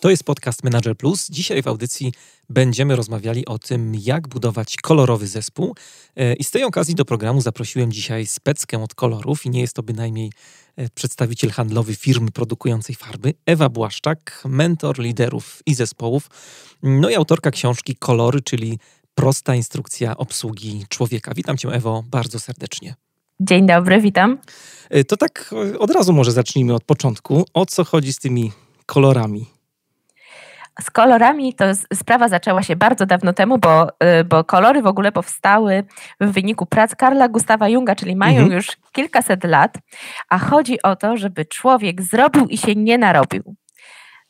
To 0.00 0.10
jest 0.10 0.24
podcast 0.24 0.64
Manager 0.64 0.96
Plus. 0.96 1.28
Dzisiaj 1.30 1.62
w 1.62 1.66
audycji 1.66 2.12
będziemy 2.48 2.96
rozmawiali 2.96 3.46
o 3.46 3.58
tym, 3.58 3.92
jak 4.00 4.28
budować 4.28 4.76
kolorowy 4.76 5.26
zespół. 5.26 5.74
E, 6.16 6.34
I 6.34 6.44
z 6.44 6.50
tej 6.50 6.64
okazji 6.64 6.94
do 6.94 7.04
programu 7.04 7.40
zaprosiłem 7.40 7.92
dzisiaj 7.92 8.26
speckę 8.26 8.82
od 8.82 8.94
kolorów 8.94 9.46
i 9.46 9.50
nie 9.50 9.60
jest 9.60 9.74
to 9.74 9.82
bynajmniej 9.82 10.32
e, 10.76 10.88
przedstawiciel 10.88 11.50
handlowy 11.50 11.94
firmy 11.94 12.30
produkującej 12.30 12.94
farby, 12.94 13.34
Ewa 13.46 13.68
Błaszczak, 13.68 14.42
mentor 14.48 14.98
liderów 14.98 15.62
i 15.66 15.74
zespołów, 15.74 16.30
no 16.82 17.10
i 17.10 17.14
autorka 17.14 17.50
książki 17.50 17.96
Kolory, 17.96 18.40
czyli 18.40 18.78
prosta 19.14 19.54
instrukcja 19.54 20.16
obsługi 20.16 20.84
człowieka. 20.88 21.32
Witam 21.34 21.56
Cię, 21.56 21.68
Ewo, 21.68 22.04
bardzo 22.06 22.40
serdecznie. 22.40 22.94
Dzień 23.40 23.66
dobry, 23.66 24.00
witam. 24.00 24.38
E, 24.90 25.04
to 25.04 25.16
tak 25.16 25.54
od 25.78 25.90
razu 25.90 26.12
może 26.12 26.32
zacznijmy 26.32 26.74
od 26.74 26.84
początku. 26.84 27.44
O 27.54 27.66
co 27.66 27.84
chodzi 27.84 28.12
z 28.12 28.18
tymi 28.18 28.52
kolorami? 28.86 29.57
Z 30.80 30.90
kolorami 30.90 31.54
to 31.54 31.64
sprawa 31.94 32.28
zaczęła 32.28 32.62
się 32.62 32.76
bardzo 32.76 33.06
dawno 33.06 33.32
temu, 33.32 33.58
bo, 33.58 33.88
y, 33.88 34.24
bo 34.24 34.44
kolory 34.44 34.82
w 34.82 34.86
ogóle 34.86 35.12
powstały 35.12 35.84
w 36.20 36.32
wyniku 36.32 36.66
prac 36.66 36.94
Karla 36.94 37.28
Gustawa 37.28 37.68
Junga, 37.68 37.94
czyli 37.94 38.16
mają 38.16 38.38
mhm. 38.38 38.52
już 38.52 38.66
kilkaset 38.92 39.44
lat, 39.44 39.78
a 40.28 40.38
chodzi 40.38 40.82
o 40.82 40.96
to, 40.96 41.16
żeby 41.16 41.44
człowiek 41.44 42.02
zrobił 42.02 42.46
i 42.46 42.58
się 42.58 42.74
nie 42.74 42.98
narobił. 42.98 43.54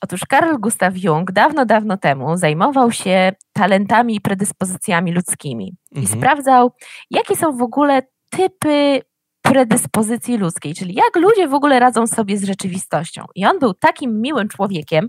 Otóż 0.01 0.21
Karl 0.29 0.57
Gustav 0.59 0.93
Jung 0.97 1.33
dawno, 1.33 1.65
dawno 1.67 1.97
temu 1.97 2.37
zajmował 2.37 2.93
się 2.93 3.33
talentami 3.53 4.17
i 4.17 4.21
predyspozycjami 4.21 5.13
ludzkimi 5.13 5.77
mhm. 5.95 6.05
i 6.05 6.19
sprawdzał, 6.19 6.73
jakie 7.11 7.37
są 7.37 7.57
w 7.57 7.63
ogóle 7.63 8.03
typy 8.31 9.01
predyspozycji 9.49 10.37
ludzkiej, 10.37 10.75
czyli 10.75 10.95
jak 10.95 11.17
ludzie 11.17 11.49
w 11.49 11.55
ogóle 11.55 11.81
radzą 11.81 12.07
sobie 12.07 12.39
z 12.39 12.45
rzeczywistością. 12.45 13.25
I 13.35 13.47
on 13.47 13.59
był 13.59 13.75
takim 13.75 14.21
miłym 14.21 14.49
człowiekiem, 14.49 15.09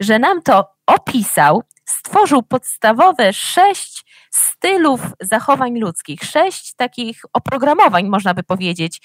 że 0.00 0.18
nam 0.18 0.42
to 0.42 0.64
opisał, 0.86 1.62
stworzył 1.84 2.42
podstawowe 2.42 3.32
sześć 3.32 4.04
stylów 4.30 5.00
zachowań 5.20 5.78
ludzkich, 5.78 6.20
sześć 6.20 6.74
takich 6.74 7.20
oprogramowań, 7.32 8.08
można 8.08 8.34
by 8.34 8.42
powiedzieć, 8.42 9.00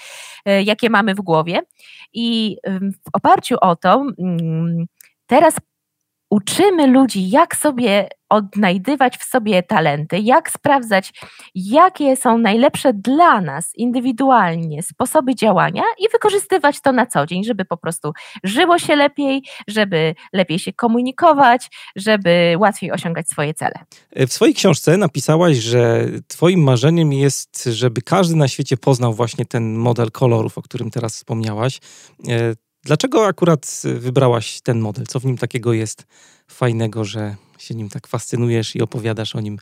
e, 0.46 0.64
jakie 0.64 0.90
mamy 0.90 1.16
w 1.16 1.22
głowie. 1.22 1.62
I 2.14 2.58
w 3.06 3.10
oparciu 3.14 3.56
o 3.62 3.76
to 3.76 4.06
mm, 4.20 4.86
teraz 5.28 5.56
uczymy 6.30 6.88
ludzi, 6.88 7.30
jak 7.30 7.56
sobie 7.56 8.10
odnajdywać 8.30 9.18
w 9.18 9.24
sobie 9.24 9.64
talenty, 9.64 10.20
jak 10.20 10.52
sprawdzać, 10.52 11.14
jakie 11.56 12.18
są 12.18 12.38
najlepsze 12.38 12.94
dla 12.94 13.42
nas 13.42 13.72
indywidualnie 13.76 14.84
sposoby 14.84 15.36
działania 15.36 15.84
i 16.00 16.10
wykorzystywać 16.12 16.82
to 16.82 16.92
na 16.92 17.06
co 17.06 17.26
dzień, 17.26 17.44
żeby 17.44 17.66
po 17.66 17.78
prostu 17.78 18.12
żyło 18.44 18.80
się 18.80 18.96
lepiej, 18.96 19.44
żeby 19.68 20.16
lepiej 20.34 20.60
się 20.60 20.74
komunikować, 20.74 21.70
żeby 21.96 22.56
łatwiej 22.60 22.92
osiągać 22.92 23.30
swoje 23.30 23.54
cele. 23.54 23.76
W 24.16 24.34
swojej 24.34 24.54
książce 24.54 24.98
napisałaś, 24.98 25.58
że 25.58 26.06
Twoim 26.28 26.64
marzeniem 26.64 27.14
jest, 27.14 27.64
żeby 27.64 28.02
każdy 28.02 28.36
na 28.36 28.48
świecie 28.48 28.78
poznał 28.78 29.14
właśnie 29.14 29.46
ten 29.46 29.76
model 29.76 30.12
kolorów, 30.12 30.58
o 30.58 30.62
którym 30.62 30.92
teraz 30.92 31.16
wspomniałaś. 31.16 31.80
Dlaczego 32.84 33.26
akurat 33.26 33.82
wybrałaś 33.84 34.62
ten 34.62 34.80
model? 34.80 35.06
Co 35.06 35.20
w 35.20 35.26
nim 35.26 35.38
takiego 35.38 35.74
jest 35.74 36.08
fajnego, 36.48 37.06
że 37.06 37.36
się 37.58 37.76
nim 37.76 37.90
tak 37.90 38.08
fascynujesz 38.08 38.76
i 38.76 38.82
opowiadasz 38.82 39.36
o 39.36 39.40
nim 39.40 39.60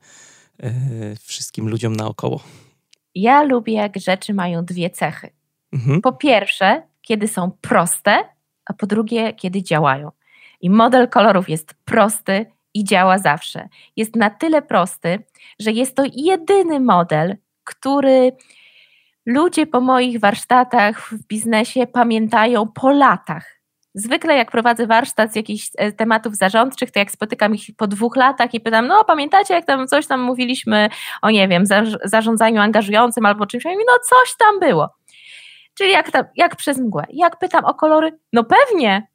e, 0.64 0.72
wszystkim 1.22 1.70
ludziom 1.70 1.96
naokoło? 1.96 2.44
Ja 3.16 3.44
lubię, 3.44 3.74
jak 3.74 3.98
rzeczy 3.98 4.34
mają 4.34 4.66
dwie 4.66 4.90
cechy. 4.90 5.30
Mhm. 5.74 6.02
Po 6.02 6.14
pierwsze, 6.14 6.84
kiedy 7.02 7.28
są 7.28 7.52
proste, 7.62 8.24
a 8.66 8.74
po 8.74 8.88
drugie, 8.88 9.34
kiedy 9.34 9.64
działają. 9.64 10.12
I 10.62 10.70
model 10.70 11.10
kolorów 11.10 11.50
jest 11.50 11.74
prosty 11.86 12.46
i 12.74 12.84
działa 12.84 13.20
zawsze. 13.20 13.70
Jest 13.96 14.16
na 14.16 14.30
tyle 14.30 14.62
prosty, 14.62 15.20
że 15.60 15.72
jest 15.72 15.96
to 15.96 16.04
jedyny 16.14 16.80
model, 16.80 17.38
który 17.64 18.32
ludzie 19.28 19.68
po 19.68 19.82
moich 19.82 20.20
warsztatach 20.20 21.02
w 21.02 21.28
biznesie 21.28 21.88
pamiętają 21.88 22.68
po 22.68 22.92
latach. 22.92 23.58
Zwykle 23.94 24.38
jak 24.38 24.52
prowadzę 24.52 24.88
warsztat 24.88 25.34
z 25.34 25.36
jakichś 25.36 25.70
e, 25.78 25.92
tematów 25.92 26.36
zarządczych, 26.36 26.92
to 26.92 27.00
jak 27.00 27.12
spotykam 27.12 27.56
ich 27.56 27.66
po 27.78 27.88
dwóch 27.88 28.16
latach 28.16 28.54
i 28.54 28.60
pytam, 28.60 28.88
no 28.88 29.04
pamiętacie 29.04 29.54
jak 29.54 29.66
tam 29.66 29.88
coś 29.88 30.08
tam 30.08 30.22
mówiliśmy 30.22 30.90
o 31.22 31.30
nie 31.30 31.48
wiem, 31.48 31.64
zarządzaniu 32.04 32.62
angażującym 32.62 33.26
albo 33.26 33.46
czymś, 33.46 33.64
no 33.64 34.00
coś 34.10 34.38
tam 34.38 34.60
było. 34.60 34.90
Czyli 35.74 35.92
jak, 35.92 36.12
tam, 36.12 36.24
jak 36.36 36.56
przez 36.56 36.80
mgłę. 36.80 37.06
Jak 37.10 37.40
pytam 37.40 37.66
o 37.66 37.74
kolory, 37.74 38.20
no 38.34 38.44
pewnie, 38.44 39.08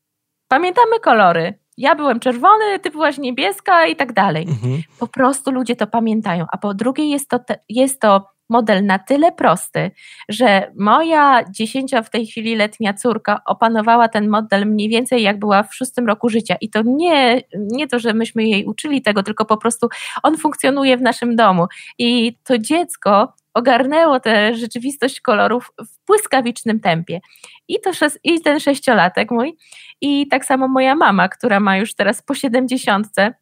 pamiętamy 0.48 1.00
kolory. 1.00 1.58
Ja 1.76 1.94
byłem 1.94 2.20
czerwony, 2.20 2.78
ty 2.78 2.90
byłaś 2.90 3.18
niebieska 3.18 3.86
i 3.86 3.96
tak 3.96 4.12
dalej. 4.12 4.46
Mhm. 4.48 4.82
Po 4.98 5.06
prostu 5.06 5.50
ludzie 5.50 5.76
to 5.76 5.86
pamiętają. 5.86 6.46
A 6.52 6.58
po 6.58 6.74
drugie 6.74 7.08
jest 7.08 7.28
to, 7.28 7.38
jest 7.68 8.00
to 8.00 8.31
model 8.52 8.86
na 8.86 8.98
tyle 8.98 9.32
prosty, 9.32 9.90
że 10.28 10.72
moja 10.76 11.44
dziesięcio 11.50 12.02
w 12.02 12.10
tej 12.10 12.26
chwili 12.26 12.56
letnia 12.56 12.94
córka 12.94 13.40
opanowała 13.46 14.08
ten 14.08 14.28
model 14.28 14.66
mniej 14.66 14.88
więcej 14.88 15.22
jak 15.22 15.38
była 15.38 15.62
w 15.62 15.74
szóstym 15.74 16.06
roku 16.06 16.28
życia. 16.28 16.56
I 16.60 16.70
to 16.70 16.82
nie, 16.84 17.42
nie 17.54 17.88
to, 17.88 17.98
że 17.98 18.14
myśmy 18.14 18.44
jej 18.44 18.64
uczyli 18.64 19.02
tego, 19.02 19.22
tylko 19.22 19.44
po 19.44 19.56
prostu 19.56 19.88
on 20.22 20.38
funkcjonuje 20.38 20.96
w 20.96 21.02
naszym 21.02 21.36
domu. 21.36 21.66
I 21.98 22.36
to 22.44 22.58
dziecko 22.58 23.34
ogarnęło 23.54 24.20
tę 24.20 24.54
rzeczywistość 24.54 25.20
kolorów 25.20 25.72
w 25.78 26.06
błyskawicznym 26.06 26.80
tempie. 26.80 27.20
I, 27.68 27.80
to, 27.80 27.90
I 28.24 28.40
ten 28.40 28.60
sześciolatek 28.60 29.30
mój, 29.30 29.56
i 30.00 30.28
tak 30.28 30.44
samo 30.44 30.68
moja 30.68 30.94
mama, 30.94 31.28
która 31.28 31.60
ma 31.60 31.76
już 31.76 31.94
teraz 31.94 32.22
po 32.22 32.34
siedemdziesiątce, 32.34 33.34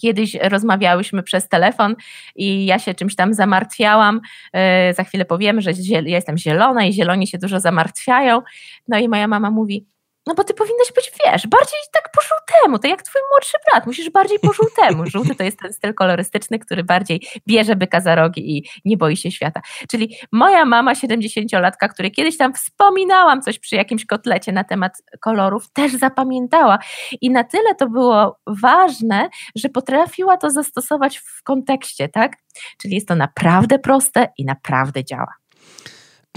Kiedyś 0.00 0.34
rozmawiałyśmy 0.34 1.22
przez 1.22 1.48
telefon 1.48 1.94
i 2.36 2.66
ja 2.66 2.78
się 2.78 2.94
czymś 2.94 3.16
tam 3.16 3.34
zamartwiałam. 3.34 4.20
E, 4.52 4.94
za 4.94 5.04
chwilę 5.04 5.24
powiemy, 5.24 5.62
że 5.62 5.70
ja 5.88 6.00
jestem 6.00 6.38
zielona 6.38 6.84
i 6.84 6.92
zieloni 6.92 7.26
się 7.26 7.38
dużo 7.38 7.60
zamartwiają. 7.60 8.42
No 8.88 8.98
i 8.98 9.08
moja 9.08 9.28
mama 9.28 9.50
mówi: 9.50 9.86
no 10.26 10.34
bo 10.34 10.44
ty 10.44 10.54
powinnaś 10.54 10.92
być, 10.94 11.12
wiesz, 11.24 11.46
bardziej 11.46 11.78
tak 11.92 12.10
po 12.12 12.20
żółtemu, 12.20 12.78
to 12.78 12.88
jak 12.88 13.02
twój 13.02 13.22
młodszy 13.32 13.56
brat, 13.70 13.86
musisz 13.86 14.10
bardziej 14.10 14.38
po 14.38 14.52
żółtemu. 14.52 15.06
Żółty 15.12 15.34
to 15.34 15.42
jest 15.42 15.58
ten 15.58 15.72
styl 15.72 15.94
kolorystyczny, 15.94 16.58
który 16.58 16.84
bardziej 16.84 17.26
bierze 17.46 17.76
byka 17.76 18.00
za 18.00 18.14
rogi 18.14 18.56
i 18.56 18.68
nie 18.84 18.96
boi 18.96 19.16
się 19.16 19.30
świata. 19.30 19.60
Czyli 19.90 20.16
moja 20.32 20.64
mama, 20.64 20.92
70-latka, 20.92 21.88
której 21.88 22.12
kiedyś 22.12 22.36
tam 22.36 22.54
wspominałam 22.54 23.42
coś 23.42 23.58
przy 23.58 23.76
jakimś 23.76 24.06
kotlecie 24.06 24.52
na 24.52 24.64
temat 24.64 24.92
kolorów, 25.20 25.70
też 25.72 25.92
zapamiętała. 25.92 26.78
I 27.20 27.30
na 27.30 27.44
tyle 27.44 27.74
to 27.74 27.88
było 27.88 28.38
ważne, 28.46 29.28
że 29.56 29.68
potrafiła 29.68 30.36
to 30.36 30.50
zastosować 30.50 31.18
w 31.18 31.42
kontekście, 31.42 32.08
tak? 32.08 32.36
Czyli 32.82 32.94
jest 32.94 33.08
to 33.08 33.14
naprawdę 33.14 33.78
proste 33.78 34.28
i 34.38 34.44
naprawdę 34.44 35.04
działa. 35.04 35.43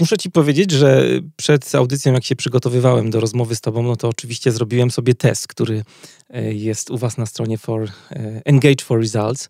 Muszę 0.00 0.18
ci 0.18 0.30
powiedzieć, 0.30 0.70
że 0.70 1.04
przed 1.36 1.74
audycją, 1.74 2.12
jak 2.12 2.24
się 2.24 2.36
przygotowywałem 2.36 3.10
do 3.10 3.20
rozmowy 3.20 3.56
z 3.56 3.60
tobą, 3.60 3.82
no 3.82 3.96
to 3.96 4.08
oczywiście 4.08 4.52
zrobiłem 4.52 4.90
sobie 4.90 5.14
test, 5.14 5.48
który 5.48 5.84
e, 6.30 6.54
jest 6.54 6.90
u 6.90 6.98
was 6.98 7.16
na 7.16 7.26
stronie 7.26 7.58
for 7.58 7.82
e, 7.82 8.42
Engage 8.44 8.84
for 8.84 9.00
Results. 9.00 9.48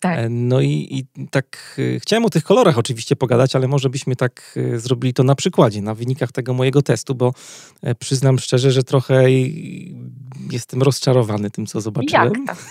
Tak. 0.00 0.18
E, 0.18 0.28
no 0.28 0.60
i, 0.60 0.88
i, 0.90 1.26
tak 1.30 1.80
chciałem 1.98 2.24
o 2.24 2.30
tych 2.30 2.44
kolorach 2.44 2.78
oczywiście 2.78 3.16
pogadać, 3.16 3.56
ale 3.56 3.68
może 3.68 3.90
byśmy 3.90 4.16
tak 4.16 4.58
zrobili 4.76 5.14
to 5.14 5.22
na 5.22 5.34
przykładzie, 5.34 5.82
na 5.82 5.94
wynikach 5.94 6.32
tego 6.32 6.54
mojego 6.54 6.82
testu, 6.82 7.14
bo 7.14 7.32
przyznam 7.98 8.38
szczerze, 8.38 8.72
że 8.72 8.82
trochę 8.82 9.24
jestem 10.50 10.82
rozczarowany 10.82 11.50
tym, 11.50 11.66
co 11.66 11.80
zobaczyłem. 11.80 12.32
Jak 12.46 12.56
to? 12.56 12.62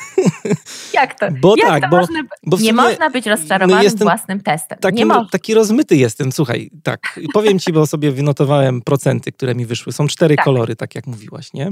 Jak 0.93 1.19
to? 1.19 1.27
Bo 1.41 1.55
Jak 1.57 1.67
tak, 1.67 1.83
to 1.83 1.89
bo, 1.89 1.97
można, 1.97 2.19
bo 2.43 2.57
nie 2.57 2.73
można 2.73 3.09
być 3.09 3.25
rozczarowanym 3.25 3.91
no 3.99 4.05
własnym 4.05 4.41
testem. 4.41 4.77
Taki, 4.79 5.05
nie 5.05 5.25
taki 5.31 5.53
rozmyty 5.53 5.95
jestem, 5.95 6.31
słuchaj, 6.31 6.71
tak. 6.83 7.19
Powiem 7.33 7.59
ci, 7.59 7.73
bo 7.73 7.87
sobie 7.87 8.11
wynotowałem 8.11 8.81
procenty, 8.81 9.31
które 9.31 9.55
mi 9.55 9.65
wyszły. 9.65 9.93
Są 9.93 10.07
cztery 10.07 10.35
tak. 10.35 10.45
kolory, 10.45 10.75
tak 10.75 10.95
jak 10.95 11.07
mówiłaś, 11.07 11.53
nie? 11.53 11.71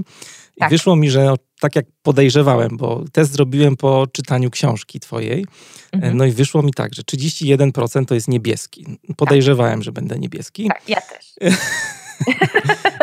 I 0.55 0.59
tak. 0.59 0.69
wyszło 0.69 0.95
mi, 0.95 1.09
że 1.09 1.33
tak 1.59 1.75
jak 1.75 1.85
podejrzewałem, 2.03 2.77
bo 2.77 3.03
test 3.11 3.31
zrobiłem 3.31 3.77
po 3.77 4.07
czytaniu 4.11 4.49
książki 4.49 4.99
twojej, 4.99 5.45
mhm. 5.91 6.17
no 6.17 6.25
i 6.25 6.31
wyszło 6.31 6.61
mi 6.61 6.73
tak, 6.73 6.93
że 6.93 7.01
31% 7.01 8.05
to 8.05 8.15
jest 8.15 8.27
niebieski. 8.27 8.85
Podejrzewałem, 9.17 9.83
że 9.83 9.91
będę 9.91 10.19
niebieski. 10.19 10.67
Tak, 10.67 10.89
ja 10.89 11.01
też. 11.01 11.33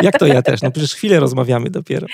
Jak 0.02 0.18
to 0.18 0.26
ja 0.26 0.42
też? 0.42 0.62
No 0.62 0.70
przecież 0.70 0.94
chwilę 0.94 1.20
rozmawiamy 1.20 1.70
dopiero. 1.70 2.06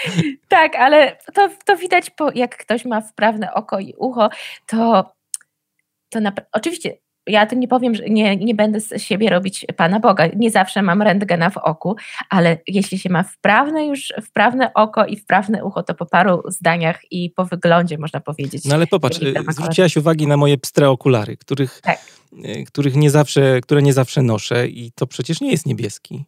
Tak, 0.49 0.75
ale 0.75 1.19
to, 1.35 1.49
to 1.65 1.77
widać, 1.77 2.11
po, 2.11 2.31
jak 2.35 2.57
ktoś 2.57 2.85
ma 2.85 3.01
wprawne 3.01 3.55
oko 3.55 3.81
i 3.81 3.95
ucho, 3.97 4.31
to, 4.67 5.13
to 6.09 6.21
na, 6.21 6.33
oczywiście 6.53 6.99
ja 7.29 7.47
tu 7.47 7.57
nie 7.57 7.69
powiem, 7.69 7.95
że 7.95 8.05
nie, 8.05 8.37
nie 8.37 8.55
będę 8.55 8.81
z 8.81 9.03
siebie 9.03 9.31
robić 9.31 9.67
Pana 9.77 10.01
Boga. 10.01 10.27
Nie 10.37 10.51
zawsze 10.51 10.83
mam 10.83 11.03
rentgena 11.03 11.51
w 11.51 11.57
oku, 11.57 11.97
ale 12.31 12.59
jeśli 12.67 12.99
się 12.99 13.11
ma 13.11 13.23
wprawne 13.23 13.87
już, 13.87 14.13
wprawne 14.23 14.75
oko 14.75 15.07
i 15.07 15.17
wprawne 15.17 15.65
ucho, 15.65 15.83
to 15.83 15.95
po 15.95 16.07
paru 16.07 16.43
zdaniach 16.49 17.01
i 17.11 17.31
po 17.31 17.45
wyglądzie 17.45 17.99
można 17.99 18.21
powiedzieć. 18.21 18.65
No 18.65 18.75
ale 18.75 18.87
popatrz, 18.87 19.21
zwróciłaś 19.49 19.97
uwagi 19.97 20.27
na 20.27 20.37
moje 20.37 20.59
pstre 20.59 20.91
okulary, 20.91 21.37
których, 21.37 21.81
tak. 21.81 21.99
E, 22.45 22.65
których 22.65 22.97
nie 22.97 23.11
zawsze, 23.11 23.61
które 23.61 23.83
nie 23.83 23.93
zawsze 23.93 24.23
noszę 24.23 24.69
i 24.69 24.93
to 24.93 25.07
przecież 25.07 25.41
nie 25.41 25.51
jest 25.51 25.67
niebieski. 25.67 26.25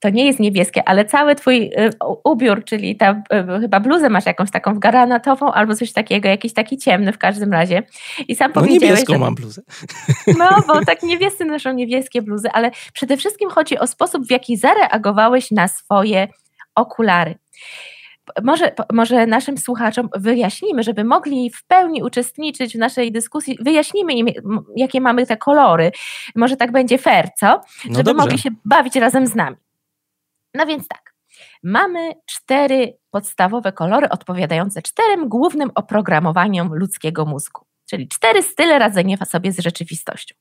To 0.00 0.10
nie 0.10 0.26
jest 0.26 0.40
niebieskie, 0.40 0.88
ale 0.88 1.04
cały 1.04 1.34
twój 1.34 1.70
e, 1.76 1.90
ubiór, 2.24 2.64
czyli 2.64 2.96
ta 2.96 3.22
e, 3.30 3.60
chyba 3.60 3.80
bluzę 3.80 4.10
masz 4.10 4.26
jakąś 4.26 4.50
taką 4.50 4.78
granatową 4.78 5.52
albo 5.52 5.74
coś 5.74 5.92
takiego, 5.92 6.28
jakiś 6.28 6.52
taki 6.52 6.78
ciemny 6.78 7.12
w 7.12 7.18
każdym 7.18 7.52
razie. 7.52 7.82
I 8.28 8.36
sam 8.36 8.52
no 8.54 8.66
niebieską 8.66 9.12
że... 9.12 9.18
mam 9.18 9.34
bluzę. 9.34 9.62
No, 10.38 10.48
bo 10.66 10.84
tak 10.84 11.02
niebiescy 11.02 11.44
noszą 11.44 11.72
niebieskie 11.72 12.22
bluzy, 12.22 12.50
ale 12.50 12.70
przede 12.92 13.16
wszystkim 13.16 13.50
chodzi 13.50 13.78
o 13.78 13.86
sposób, 13.86 14.26
w 14.26 14.30
jaki 14.30 14.56
zareagowałeś 14.56 15.50
na 15.50 15.68
swoje 15.68 16.28
okulary. 16.74 17.34
Może, 18.42 18.72
może 18.92 19.26
naszym 19.26 19.58
słuchaczom 19.58 20.08
wyjaśnimy, 20.16 20.82
żeby 20.82 21.04
mogli 21.04 21.50
w 21.50 21.64
pełni 21.64 22.02
uczestniczyć 22.02 22.74
w 22.74 22.78
naszej 22.78 23.12
dyskusji, 23.12 23.58
wyjaśnimy 23.60 24.12
im, 24.12 24.26
jakie 24.76 25.00
mamy 25.00 25.26
te 25.26 25.36
kolory. 25.36 25.92
Może 26.36 26.56
tak 26.56 26.72
będzie 26.72 26.98
fair, 26.98 27.28
co? 27.36 27.46
No 27.46 27.62
żeby 27.84 28.02
dobrze. 28.02 28.22
mogli 28.22 28.38
się 28.38 28.50
bawić 28.64 28.96
razem 28.96 29.26
z 29.26 29.34
nami. 29.34 29.56
No 30.54 30.66
więc 30.66 30.88
tak. 30.88 31.14
Mamy 31.62 32.12
cztery 32.26 32.98
podstawowe 33.10 33.72
kolory 33.72 34.08
odpowiadające 34.08 34.82
czterem 34.82 35.28
głównym 35.28 35.70
oprogramowaniom 35.74 36.74
ludzkiego 36.74 37.24
mózgu 37.24 37.70
czyli 37.90 38.08
cztery 38.08 38.42
style 38.42 38.78
radzenia 38.78 39.16
sobie 39.16 39.52
z 39.52 39.58
rzeczywistością. 39.58 40.34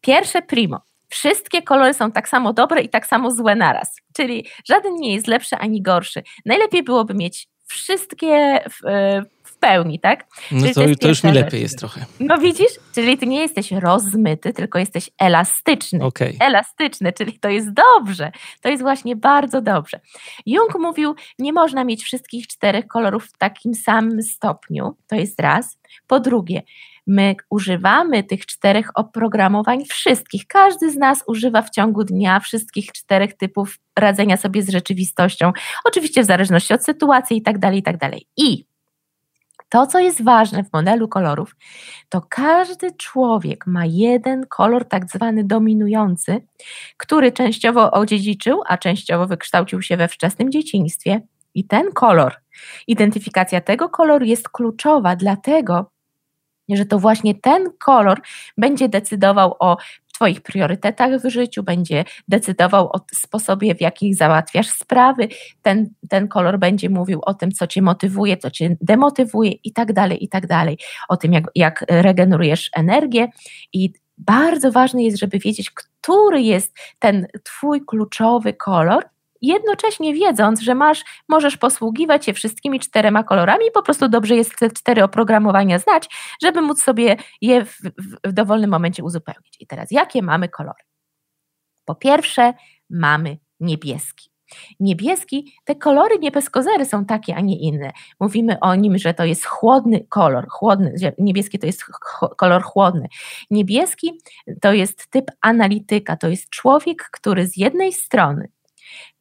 Pierwsze 0.00 0.42
primo. 0.42 0.80
Wszystkie 1.08 1.62
kolory 1.62 1.94
są 1.94 2.12
tak 2.12 2.28
samo 2.28 2.52
dobre 2.52 2.82
i 2.82 2.88
tak 2.88 3.06
samo 3.06 3.30
złe 3.30 3.54
naraz, 3.54 3.96
czyli 4.16 4.46
żaden 4.68 4.94
nie 4.94 5.14
jest 5.14 5.26
lepszy 5.26 5.56
ani 5.56 5.82
gorszy. 5.82 6.22
Najlepiej 6.46 6.82
byłoby 6.82 7.14
mieć 7.14 7.48
wszystkie 7.66 8.60
w, 8.70 8.86
e, 8.86 9.22
w 9.44 9.58
pełni, 9.58 10.00
tak? 10.00 10.26
No 10.52 10.66
to, 10.66 10.74
to, 10.74 10.94
to 11.00 11.08
już 11.08 11.24
mi 11.24 11.32
lepiej 11.32 11.62
jest 11.62 11.78
trochę. 11.78 12.04
No 12.20 12.38
widzisz? 12.38 12.72
Czyli 12.94 13.18
ty 13.18 13.26
nie 13.26 13.40
jesteś 13.40 13.72
rozmyty, 13.72 14.52
tylko 14.52 14.78
jesteś 14.78 15.10
elastyczny. 15.18 16.04
Okay. 16.04 16.36
Elastyczny, 16.40 17.12
czyli 17.12 17.38
to 17.38 17.48
jest 17.48 17.68
dobrze. 17.72 18.32
To 18.60 18.68
jest 18.68 18.82
właśnie 18.82 19.16
bardzo 19.16 19.60
dobrze. 19.60 20.00
Jung 20.46 20.78
mówił, 20.78 21.14
nie 21.38 21.52
można 21.52 21.84
mieć 21.84 22.02
wszystkich 22.02 22.46
czterech 22.46 22.86
kolorów 22.86 23.26
w 23.26 23.38
takim 23.38 23.74
samym 23.74 24.22
stopniu. 24.22 24.96
To 25.06 25.16
jest 25.16 25.40
raz. 25.40 25.78
Po 26.06 26.20
drugie, 26.20 26.62
My 27.06 27.34
używamy 27.50 28.24
tych 28.24 28.46
czterech 28.46 28.90
oprogramowań 28.94 29.84
wszystkich. 29.84 30.46
Każdy 30.46 30.90
z 30.90 30.96
nas 30.96 31.24
używa 31.26 31.62
w 31.62 31.70
ciągu 31.70 32.04
dnia 32.04 32.40
wszystkich 32.40 32.92
czterech 32.92 33.36
typów 33.36 33.78
radzenia 33.98 34.36
sobie 34.36 34.62
z 34.62 34.68
rzeczywistością, 34.68 35.52
oczywiście 35.84 36.22
w 36.22 36.26
zależności 36.26 36.74
od 36.74 36.84
sytuacji 36.84 37.36
i 37.36 37.42
tak 37.42 37.58
dalej, 37.58 37.78
i 37.78 37.82
tak 37.82 37.96
dalej. 37.96 38.26
I 38.36 38.66
to, 39.68 39.86
co 39.86 39.98
jest 39.98 40.24
ważne 40.24 40.64
w 40.64 40.72
modelu 40.72 41.08
kolorów, 41.08 41.56
to 42.08 42.22
każdy 42.28 42.92
człowiek 42.92 43.66
ma 43.66 43.84
jeden 43.86 44.46
kolor, 44.46 44.88
tak 44.88 45.10
zwany 45.10 45.44
dominujący, 45.44 46.46
który 46.96 47.32
częściowo 47.32 47.90
odziedziczył, 47.90 48.60
a 48.66 48.78
częściowo 48.78 49.26
wykształcił 49.26 49.82
się 49.82 49.96
we 49.96 50.08
wczesnym 50.08 50.50
dzieciństwie. 50.50 51.20
I 51.54 51.66
ten 51.66 51.92
kolor, 51.92 52.34
identyfikacja 52.86 53.60
tego 53.60 53.88
koloru 53.88 54.24
jest 54.24 54.48
kluczowa, 54.48 55.16
dlatego 55.16 55.90
że 56.68 56.86
to 56.86 56.98
właśnie 56.98 57.34
ten 57.34 57.64
kolor 57.84 58.20
będzie 58.56 58.88
decydował 58.88 59.56
o 59.60 59.76
Twoich 60.14 60.40
priorytetach 60.40 61.20
w 61.20 61.28
życiu, 61.28 61.62
będzie 61.62 62.04
decydował 62.28 62.90
o 62.92 63.00
sposobie, 63.14 63.74
w 63.74 63.80
jaki 63.80 64.14
załatwiasz 64.14 64.68
sprawy. 64.68 65.28
Ten, 65.62 65.90
ten 66.08 66.28
kolor 66.28 66.58
będzie 66.58 66.90
mówił 66.90 67.20
o 67.26 67.34
tym, 67.34 67.52
co 67.52 67.66
Cię 67.66 67.82
motywuje, 67.82 68.36
co 68.36 68.50
Cię 68.50 68.76
demotywuje 68.80 69.50
i 69.50 69.72
tak 69.72 69.92
dalej, 69.92 70.24
i 70.24 70.28
tak 70.28 70.46
dalej. 70.46 70.78
O 71.08 71.16
tym, 71.16 71.32
jak, 71.32 71.44
jak 71.54 71.84
regenerujesz 71.88 72.70
energię. 72.76 73.28
I 73.72 73.92
bardzo 74.18 74.72
ważne 74.72 75.02
jest, 75.02 75.18
żeby 75.18 75.38
wiedzieć, 75.38 75.70
który 75.70 76.42
jest 76.42 76.76
ten 76.98 77.26
Twój 77.42 77.84
kluczowy 77.86 78.52
kolor, 78.52 79.04
jednocześnie 79.46 80.14
wiedząc, 80.14 80.60
że 80.60 80.74
masz, 80.74 81.04
możesz 81.28 81.56
posługiwać 81.56 82.24
się 82.24 82.32
wszystkimi 82.32 82.80
czterema 82.80 83.24
kolorami 83.24 83.64
po 83.74 83.82
prostu 83.82 84.08
dobrze 84.08 84.36
jest 84.36 84.58
te 84.58 84.70
cztery 84.70 85.04
oprogramowania 85.04 85.78
znać, 85.78 86.08
żeby 86.42 86.62
móc 86.62 86.82
sobie 86.82 87.16
je 87.40 87.64
w, 87.64 87.78
w, 87.80 88.28
w 88.28 88.32
dowolnym 88.32 88.70
momencie 88.70 89.04
uzupełnić. 89.04 89.56
I 89.60 89.66
teraz, 89.66 89.90
jakie 89.90 90.22
mamy 90.22 90.48
kolory? 90.48 90.82
Po 91.84 91.94
pierwsze, 91.94 92.54
mamy 92.90 93.38
niebieski. 93.60 94.34
Niebieski, 94.80 95.52
te 95.64 95.74
kolory 95.74 96.18
niebieskozery 96.18 96.84
są 96.84 97.04
takie, 97.04 97.36
a 97.36 97.40
nie 97.40 97.58
inne. 97.58 97.92
Mówimy 98.20 98.60
o 98.60 98.74
nim, 98.74 98.98
że 98.98 99.14
to 99.14 99.24
jest 99.24 99.46
chłodny 99.46 100.06
kolor, 100.08 100.46
chłodny, 100.48 100.94
niebieski 101.18 101.58
to 101.58 101.66
jest 101.66 101.84
kolor 102.36 102.62
chłodny. 102.62 103.08
Niebieski 103.50 104.20
to 104.60 104.72
jest 104.72 105.10
typ 105.10 105.24
analityka, 105.40 106.16
to 106.16 106.28
jest 106.28 106.50
człowiek, 106.50 107.08
który 107.12 107.46
z 107.46 107.56
jednej 107.56 107.92
strony 107.92 108.48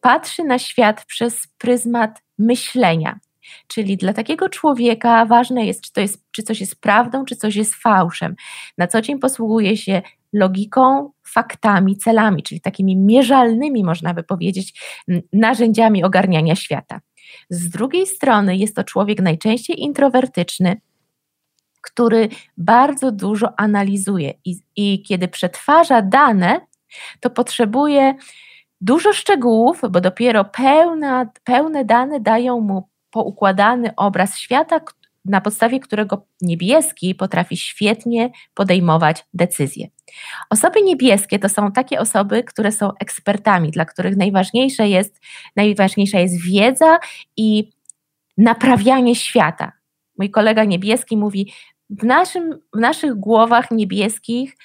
patrzy 0.03 0.43
na 0.43 0.59
świat 0.59 1.05
przez 1.05 1.47
pryzmat 1.57 2.21
myślenia. 2.39 3.19
Czyli 3.67 3.97
dla 3.97 4.13
takiego 4.13 4.49
człowieka 4.49 5.25
ważne 5.25 5.65
jest 5.65 5.81
czy, 5.81 5.93
to 5.93 6.01
jest, 6.01 6.23
czy 6.31 6.43
coś 6.43 6.61
jest 6.61 6.81
prawdą, 6.81 7.25
czy 7.25 7.35
coś 7.35 7.55
jest 7.55 7.75
fałszem. 7.75 8.35
Na 8.77 8.87
co 8.87 9.01
dzień 9.01 9.19
posługuje 9.19 9.77
się 9.77 10.01
logiką, 10.33 11.11
faktami, 11.27 11.97
celami, 11.97 12.43
czyli 12.43 12.61
takimi 12.61 12.97
mierzalnymi, 12.97 13.83
można 13.83 14.13
by 14.13 14.23
powiedzieć, 14.23 14.81
narzędziami 15.33 16.03
ogarniania 16.03 16.55
świata. 16.55 17.01
Z 17.49 17.69
drugiej 17.69 18.07
strony 18.07 18.57
jest 18.57 18.75
to 18.75 18.83
człowiek 18.83 19.21
najczęściej 19.21 19.81
introwertyczny, 19.81 20.81
który 21.81 22.29
bardzo 22.57 23.11
dużo 23.11 23.59
analizuje 23.59 24.33
i, 24.45 24.55
i 24.75 25.03
kiedy 25.03 25.27
przetwarza 25.27 26.01
dane, 26.01 26.61
to 27.19 27.29
potrzebuje 27.29 28.15
Dużo 28.83 29.13
szczegółów, 29.13 29.81
bo 29.89 30.01
dopiero 30.01 30.45
pełna, 30.45 31.29
pełne 31.43 31.85
dane 31.85 32.19
dają 32.19 32.59
mu 32.59 32.89
poukładany 33.11 33.95
obraz 33.95 34.37
świata, 34.37 34.79
na 35.25 35.41
podstawie 35.41 35.79
którego 35.79 36.25
niebieski 36.41 37.15
potrafi 37.15 37.57
świetnie 37.57 38.29
podejmować 38.53 39.25
decyzje. 39.33 39.87
Osoby 40.49 40.81
niebieskie 40.81 41.39
to 41.39 41.49
są 41.49 41.71
takie 41.71 41.99
osoby, 41.99 42.43
które 42.43 42.71
są 42.71 42.91
ekspertami, 42.99 43.71
dla 43.71 43.85
których 43.85 44.17
najważniejsze 44.17 44.87
jest, 44.87 45.19
najważniejsza 45.55 46.19
jest 46.19 46.41
wiedza 46.41 46.99
i 47.37 47.69
naprawianie 48.37 49.15
świata. 49.15 49.71
Mój 50.17 50.29
kolega 50.29 50.63
niebieski 50.63 51.17
mówi: 51.17 51.53
W, 51.89 52.03
naszym, 52.03 52.59
w 52.73 52.79
naszych 52.79 53.15
głowach 53.15 53.71
niebieskich 53.71 54.55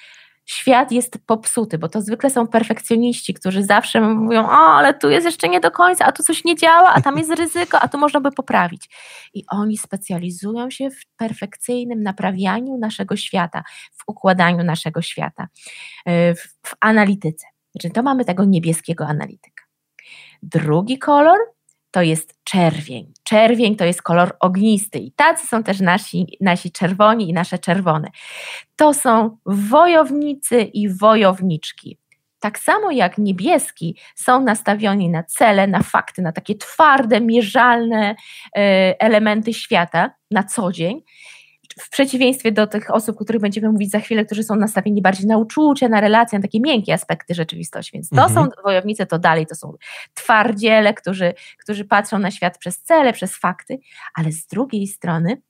świat 0.49 0.91
jest 0.91 1.17
popsuty, 1.25 1.77
bo 1.77 1.89
to 1.89 2.01
zwykle 2.01 2.29
są 2.29 2.47
perfekcjoniści, 2.47 3.33
którzy 3.33 3.63
zawsze 3.63 4.01
mówią, 4.01 4.45
o, 4.45 4.51
ale 4.51 4.93
tu 4.93 5.09
jest 5.09 5.25
jeszcze 5.25 5.49
nie 5.49 5.59
do 5.59 5.71
końca, 5.71 6.05
a 6.05 6.11
tu 6.11 6.23
coś 6.23 6.43
nie 6.43 6.55
działa, 6.55 6.93
a 6.93 7.01
tam 7.01 7.17
jest 7.17 7.31
ryzyko, 7.31 7.79
a 7.79 7.87
tu 7.87 7.97
można 7.97 8.21
by 8.21 8.31
poprawić. 8.31 8.89
I 9.33 9.43
oni 9.47 9.77
specjalizują 9.77 10.69
się 10.69 10.89
w 10.89 11.05
perfekcyjnym 11.17 12.03
naprawianiu 12.03 12.77
naszego 12.77 13.15
świata, 13.15 13.63
w 13.93 14.03
układaniu 14.07 14.63
naszego 14.63 15.01
świata, 15.01 15.47
e, 16.05 16.35
w, 16.35 16.41
w 16.41 16.75
analityce. 16.79 17.47
Czyli 17.81 17.93
to 17.93 18.03
mamy 18.03 18.25
tego 18.25 18.45
niebieskiego 18.45 19.05
analityka. 19.05 19.63
Drugi 20.43 20.99
kolor 20.99 21.37
to 21.91 22.01
jest 22.01 22.35
czerwień. 22.43 23.13
Czerwień 23.23 23.75
to 23.75 23.85
jest 23.85 24.01
kolor 24.01 24.35
ognisty 24.39 24.99
i 24.99 25.11
tacy 25.11 25.47
są 25.47 25.63
też 25.63 25.79
nasi, 25.79 26.37
nasi 26.41 26.71
czerwoni 26.71 27.29
i 27.29 27.33
nasze 27.33 27.59
czerwone. 27.59 28.07
To 28.75 28.93
są 28.93 29.37
wojownicy 29.45 30.61
i 30.61 30.89
wojowniczki. 30.89 31.97
Tak 32.39 32.59
samo 32.59 32.91
jak 32.91 33.17
niebieski 33.17 33.97
są 34.15 34.41
nastawioni 34.43 35.09
na 35.09 35.23
cele, 35.23 35.67
na 35.67 35.83
fakty, 35.83 36.21
na 36.21 36.31
takie 36.31 36.55
twarde, 36.55 37.21
mierzalne 37.21 38.15
e, 38.57 38.95
elementy 39.01 39.53
świata 39.53 40.11
na 40.31 40.43
co 40.43 40.71
dzień 40.71 41.01
w 41.79 41.89
przeciwieństwie 41.89 42.51
do 42.51 42.67
tych 42.67 42.93
osób, 42.93 43.21
o 43.21 43.23
których 43.23 43.41
będziemy 43.41 43.71
mówić 43.71 43.91
za 43.91 43.99
chwilę, 43.99 44.25
którzy 44.25 44.43
są 44.43 44.55
nastawieni 44.55 45.01
bardziej 45.01 45.27
na 45.27 45.37
uczucia, 45.37 45.89
na 45.89 46.01
relacje, 46.01 46.39
na 46.39 46.43
takie 46.43 46.59
miękkie 46.59 46.93
aspekty 46.93 47.33
rzeczywistości. 47.33 47.91
Więc 47.93 48.09
to 48.09 48.23
mhm. 48.23 48.33
są 48.33 48.61
wojownicy, 48.63 49.05
to 49.05 49.19
dalej 49.19 49.45
to 49.45 49.55
są 49.55 49.73
twardziele, 50.13 50.93
którzy, 50.93 51.33
którzy 51.57 51.85
patrzą 51.85 52.19
na 52.19 52.31
świat 52.31 52.57
przez 52.57 52.81
cele, 52.81 53.13
przez 53.13 53.35
fakty, 53.37 53.79
ale 54.15 54.31
z 54.31 54.47
drugiej 54.47 54.87
strony 54.87 55.41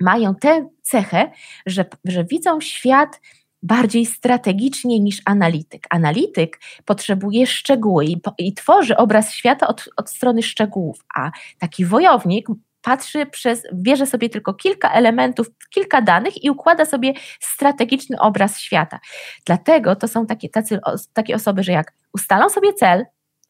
mają 0.00 0.34
tę 0.34 0.68
cechę, 0.82 1.30
że, 1.66 1.84
że 2.04 2.24
widzą 2.24 2.60
świat 2.60 3.20
bardziej 3.62 4.06
strategicznie 4.06 5.00
niż 5.00 5.22
analityk. 5.24 5.86
Analityk 5.90 6.60
potrzebuje 6.84 7.46
szczegóły 7.46 8.04
i, 8.04 8.20
i 8.38 8.54
tworzy 8.54 8.96
obraz 8.96 9.32
świata 9.32 9.66
od, 9.66 9.88
od 9.96 10.10
strony 10.10 10.42
szczegółów, 10.42 11.04
a 11.14 11.30
taki 11.58 11.84
wojownik 11.84 12.48
patrzy 12.82 13.26
przez, 13.26 13.62
bierze 13.74 14.06
sobie 14.06 14.28
tylko 14.28 14.54
kilka 14.54 14.92
elementów, 14.92 15.46
kilka 15.70 16.02
danych 16.02 16.44
i 16.44 16.50
układa 16.50 16.84
sobie 16.84 17.12
strategiczny 17.40 18.20
obraz 18.20 18.58
świata. 18.58 19.00
Dlatego 19.46 19.96
to 19.96 20.08
są 20.08 20.26
takie, 20.26 20.48
tacy, 20.48 20.80
takie 21.12 21.34
osoby, 21.34 21.62
że 21.62 21.72
jak 21.72 21.92
ustalą 22.12 22.48
sobie 22.48 22.72
cel, 22.74 23.04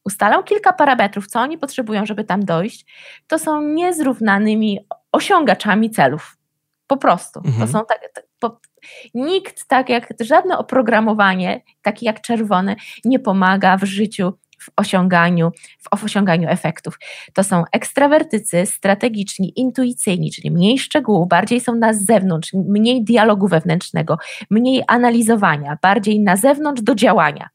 ustalą 0.04 0.42
kilka 0.42 0.72
parametrów, 0.72 1.26
co 1.26 1.40
oni 1.40 1.58
potrzebują, 1.58 2.06
żeby 2.06 2.24
tam 2.24 2.44
dojść, 2.44 2.86
to 3.26 3.38
są 3.38 3.62
niezrównanymi 3.62 4.78
osiągaczami 5.12 5.90
celów. 5.90 6.36
Po 6.86 6.96
prostu. 6.96 7.40
Mhm. 7.44 7.66
To 7.66 7.72
są 7.72 7.84
tak, 7.84 8.24
po, 8.38 8.60
nikt, 9.14 9.68
tak 9.68 9.88
jak 9.88 10.08
żadne 10.20 10.58
oprogramowanie, 10.58 11.60
takie 11.82 12.06
jak 12.06 12.20
czerwone, 12.20 12.76
nie 13.04 13.18
pomaga 13.18 13.76
w 13.76 13.84
życiu 13.84 14.32
w 14.62 14.66
osiąganiu, 14.76 15.50
w 15.99 16.04
osiąganiu 16.04 16.49
efektów. 16.49 16.99
To 17.35 17.45
są 17.45 17.64
ekstrawertycy, 17.73 18.66
strategiczni, 18.66 19.52
intuicyjni, 19.57 20.31
czyli 20.31 20.50
mniej 20.50 20.78
szczegółów, 20.78 21.28
bardziej 21.28 21.61
są 21.61 21.75
na 21.75 21.95
zewnątrz, 21.95 22.52
mniej 22.52 23.04
dialogu 23.04 23.49
wewnętrznego, 23.49 24.19
mniej 24.50 24.83
analizowania, 24.88 25.78
bardziej 25.83 26.21
na 26.21 26.37
zewnątrz 26.37 26.83
do 26.83 26.95
działania. 26.95 27.49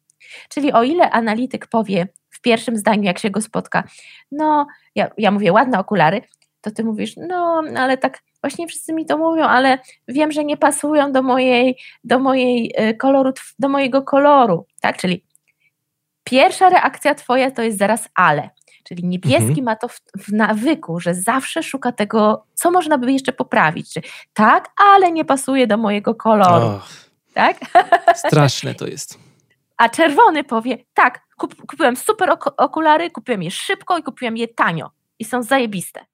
Czyli 0.49 0.73
o 0.73 0.83
ile 0.83 1.09
analityk 1.11 1.67
powie 1.67 2.07
w 2.29 2.41
pierwszym 2.41 2.77
zdaniu, 2.77 3.03
jak 3.03 3.19
się 3.19 3.29
go 3.29 3.41
spotka, 3.41 3.83
no, 4.31 4.67
ja, 4.95 5.09
ja 5.17 5.31
mówię 5.31 5.53
ładne 5.53 5.79
okulary, 5.79 6.21
to 6.61 6.71
ty 6.71 6.83
mówisz, 6.83 7.13
no, 7.17 7.63
ale 7.77 7.97
tak 7.97 8.21
właśnie 8.41 8.67
wszyscy 8.67 8.93
mi 8.93 9.05
to 9.05 9.17
mówią, 9.17 9.43
ale 9.43 9.79
wiem, 10.07 10.31
że 10.31 10.45
nie 10.45 10.57
pasują 10.57 11.11
do 11.11 11.23
mojej, 11.23 11.77
do 12.03 12.19
mojej 12.19 12.73
y, 12.89 12.93
koloru, 12.93 13.33
do 13.59 13.69
mojego 13.69 14.01
koloru, 14.01 14.65
tak, 14.81 14.97
czyli 14.97 15.23
pierwsza 16.29 16.69
reakcja 16.69 17.15
twoja 17.15 17.51
to 17.51 17.61
jest 17.61 17.77
zaraz 17.77 18.09
ale, 18.15 18.49
czyli 18.83 19.03
niebieski 19.03 19.49
mhm. 19.49 19.63
ma 19.63 19.75
to 19.75 19.87
w, 19.87 19.99
w, 20.17 20.33
nawyku, 20.33 20.99
że 20.99 21.15
zawsze 21.15 21.63
szuka 21.63 21.91
tego, 21.91 22.45
co 22.53 22.71
można 22.71 22.97
by 22.97 23.11
jeszcze 23.11 23.33
poprawić, 23.33 23.93
czy 23.93 24.01
tak, 24.33 24.69
ale 24.77 25.11
nie 25.11 25.25
pasuje 25.25 25.67
do 25.67 25.77
mojego 25.77 26.15
koloru, 26.15 26.65
oh, 26.65 26.87
tak? 27.33 27.57
Straszne 28.27 28.75
to 28.75 28.87
jest. 28.87 29.19
A 29.77 29.89
czerwony 29.89 30.43
powie, 30.43 30.77
tak, 30.93 31.21
kup, 31.37 31.55
kupiłem 31.65 31.95
super 31.95 32.37
okulary, 32.57 33.11
kupiłem 33.11 33.43
je 33.43 33.51
szybko 33.51 33.97
i 33.97 34.03
kupiłem 34.03 34.37
je 34.37 34.47
tanio 34.47 34.91
i 35.19 35.25
są 35.25 35.43
zajebiste. 35.43 36.05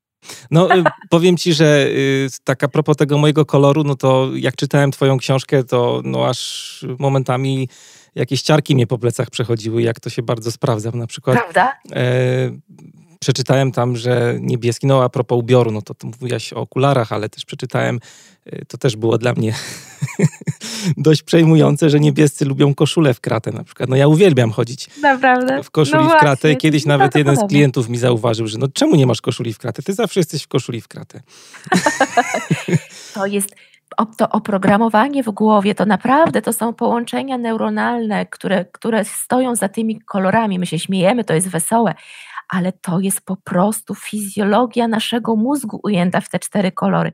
No, 0.51 0.75
y, 0.75 0.83
powiem 1.09 1.37
ci, 1.37 1.53
że 1.53 1.85
y, 1.87 2.27
tak 2.43 2.63
a 2.63 2.67
propos 2.67 2.97
tego 2.97 3.17
mojego 3.17 3.45
koloru, 3.45 3.83
no 3.83 3.95
to 3.95 4.29
jak 4.35 4.55
czytałem 4.55 4.91
twoją 4.91 5.17
książkę, 5.17 5.63
to 5.63 6.01
no 6.03 6.29
aż 6.29 6.85
momentami 6.99 7.69
jakieś 8.15 8.41
ciarki 8.41 8.75
mnie 8.75 8.87
po 8.87 8.97
plecach 8.97 9.29
przechodziły, 9.29 9.81
jak 9.81 9.99
to 9.99 10.09
się 10.09 10.21
bardzo 10.21 10.51
sprawdza. 10.51 10.91
Na 10.91 11.07
przykład 11.07 11.37
Prawda? 11.37 11.73
E, 11.91 12.51
przeczytałem 13.19 13.71
tam, 13.71 13.97
że 13.97 14.37
niebieski, 14.39 14.87
no 14.87 15.03
a 15.03 15.09
propos 15.09 15.39
ubioru, 15.39 15.71
no 15.71 15.81
to, 15.81 15.93
to 15.93 16.07
mówiłaś 16.07 16.53
o 16.53 16.55
okularach, 16.55 17.11
ale 17.11 17.29
też 17.29 17.45
przeczytałem, 17.45 17.99
e, 18.45 18.65
to 18.65 18.77
też 18.77 18.95
było 18.95 19.17
dla 19.17 19.33
mnie 19.33 19.53
dość 20.97 21.23
przejmujące, 21.23 21.89
że 21.89 21.99
niebiescy 21.99 22.45
lubią 22.45 22.75
koszulę 22.75 23.13
w 23.13 23.19
kratę 23.19 23.51
na 23.51 23.63
przykład. 23.63 23.89
No 23.89 23.95
ja 23.95 24.07
uwielbiam 24.07 24.51
chodzić 24.51 24.89
Naprawdę? 25.01 25.63
w 25.63 25.71
koszuli 25.71 26.03
no 26.03 26.09
w 26.09 26.19
kratę. 26.19 26.55
Kiedyś 26.55 26.85
nawet 26.85 27.15
jeden 27.15 27.35
z 27.35 27.47
klientów 27.49 27.89
mi 27.89 27.97
zauważył, 27.97 28.47
że 28.47 28.57
no 28.57 28.67
czemu 28.67 28.95
nie 28.95 29.07
masz 29.07 29.21
koszuli 29.21 29.53
w 29.53 29.57
kratę? 29.57 29.83
Ty 29.83 29.93
zawsze 29.93 30.19
jesteś 30.19 30.43
w 30.43 30.47
koszuli 30.47 30.81
w 30.81 30.87
kratę. 30.87 31.21
to 33.13 33.25
jest 33.25 33.55
to 34.17 34.29
oprogramowanie 34.29 35.23
w 35.23 35.31
głowie, 35.31 35.75
to 35.75 35.85
naprawdę 35.85 36.41
to 36.41 36.53
są 36.53 36.73
połączenia 36.73 37.37
neuronalne, 37.37 38.25
które, 38.25 38.65
które 38.65 39.05
stoją 39.05 39.55
za 39.55 39.69
tymi 39.69 40.01
kolorami. 40.01 40.59
My 40.59 40.65
się 40.65 40.79
śmiejemy, 40.79 41.23
to 41.23 41.33
jest 41.33 41.49
wesołe, 41.49 41.93
ale 42.49 42.71
to 42.71 42.99
jest 42.99 43.21
po 43.25 43.35
prostu 43.35 43.95
fizjologia 43.95 44.87
naszego 44.87 45.35
mózgu 45.35 45.79
ujęta 45.83 46.21
w 46.21 46.29
te 46.29 46.39
cztery 46.39 46.71
kolory. 46.71 47.11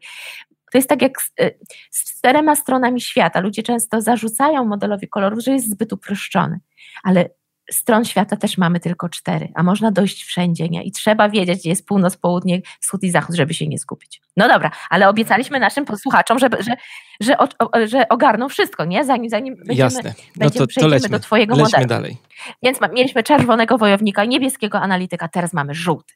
To 0.71 0.77
jest 0.77 0.89
tak 0.89 1.01
jak 1.01 1.21
z, 1.21 1.31
y, 1.41 1.59
z 1.91 2.17
czterema 2.17 2.55
stronami 2.55 3.01
świata. 3.01 3.39
Ludzie 3.39 3.63
często 3.63 4.01
zarzucają 4.01 4.65
modelowi 4.65 5.07
kolorów, 5.07 5.39
że 5.39 5.51
jest 5.51 5.69
zbyt 5.69 5.93
uproszczony, 5.93 6.59
ale 7.03 7.29
stron 7.71 8.05
świata 8.05 8.37
też 8.37 8.57
mamy 8.57 8.79
tylko 8.79 9.09
cztery, 9.09 9.51
a 9.55 9.63
można 9.63 9.91
dojść 9.91 10.23
wszędzie, 10.23 10.69
nie? 10.69 10.83
I 10.83 10.91
trzeba 10.91 11.29
wiedzieć, 11.29 11.59
gdzie 11.59 11.69
jest 11.69 11.85
północ, 11.85 12.17
południe, 12.17 12.61
wschód 12.79 13.03
i 13.03 13.11
zachód, 13.11 13.35
żeby 13.35 13.53
się 13.53 13.67
nie 13.67 13.77
skupić. 13.77 14.21
No 14.39 14.47
dobra, 14.47 14.71
ale 14.89 15.09
obiecaliśmy 15.09 15.59
naszym 15.59 15.85
posłuchaczom, 15.85 16.39
żeby, 16.39 16.57
że, 16.63 16.71
że, 17.19 17.37
o, 17.37 17.47
że 17.85 18.09
ogarną 18.09 18.49
wszystko, 18.49 18.85
nie? 18.85 19.05
Zanim, 19.05 19.29
zanim 19.29 19.55
będziemy, 19.55 19.79
Jasne. 19.79 20.13
No 20.13 20.13
będziemy, 20.35 20.67
to, 20.67 20.81
to 20.81 20.87
lećmy, 20.87 21.09
do 21.09 21.19
twojego 21.19 21.55
lećmy 21.55 21.65
modelu. 21.65 21.87
dalej. 21.87 22.17
Więc 22.63 22.81
ma, 22.81 22.87
mieliśmy 22.87 23.23
czerwonego 23.23 23.77
wojownika, 23.77 24.25
niebieskiego 24.25 24.79
analityka, 24.81 25.27
teraz 25.27 25.53
mamy 25.53 25.73
żółty. 25.73 26.13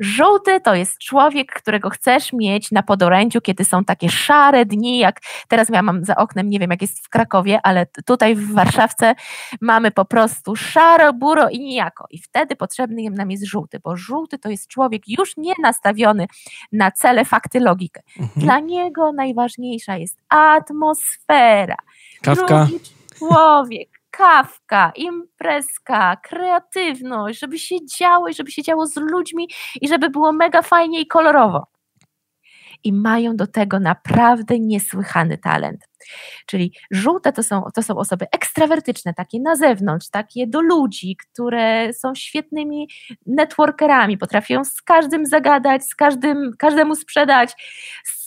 Żółty 0.00 0.60
to 0.60 0.74
jest 0.74 0.98
człowiek, 0.98 1.52
którego 1.52 1.90
chcesz 1.90 2.32
mieć 2.32 2.70
na 2.70 2.82
podorędziu, 2.82 3.40
kiedy 3.40 3.64
są 3.64 3.84
takie 3.84 4.08
szare 4.08 4.66
dni, 4.66 4.98
jak 4.98 5.20
teraz 5.48 5.68
ja 5.68 5.82
mam 5.82 6.04
za 6.04 6.16
oknem, 6.16 6.50
nie 6.50 6.58
wiem 6.58 6.70
jak 6.70 6.82
jest 6.82 7.06
w 7.06 7.08
Krakowie, 7.08 7.60
ale 7.62 7.86
tutaj 8.06 8.34
w 8.34 8.52
Warszawce 8.52 9.14
mamy 9.60 9.90
po 9.90 10.04
prostu 10.04 10.56
szaro, 10.56 11.12
buro 11.12 11.48
i 11.48 11.60
nijako. 11.60 12.06
I 12.10 12.18
wtedy 12.18 12.56
potrzebny 12.56 13.10
nam 13.10 13.30
jest 13.30 13.46
żółty, 13.46 13.80
bo 13.84 13.96
żółty 13.96 14.38
to 14.38 14.50
jest 14.50 14.68
człowiek 14.68 15.08
już 15.08 15.36
nie 15.36 15.52
nastawiony 15.62 16.26
na 16.72 16.90
cele, 16.90 17.24
fakty, 17.24 17.60
logikę. 17.64 18.02
Mhm. 18.20 18.46
Dla 18.46 18.58
niego 18.58 19.12
najważniejsza 19.12 19.96
jest 19.96 20.18
atmosfera. 20.28 21.76
Kawka. 22.22 22.64
Drugi 22.64 22.84
człowiek, 23.18 23.88
kawka, 24.10 24.92
imprezka, 24.96 26.16
kreatywność, 26.16 27.38
żeby 27.38 27.58
się 27.58 27.76
działo 27.98 28.28
i 28.28 28.34
żeby 28.34 28.50
się 28.50 28.62
działo 28.62 28.86
z 28.86 28.96
ludźmi 28.96 29.48
i 29.80 29.88
żeby 29.88 30.10
było 30.10 30.32
mega 30.32 30.62
fajnie 30.62 31.00
i 31.00 31.06
kolorowo. 31.06 31.66
I 32.84 32.92
mają 32.92 33.36
do 33.36 33.46
tego 33.46 33.80
naprawdę 33.80 34.58
niesłychany 34.58 35.38
talent. 35.38 35.88
Czyli 36.46 36.72
żółte 36.90 37.32
to 37.32 37.42
są, 37.42 37.62
to 37.74 37.82
są 37.82 37.96
osoby 37.96 38.26
ekstrawertyczne, 38.32 39.14
takie 39.14 39.40
na 39.40 39.56
zewnątrz, 39.56 40.08
takie 40.10 40.46
do 40.46 40.60
ludzi, 40.60 41.16
które 41.16 41.92
są 41.92 42.14
świetnymi 42.14 42.88
networkerami, 43.26 44.18
potrafią 44.18 44.64
z 44.64 44.82
każdym 44.82 45.26
zagadać, 45.26 45.84
z 45.84 45.94
każdym, 45.94 46.50
każdemu 46.58 46.96
sprzedać, 46.96 47.54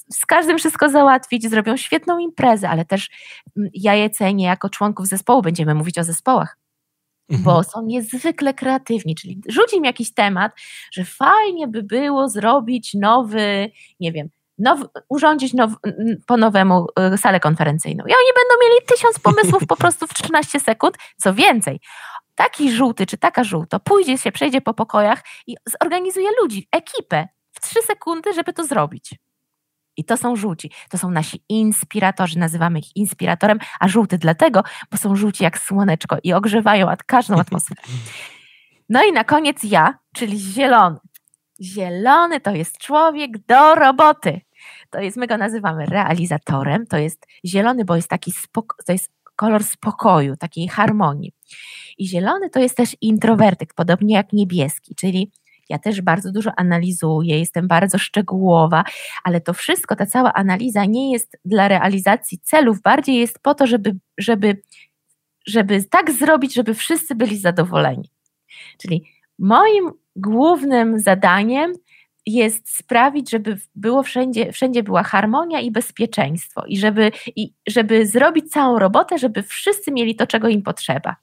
z 0.09 0.25
każdym 0.25 0.57
wszystko 0.57 0.89
załatwić, 0.89 1.49
zrobią 1.49 1.77
świetną 1.77 2.19
imprezę, 2.19 2.69
ale 2.69 2.85
też 2.85 3.09
mm, 3.57 3.69
ja 3.73 3.93
je 3.93 4.09
cenię 4.09 4.45
jako 4.45 4.69
członków 4.69 5.07
zespołu, 5.07 5.41
będziemy 5.41 5.75
mówić 5.75 5.97
o 5.97 6.03
zespołach. 6.03 6.57
Mhm. 7.29 7.43
Bo 7.43 7.63
są 7.63 7.85
niezwykle 7.85 8.53
kreatywni, 8.53 9.15
czyli 9.15 9.41
rzuci 9.47 9.77
im 9.77 9.85
jakiś 9.85 10.13
temat, 10.13 10.51
że 10.91 11.05
fajnie 11.05 11.67
by 11.67 11.83
było 11.83 12.29
zrobić 12.29 12.93
nowy, 12.93 13.71
nie 13.99 14.11
wiem, 14.11 14.29
now, 14.57 14.79
urządzić 15.09 15.53
now, 15.53 15.71
po 16.27 16.37
nowemu 16.37 16.87
y, 17.13 17.17
salę 17.17 17.39
konferencyjną. 17.39 18.03
I 18.03 18.11
oni 18.11 18.33
będą 18.35 18.65
mieli 18.65 18.85
tysiąc 18.85 19.19
pomysłów 19.19 19.67
po 19.67 19.75
prostu 19.75 20.07
w 20.07 20.13
13 20.13 20.59
sekund. 20.59 20.97
Co 21.17 21.33
więcej, 21.33 21.79
taki 22.35 22.71
żółty 22.71 23.05
czy 23.05 23.17
taka 23.17 23.43
żółto 23.43 23.79
pójdzie 23.79 24.17
się, 24.17 24.31
przejdzie 24.31 24.61
po 24.61 24.73
pokojach 24.73 25.23
i 25.47 25.55
zorganizuje 25.81 26.29
ludzi, 26.41 26.67
ekipę 26.71 27.27
w 27.51 27.61
3 27.61 27.81
sekundy, 27.81 28.33
żeby 28.33 28.53
to 28.53 28.63
zrobić. 28.63 29.15
I 29.97 30.05
to 30.05 30.17
są 30.17 30.35
żółci. 30.35 30.71
To 30.89 30.97
są 30.97 31.11
nasi 31.11 31.43
inspiratorzy. 31.49 32.39
Nazywamy 32.39 32.79
ich 32.79 32.95
inspiratorem, 32.95 33.59
a 33.79 33.87
żółty 33.87 34.17
dlatego, 34.17 34.63
bo 34.91 34.97
są 34.97 35.15
żółci 35.15 35.43
jak 35.43 35.59
słoneczko 35.59 36.17
i 36.23 36.33
ogrzewają 36.33 36.87
każdą 37.05 37.39
atmosferę. 37.39 37.81
No 38.89 39.03
i 39.03 39.11
na 39.11 39.23
koniec 39.23 39.63
ja, 39.63 39.99
czyli 40.15 40.39
zielony. 40.39 40.97
Zielony 41.61 42.39
to 42.39 42.51
jest 42.51 42.77
człowiek 42.77 43.37
do 43.37 43.75
roboty. 43.75 44.41
To 44.89 45.00
jest, 45.01 45.17
my 45.17 45.27
go 45.27 45.38
nazywamy 45.38 45.86
realizatorem. 45.86 46.88
To 46.88 46.98
jest 46.98 47.27
zielony, 47.46 47.86
bo 47.86 47.96
jest 47.96 48.10
taki 48.10 48.34
to 48.86 48.91
jest 48.91 49.12
kolor 49.36 49.63
spokoju, 49.63 50.36
takiej 50.36 50.67
harmonii. 50.67 51.34
I 51.98 52.08
zielony 52.08 52.50
to 52.50 52.60
jest 52.60 52.77
też 52.77 52.96
introwertyk, 53.01 53.74
podobnie 53.74 54.15
jak 54.15 54.34
niebieski, 54.34 54.96
czyli 54.96 55.32
ja 55.70 55.79
też 55.79 56.01
bardzo 56.01 56.32
dużo 56.32 56.51
analizuję, 56.58 57.39
jestem 57.39 57.67
bardzo 57.67 57.98
szczegółowa, 57.98 58.84
ale 59.24 59.41
to 59.41 59.53
wszystko, 59.53 59.96
ta 59.96 60.06
cała 60.06 60.34
analiza 60.34 60.86
nie 60.86 61.12
jest 61.12 61.38
dla 61.46 61.67
realizacji 61.67 62.39
celów, 62.39 62.82
bardziej 62.82 63.15
jest 63.15 63.39
po 63.39 63.56
to, 63.56 63.67
żeby, 63.67 63.96
żeby, 64.17 64.62
żeby 65.48 65.84
tak 65.84 66.12
zrobić, 66.12 66.53
żeby 66.53 66.74
wszyscy 66.74 67.15
byli 67.15 67.38
zadowoleni. 67.38 68.10
Czyli 68.77 69.03
moim 69.39 69.91
głównym 70.15 71.00
zadaniem 71.00 71.74
jest 72.34 72.77
sprawić, 72.77 73.29
żeby 73.31 73.57
było 73.75 74.03
wszędzie, 74.03 74.51
wszędzie 74.51 74.84
była 74.84 75.03
harmonia 75.03 75.60
i 75.60 75.72
bezpieczeństwo 75.72 76.65
i 76.65 76.77
żeby, 76.77 77.12
i 77.36 77.53
żeby 77.67 78.05
zrobić 78.07 78.51
całą 78.51 78.79
robotę, 78.79 79.17
żeby 79.17 79.43
wszyscy 79.43 79.91
mieli 79.91 80.15
to, 80.15 80.27
czego 80.27 80.48
im 80.48 80.62
potrzeba. 80.62 81.15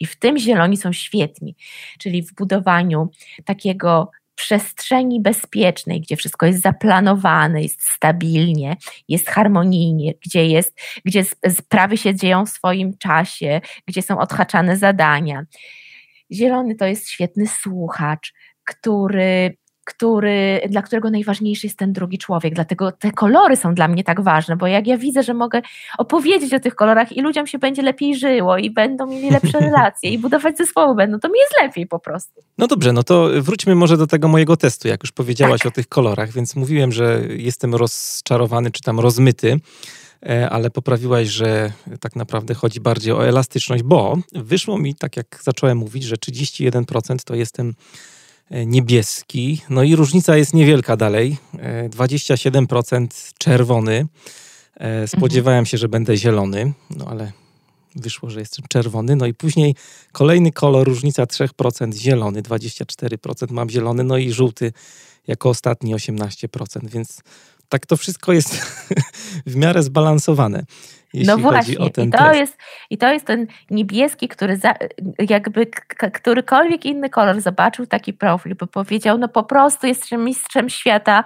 I 0.00 0.06
w 0.06 0.16
tym 0.16 0.38
zieloni 0.38 0.76
są 0.76 0.92
świetni, 0.92 1.56
czyli 1.98 2.22
w 2.22 2.34
budowaniu 2.34 3.10
takiego 3.44 4.10
przestrzeni 4.34 5.20
bezpiecznej, 5.20 6.00
gdzie 6.00 6.16
wszystko 6.16 6.46
jest 6.46 6.62
zaplanowane, 6.62 7.62
jest 7.62 7.88
stabilnie, 7.88 8.76
jest 9.08 9.28
harmonijnie, 9.28 10.14
gdzie, 10.26 10.46
jest, 10.46 10.80
gdzie 11.04 11.24
sprawy 11.50 11.96
się 11.96 12.14
dzieją 12.14 12.46
w 12.46 12.50
swoim 12.50 12.98
czasie, 12.98 13.60
gdzie 13.86 14.02
są 14.02 14.18
odhaczane 14.18 14.76
zadania. 14.76 15.44
Zielony 16.32 16.74
to 16.74 16.86
jest 16.86 17.08
świetny 17.08 17.46
słuchacz, 17.46 18.32
który 18.64 19.56
który, 19.86 20.60
dla 20.68 20.82
którego 20.82 21.10
najważniejszy 21.10 21.66
jest 21.66 21.78
ten 21.78 21.92
drugi 21.92 22.18
człowiek. 22.18 22.54
Dlatego 22.54 22.92
te 22.92 23.12
kolory 23.12 23.56
są 23.56 23.74
dla 23.74 23.88
mnie 23.88 24.04
tak 24.04 24.20
ważne, 24.20 24.56
bo 24.56 24.66
jak 24.66 24.86
ja 24.86 24.98
widzę, 24.98 25.22
że 25.22 25.34
mogę 25.34 25.62
opowiedzieć 25.98 26.54
o 26.54 26.60
tych 26.60 26.74
kolorach 26.74 27.12
i 27.12 27.22
ludziom 27.22 27.46
się 27.46 27.58
będzie 27.58 27.82
lepiej 27.82 28.16
żyło 28.16 28.58
i 28.58 28.70
będą 28.70 29.06
mieli 29.06 29.30
lepsze 29.30 29.60
relacje 29.70 30.10
i 30.10 30.18
budować 30.18 30.56
zespoły 30.56 30.94
będą, 30.94 31.20
to 31.20 31.28
mi 31.28 31.38
jest 31.38 31.54
lepiej 31.62 31.86
po 31.86 31.98
prostu. 31.98 32.42
No 32.58 32.66
dobrze, 32.66 32.92
no 32.92 33.02
to 33.02 33.28
wróćmy 33.40 33.74
może 33.74 33.96
do 33.96 34.06
tego 34.06 34.28
mojego 34.28 34.56
testu, 34.56 34.88
jak 34.88 35.02
już 35.02 35.12
powiedziałaś 35.12 35.60
tak. 35.60 35.72
o 35.72 35.74
tych 35.74 35.88
kolorach, 35.88 36.32
więc 36.32 36.56
mówiłem, 36.56 36.92
że 36.92 37.22
jestem 37.28 37.74
rozczarowany 37.74 38.70
czy 38.70 38.82
tam 38.82 39.00
rozmyty. 39.00 39.60
E, 40.22 40.50
ale 40.50 40.70
poprawiłaś, 40.70 41.28
że 41.28 41.72
tak 42.00 42.16
naprawdę 42.16 42.54
chodzi 42.54 42.80
bardziej 42.80 43.12
o 43.12 43.26
elastyczność, 43.26 43.82
bo 43.82 44.18
wyszło 44.32 44.78
mi, 44.78 44.94
tak 44.94 45.16
jak 45.16 45.40
zacząłem 45.42 45.78
mówić, 45.78 46.04
że 46.04 46.16
31% 46.16 47.16
to 47.24 47.34
jestem 47.34 47.74
niebieski, 48.50 49.60
no 49.70 49.82
i 49.82 49.96
różnica 49.96 50.36
jest 50.36 50.54
niewielka 50.54 50.96
dalej, 50.96 51.36
27% 51.90 53.04
e, 53.04 53.08
czerwony, 53.38 54.06
spodziewałem 55.06 55.66
się, 55.66 55.78
że 55.78 55.88
będę 55.88 56.16
zielony, 56.16 56.72
no 56.90 57.04
ale 57.04 57.32
wyszło, 57.96 58.30
że 58.30 58.40
jestem 58.40 58.64
czerwony, 58.68 59.16
no 59.16 59.26
i 59.26 59.34
później 59.34 59.74
kolejny 60.12 60.52
kolor, 60.52 60.86
różnica 60.86 61.24
3%, 61.24 61.94
zielony, 61.94 62.42
24% 62.42 63.50
mam 63.50 63.70
zielony, 63.70 64.04
no 64.04 64.18
i 64.18 64.32
żółty 64.32 64.72
jako 65.26 65.48
ostatni 65.48 65.94
18%, 65.94 66.88
więc 66.88 67.22
tak 67.68 67.86
to 67.86 67.96
wszystko 67.96 68.32
jest 68.32 68.54
w 69.46 69.56
miarę 69.56 69.82
zbalansowane. 69.82 70.64
no 71.14 71.38
właśnie, 71.38 71.74
I, 71.74 72.10
to 72.10 72.34
jest, 72.34 72.58
i 72.90 72.98
to 72.98 73.12
jest 73.12 73.26
ten 73.26 73.46
niebieski, 73.70 74.28
który 74.28 74.56
za, 74.56 74.74
jakby 75.28 75.66
którykolwiek 76.12 76.84
inny 76.84 77.10
kolor 77.10 77.40
zobaczył 77.40 77.86
taki 77.86 78.12
profil, 78.12 78.54
by 78.54 78.66
powiedział, 78.66 79.18
no 79.18 79.28
po 79.28 79.44
prostu 79.44 79.86
jestem 79.86 80.24
mistrzem 80.24 80.68
świata, 80.68 81.24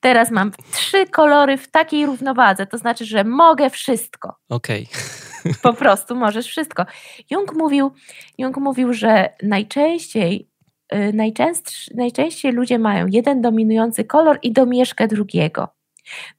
teraz 0.00 0.30
mam 0.30 0.52
trzy 0.72 1.06
kolory 1.06 1.56
w 1.56 1.68
takiej 1.68 2.06
równowadze, 2.06 2.66
to 2.66 2.78
znaczy, 2.78 3.04
że 3.04 3.24
mogę 3.24 3.70
wszystko. 3.70 4.36
Okej. 4.48 4.88
Okay. 4.90 5.20
Po 5.62 5.72
prostu 5.72 6.16
możesz 6.16 6.46
wszystko. 6.46 6.86
Jung 7.30 7.54
mówił, 7.54 7.92
Jung 8.38 8.56
mówił 8.56 8.92
że 8.92 9.28
najczęściej 9.42 10.48
y, 10.94 11.12
najczęściej, 11.12 11.96
najczęściej 11.96 12.52
ludzie 12.52 12.78
mają 12.78 13.06
jeden 13.06 13.40
dominujący 13.40 14.04
kolor 14.04 14.38
i 14.42 14.52
domieszkę 14.52 15.08
drugiego. 15.08 15.68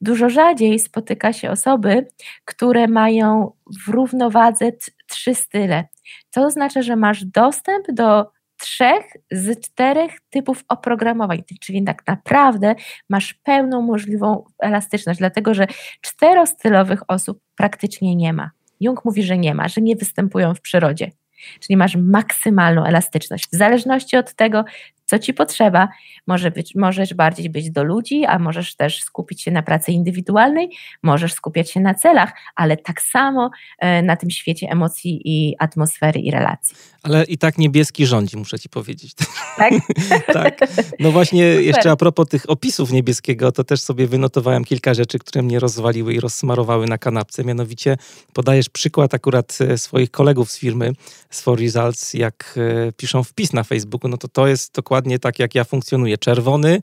Dużo 0.02 0.30
rzadziej 0.30 0.80
spotyka 0.80 1.34
się 1.34 1.52
osoby, 1.52 2.08
które 2.46 2.88
mają 2.88 3.52
w 3.86 3.90
równowadze 3.90 4.72
trzy 5.08 5.36
style. 5.36 5.88
To 6.32 6.46
oznacza, 6.46 6.82
że 6.82 6.96
masz 6.96 7.26
dostęp 7.26 7.92
do 7.92 8.32
trzech 8.62 9.06
z 9.32 9.60
czterech 9.60 10.12
typów 10.30 10.64
oprogramowań, 10.68 11.44
czyli 11.62 11.84
tak 11.84 12.08
naprawdę 12.08 12.76
masz 13.10 13.34
pełną 13.34 13.82
możliwą 13.82 14.44
elastyczność, 14.60 15.20
dlatego 15.20 15.54
że 15.54 15.68
czterostylowych 16.02 17.02
osób 17.08 17.40
praktycznie 17.56 18.16
nie 18.16 18.34
ma. 18.34 18.52
Jung 18.80 19.06
mówi, 19.06 19.24
że 19.24 19.38
nie 19.38 19.56
ma, 19.56 19.68
że 19.68 19.82
nie 19.82 19.96
występują 19.96 20.56
w 20.56 20.62
przyrodzie. 20.62 21.12
Czyli 21.60 21.78
masz 21.78 21.96
maksymalną 21.96 22.86
elastyczność. 22.86 23.48
W 23.54 23.56
zależności 23.56 24.18
od 24.18 24.34
tego, 24.34 24.66
co 25.12 25.20
ci 25.20 25.34
potrzeba. 25.34 25.88
Może 26.28 26.52
być, 26.52 26.76
możesz 26.76 27.14
bardziej 27.14 27.50
być 27.50 27.72
do 27.72 27.84
ludzi, 27.84 28.26
a 28.26 28.40
możesz 28.40 28.76
też 28.76 29.04
skupić 29.04 29.42
się 29.42 29.52
na 29.52 29.64
pracy 29.64 29.92
indywidualnej, 29.92 30.70
możesz 31.04 31.34
skupiać 31.34 31.72
się 31.72 31.80
na 31.80 31.94
celach, 31.94 32.34
ale 32.56 32.78
tak 32.78 33.02
samo 33.02 33.50
e, 33.80 34.02
na 34.02 34.16
tym 34.16 34.30
świecie 34.30 34.68
emocji 34.70 35.22
i 35.26 35.56
atmosfery 35.60 36.20
i 36.20 36.32
relacji. 36.32 36.76
Ale 37.04 37.24
i 37.24 37.38
tak 37.38 37.58
niebieski 37.58 38.06
rządzi, 38.06 38.38
muszę 38.38 38.60
ci 38.60 38.70
powiedzieć. 38.70 39.14
Tak? 39.58 39.74
tak. 40.34 40.60
No 41.00 41.12
właśnie, 41.12 41.52
Super. 41.52 41.66
jeszcze 41.66 41.92
a 41.92 41.96
propos 41.96 42.28
tych 42.28 42.50
opisów 42.50 42.92
niebieskiego, 42.92 43.52
to 43.52 43.64
też 43.64 43.82
sobie 43.82 44.08
wynotowałem 44.08 44.64
kilka 44.64 44.94
rzeczy, 44.94 45.20
które 45.20 45.42
mnie 45.42 45.60
rozwaliły 45.60 46.14
i 46.14 46.20
rozsmarowały 46.20 46.88
na 46.88 46.98
kanapce. 46.98 47.44
Mianowicie 47.44 47.98
podajesz 48.34 48.70
przykład 48.70 49.14
akurat 49.14 49.58
e, 49.62 49.78
swoich 49.78 50.12
kolegów 50.12 50.52
z 50.52 50.58
firmy 50.58 50.94
z 51.30 51.42
For 51.42 51.60
Results, 51.60 52.14
jak 52.14 52.56
e, 52.88 52.92
piszą 52.92 53.24
wpis 53.24 53.54
na 53.54 53.64
Facebooku, 53.64 54.10
no 54.10 54.18
to 54.18 54.28
to 54.28 54.48
jest 54.48 54.76
dokładnie 54.76 55.01
dokładnie 55.02 55.20
tak, 55.20 55.40
jak 55.40 55.56
ja 55.56 55.64
funkcjonuję. 55.64 56.18
Czerwony, 56.18 56.82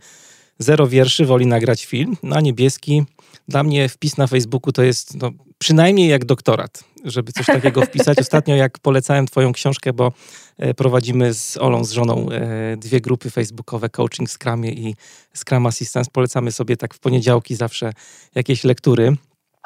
zero 0.59 0.87
wierszy, 0.87 1.25
woli 1.25 1.47
nagrać 1.47 1.85
film, 1.85 2.17
no 2.23 2.37
a 2.37 2.41
niebieski, 2.41 3.03
dla 3.49 3.63
mnie 3.63 3.89
wpis 3.89 4.17
na 4.17 4.27
Facebooku 4.27 4.73
to 4.73 4.83
jest 4.83 5.15
no, 5.15 5.31
przynajmniej 5.59 6.09
jak 6.09 6.25
doktorat, 6.25 6.85
żeby 7.05 7.33
coś 7.33 7.47
takiego 7.47 7.83
wpisać. 7.83 8.19
Ostatnio 8.27 8.57
jak 8.57 8.79
polecałem 8.79 9.27
twoją 9.27 9.53
książkę, 9.53 9.93
bo 9.93 10.13
e, 10.59 10.75
prowadzimy 10.75 11.35
z 11.35 11.57
Olą, 11.57 11.85
z 11.85 11.91
żoną 11.91 12.31
e, 12.31 12.77
dwie 12.77 13.01
grupy 13.01 13.31
facebookowe, 13.31 13.89
Coaching 13.89 14.31
Scrumie 14.31 14.73
i 14.73 14.95
Scrum 15.35 15.67
Assistance. 15.67 16.11
Polecamy 16.13 16.53
sobie 16.53 16.77
tak 16.77 16.95
w 16.95 16.99
poniedziałki 16.99 17.55
zawsze 17.55 17.93
jakieś 18.35 18.65
lektury. 18.65 19.17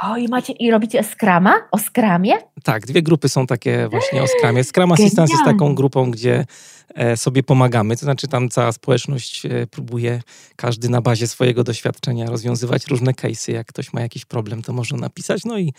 O, 0.02 0.16
i 0.16 0.28
macie, 0.28 0.52
i 0.52 0.70
robicie 0.70 1.02
skrama? 1.02 1.54
O 1.70 1.78
skramie? 1.78 2.34
Tak, 2.64 2.86
dwie 2.86 3.02
grupy 3.02 3.28
są 3.28 3.46
takie 3.46 3.88
właśnie 3.88 4.22
o 4.22 4.26
skramie. 4.26 4.64
Scrum 4.64 4.92
Assistance 4.92 5.32
jest 5.32 5.44
taką 5.44 5.74
grupą, 5.74 6.10
gdzie 6.10 6.44
e, 6.94 7.16
sobie 7.16 7.42
pomagamy, 7.42 7.96
to 7.96 8.00
znaczy 8.00 8.28
tam 8.28 8.48
cała 8.48 8.72
społeczność 8.72 9.46
e, 9.46 9.66
próbuje, 9.66 10.22
każdy 10.56 10.88
na 10.88 11.00
bazie 11.00 11.26
swojego 11.26 11.64
doświadczenia 11.64 12.26
rozwiązywać 12.26 12.86
różne 12.86 13.12
case'y. 13.12 13.52
Jak 13.52 13.66
ktoś 13.66 13.92
ma 13.92 14.00
jakiś 14.00 14.24
problem, 14.24 14.62
to 14.62 14.72
może 14.72 14.96
napisać. 14.96 15.44
No 15.44 15.58
i 15.58 15.72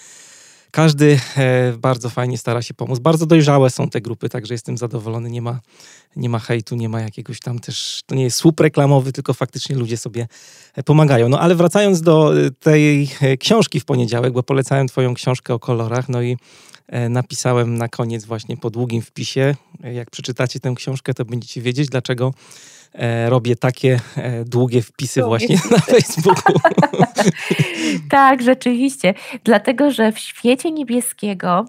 każdy 0.73 1.19
e, 1.37 1.73
bardzo 1.77 2.09
fajnie 2.09 2.37
stara 2.37 2.61
się 2.61 2.73
pomóc. 2.73 2.99
Bardzo 2.99 3.25
dojrzałe 3.25 3.69
są 3.69 3.89
te 3.89 4.01
grupy, 4.01 4.29
także 4.29 4.53
jestem 4.53 4.77
zadowolony. 4.77 5.29
Nie 5.29 5.41
ma, 5.41 5.59
nie 6.15 6.29
ma 6.29 6.39
hejtu, 6.39 6.75
nie 6.75 6.89
ma 6.89 7.01
jakiegoś 7.01 7.39
tam 7.39 7.59
też, 7.59 8.01
to 8.05 8.15
nie 8.15 8.23
jest 8.23 8.37
słup 8.37 8.59
reklamowy, 8.59 9.11
tylko 9.11 9.33
faktycznie 9.33 9.75
ludzie 9.75 9.97
sobie 9.97 10.27
e, 10.75 10.83
pomagają. 10.83 11.29
No 11.29 11.39
ale 11.39 11.55
wracając 11.55 12.01
do 12.01 12.41
e, 12.41 12.51
tej 12.51 13.09
książki 13.39 13.79
w 13.79 13.85
poniedziałek, 13.85 14.33
bo 14.33 14.43
polecałem 14.43 14.87
twoją 14.87 15.13
książkę 15.13 15.53
o 15.53 15.59
kolorach, 15.59 16.09
no 16.09 16.21
i 16.21 16.37
napisałem 17.09 17.77
na 17.77 17.87
koniec 17.87 18.25
właśnie 18.25 18.57
po 18.57 18.69
długim 18.69 19.01
wpisie. 19.01 19.55
Jak 19.93 20.09
przeczytacie 20.09 20.59
tę 20.59 20.73
książkę, 20.75 21.13
to 21.13 21.25
będziecie 21.25 21.61
wiedzieć, 21.61 21.89
dlaczego 21.89 22.33
robię 23.29 23.55
takie 23.55 23.99
e, 24.17 24.45
długie 24.45 24.81
wpisy 24.81 25.19
długie. 25.19 25.29
właśnie 25.29 25.71
na 25.71 25.79
Facebooku. 25.79 26.59
tak, 28.09 28.41
rzeczywiście. 28.41 29.13
Dlatego, 29.43 29.91
że 29.91 30.11
w 30.11 30.19
świecie 30.19 30.71
niebieskiego 30.71 31.65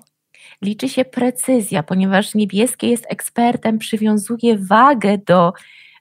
liczy 0.62 0.88
się 0.88 1.04
precyzja, 1.04 1.82
ponieważ 1.82 2.34
niebieskie 2.34 2.88
jest 2.88 3.06
ekspertem, 3.08 3.78
przywiązuje 3.78 4.58
wagę 4.58 5.18
do 5.26 5.52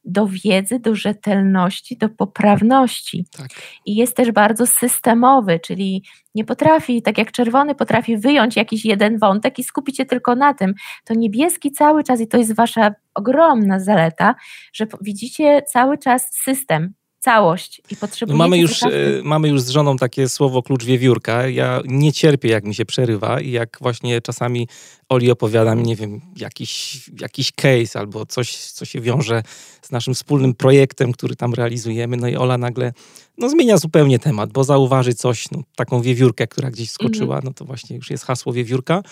do 0.06 0.28
wiedzy, 0.28 0.80
do 0.80 0.96
rzetelności, 0.96 1.98
do 1.98 2.10
poprawności. 2.10 3.26
Tak. 3.38 3.50
I 3.86 3.96
jest 3.96 4.16
też 4.16 4.32
bardzo 4.32 4.68
systemowy, 4.68 5.60
czyli 5.60 6.04
nie 6.36 6.46
potrafi, 6.46 7.02
tak 7.02 7.18
jak 7.18 7.32
czerwony 7.32 7.76
potrafi 7.76 8.18
wyjąć 8.18 8.56
jakiś 8.56 8.86
jeden 8.86 9.20
wątek 9.20 9.60
i 9.60 9.64
skupić 9.64 9.98
się 9.98 10.06
tylko 10.06 10.36
na 10.36 10.54
tym, 10.54 10.74
to 11.06 11.14
niebieski 11.14 11.72
cały 11.72 12.04
czas, 12.04 12.22
i 12.22 12.28
to 12.28 12.38
jest 12.38 12.56
wasza 12.56 12.92
ogromna 13.14 13.80
zaleta, 13.80 14.36
że 14.74 14.88
widzicie 15.02 15.62
cały 15.62 15.98
czas 15.98 16.30
system, 16.44 16.94
całość 17.24 17.82
i 17.92 17.96
potrzebujecie... 17.96 18.38
No 18.38 18.44
mamy, 18.44 18.58
już, 18.58 18.84
e, 18.84 18.90
mamy 19.24 19.50
już 19.50 19.62
z 19.62 19.70
żoną 19.70 19.98
takie 19.98 20.30
słowo 20.30 20.64
klucz 20.64 20.86
wiewiórka. 20.86 21.48
Ja 21.48 21.82
nie 21.86 22.14
cierpię, 22.14 22.50
jak 22.50 22.64
mi 22.64 22.76
się 22.76 22.86
przerywa 22.86 23.40
i 23.40 23.52
jak 23.52 23.78
właśnie 23.82 24.22
czasami 24.22 24.68
Oli 25.10 25.32
opowiada 25.32 25.76
mi, 25.76 25.84
nie 25.84 25.96
wiem, 25.96 26.22
jakiś, 26.36 27.02
jakiś 27.20 27.52
case 27.52 28.00
albo 28.00 28.26
coś, 28.26 28.58
co 28.58 28.86
się 28.86 29.02
wiąże 29.02 29.44
z 29.82 29.92
naszym 29.92 30.14
wspólnym 30.14 30.54
projektem, 30.54 31.12
który 31.12 31.36
tam 31.36 31.54
realizujemy, 31.54 32.18
no 32.18 32.28
i 32.28 32.36
Ola 32.36 32.58
nagle 32.58 32.94
no, 33.38 33.50
zmienia 33.50 33.78
zupełnie 33.78 34.20
temat, 34.20 34.52
bo 34.52 34.64
zauważy 34.64 35.14
coś, 35.14 35.52
no, 35.52 35.64
taką 35.76 36.02
wiewiórkę, 36.02 36.48
która 36.48 36.72
gdzieś 36.72 36.92
skoczyła, 36.92 37.36
mm. 37.36 37.46
no 37.46 37.54
to 37.54 37.66
właśnie 37.66 37.96
już 37.96 38.10
jest 38.10 38.26
hasło 38.26 38.54
wiewiórka. 38.54 39.04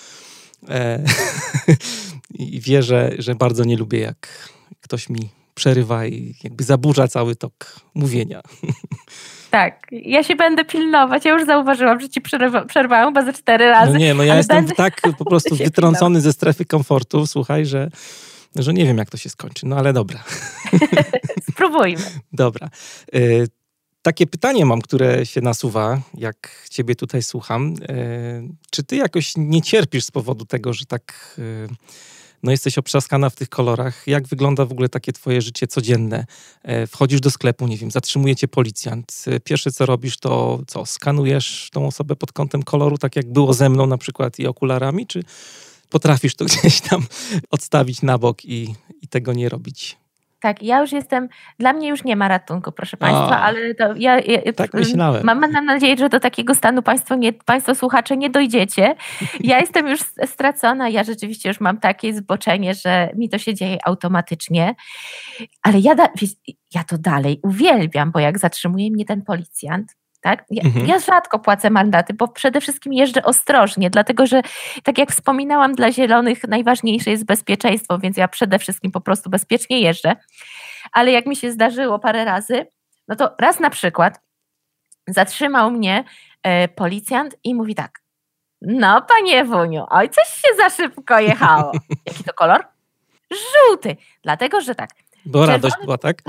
E, 0.69 1.04
I 2.39 2.60
wie, 2.60 2.84
że, 2.84 3.12
że 3.17 3.36
bardzo 3.36 3.63
nie 3.63 3.78
lubię, 3.78 4.00
jak 4.00 4.50
ktoś 4.82 5.10
mi 5.10 5.40
przerywa 5.62 6.06
i 6.06 6.36
jakby 6.43 6.63
zaburza 6.63 7.08
cały 7.08 7.36
tok 7.36 7.76
mówienia. 7.93 8.41
Tak, 9.52 9.88
ja 9.91 10.24
się 10.24 10.36
będę 10.36 10.65
pilnować. 10.65 11.26
Ja 11.26 11.32
już 11.32 11.45
zauważyłam, 11.45 12.00
że 12.00 12.10
ci 12.10 12.21
przerwałam 12.67 13.08
chyba 13.08 13.26
ze 13.26 13.34
cztery 13.34 13.65
razy. 13.69 13.93
No 13.93 14.00
nie, 14.00 14.13
no 14.13 14.24
ja 14.24 14.36
jestem 14.36 14.58
będę... 14.58 14.76
tak 14.76 15.02
po 15.17 15.26
prostu 15.26 15.56
wytrącony 15.65 16.21
ze 16.21 16.34
strefy 16.34 16.65
komfortu, 16.65 17.28
słuchaj, 17.28 17.65
że, 17.65 17.89
że 18.56 18.74
nie 18.74 18.86
wiem, 18.86 18.97
jak 18.97 19.10
to 19.10 19.17
się 19.17 19.30
skończy. 19.30 19.65
No 19.65 19.76
ale 19.76 19.93
dobra. 19.93 20.24
Spróbujmy. 21.52 22.06
Dobra. 22.34 22.69
Y 23.15 23.47
takie 24.02 24.28
pytanie 24.28 24.65
mam, 24.65 24.82
które 24.82 25.26
się 25.26 25.41
nasuwa, 25.41 26.02
jak 26.17 26.65
ciebie 26.69 26.95
tutaj 26.95 27.24
słucham. 27.24 27.76
Y 27.89 28.50
czy 28.71 28.84
ty 28.84 28.95
jakoś 28.95 29.34
nie 29.38 29.62
cierpisz 29.62 30.04
z 30.04 30.12
powodu 30.12 30.45
tego, 30.45 30.74
że 30.74 30.86
tak... 30.86 31.39
No 32.43 32.51
jesteś 32.51 32.77
obtrzaskana 32.77 33.30
w 33.30 33.36
tych 33.36 33.49
kolorach. 33.49 34.08
Jak 34.08 34.27
wygląda 34.27 34.65
w 34.65 34.71
ogóle 34.71 34.89
takie 34.89 35.13
twoje 35.13 35.41
życie 35.41 35.67
codzienne? 35.67 36.25
E, 36.63 36.88
wchodzisz 36.88 37.21
do 37.21 37.32
sklepu, 37.32 37.67
nie 37.67 37.77
wiem, 37.77 37.91
zatrzymuje 37.91 38.36
cię 38.36 38.47
policjant. 38.47 39.23
E, 39.27 39.39
pierwsze 39.39 39.71
co 39.71 39.86
robisz 39.86 40.17
to 40.17 40.62
co? 40.67 40.86
Skanujesz 40.86 41.69
tą 41.73 41.88
osobę 41.88 42.15
pod 42.15 42.32
kątem 42.32 42.63
koloru, 42.63 42.97
tak 42.97 43.15
jak 43.15 43.32
było 43.32 43.54
ze 43.54 43.69
mną 43.69 43.88
na 43.88 43.97
przykład 43.97 44.39
i 44.39 44.47
okularami, 44.47 45.08
czy 45.08 45.23
potrafisz 45.89 46.36
to 46.36 46.45
gdzieś 46.51 46.82
tam 46.82 47.06
odstawić 47.49 48.01
na 48.01 48.17
bok 48.17 48.45
i, 48.45 48.75
i 49.01 49.08
tego 49.08 49.34
nie 49.34 49.49
robić? 49.49 50.01
Tak, 50.41 50.63
ja 50.63 50.82
już 50.82 50.91
jestem, 50.91 51.30
dla 51.60 51.73
mnie 51.73 51.89
już 51.89 52.04
nie 52.04 52.15
ma 52.15 52.27
ratunku, 52.27 52.71
proszę 52.71 52.97
Państwa, 52.97 53.38
A, 53.38 53.41
ale 53.41 53.75
to 53.75 53.93
ja, 53.95 54.19
ja 54.19 54.54
tak 54.54 54.73
myślałem. 54.73 55.25
Mam, 55.25 55.39
mam 55.39 55.65
nadzieję, 55.65 55.97
że 55.97 56.10
do 56.10 56.19
takiego 56.19 56.56
stanu 56.56 56.82
Państwo, 56.82 57.15
nie, 57.15 57.34
państwo 57.34 57.75
słuchacze 57.75 58.17
nie 58.17 58.30
dojdziecie. 58.30 58.95
Ja 59.39 59.60
jestem 59.65 59.88
już 59.88 59.99
stracona, 60.25 60.89
ja 60.89 61.04
rzeczywiście 61.04 61.49
już 61.49 61.60
mam 61.60 61.77
takie 61.80 62.13
zboczenie, 62.13 62.73
że 62.73 63.10
mi 63.15 63.30
to 63.30 63.38
się 63.38 63.54
dzieje 63.54 63.77
automatycznie, 63.86 64.75
ale 65.63 65.80
ja, 65.80 65.95
da, 65.95 66.08
ja 66.75 66.84
to 66.84 66.97
dalej 66.97 67.39
uwielbiam, 67.43 68.12
bo 68.12 68.19
jak 68.19 68.39
zatrzymuje 68.39 68.91
mnie 68.91 69.06
ten 69.06 69.21
policjant, 69.21 69.95
tak? 70.22 70.46
Ja, 70.50 70.64
mhm. 70.64 70.86
ja, 70.86 71.00
rzadko 71.00 71.40
płacę 71.40 71.70
mandaty, 71.70 72.14
bo 72.14 72.28
przede 72.28 72.62
wszystkim 72.62 72.94
jeżdżę 72.94 73.24
ostrożnie, 73.24 73.90
dlatego 73.90 74.28
że, 74.28 74.42
tak 74.84 74.98
jak 74.98 75.12
wspominałam, 75.12 75.76
dla 75.76 75.92
zielonych 75.92 76.44
najważniejsze 76.48 77.12
jest 77.12 77.26
bezpieczeństwo, 77.26 78.00
więc 78.00 78.18
ja 78.18 78.28
przede 78.28 78.60
wszystkim 78.60 78.92
po 78.92 79.02
prostu 79.02 79.30
bezpiecznie 79.30 79.82
jeżdżę. 79.82 80.16
Ale 80.92 81.12
jak 81.12 81.26
mi 81.26 81.36
się 81.36 81.52
zdarzyło 81.52 82.00
parę 82.00 82.26
razy, 82.26 82.68
no 83.08 83.16
to 83.16 83.36
raz 83.40 83.60
na 83.60 83.70
przykład 83.70 84.20
zatrzymał 85.08 85.72
mnie 85.72 86.04
e, 86.44 86.68
policjant 86.68 87.36
i 87.44 87.56
mówi 87.56 87.76
tak: 87.76 88.02
No, 88.62 89.02
panie 89.02 89.46
Wuniu, 89.46 89.86
oj, 89.90 90.10
coś 90.10 90.28
się 90.28 90.56
za 90.58 90.70
szybko 90.70 91.20
jechało. 91.20 91.72
Jaki 92.08 92.24
to 92.24 92.34
kolor? 92.34 92.68
Żółty. 93.32 93.98
Dlatego, 94.24 94.62
że 94.62 94.76
tak. 94.76 94.90
Bo 95.26 95.46
radość 95.46 95.76
była, 95.84 95.98
tak? 95.98 96.22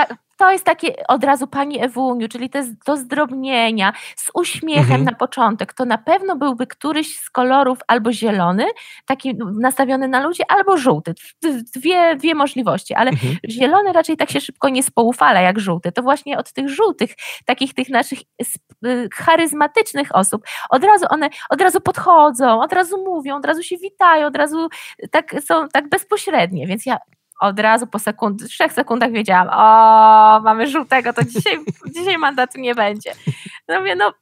to 0.42 0.50
jest 0.50 0.64
takie 0.64 1.06
od 1.08 1.24
razu 1.24 1.46
Pani 1.46 1.84
Ewuniu, 1.84 2.28
czyli 2.28 2.50
te 2.50 2.74
do 2.86 2.96
zdrobnienia, 2.96 3.92
z 4.16 4.30
uśmiechem 4.34 4.84
mhm. 4.84 5.04
na 5.04 5.12
początek, 5.12 5.72
to 5.72 5.84
na 5.84 5.98
pewno 5.98 6.36
byłby 6.36 6.66
któryś 6.66 7.18
z 7.20 7.30
kolorów 7.30 7.78
albo 7.86 8.12
zielony, 8.12 8.64
taki 9.06 9.34
nastawiony 9.60 10.08
na 10.08 10.22
ludzi, 10.22 10.42
albo 10.48 10.76
żółty. 10.76 11.14
Dwie, 11.76 12.16
dwie 12.16 12.34
możliwości, 12.34 12.94
ale 12.94 13.10
mhm. 13.10 13.36
zielony 13.48 13.92
raczej 13.92 14.16
tak 14.16 14.30
się 14.30 14.40
szybko 14.40 14.68
nie 14.68 14.82
spoufala 14.82 15.40
jak 15.40 15.60
żółty. 15.60 15.92
To 15.92 16.02
właśnie 16.02 16.38
od 16.38 16.52
tych 16.52 16.68
żółtych, 16.68 17.10
takich 17.44 17.74
tych 17.74 17.88
naszych 17.88 18.18
y, 18.86 19.08
charyzmatycznych 19.14 20.16
osób, 20.16 20.42
od 20.70 20.84
razu 20.84 21.06
one 21.10 21.28
od 21.50 21.60
razu 21.60 21.80
podchodzą, 21.80 22.62
od 22.62 22.72
razu 22.72 23.04
mówią, 23.04 23.36
od 23.36 23.46
razu 23.46 23.62
się 23.62 23.76
witają, 23.76 24.26
od 24.26 24.36
razu 24.36 24.68
tak 25.10 25.34
są 25.44 25.68
tak 25.68 25.88
bezpośrednie, 25.88 26.66
więc 26.66 26.86
ja 26.86 26.98
od 27.42 27.58
razu 27.60 27.86
po 27.86 27.98
sekund, 27.98 28.48
trzech 28.48 28.72
sekundach 28.72 29.12
wiedziałam, 29.12 29.48
o, 29.48 30.40
mamy 30.40 30.68
żółtego, 30.68 31.12
to 31.12 31.24
dzisiaj, 31.24 31.58
dzisiaj 31.96 32.18
mandatu 32.18 32.60
nie 32.60 32.74
będzie. 32.74 33.12
No 33.68 33.80
mówię, 33.80 33.96
no 33.96 34.12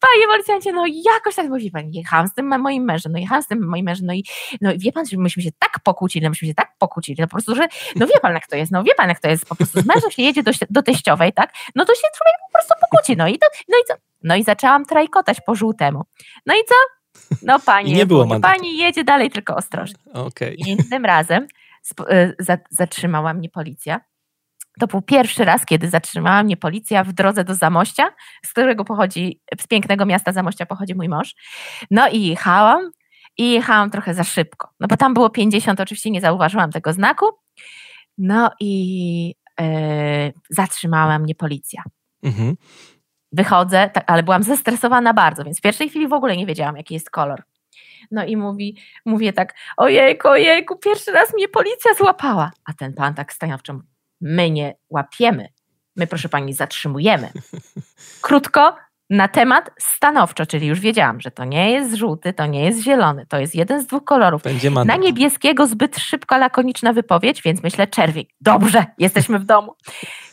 Panie 0.00 0.26
policjancie, 0.26 0.72
no 0.72 0.84
jakoś 0.86 1.34
tak 1.34 1.48
mówi 1.48 1.70
pani, 1.70 1.92
jechałam 1.92 2.28
z 2.28 2.34
tym 2.34 2.60
moim 2.60 2.84
mężem, 2.84 3.12
no 3.12 3.18
jechałam 3.18 3.42
z 3.42 3.46
tym 3.46 3.68
moim 3.68 3.84
mężem, 3.84 4.06
no 4.06 4.14
i 4.14 4.24
no 4.60 4.70
wie 4.76 4.92
pan, 4.92 5.06
że 5.06 5.16
myśmy 5.16 5.42
się 5.42 5.50
tak 5.58 5.72
pokłócili, 5.84 6.24
no 6.24 6.30
myśmy 6.30 6.48
się 6.48 6.54
tak 6.54 6.72
pokłócili, 6.78 7.16
no 7.20 7.26
po 7.26 7.30
prostu, 7.30 7.54
że 7.54 7.68
no 7.96 8.06
wie 8.06 8.20
pan 8.22 8.34
jak 8.34 8.46
to 8.46 8.56
jest, 8.56 8.72
no 8.72 8.82
wie 8.82 8.94
pan 8.94 9.08
jak 9.08 9.20
to 9.20 9.28
jest, 9.28 9.46
po 9.46 9.54
prostu 9.54 9.80
z 9.80 9.86
mężem 9.86 10.10
się 10.10 10.22
jedzie 10.22 10.42
do, 10.42 10.52
do 10.70 10.82
teściowej, 10.82 11.32
tak, 11.32 11.52
no 11.74 11.84
to 11.84 11.94
się 11.94 12.00
człowiek 12.00 12.34
po 12.46 12.52
prostu 12.52 12.74
pokłóci, 12.80 13.16
no 13.16 13.28
i 13.28 13.38
to, 13.38 13.46
no 13.68 13.78
i 13.78 13.84
co, 13.88 13.94
no 14.22 14.36
i 14.36 14.42
zaczęłam 14.42 14.84
trajkotać 14.84 15.40
po 15.46 15.54
żółtemu. 15.54 16.02
No 16.46 16.54
i 16.54 16.64
co? 16.68 16.74
No 17.42 17.60
pani, 17.60 17.92
nie 17.92 18.06
było 18.06 18.40
pani 18.40 18.76
jedzie 18.76 19.04
dalej 19.04 19.30
tylko 19.30 19.56
ostrożnie. 19.56 19.98
Okay. 20.12 20.54
I 20.54 20.76
tym 20.90 21.04
razem 21.04 21.46
zatrzymała 22.70 23.34
mnie 23.34 23.50
policja. 23.50 24.00
To 24.80 24.86
był 24.86 25.02
pierwszy 25.02 25.44
raz, 25.44 25.66
kiedy 25.66 25.90
zatrzymała 25.90 26.42
mnie 26.42 26.56
policja 26.56 27.04
w 27.04 27.12
drodze 27.12 27.44
do 27.44 27.54
Zamościa, 27.54 28.10
z 28.46 28.50
którego 28.50 28.84
pochodzi, 28.84 29.40
z 29.60 29.66
pięknego 29.66 30.06
miasta 30.06 30.32
Zamościa 30.32 30.66
pochodzi 30.66 30.94
mój 30.94 31.08
mąż. 31.08 31.34
No 31.90 32.08
i 32.08 32.26
jechałam 32.26 32.90
i 33.38 33.50
jechałam 33.50 33.90
trochę 33.90 34.14
za 34.14 34.24
szybko. 34.24 34.68
No 34.80 34.88
bo 34.88 34.96
tam 34.96 35.14
było 35.14 35.30
50, 35.30 35.80
oczywiście 35.80 36.10
nie 36.10 36.20
zauważyłam 36.20 36.70
tego 36.70 36.92
znaku. 36.92 37.26
No 38.18 38.50
i 38.60 39.34
yy, 39.60 39.66
zatrzymała 40.50 41.18
mnie 41.18 41.34
policja. 41.34 41.82
Mhm. 42.22 42.56
Wychodzę, 43.32 43.90
tak, 43.90 44.04
ale 44.06 44.22
byłam 44.22 44.42
zestresowana 44.42 45.14
bardzo, 45.14 45.44
więc 45.44 45.58
w 45.58 45.62
pierwszej 45.62 45.88
chwili 45.88 46.08
w 46.08 46.12
ogóle 46.12 46.36
nie 46.36 46.46
wiedziałam, 46.46 46.76
jaki 46.76 46.94
jest 46.94 47.10
kolor. 47.10 47.42
No 48.10 48.24
i 48.24 48.36
mówi, 48.36 48.76
mówię 49.06 49.32
tak, 49.32 49.54
ojejku, 49.76 50.28
ojejku, 50.28 50.76
pierwszy 50.76 51.12
raz 51.12 51.34
mnie 51.34 51.48
policja 51.48 51.94
złapała. 51.94 52.50
A 52.64 52.72
ten 52.72 52.94
pan 52.94 53.14
tak 53.14 53.32
stanowczo, 53.32 53.80
my 54.20 54.50
nie 54.50 54.74
łapiemy, 54.90 55.48
my 55.96 56.06
proszę 56.06 56.28
pani 56.28 56.52
zatrzymujemy. 56.52 57.32
Krótko, 58.22 58.76
na 59.10 59.28
temat 59.28 59.70
stanowczo, 59.78 60.46
czyli 60.46 60.66
już 60.66 60.80
wiedziałam, 60.80 61.20
że 61.20 61.30
to 61.30 61.44
nie 61.44 61.70
jest 61.70 61.94
żółty, 61.94 62.32
to 62.32 62.46
nie 62.46 62.64
jest 62.64 62.82
zielony, 62.82 63.26
to 63.28 63.38
jest 63.38 63.54
jeden 63.54 63.80
z 63.80 63.86
dwóch 63.86 64.04
kolorów. 64.04 64.42
Na 64.86 64.96
niebieskiego 64.96 65.66
zbyt 65.66 65.98
szybka, 65.98 66.38
lakoniczna 66.38 66.92
wypowiedź, 66.92 67.42
więc 67.42 67.62
myślę 67.62 67.86
czerwiek. 67.86 68.28
Dobrze, 68.40 68.84
jesteśmy 68.98 69.38
w 69.38 69.44
domu. 69.44 69.74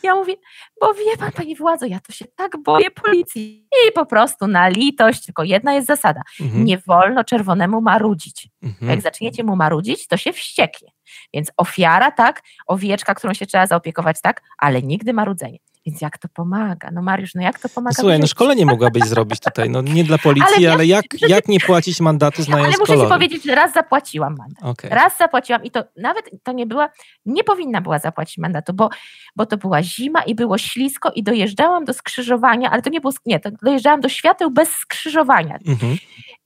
Ja 0.02 0.14
mówię, 0.14 0.34
bo 0.80 0.94
wie 0.94 1.16
pan, 1.18 1.32
pani 1.32 1.56
władzo, 1.56 1.86
ja 1.86 2.00
to 2.00 2.12
się 2.12 2.24
tak 2.36 2.62
boję 2.62 2.90
policji. 2.90 3.68
I 3.88 3.92
po 3.92 4.06
prostu 4.06 4.46
na 4.46 4.68
litość, 4.68 5.24
tylko 5.24 5.44
jedna 5.44 5.74
jest 5.74 5.86
zasada. 5.86 6.20
Mhm. 6.40 6.64
Nie 6.64 6.78
wolno 6.78 7.24
czerwonemu 7.24 7.80
marudzić. 7.80 8.48
Mhm. 8.62 8.90
Jak 8.90 9.00
zaczniecie 9.00 9.44
mu 9.44 9.56
marudzić, 9.56 10.06
to 10.06 10.16
się 10.16 10.32
wścieknie. 10.32 10.88
Więc 11.34 11.52
ofiara, 11.56 12.10
tak, 12.10 12.42
owieczka, 12.66 13.14
którą 13.14 13.34
się 13.34 13.46
trzeba 13.46 13.66
zaopiekować, 13.66 14.20
tak, 14.20 14.42
ale 14.58 14.82
nigdy 14.82 15.12
marudzenie. 15.12 15.58
Więc 15.86 16.00
jak 16.00 16.18
to 16.18 16.28
pomaga? 16.28 16.90
No 16.92 17.02
Mariusz, 17.02 17.34
no 17.34 17.42
jak 17.42 17.58
to 17.58 17.68
pomaga? 17.68 17.94
Słuchaj, 17.94 18.18
no 18.18 18.26
szkolenie 18.26 18.66
mogłabyś 18.66 19.02
zrobić 19.02 19.40
tutaj, 19.40 19.70
no 19.70 19.82
nie 19.82 20.04
dla 20.04 20.18
policji, 20.18 20.66
ale, 20.66 20.72
ale 20.72 20.86
jak, 20.86 21.04
jak 21.28 21.48
nie 21.48 21.60
płacić 21.60 22.00
mandatu 22.00 22.42
znając 22.42 22.68
Ale 22.68 22.78
muszę 22.78 22.92
kolory. 22.92 23.08
ci 23.08 23.12
powiedzieć, 23.12 23.44
że 23.44 23.54
raz 23.54 23.72
zapłaciłam 23.72 24.36
mandat. 24.38 24.64
Okay. 24.64 24.90
Raz 24.90 25.18
zapłaciłam 25.18 25.64
i 25.64 25.70
to 25.70 25.84
nawet 25.96 26.30
to 26.42 26.52
nie 26.52 26.66
była, 26.66 26.88
nie 27.26 27.44
powinna 27.44 27.80
była 27.80 27.98
zapłacić 27.98 28.38
mandatu, 28.38 28.72
bo, 28.72 28.90
bo 29.36 29.46
to 29.46 29.56
była 29.56 29.82
zima 29.82 30.22
i 30.22 30.34
było 30.34 30.58
ślisko 30.58 31.10
i 31.10 31.22
dojeżdżałam 31.22 31.84
do 31.84 31.94
skrzyżowania, 31.94 32.70
ale 32.70 32.82
to 32.82 32.90
nie 32.90 33.00
było, 33.00 33.12
nie, 33.26 33.40
to 33.40 33.50
dojeżdżałam 33.62 34.00
do 34.00 34.08
świateł 34.08 34.50
bez 34.50 34.68
skrzyżowania. 34.68 35.58
Mhm. 35.66 35.96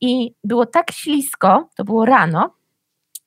I 0.00 0.34
było 0.44 0.66
tak 0.66 0.92
ślisko, 0.92 1.68
to 1.76 1.84
było 1.84 2.04
rano, 2.04 2.54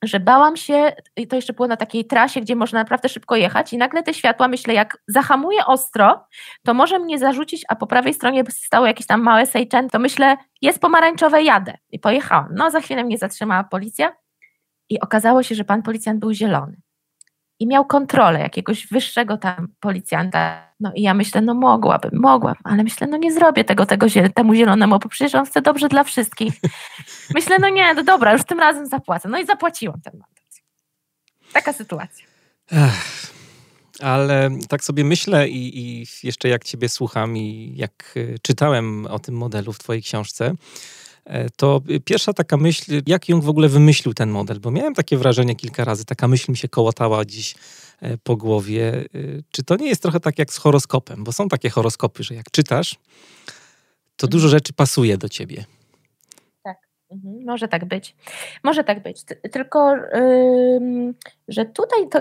że 0.03 0.19
bałam 0.19 0.57
się, 0.57 0.91
i 1.15 1.27
to 1.27 1.35
jeszcze 1.35 1.53
było 1.53 1.67
na 1.67 1.77
takiej 1.77 2.05
trasie, 2.05 2.41
gdzie 2.41 2.55
można 2.55 2.79
naprawdę 2.79 3.09
szybko 3.09 3.35
jechać, 3.35 3.73
i 3.73 3.77
nagle 3.77 4.03
te 4.03 4.13
światła, 4.13 4.47
myślę, 4.47 4.73
jak 4.73 4.97
zahamuję 5.07 5.65
ostro, 5.65 6.25
to 6.65 6.73
może 6.73 6.99
mnie 6.99 7.19
zarzucić, 7.19 7.65
a 7.69 7.75
po 7.75 7.87
prawej 7.87 8.13
stronie 8.13 8.43
stało 8.49 8.87
jakieś 8.87 9.07
tam 9.07 9.21
małe 9.21 9.45
sejczeń, 9.45 9.89
to 9.89 9.99
myślę, 9.99 10.37
jest 10.61 10.79
pomarańczowe, 10.79 11.43
jadę. 11.43 11.73
I 11.91 11.99
pojechałam. 11.99 12.47
No, 12.55 12.71
za 12.71 12.81
chwilę 12.81 13.03
mnie 13.03 13.17
zatrzymała 13.17 13.63
policja 13.63 14.15
i 14.89 14.99
okazało 14.99 15.43
się, 15.43 15.55
że 15.55 15.63
pan 15.63 15.81
policjant 15.81 16.19
był 16.19 16.33
zielony 16.33 16.77
i 17.59 17.67
miał 17.67 17.85
kontrolę 17.85 18.39
jakiegoś 18.39 18.87
wyższego 18.87 19.37
tam 19.37 19.67
policjanta. 19.79 20.69
No 20.79 20.91
i 20.95 21.01
ja 21.01 21.13
myślę, 21.13 21.41
no 21.41 21.53
mogłabym, 21.53 22.11
mogłabym, 22.13 22.61
ale 22.63 22.83
myślę, 22.83 23.07
no 23.07 23.17
nie 23.17 23.33
zrobię 23.33 23.63
tego, 23.63 23.85
tego 23.85 24.07
temu 24.33 24.53
zielonemu, 24.53 24.99
bo 24.99 25.09
przecież 25.09 25.35
on 25.35 25.45
chce 25.45 25.61
dobrze 25.61 25.87
dla 25.87 26.03
wszystkich. 26.03 26.53
Myślę, 27.35 27.59
no 27.59 27.69
nie, 27.69 27.93
no 27.93 28.03
dobra, 28.03 28.33
już 28.33 28.43
tym 28.43 28.59
razem 28.59 28.85
zapłacę. 28.85 29.29
No 29.29 29.39
i 29.39 29.45
zapłaciłam 29.45 30.01
ten 30.01 30.13
mandat. 30.13 30.61
Taka 31.53 31.73
sytuacja. 31.73 32.25
Ech, 32.71 33.33
ale 34.01 34.49
tak 34.69 34.83
sobie 34.83 35.03
myślę 35.03 35.49
i, 35.49 35.79
i 35.79 36.05
jeszcze 36.23 36.49
jak 36.49 36.63
ciebie 36.63 36.89
słucham 36.89 37.37
i 37.37 37.73
jak 37.75 38.13
y, 38.17 38.35
czytałem 38.41 39.05
o 39.05 39.19
tym 39.19 39.35
modelu 39.35 39.73
w 39.73 39.79
twojej 39.79 40.01
książce, 40.01 40.53
to 41.55 41.81
pierwsza 42.05 42.33
taka 42.33 42.57
myśl, 42.57 43.01
jak 43.05 43.29
Jung 43.29 43.43
w 43.43 43.49
ogóle 43.49 43.69
wymyślił 43.69 44.13
ten 44.13 44.29
model, 44.29 44.59
bo 44.59 44.71
miałem 44.71 44.95
takie 44.95 45.17
wrażenie 45.17 45.55
kilka 45.55 45.83
razy, 45.83 46.05
taka 46.05 46.27
myśl 46.27 46.51
mi 46.51 46.57
się 46.57 46.67
kołotała 46.67 47.25
dziś 47.25 47.55
e, 48.01 48.17
po 48.17 48.37
głowie. 48.37 48.93
E, 48.93 49.19
czy 49.51 49.63
to 49.63 49.75
nie 49.75 49.87
jest 49.87 50.01
trochę 50.01 50.19
tak 50.19 50.39
jak 50.39 50.53
z 50.53 50.57
horoskopem? 50.57 51.23
Bo 51.23 51.31
są 51.31 51.47
takie 51.47 51.69
horoskopy, 51.69 52.23
że 52.23 52.35
jak 52.35 52.51
czytasz, 52.51 52.95
to 54.15 54.27
dużo 54.27 54.45
mhm. 54.45 54.57
rzeczy 54.57 54.73
pasuje 54.73 55.17
do 55.17 55.29
ciebie. 55.29 55.65
Mhm, 57.11 57.45
może 57.45 57.67
tak 57.67 57.85
być. 57.85 58.15
Może 58.63 58.83
tak 58.83 59.03
być. 59.03 59.23
Tylko, 59.51 59.95
że 61.47 61.65
tutaj 61.65 62.09
to, 62.09 62.19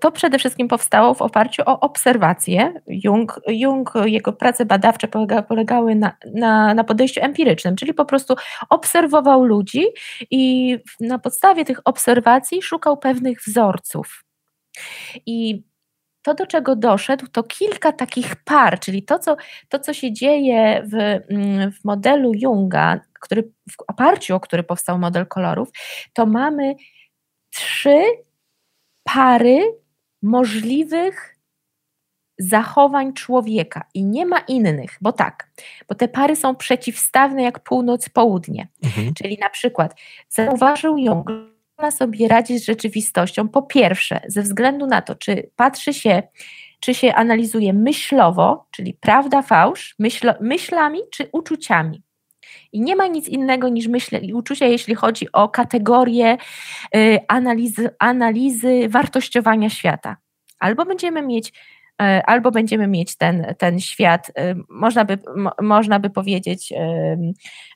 to, 0.00 0.12
przede 0.12 0.38
wszystkim 0.38 0.68
powstało 0.68 1.14
w 1.14 1.22
oparciu 1.22 1.62
o 1.66 1.80
obserwacje. 1.80 2.80
Jung, 2.86 3.40
Jung 3.46 3.92
jego 4.04 4.32
prace 4.32 4.66
badawcze 4.66 5.08
polega, 5.08 5.42
polegały 5.42 5.94
na, 5.94 6.16
na, 6.34 6.74
na 6.74 6.84
podejściu 6.84 7.20
empirycznym, 7.24 7.76
czyli 7.76 7.94
po 7.94 8.04
prostu 8.04 8.34
obserwował 8.70 9.44
ludzi 9.44 9.86
i 10.30 10.76
na 11.00 11.18
podstawie 11.18 11.64
tych 11.64 11.80
obserwacji 11.84 12.62
szukał 12.62 12.96
pewnych 12.96 13.38
wzorców. 13.46 14.24
I 15.26 15.67
to, 16.22 16.34
do 16.34 16.46
czego 16.46 16.76
doszedł, 16.76 17.26
to 17.26 17.42
kilka 17.42 17.92
takich 17.92 18.36
par, 18.36 18.80
czyli 18.80 19.02
to, 19.02 19.18
co, 19.18 19.36
to, 19.68 19.78
co 19.78 19.94
się 19.94 20.12
dzieje 20.12 20.82
w, 20.92 20.94
mm, 21.32 21.72
w 21.72 21.84
modelu 21.84 22.32
Junga, 22.34 23.00
który, 23.20 23.42
w 23.70 23.74
oparciu 23.88 24.36
o 24.36 24.40
który 24.40 24.62
powstał 24.62 24.98
model 24.98 25.26
kolorów, 25.26 25.68
to 26.12 26.26
mamy 26.26 26.74
trzy 27.50 28.02
pary 29.04 29.60
możliwych 30.22 31.38
zachowań 32.38 33.12
człowieka 33.12 33.84
i 33.94 34.04
nie 34.04 34.26
ma 34.26 34.38
innych, 34.38 34.98
bo 35.00 35.12
tak, 35.12 35.50
bo 35.88 35.94
te 35.94 36.08
pary 36.08 36.36
są 36.36 36.56
przeciwstawne 36.56 37.42
jak 37.42 37.60
północ-południe. 37.60 38.68
Mhm. 38.84 39.14
Czyli 39.14 39.38
na 39.40 39.50
przykład 39.50 39.94
zauważył 40.28 40.98
Jung, 40.98 41.30
sobie 41.90 42.28
radzić 42.28 42.62
z 42.62 42.66
rzeczywistością, 42.66 43.48
po 43.48 43.62
pierwsze, 43.62 44.20
ze 44.26 44.42
względu 44.42 44.86
na 44.86 45.02
to, 45.02 45.14
czy 45.14 45.50
patrzy 45.56 45.94
się, 45.94 46.22
czy 46.80 46.94
się 46.94 47.14
analizuje 47.14 47.72
myślowo, 47.72 48.66
czyli 48.70 48.94
prawda, 48.94 49.42
fałsz, 49.42 49.94
myśl, 49.98 50.32
myślami 50.40 50.98
czy 51.12 51.28
uczuciami. 51.32 52.02
I 52.72 52.80
nie 52.80 52.96
ma 52.96 53.06
nic 53.06 53.28
innego 53.28 53.68
niż 53.68 53.86
myśl 53.86 54.18
i 54.22 54.34
uczucia, 54.34 54.66
jeśli 54.66 54.94
chodzi 54.94 55.32
o 55.32 55.48
kategorię 55.48 56.36
y, 56.96 57.18
analizy, 57.28 57.90
analizy 57.98 58.88
wartościowania 58.88 59.70
świata. 59.70 60.16
Albo 60.58 60.84
będziemy 60.84 61.22
mieć 61.22 61.52
albo 61.98 62.50
będziemy 62.50 62.86
mieć 62.86 63.16
ten, 63.16 63.54
ten 63.58 63.80
świat, 63.80 64.30
e, 64.34 64.54
można 64.68 65.04
by, 65.04 65.18
można 65.62 66.00
by 66.00 66.10
powiedzieć, 66.10 66.72
e, 66.72 67.16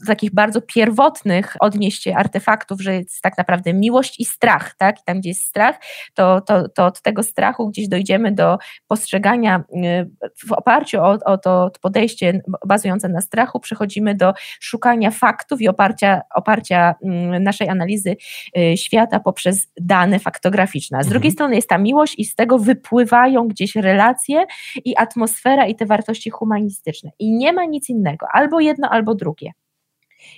z 0.03 0.07
takich 0.07 0.35
bardzo 0.35 0.63
pierwotnych 0.63 1.57
odnieść 1.61 2.09
artefaktów, 2.09 2.81
że 2.81 2.95
jest 2.95 3.23
tak 3.23 3.39
naprawdę 3.39 3.75
miłość 3.75 4.21
i 4.21 4.25
strach, 4.25 4.75
tak? 4.79 5.01
I 5.01 5.03
tam, 5.05 5.21
gdzie 5.21 5.29
jest 5.29 5.43
strach, 5.43 5.77
to, 6.15 6.41
to, 6.41 6.69
to 6.69 6.87
od 6.87 7.03
tego 7.03 7.23
strachu 7.23 7.69
gdzieś 7.69 7.89
dojdziemy 7.89 8.33
do 8.33 8.59
postrzegania 8.89 9.65
w 10.49 10.53
oparciu 10.53 11.01
o, 11.01 11.19
o 11.25 11.39
to 11.39 11.71
podejście 11.81 12.41
bazujące 12.67 13.09
na 13.09 13.21
strachu, 13.21 13.61
przechodzimy 13.61 14.15
do 14.15 14.33
szukania 14.61 15.11
faktów 15.11 15.61
i 15.61 15.69
oparcia, 15.69 16.21
oparcia 16.35 16.95
mm, 17.05 17.43
naszej 17.43 17.69
analizy 17.69 18.17
świata 18.77 19.21
poprzez 19.21 19.69
dane 19.81 20.19
faktograficzne. 20.19 21.05
Z 21.05 21.07
drugiej 21.07 21.29
mhm. 21.29 21.33
strony 21.33 21.55
jest 21.55 21.69
ta 21.69 21.79
miłość 21.79 22.15
i 22.19 22.25
z 22.25 22.35
tego 22.35 22.59
wypływają 22.59 23.49
gdzieś 23.49 23.77
relacje, 23.77 24.12
relacje 24.13 24.47
i 24.85 24.97
atmosfera 24.97 25.67
i 25.67 25.75
te 25.75 25.87
wartości 25.87 26.31
humanistyczne. 26.31 27.11
I 27.19 27.33
nie 27.33 27.53
ma 27.53 27.65
nic 27.65 27.89
innego, 27.89 28.27
albo 28.33 28.61
jedno, 28.61 28.89
albo 28.91 29.15
drugie. 29.15 29.53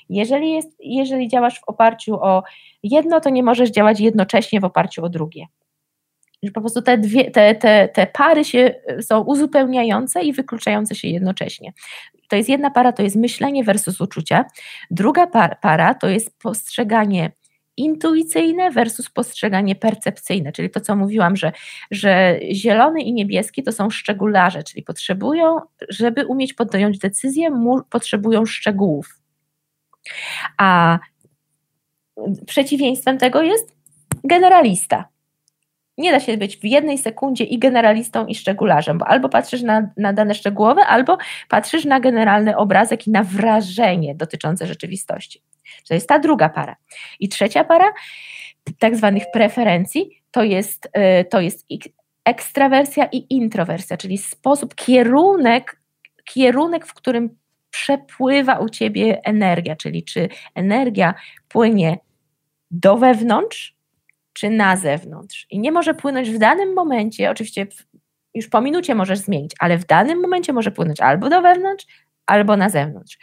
Jeżeli, 0.09 0.53
jest, 0.53 0.77
jeżeli 0.81 1.29
działasz 1.29 1.61
w 1.61 1.65
oparciu 1.67 2.15
o 2.15 2.43
jedno, 2.83 3.21
to 3.21 3.31
nie 3.31 3.43
możesz 3.43 3.71
działać 3.71 4.01
jednocześnie 4.01 4.61
w 4.61 4.65
oparciu 4.65 5.05
o 5.05 5.09
drugie. 5.09 5.47
Po 6.55 6.61
prostu 6.61 6.83
te, 6.83 6.99
dwie, 6.99 7.31
te, 7.31 7.55
te, 7.55 7.89
te 7.89 8.07
pary 8.07 8.45
się 8.45 8.75
są 9.01 9.21
uzupełniające 9.21 10.23
i 10.23 10.33
wykluczające 10.33 10.95
się 10.95 11.09
jednocześnie. 11.09 11.73
To 12.29 12.37
jest 12.37 12.49
jedna 12.49 12.71
para, 12.71 12.93
to 12.93 13.03
jest 13.03 13.17
myślenie 13.17 13.65
versus 13.65 14.01
uczucia. 14.01 14.45
Druga 14.91 15.27
para, 15.27 15.55
para 15.55 15.95
to 15.95 16.09
jest 16.09 16.39
postrzeganie 16.39 17.31
intuicyjne 17.77 18.71
versus 18.71 19.11
postrzeganie 19.11 19.77
percepcyjne, 19.77 20.53
czyli 20.53 20.71
to, 20.71 20.81
co 20.81 20.97
mówiłam, 20.97 21.37
że, 21.37 21.53
że 21.91 22.41
zielony 22.53 23.03
i 23.03 23.13
niebieski 23.13 23.63
to 23.63 23.73
są 23.73 23.91
szczególarze, 23.91 24.63
czyli 24.63 24.83
potrzebują, 24.83 25.61
żeby 25.89 26.27
umieć 26.27 26.55
podjąć 26.55 26.99
decyzję, 26.99 27.51
potrzebują 27.91 28.47
szczegółów. 28.47 29.21
A 30.59 30.99
przeciwieństwem 32.47 33.19
tego 33.19 33.43
jest 33.43 33.75
generalista. 34.25 35.09
Nie 35.99 36.13
da 36.13 36.21
się 36.21 36.37
być 36.37 36.57
w 36.57 36.65
jednej 36.65 36.99
sekundzie 36.99 37.45
i 37.45 37.59
generalistą, 37.59 38.27
i 38.27 38.35
szczegularzem, 38.35 38.99
bo 38.99 39.07
albo 39.07 39.29
patrzysz 39.29 39.63
na, 39.63 39.91
na 39.97 40.13
dane 40.13 40.35
szczegółowe, 40.35 40.87
albo 40.87 41.19
patrzysz 41.49 41.85
na 41.85 42.01
generalny 42.01 42.57
obrazek 42.57 43.07
i 43.07 43.11
na 43.11 43.23
wrażenie 43.23 44.15
dotyczące 44.15 44.67
rzeczywistości. 44.67 45.43
To 45.89 45.95
jest 45.95 46.09
ta 46.09 46.19
druga 46.19 46.49
para. 46.49 46.77
I 47.21 47.29
trzecia 47.29 47.65
para 47.65 47.93
tak 48.79 48.97
zwanych 48.97 49.25
preferencji 49.33 50.23
to 50.31 50.43
jest, 50.43 50.87
y, 50.87 51.25
to 51.25 51.41
jest 51.41 51.67
ekstrawersja 52.25 53.09
i 53.13 53.27
introwersja, 53.35 53.97
czyli 53.97 54.19
sposób, 54.19 54.75
kierunek, 54.75 55.81
kierunek, 56.25 56.87
w 56.87 56.95
którym 56.95 57.37
przepływa 57.71 58.59
u 58.59 58.69
ciebie 58.69 59.21
energia, 59.25 59.77
czyli 59.77 60.05
czy 60.05 60.29
energia 60.55 61.15
płynie 61.49 61.99
do 62.71 62.97
wewnątrz, 62.97 63.77
czy 64.33 64.51
na 64.51 64.77
zewnątrz. 64.77 65.47
I 65.51 65.59
nie 65.59 65.73
może 65.73 65.95
płynąć 65.95 66.31
w 66.31 66.39
danym 66.39 66.75
momencie, 66.75 67.31
oczywiście 67.31 67.67
już 68.35 68.49
po 68.49 68.61
minucie 68.61 68.95
możesz 68.95 69.19
zmienić, 69.19 69.53
ale 69.59 69.79
w 69.79 69.87
danym 69.87 70.21
momencie 70.21 70.53
może 70.53 70.71
płynąć 70.71 71.01
albo 71.01 71.29
do 71.29 71.43
wewnątrz, 71.43 71.87
albo 72.27 72.57
na 72.57 72.69
zewnątrz. 72.69 73.19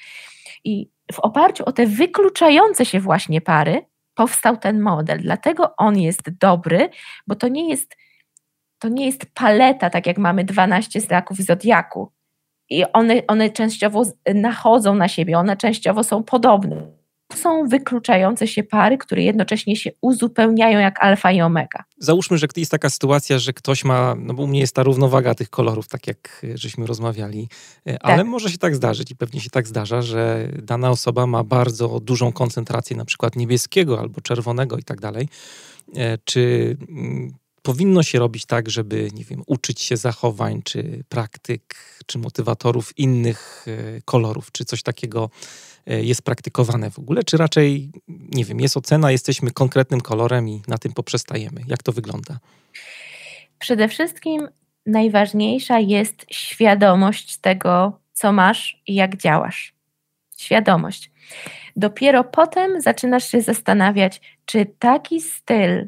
I 0.63 0.89
w 1.11 1.19
oparciu 1.19 1.63
o 1.65 1.71
te 1.71 1.85
wykluczające 1.85 2.85
się 2.85 2.99
właśnie 2.99 3.41
pary 3.41 3.85
powstał 4.15 4.57
ten 4.57 4.79
model. 4.79 5.19
Dlatego 5.21 5.75
on 5.77 5.97
jest 5.99 6.29
dobry, 6.29 6.89
bo 7.27 7.35
to 7.35 7.47
nie 7.47 7.69
jest, 7.69 7.97
to 8.79 8.89
nie 8.89 9.05
jest 9.05 9.25
paleta, 9.33 9.89
tak 9.89 10.07
jak 10.07 10.17
mamy 10.17 10.43
12 10.43 11.01
znaków 11.01 11.37
zodiaku. 11.37 12.11
I 12.69 12.85
one, 12.93 13.21
one 13.27 13.49
częściowo 13.49 14.03
nachodzą 14.35 14.95
na 14.95 15.07
siebie, 15.07 15.37
one 15.37 15.57
częściowo 15.57 16.03
są 16.03 16.23
podobne 16.23 17.00
są 17.37 17.67
wykluczające 17.67 18.47
się 18.47 18.63
pary, 18.63 18.97
które 18.97 19.23
jednocześnie 19.23 19.75
się 19.75 19.91
uzupełniają 20.01 20.79
jak 20.79 21.03
alfa 21.03 21.31
i 21.31 21.41
omega. 21.41 21.83
Załóżmy, 21.97 22.37
że 22.37 22.47
jest 22.57 22.71
taka 22.71 22.89
sytuacja, 22.89 23.39
że 23.39 23.53
ktoś 23.53 23.83
ma, 23.83 24.15
no 24.17 24.33
bo 24.33 24.43
u 24.43 24.47
mnie 24.47 24.59
jest 24.59 24.75
ta 24.75 24.83
równowaga 24.83 25.35
tych 25.35 25.49
kolorów, 25.49 25.87
tak 25.87 26.07
jak 26.07 26.41
e, 26.43 26.57
żeśmy 26.57 26.87
rozmawiali, 26.87 27.49
e, 27.87 28.03
ale 28.03 28.17
tak. 28.17 28.27
może 28.27 28.49
się 28.49 28.57
tak 28.57 28.75
zdarzyć 28.75 29.11
i 29.11 29.15
pewnie 29.15 29.41
się 29.41 29.49
tak 29.49 29.67
zdarza, 29.67 30.01
że 30.01 30.49
dana 30.61 30.89
osoba 30.89 31.27
ma 31.27 31.43
bardzo 31.43 31.99
dużą 31.99 32.31
koncentrację 32.31 32.97
na 32.97 33.05
przykład 33.05 33.35
niebieskiego 33.35 33.99
albo 33.99 34.21
czerwonego 34.21 34.77
i 34.77 34.83
tak 34.83 35.01
dalej. 35.01 35.29
E, 35.95 36.17
czy 36.23 36.77
mm, 36.89 37.33
powinno 37.61 38.03
się 38.03 38.19
robić 38.19 38.45
tak, 38.45 38.69
żeby, 38.69 39.09
nie 39.13 39.23
wiem, 39.23 39.43
uczyć 39.45 39.81
się 39.81 39.97
zachowań, 39.97 40.61
czy 40.63 41.03
praktyk, 41.09 41.75
czy 42.05 42.19
motywatorów 42.19 42.97
innych 42.97 43.65
kolorów, 44.05 44.51
czy 44.51 44.65
coś 44.65 44.83
takiego 44.83 45.29
jest 45.85 46.21
praktykowane 46.21 46.91
w 46.91 46.99
ogóle, 46.99 47.23
czy 47.23 47.37
raczej, 47.37 47.91
nie 48.07 48.45
wiem, 48.45 48.59
jest 48.59 48.77
ocena, 48.77 49.11
jesteśmy 49.11 49.51
konkretnym 49.51 50.01
kolorem 50.01 50.49
i 50.49 50.61
na 50.67 50.77
tym 50.77 50.93
poprzestajemy? 50.93 51.61
Jak 51.67 51.83
to 51.83 51.91
wygląda? 51.91 52.39
Przede 53.59 53.87
wszystkim 53.87 54.47
najważniejsza 54.85 55.79
jest 55.79 56.25
świadomość 56.29 57.37
tego, 57.37 57.99
co 58.13 58.31
masz 58.31 58.81
i 58.87 58.95
jak 58.95 59.17
działasz. 59.17 59.73
Świadomość. 60.37 61.11
Dopiero 61.75 62.23
potem 62.23 62.81
zaczynasz 62.81 63.31
się 63.31 63.41
zastanawiać, 63.41 64.21
czy 64.45 64.65
taki 64.79 65.21
styl 65.21 65.87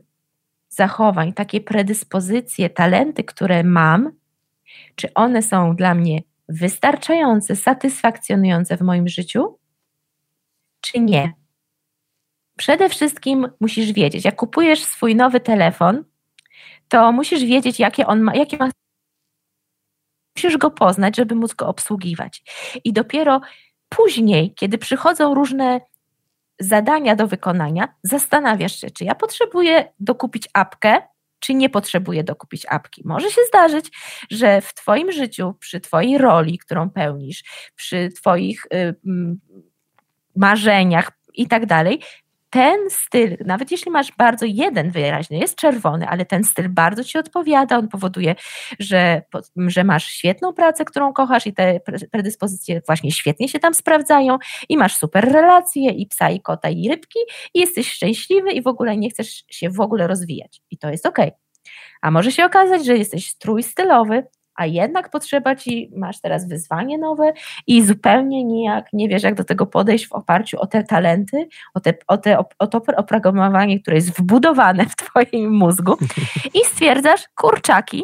zachowań, 0.69 1.33
takie 1.33 1.61
predyspozycje, 1.61 2.69
talenty, 2.69 3.23
które 3.23 3.63
mam, 3.63 4.11
czy 4.95 5.13
one 5.13 5.41
są 5.41 5.75
dla 5.75 5.95
mnie 5.95 6.21
wystarczające, 6.49 7.55
satysfakcjonujące 7.55 8.77
w 8.77 8.81
moim 8.81 9.07
życiu, 9.07 9.57
czy 10.85 10.99
nie. 10.99 11.33
Przede 12.57 12.89
wszystkim 12.89 13.47
musisz 13.59 13.91
wiedzieć, 13.91 14.25
jak 14.25 14.35
kupujesz 14.35 14.83
swój 14.83 15.15
nowy 15.15 15.39
telefon, 15.39 16.03
to 16.87 17.11
musisz 17.11 17.43
wiedzieć, 17.43 17.79
jakie 17.79 18.07
on 18.07 18.21
ma, 18.21 18.35
jakie 18.35 18.57
ma. 18.57 18.69
Musisz 20.37 20.57
go 20.57 20.71
poznać, 20.71 21.15
żeby 21.15 21.35
móc 21.35 21.53
go 21.53 21.67
obsługiwać. 21.67 22.43
I 22.83 22.93
dopiero 22.93 23.41
później, 23.89 24.53
kiedy 24.53 24.77
przychodzą 24.77 25.33
różne 25.33 25.81
zadania 26.59 27.15
do 27.15 27.27
wykonania, 27.27 27.95
zastanawiasz 28.03 28.79
się, 28.79 28.91
czy 28.91 29.03
ja 29.03 29.15
potrzebuję 29.15 29.93
dokupić 29.99 30.49
apkę, 30.53 31.01
czy 31.39 31.53
nie 31.53 31.69
potrzebuję 31.69 32.23
dokupić 32.23 32.65
apki. 32.69 33.01
Może 33.05 33.31
się 33.31 33.41
zdarzyć, 33.47 33.91
że 34.31 34.61
w 34.61 34.73
Twoim 34.73 35.11
życiu, 35.11 35.53
przy 35.59 35.79
Twojej 35.79 36.17
roli, 36.17 36.57
którą 36.57 36.89
pełnisz, 36.89 37.43
przy 37.75 38.09
Twoich 38.09 38.65
y, 38.65 38.95
marzeniach 40.35 41.11
i 41.33 41.47
tak 41.47 41.65
dalej, 41.65 41.99
ten 42.53 42.89
styl, 42.89 43.37
nawet 43.45 43.71
jeśli 43.71 43.91
masz 43.91 44.11
bardzo 44.17 44.45
jeden 44.45 44.91
wyraźny, 44.91 45.37
jest 45.37 45.55
czerwony, 45.55 46.07
ale 46.07 46.25
ten 46.25 46.43
styl 46.43 46.69
bardzo 46.69 47.03
ci 47.03 47.17
odpowiada, 47.17 47.77
on 47.77 47.87
powoduje, 47.87 48.35
że, 48.79 49.21
że 49.55 49.83
masz 49.83 50.05
świetną 50.05 50.53
pracę, 50.53 50.85
którą 50.85 51.13
kochasz 51.13 51.47
i 51.47 51.53
te 51.53 51.79
predyspozycje 52.11 52.81
właśnie 52.85 53.11
świetnie 53.11 53.49
się 53.49 53.59
tam 53.59 53.73
sprawdzają 53.73 54.37
i 54.69 54.77
masz 54.77 54.95
super 54.95 55.31
relacje 55.31 55.91
i 55.91 56.07
psa, 56.07 56.29
i 56.29 56.41
kota, 56.41 56.69
i 56.69 56.89
rybki 56.89 57.19
i 57.53 57.59
jesteś 57.59 57.91
szczęśliwy 57.91 58.51
i 58.51 58.61
w 58.61 58.67
ogóle 58.67 58.97
nie 58.97 59.09
chcesz 59.09 59.43
się 59.49 59.69
w 59.69 59.79
ogóle 59.79 60.07
rozwijać 60.07 60.61
i 60.71 60.77
to 60.77 60.89
jest 60.89 61.05
ok. 61.05 61.17
A 62.01 62.11
może 62.11 62.31
się 62.31 62.45
okazać, 62.45 62.85
że 62.85 62.97
jesteś 62.97 63.29
strój 63.29 63.63
stylowy, 63.63 64.23
a 64.55 64.65
jednak 64.65 65.09
potrzeba 65.09 65.55
ci, 65.55 65.91
masz 65.95 66.21
teraz 66.21 66.47
wyzwanie 66.47 66.97
nowe 66.97 67.33
i 67.67 67.83
zupełnie 67.83 68.43
nijak 68.43 68.85
nie 68.93 69.09
wiesz, 69.09 69.23
jak 69.23 69.35
do 69.35 69.43
tego 69.43 69.65
podejść 69.65 70.07
w 70.07 70.13
oparciu 70.13 70.59
o 70.59 70.67
te 70.67 70.83
talenty, 70.83 71.47
o, 71.73 71.79
te, 71.79 71.93
o, 72.07 72.17
te, 72.17 72.37
o 72.59 72.67
to 72.67 72.81
oprogramowanie, 72.97 73.79
które 73.79 73.95
jest 73.95 74.19
wbudowane 74.19 74.85
w 74.85 74.95
twoim 74.95 75.51
mózgu 75.51 75.97
i 76.61 76.65
stwierdzasz, 76.65 77.21
kurczaki, 77.35 78.03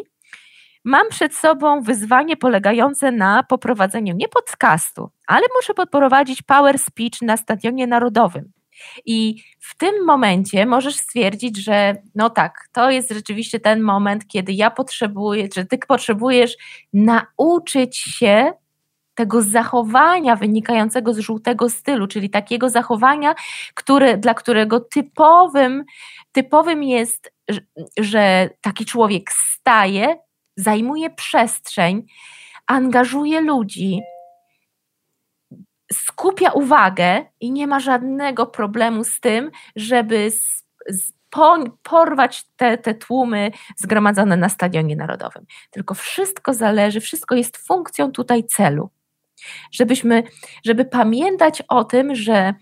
mam 0.84 1.08
przed 1.08 1.34
sobą 1.34 1.82
wyzwanie 1.82 2.36
polegające 2.36 3.12
na 3.12 3.42
poprowadzeniu 3.42 4.14
nie 4.16 4.28
podcastu, 4.28 5.10
ale 5.26 5.42
muszę 5.56 5.74
poprowadzić 5.74 6.42
power 6.42 6.78
speech 6.78 7.22
na 7.22 7.36
stadionie 7.36 7.86
narodowym. 7.86 8.52
I 9.06 9.42
w 9.60 9.76
tym 9.76 10.04
momencie 10.06 10.66
możesz 10.66 10.96
stwierdzić, 10.96 11.64
że 11.64 11.96
no 12.14 12.30
tak, 12.30 12.68
to 12.72 12.90
jest 12.90 13.10
rzeczywiście 13.10 13.60
ten 13.60 13.80
moment, 13.80 14.26
kiedy 14.26 14.52
ja 14.52 14.70
potrzebuję, 14.70 15.48
że 15.54 15.64
ty 15.64 15.78
potrzebujesz 15.88 16.56
nauczyć 16.92 17.98
się 17.98 18.52
tego 19.14 19.42
zachowania 19.42 20.36
wynikającego 20.36 21.14
z 21.14 21.18
żółtego 21.18 21.70
stylu, 21.70 22.06
czyli 22.06 22.30
takiego 22.30 22.70
zachowania, 22.70 23.34
które, 23.74 24.18
dla 24.18 24.34
którego 24.34 24.80
typowym, 24.80 25.84
typowym 26.32 26.82
jest, 26.82 27.32
że 27.98 28.50
taki 28.60 28.84
człowiek 28.84 29.32
staje, 29.32 30.16
zajmuje 30.56 31.10
przestrzeń, 31.10 32.06
angażuje 32.66 33.40
ludzi, 33.40 34.00
skupia 35.92 36.50
uwagę 36.50 37.24
i 37.40 37.52
nie 37.52 37.66
ma 37.66 37.80
żadnego 37.80 38.46
problemu 38.46 39.04
z 39.04 39.20
tym, 39.20 39.50
żeby 39.76 40.30
porwać 41.82 42.44
te, 42.56 42.78
te 42.78 42.94
tłumy 42.94 43.50
zgromadzone 43.76 44.36
na 44.36 44.48
stadionie 44.48 44.96
narodowym. 44.96 45.46
Tylko 45.70 45.94
wszystko 45.94 46.54
zależy, 46.54 47.00
wszystko 47.00 47.34
jest 47.34 47.56
funkcją 47.56 48.12
tutaj 48.12 48.44
celu. 48.44 48.90
Żebyśmy, 49.72 50.22
żeby 50.64 50.84
pamiętać 50.84 51.62
o 51.68 51.84
tym, 51.84 52.14
że 52.14 52.54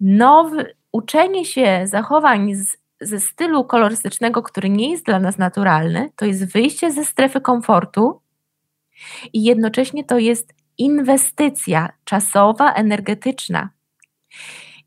nowy, 0.00 0.74
uczenie 0.92 1.44
się 1.44 1.82
zachowań 1.84 2.54
z, 2.54 2.76
ze 3.00 3.20
stylu 3.20 3.64
kolorystycznego, 3.64 4.42
który 4.42 4.70
nie 4.70 4.90
jest 4.90 5.04
dla 5.04 5.20
nas 5.20 5.38
naturalny, 5.38 6.10
to 6.16 6.24
jest 6.24 6.52
wyjście 6.52 6.92
ze 6.92 7.04
strefy 7.04 7.40
komfortu 7.40 8.20
i 9.32 9.44
jednocześnie 9.44 10.04
to 10.04 10.18
jest 10.18 10.54
inwestycja 10.78 11.88
czasowa, 12.04 12.72
energetyczna. 12.72 13.70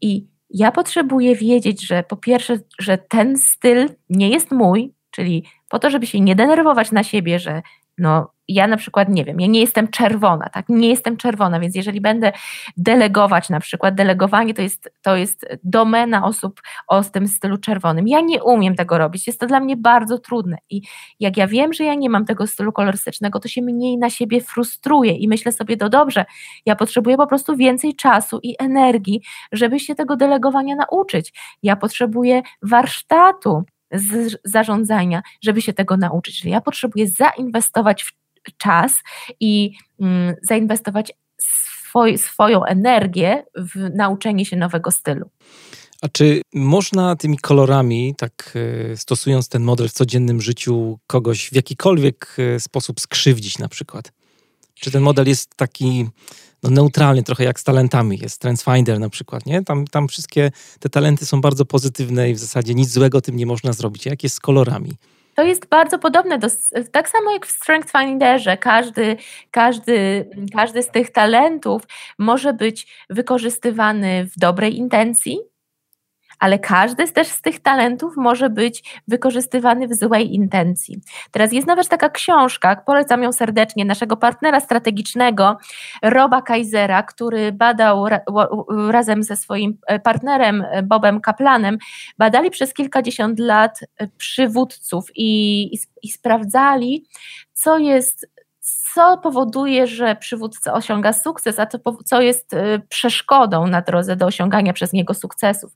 I 0.02 0.28
ja 0.49 0.71
potrzebuję 0.71 1.36
wiedzieć, 1.36 1.88
że 1.88 2.04
po 2.04 2.17
pierwsze, 2.17 2.60
że 2.80 2.97
ten 2.97 3.38
styl 3.38 3.89
nie 4.10 4.30
jest 4.30 4.52
mój, 4.52 4.93
czyli 5.12 5.45
po 5.69 5.80
to, 5.80 5.89
żeby 5.89 6.08
się 6.08 6.19
nie 6.19 6.36
denerwować 6.36 6.91
na 6.91 7.04
siebie, 7.04 7.39
że 7.39 7.62
no, 7.99 8.31
ja 8.49 8.67
na 8.67 8.77
przykład 8.77 9.09
nie 9.09 9.25
wiem, 9.25 9.39
ja 9.39 9.47
nie 9.47 9.59
jestem 9.59 9.88
czerwona, 9.88 10.49
tak? 10.49 10.69
Nie 10.69 10.89
jestem 10.89 11.17
czerwona, 11.17 11.59
więc 11.59 11.75
jeżeli 11.75 12.01
będę 12.01 12.31
delegować 12.77 13.49
na 13.49 13.59
przykład, 13.59 13.95
delegowanie 13.95 14.53
to 14.53 14.62
jest, 14.62 14.89
to 15.01 15.15
jest 15.15 15.45
domena 15.63 16.25
osób 16.25 16.62
o 16.88 17.03
tym 17.03 17.27
stylu 17.27 17.57
czerwonym. 17.57 18.07
Ja 18.07 18.21
nie 18.21 18.43
umiem 18.43 18.75
tego 18.75 18.97
robić, 18.97 19.27
jest 19.27 19.39
to 19.39 19.47
dla 19.47 19.59
mnie 19.59 19.77
bardzo 19.77 20.17
trudne 20.19 20.57
i 20.69 20.81
jak 21.19 21.38
ja 21.38 21.47
wiem, 21.47 21.73
że 21.73 21.83
ja 21.83 21.93
nie 21.95 22.09
mam 22.09 22.25
tego 22.25 22.47
stylu 22.47 22.71
kolorystycznego, 22.71 23.39
to 23.39 23.47
się 23.47 23.62
mniej 23.62 23.97
na 23.97 24.09
siebie 24.09 24.41
frustruję 24.41 25.12
i 25.12 25.27
myślę 25.27 25.51
sobie, 25.51 25.77
to 25.77 25.89
dobrze, 25.89 26.25
ja 26.65 26.75
potrzebuję 26.75 27.17
po 27.17 27.27
prostu 27.27 27.55
więcej 27.55 27.95
czasu 27.95 28.39
i 28.43 28.55
energii, 28.59 29.21
żeby 29.51 29.79
się 29.79 29.95
tego 29.95 30.15
delegowania 30.15 30.75
nauczyć. 30.75 31.33
Ja 31.63 31.75
potrzebuję 31.75 32.41
warsztatu, 32.62 33.63
z 33.91 34.41
zarządzania, 34.43 35.21
żeby 35.43 35.62
się 35.62 35.73
tego 35.73 35.97
nauczyć. 35.97 36.39
Czyli 36.39 36.52
ja 36.52 36.62
potrzebuję 36.62 37.08
zainwestować 37.08 38.04
w 38.04 38.13
czas 38.58 38.93
i 39.39 39.71
mm, 40.02 40.36
zainwestować 40.41 41.13
swoj, 41.41 42.17
swoją 42.17 42.63
energię 42.63 43.43
w 43.56 43.89
nauczenie 43.95 44.45
się 44.45 44.58
nowego 44.58 44.91
stylu. 44.91 45.30
A 46.02 46.08
czy 46.08 46.41
można 46.54 47.15
tymi 47.15 47.38
kolorami, 47.38 48.15
tak 48.17 48.54
e, 48.91 48.97
stosując 48.97 49.49
ten 49.49 49.63
model 49.63 49.89
w 49.89 49.91
codziennym 49.91 50.41
życiu, 50.41 50.99
kogoś 51.08 51.49
w 51.49 51.56
jakikolwiek 51.56 52.36
e, 52.38 52.60
sposób 52.60 52.99
skrzywdzić 52.99 53.60
na 53.60 53.67
przykład? 53.67 54.12
Czy 54.79 54.91
ten 54.91 55.01
model 55.01 55.27
jest 55.27 55.55
taki 55.55 56.09
no, 56.63 56.69
neutralny, 56.69 57.23
trochę 57.23 57.43
jak 57.43 57.59
z 57.59 57.63
talentami? 57.63 58.19
Jest 58.21 58.43
Finder 58.63 58.99
na 58.99 59.09
przykład, 59.09 59.45
nie? 59.45 59.63
Tam, 59.63 59.87
tam 59.87 60.07
wszystkie 60.07 60.51
te 60.79 60.89
talenty 60.89 61.25
są 61.25 61.41
bardzo 61.41 61.65
pozytywne 61.65 62.29
i 62.29 62.33
w 62.33 62.39
zasadzie 62.39 62.75
nic 62.75 62.89
złego 62.89 63.21
tym 63.21 63.35
nie 63.35 63.45
można 63.45 63.73
zrobić. 63.73 64.05
Jak 64.05 64.23
jest 64.23 64.35
z 64.35 64.39
kolorami? 64.39 64.91
to 65.39 65.43
jest 65.43 65.65
bardzo 65.69 65.99
podobne, 65.99 66.39
do, 66.39 66.47
tak 66.91 67.09
samo 67.09 67.31
jak 67.31 67.45
w 67.45 67.51
Strength 67.51 67.91
Finderze. 67.91 68.57
Każdy, 68.57 69.17
każdy, 69.51 70.29
każdy 70.55 70.83
z 70.83 70.87
tych 70.87 71.11
talentów 71.11 71.81
może 72.17 72.53
być 72.53 73.05
wykorzystywany 73.09 74.25
w 74.25 74.39
dobrej 74.39 74.77
intencji, 74.77 75.39
ale 76.39 76.60
każdy 76.60 77.08
z 77.08 77.13
też 77.13 77.28
z 77.28 77.41
tych 77.41 77.60
talentów 77.60 78.13
może 78.17 78.49
być 78.49 79.02
wykorzystywany 79.08 79.88
w 79.88 79.93
złej 79.93 80.36
intencji. 80.36 81.02
Teraz 81.32 81.54
jest 81.54 81.67
nawet 81.67 81.88
taka 81.88 82.10
książka, 82.10 82.75
polecam 82.86 83.23
ją 83.23 83.34
serdecznie, 83.34 83.86
naszego 83.86 84.17
partnera 84.17 84.60
strategicznego, 84.60 85.58
Roba 86.02 86.41
Kaisera, 86.41 87.04
który 87.04 87.52
badał 87.52 88.06
razem 88.89 89.23
ze 89.23 89.36
swoim 89.36 89.78
e, 89.88 89.99
partnerem 89.99 90.65
e, 90.71 90.84
Bobem 90.84 91.21
Kaplanem, 91.21 91.78
badali 92.17 92.49
przez 92.52 92.73
kilkadziesiąt 92.73 93.39
lat 93.39 93.80
e, 93.97 94.08
przywódców 94.08 95.06
i, 95.15 95.62
i, 95.75 95.80
i 96.02 96.12
sprawdzali, 96.12 97.06
co 97.54 97.78
jest 97.78 98.28
co 98.93 99.17
powoduje, 99.17 99.88
że 99.88 100.15
przywódca 100.15 100.73
osiąga 100.73 101.13
sukces, 101.13 101.60
a 101.60 101.65
co, 101.65 101.80
co 102.06 102.21
jest 102.21 102.54
y, 102.54 102.82
przeszkodą 102.89 103.67
na 103.67 103.82
drodze 103.82 104.15
do 104.15 104.25
osiągania 104.25 104.73
przez 104.73 104.93
niego 104.93 105.13
sukcesów. 105.13 105.71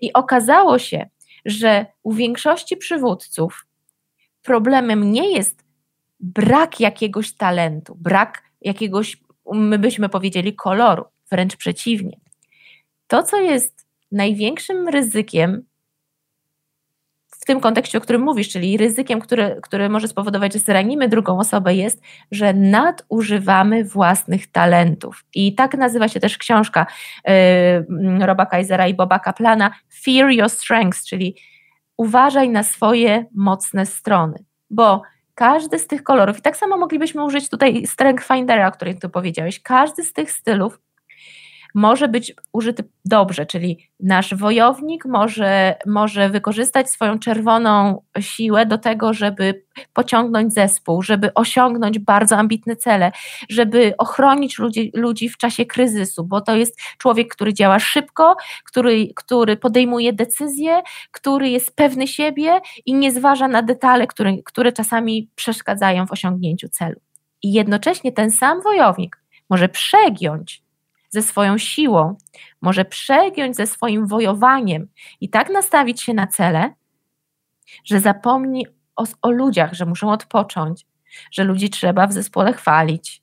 I 0.00 0.12
okazało 0.12 0.78
się, 0.78 1.08
że 1.44 1.86
u 2.02 2.12
większości 2.12 2.76
przywódców 2.76 3.66
problemem 4.42 5.12
nie 5.12 5.32
jest 5.32 5.64
brak 6.20 6.80
jakiegoś 6.80 7.32
talentu, 7.36 7.94
brak 7.94 8.42
jakiegoś, 8.60 9.16
my 9.52 9.78
byśmy 9.78 10.08
powiedzieli, 10.08 10.54
koloru, 10.54 11.04
wręcz 11.30 11.56
przeciwnie. 11.56 12.20
To, 13.06 13.22
co 13.22 13.40
jest 13.40 13.86
największym 14.12 14.88
ryzykiem 14.88 15.66
tym 17.46 17.60
kontekście, 17.60 17.98
o 17.98 18.00
którym 18.00 18.22
mówisz, 18.22 18.48
czyli 18.48 18.76
ryzykiem, 18.76 19.20
które, 19.20 19.56
które 19.62 19.88
może 19.88 20.08
spowodować, 20.08 20.52
że 20.52 20.58
zranimy 20.58 21.08
drugą 21.08 21.38
osobę, 21.38 21.74
jest, 21.74 22.02
że 22.32 22.54
nadużywamy 22.54 23.84
własnych 23.84 24.46
talentów. 24.46 25.24
I 25.34 25.54
tak 25.54 25.76
nazywa 25.76 26.08
się 26.08 26.20
też 26.20 26.38
książka 26.38 26.86
yy, 27.26 28.26
Roba 28.26 28.46
Kaisera 28.46 28.86
i 28.86 28.94
Boba 28.94 29.18
Kaplana 29.18 29.70
Fear 30.04 30.30
Your 30.30 30.50
Strengths, 30.50 31.06
czyli 31.06 31.36
uważaj 31.96 32.48
na 32.48 32.62
swoje 32.62 33.24
mocne 33.34 33.86
strony, 33.86 34.44
bo 34.70 35.02
każdy 35.34 35.78
z 35.78 35.86
tych 35.86 36.02
kolorów, 36.02 36.38
i 36.38 36.42
tak 36.42 36.56
samo 36.56 36.76
moglibyśmy 36.76 37.24
użyć 37.24 37.48
tutaj 37.48 37.86
Strength 37.86 38.26
Findera, 38.26 38.68
o 38.68 38.72
którym 38.72 38.98
tu 38.98 39.10
powiedziałeś, 39.10 39.62
każdy 39.62 40.02
z 40.02 40.12
tych 40.12 40.30
stylów 40.30 40.78
może 41.76 42.08
być 42.08 42.34
użyty 42.52 42.84
dobrze, 43.04 43.46
czyli 43.46 43.90
nasz 44.00 44.34
wojownik 44.34 45.04
może, 45.04 45.76
może 45.86 46.28
wykorzystać 46.28 46.90
swoją 46.90 47.18
czerwoną 47.18 48.02
siłę 48.20 48.66
do 48.66 48.78
tego, 48.78 49.12
żeby 49.14 49.64
pociągnąć 49.92 50.54
zespół, 50.54 51.02
żeby 51.02 51.34
osiągnąć 51.34 51.98
bardzo 51.98 52.36
ambitne 52.36 52.76
cele, 52.76 53.12
żeby 53.48 53.94
ochronić 53.98 54.58
ludzi, 54.58 54.90
ludzi 54.94 55.28
w 55.28 55.36
czasie 55.36 55.66
kryzysu, 55.66 56.24
bo 56.24 56.40
to 56.40 56.56
jest 56.56 56.80
człowiek, 56.98 57.34
który 57.34 57.54
działa 57.54 57.78
szybko, 57.78 58.36
który, 58.64 59.08
który 59.16 59.56
podejmuje 59.56 60.12
decyzje, 60.12 60.82
który 61.10 61.48
jest 61.48 61.76
pewny 61.76 62.06
siebie 62.08 62.60
i 62.86 62.94
nie 62.94 63.12
zważa 63.12 63.48
na 63.48 63.62
detale, 63.62 64.06
które, 64.06 64.32
które 64.44 64.72
czasami 64.72 65.30
przeszkadzają 65.34 66.06
w 66.06 66.12
osiągnięciu 66.12 66.68
celu. 66.68 67.00
I 67.42 67.52
jednocześnie 67.52 68.12
ten 68.12 68.30
sam 68.30 68.62
wojownik 68.62 69.18
może 69.50 69.68
przegiąć 69.68 70.65
ze 71.16 71.22
swoją 71.22 71.58
siłą, 71.58 72.16
może 72.62 72.84
przegiąć 72.84 73.56
ze 73.56 73.66
swoim 73.66 74.06
wojowaniem 74.06 74.88
i 75.20 75.30
tak 75.30 75.50
nastawić 75.50 76.02
się 76.02 76.14
na 76.14 76.26
cele, 76.26 76.74
że 77.84 78.00
zapomni 78.00 78.66
o, 78.96 79.04
o 79.22 79.30
ludziach, 79.30 79.72
że 79.72 79.86
muszą 79.86 80.12
odpocząć, 80.12 80.86
że 81.32 81.44
ludzi 81.44 81.70
trzeba 81.70 82.06
w 82.06 82.12
zespole 82.12 82.52
chwalić, 82.52 83.22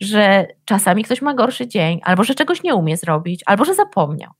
że 0.00 0.46
czasami 0.64 1.04
ktoś 1.04 1.22
ma 1.22 1.34
gorszy 1.34 1.68
dzień, 1.68 2.00
albo 2.04 2.24
że 2.24 2.34
czegoś 2.34 2.62
nie 2.62 2.74
umie 2.74 2.96
zrobić, 2.96 3.42
albo 3.46 3.64
że 3.64 3.74
zapomniał. 3.74 4.30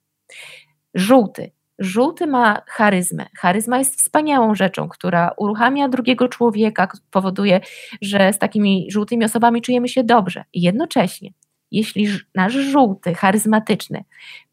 Żółty. 0.95 1.53
Żółty 1.79 2.27
ma 2.27 2.63
charyzmę. 2.67 3.27
Charyzma 3.39 3.79
jest 3.79 3.95
wspaniałą 3.95 4.55
rzeczą, 4.55 4.89
która 4.89 5.31
uruchamia 5.37 5.89
drugiego 5.89 6.29
człowieka, 6.29 6.89
powoduje, 7.11 7.61
że 8.03 8.33
z 8.33 8.39
takimi 8.39 8.87
żółtymi 8.91 9.25
osobami 9.25 9.63
czujemy 9.63 9.89
się 9.89 10.05
dobrze. 10.05 10.45
I 10.53 10.63
jednocześnie 10.63 11.31
jeśli 11.73 12.09
nasz 12.35 12.53
żółty, 12.53 13.15
charyzmatyczny 13.15 14.05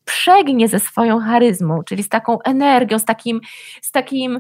przegnie 0.08 0.68
ze 0.68 0.80
swoją 0.80 1.20
charyzmą, 1.20 1.84
czyli 1.84 2.04
z 2.04 2.10
taką 2.10 2.42
energią, 2.42 3.00
z 3.00 3.06
takim, 3.06 3.42
z 3.82 3.92
takim 3.92 4.40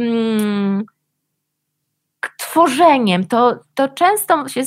mm, 0.00 0.84
tworzeniem, 2.54 3.26
to, 3.26 3.60
to 3.74 3.88
często 3.88 4.48
się 4.48 4.62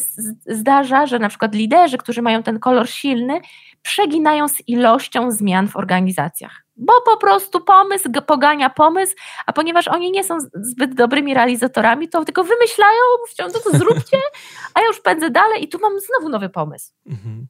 zdarza, 0.46 1.06
że 1.06 1.20
na 1.20 1.30
przykład 1.30 1.56
liderzy, 1.56 1.98
którzy 1.98 2.22
mają 2.22 2.44
ten 2.44 2.60
kolor 2.60 2.90
silny, 2.90 3.42
przeginają 3.82 4.48
z 4.48 4.68
ilością 4.68 5.32
zmian 5.32 5.68
w 5.68 5.76
organizacjach 5.76 6.68
bo 6.80 6.94
po 7.06 7.18
prostu 7.18 7.62
pomysł 7.62 8.10
pogania 8.28 8.70
pomysł, 8.70 9.16
a 9.46 9.54
ponieważ 9.54 9.88
oni 9.88 10.12
nie 10.12 10.24
są 10.24 10.38
zbyt 10.54 10.94
dobrymi 10.94 11.34
realizatorami, 11.34 12.10
to 12.10 12.26
tylko 12.26 12.44
wymyślają, 12.44 13.00
mówią, 13.20 13.54
no 13.54 13.72
to 13.72 13.78
zróbcie, 13.78 14.18
a 14.74 14.82
ja 14.82 14.88
już 14.88 15.02
pędzę 15.02 15.30
dalej 15.30 15.64
i 15.64 15.70
tu 15.70 15.80
mam 15.80 15.94
znowu 16.00 16.30
nowy 16.30 16.50
pomysł. 16.50 16.94
Mhm. 17.06 17.48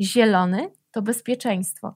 Zielony 0.00 0.70
to 0.90 1.02
bezpieczeństwo. 1.02 1.94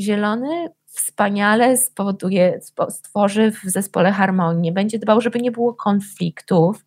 Zielony 0.00 0.68
wspaniale 0.96 1.76
spowoduje, 1.76 2.60
stworzy 2.88 3.52
w 3.52 3.70
zespole 3.70 4.12
harmonię, 4.12 4.72
będzie 4.72 4.98
dbał, 4.98 5.20
żeby 5.20 5.40
nie 5.40 5.50
było 5.50 5.74
konfliktów, 5.74 6.84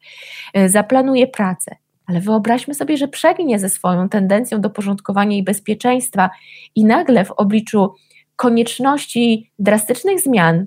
y, 0.57 0.69
zaplanuje 0.69 1.27
pracę. 1.27 1.75
Ale 2.07 2.21
wyobraźmy 2.21 2.73
sobie, 2.73 2.97
że 2.97 3.07
przegnie 3.07 3.59
ze 3.59 3.69
swoją 3.69 4.09
tendencją 4.09 4.61
do 4.61 4.69
porządkowania 4.69 5.37
i 5.37 5.43
bezpieczeństwa 5.43 6.29
i 6.75 6.85
nagle 6.85 7.25
w 7.25 7.31
obliczu 7.31 7.93
konieczności 8.35 9.51
drastycznych 9.59 10.19
zmian 10.19 10.65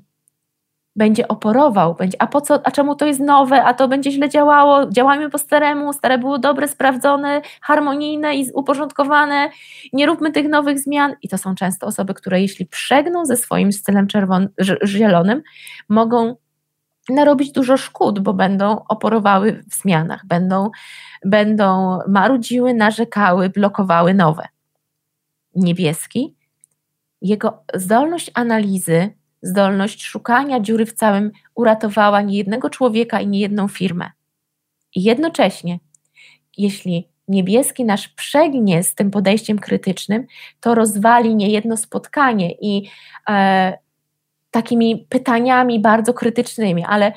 będzie 0.96 1.28
oporował, 1.28 1.94
będzie, 1.94 2.22
a 2.22 2.26
po 2.26 2.40
co, 2.40 2.66
a 2.66 2.70
czemu 2.70 2.94
to 2.94 3.06
jest 3.06 3.20
nowe, 3.20 3.64
a 3.64 3.74
to 3.74 3.88
będzie 3.88 4.10
źle 4.10 4.28
działało, 4.28 4.90
działajmy 4.90 5.30
po 5.30 5.38
staremu, 5.38 5.92
stare 5.92 6.18
było 6.18 6.38
dobre, 6.38 6.68
sprawdzone, 6.68 7.42
harmonijne 7.60 8.36
i 8.36 8.52
uporządkowane, 8.54 9.50
nie 9.92 10.06
róbmy 10.06 10.32
tych 10.32 10.48
nowych 10.48 10.78
zmian. 10.78 11.14
I 11.22 11.28
to 11.28 11.38
są 11.38 11.54
często 11.54 11.86
osoby, 11.86 12.14
które 12.14 12.40
jeśli 12.40 12.66
przegną 12.66 13.26
ze 13.26 13.36
swoim 13.36 13.72
stylem 13.72 14.06
zielonym, 14.84 15.42
mogą 15.88 16.36
narobić 17.08 17.52
dużo 17.52 17.76
szkód, 17.76 18.20
bo 18.20 18.34
będą 18.34 18.84
oporowały 18.88 19.62
w 19.70 19.74
zmianach, 19.74 20.26
będą, 20.26 20.70
będą 21.24 21.98
marudziły, 22.08 22.74
narzekały, 22.74 23.48
blokowały 23.48 24.14
nowe. 24.14 24.48
Niebieski, 25.54 26.36
jego 27.22 27.64
zdolność 27.74 28.30
analizy 28.34 29.14
zdolność 29.42 30.04
szukania 30.04 30.60
dziury 30.60 30.86
w 30.86 30.92
całym 30.92 31.30
uratowała 31.54 32.22
niejednego 32.22 32.70
człowieka 32.70 33.20
i 33.20 33.26
niejedną 33.26 33.68
firmę. 33.68 34.10
I 34.94 35.02
jednocześnie, 35.02 35.78
jeśli 36.58 37.08
niebieski 37.28 37.84
nasz 37.84 38.08
przegnie 38.08 38.82
z 38.82 38.94
tym 38.94 39.10
podejściem 39.10 39.58
krytycznym, 39.58 40.26
to 40.60 40.74
rozwali 40.74 41.34
niejedno 41.34 41.76
spotkanie 41.76 42.52
i 42.60 42.90
e, 43.28 43.78
takimi 44.50 45.06
pytaniami 45.08 45.80
bardzo 45.80 46.14
krytycznymi, 46.14 46.84
ale 46.88 47.12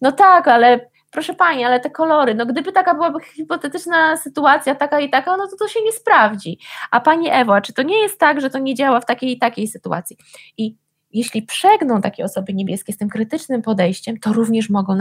no 0.00 0.12
tak, 0.12 0.48
ale 0.48 0.90
proszę 1.10 1.34
Pani, 1.34 1.64
ale 1.64 1.80
te 1.80 1.90
kolory, 1.90 2.34
no 2.34 2.46
gdyby 2.46 2.72
taka 2.72 2.94
byłaby 2.94 3.20
hipotetyczna 3.20 4.16
sytuacja, 4.16 4.74
taka 4.74 5.00
i 5.00 5.10
taka, 5.10 5.36
no 5.36 5.48
to 5.48 5.56
to 5.56 5.68
się 5.68 5.82
nie 5.82 5.92
sprawdzi. 5.92 6.58
A 6.90 7.00
Pani 7.00 7.28
Ewo, 7.30 7.54
a 7.54 7.60
czy 7.60 7.72
to 7.72 7.82
nie 7.82 7.98
jest 7.98 8.18
tak, 8.18 8.40
że 8.40 8.50
to 8.50 8.58
nie 8.58 8.74
działa 8.74 9.00
w 9.00 9.06
takiej 9.06 9.32
i 9.32 9.38
takiej 9.38 9.68
sytuacji? 9.68 10.16
I 10.58 10.76
jeśli 11.12 11.42
przegną 11.42 12.00
takie 12.00 12.24
osoby 12.24 12.54
niebieskie 12.54 12.92
z 12.92 12.96
tym 12.96 13.08
krytycznym 13.08 13.62
podejściem, 13.62 14.18
to 14.18 14.32
również 14.32 14.70
mogą 14.70 14.98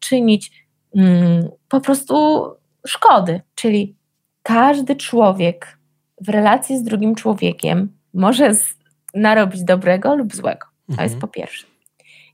czynić 0.00 0.66
mm, 0.96 1.48
po 1.68 1.80
prostu 1.80 2.44
szkody. 2.86 3.40
Czyli 3.54 3.96
każdy 4.42 4.96
człowiek 4.96 5.78
w 6.20 6.28
relacji 6.28 6.78
z 6.78 6.82
drugim 6.82 7.14
człowiekiem 7.14 7.98
może 8.14 8.54
z, 8.54 8.64
narobić 9.14 9.64
dobrego 9.64 10.16
lub 10.16 10.34
złego. 10.34 10.66
To 10.86 10.92
mhm. 10.92 11.08
jest 11.08 11.20
po 11.20 11.28
pierwsze. 11.28 11.66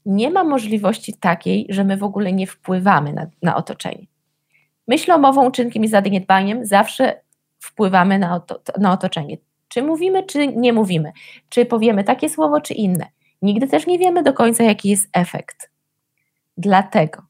Nie 0.07 0.31
ma 0.31 0.45
możliwości 0.45 1.15
takiej, 1.21 1.67
że 1.69 1.85
my 1.85 1.97
w 1.97 2.03
ogóle 2.03 2.33
nie 2.33 2.47
wpływamy 2.47 3.13
na, 3.13 3.27
na 3.43 3.57
otoczenie. 3.57 4.07
Myślomową, 4.89 5.47
uczynkiem 5.47 5.85
i 5.85 5.89
zaniedbaniem 5.89 6.67
zawsze 6.67 7.21
wpływamy 7.59 8.19
na, 8.19 8.35
oto, 8.35 8.61
na 8.79 8.93
otoczenie. 8.93 9.37
Czy 9.69 9.83
mówimy, 9.83 10.23
czy 10.23 10.47
nie 10.49 10.73
mówimy? 10.73 11.13
Czy 11.49 11.67
powiemy 11.67 12.05
takie 12.05 12.29
słowo, 12.29 12.61
czy 12.61 12.75
inne? 12.75 13.07
Nigdy 13.43 13.69
też 13.69 13.87
nie 13.87 13.99
wiemy 13.99 14.23
do 14.23 14.33
końca, 14.33 14.65
jaki 14.65 14.89
jest 14.89 15.09
efekt. 15.13 15.71
Dlatego 16.57 17.23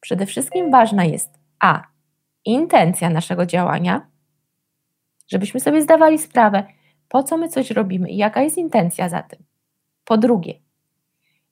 przede 0.00 0.26
wszystkim 0.26 0.70
ważna 0.70 1.04
jest 1.04 1.38
A. 1.60 1.82
Intencja 2.44 3.10
naszego 3.10 3.46
działania, 3.46 4.06
żebyśmy 5.28 5.60
sobie 5.60 5.82
zdawali 5.82 6.18
sprawę, 6.18 6.66
po 7.08 7.22
co 7.22 7.36
my 7.36 7.48
coś 7.48 7.70
robimy 7.70 8.10
i 8.10 8.16
jaka 8.16 8.42
jest 8.42 8.58
intencja 8.58 9.08
za 9.08 9.22
tym. 9.22 9.44
Po 10.04 10.18
drugie, 10.18 10.54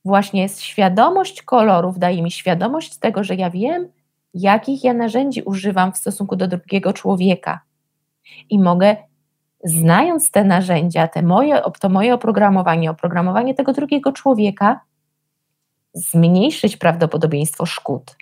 właśnie 0.04 0.42
jest 0.42 0.62
świadomość 0.62 1.42
kolorów, 1.42 1.98
daje 1.98 2.22
mi 2.22 2.30
świadomość 2.30 2.96
tego, 2.96 3.24
że 3.24 3.34
ja 3.34 3.50
wiem, 3.50 3.88
jakich 4.34 4.84
ja 4.84 4.94
narzędzi 4.94 5.42
używam 5.42 5.92
w 5.92 5.96
stosunku 5.96 6.36
do 6.36 6.48
drugiego 6.48 6.92
człowieka 6.92 7.60
i 8.50 8.58
mogę 8.58 8.96
znając 9.64 10.30
te 10.30 10.44
narzędzia, 10.44 11.08
te 11.08 11.22
moje, 11.22 11.62
to 11.80 11.88
moje 11.88 12.14
oprogramowanie, 12.14 12.90
oprogramowanie 12.90 13.54
tego 13.54 13.72
drugiego 13.72 14.12
człowieka, 14.12 14.80
zmniejszyć 15.94 16.76
prawdopodobieństwo 16.76 17.66
szkód. 17.66 18.16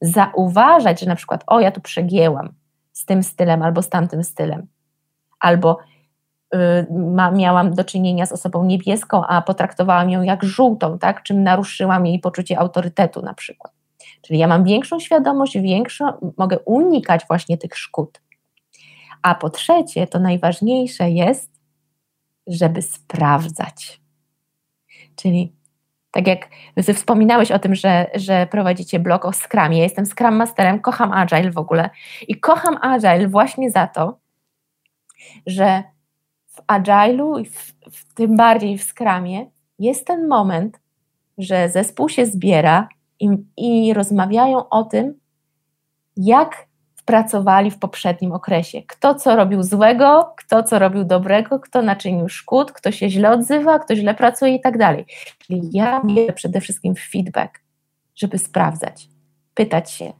Zauważać, 0.00 1.00
że 1.00 1.06
na 1.06 1.16
przykład, 1.16 1.44
o, 1.46 1.60
ja 1.60 1.70
tu 1.70 1.80
przegięłam 1.80 2.52
z 2.92 3.04
tym 3.04 3.22
stylem 3.22 3.62
albo 3.62 3.82
z 3.82 3.88
tamtym 3.88 4.24
stylem, 4.24 4.66
albo 5.40 5.78
y, 6.54 6.58
ma, 6.90 7.30
miałam 7.30 7.74
do 7.74 7.84
czynienia 7.84 8.26
z 8.26 8.32
osobą 8.32 8.64
niebieską, 8.64 9.26
a 9.26 9.42
potraktowałam 9.42 10.10
ją 10.10 10.22
jak 10.22 10.44
żółtą, 10.44 10.98
tak? 10.98 11.22
czym 11.22 11.42
naruszyłam 11.42 12.06
jej 12.06 12.18
poczucie 12.18 12.58
autorytetu 12.58 13.22
na 13.22 13.34
przykład. 13.34 13.72
Czyli 14.22 14.38
ja 14.38 14.46
mam 14.46 14.64
większą 14.64 15.00
świadomość, 15.00 15.58
większą, 15.58 16.32
mogę 16.36 16.58
unikać 16.58 17.26
właśnie 17.28 17.58
tych 17.58 17.76
szkód. 17.76 18.20
A 19.22 19.34
po 19.34 19.50
trzecie, 19.50 20.06
to 20.06 20.18
najważniejsze 20.18 21.10
jest, 21.10 21.50
żeby 22.46 22.82
sprawdzać. 22.82 24.00
Czyli 25.16 25.52
tak 26.10 26.26
jak 26.26 26.48
ty 26.86 26.94
wspominałeś 26.94 27.50
o 27.50 27.58
tym, 27.58 27.74
że, 27.74 28.10
że 28.14 28.46
prowadzicie 28.46 28.98
blog 28.98 29.24
o 29.24 29.32
Scrumie. 29.32 29.78
Ja 29.78 29.82
jestem 29.82 30.06
Scrum 30.06 30.36
Masterem, 30.36 30.80
kocham 30.80 31.12
Agile 31.12 31.50
w 31.50 31.58
ogóle 31.58 31.90
i 32.28 32.40
kocham 32.40 32.78
Agile 32.80 33.28
właśnie 33.28 33.70
za 33.70 33.86
to, 33.86 34.18
że 35.46 35.82
w 36.46 36.60
Agile'u 36.66 37.44
w, 37.44 37.72
w, 37.90 38.14
tym 38.14 38.36
bardziej 38.36 38.78
w 38.78 38.82
Scrumie 38.82 39.46
jest 39.78 40.06
ten 40.06 40.28
moment, 40.28 40.80
że 41.38 41.68
zespół 41.68 42.08
się 42.08 42.26
zbiera 42.26 42.88
i, 43.20 43.28
i 43.56 43.94
rozmawiają 43.94 44.68
o 44.68 44.84
tym, 44.84 45.20
jak 46.16 46.67
pracowali 47.08 47.70
w 47.70 47.78
poprzednim 47.78 48.32
okresie. 48.32 48.82
Kto 48.86 49.14
co 49.14 49.36
robił 49.36 49.62
złego, 49.62 50.32
kto 50.36 50.62
co 50.62 50.78
robił 50.78 51.04
dobrego, 51.04 51.60
kto 51.60 51.82
naczynił 51.82 52.28
szkód, 52.28 52.72
kto 52.72 52.92
się 52.92 53.10
źle 53.10 53.30
odzywa, 53.30 53.78
kto 53.78 53.96
źle 53.96 54.14
pracuje 54.14 54.54
i 54.54 54.60
tak 54.60 54.78
dalej. 54.78 55.06
Czyli 55.38 55.60
ja 55.72 56.02
wierzę 56.04 56.32
przede 56.32 56.60
wszystkim 56.60 56.94
feedback, 57.12 57.60
żeby 58.16 58.38
sprawdzać, 58.38 59.08
pytać 59.54 59.90
się. 59.90 60.12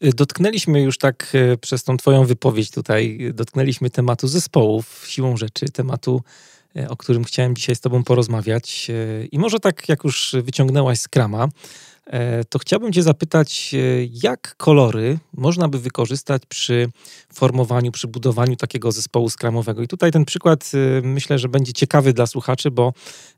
Dotknęliśmy 0.00 0.80
już 0.82 0.98
tak 0.98 1.32
e, 1.34 1.56
przez 1.56 1.84
tą 1.84 1.96
Twoją 1.96 2.24
wypowiedź 2.24 2.70
tutaj, 2.70 3.30
dotknęliśmy 3.34 3.90
tematu 3.90 4.28
zespołów, 4.28 5.04
siłą 5.06 5.36
rzeczy, 5.36 5.66
tematu, 5.72 6.22
o 6.88 6.96
którym 6.96 7.24
chciałem 7.24 7.56
dzisiaj 7.56 7.76
z 7.76 7.80
Tobą 7.80 8.04
porozmawiać. 8.04 8.90
E, 8.90 9.26
I 9.26 9.38
może 9.38 9.60
tak, 9.60 9.88
jak 9.88 10.04
już 10.04 10.36
wyciągnęłaś 10.42 11.00
z 11.00 11.08
krama, 11.08 11.48
E, 12.06 12.44
to 12.44 12.58
chciałbym 12.58 12.92
Cię 12.92 13.02
zapytać, 13.02 13.74
e, 13.74 13.78
jak 14.22 14.56
kolory 14.56 15.18
można 15.36 15.68
by 15.68 15.78
wykorzystać 15.78 16.42
przy 16.48 16.88
formowaniu, 17.32 17.92
przy 17.92 18.08
budowaniu 18.08 18.56
takiego 18.56 18.92
zespołu 18.92 19.30
skramowego. 19.30 19.82
I 19.82 19.88
tutaj 19.88 20.12
ten 20.12 20.24
przykład 20.24 20.70
e, 20.74 21.00
myślę, 21.06 21.38
że 21.38 21.48
będzie 21.48 21.72
ciekawy 21.72 22.12
dla 22.12 22.26
słuchaczy, 22.26 22.70
bo 22.70 22.92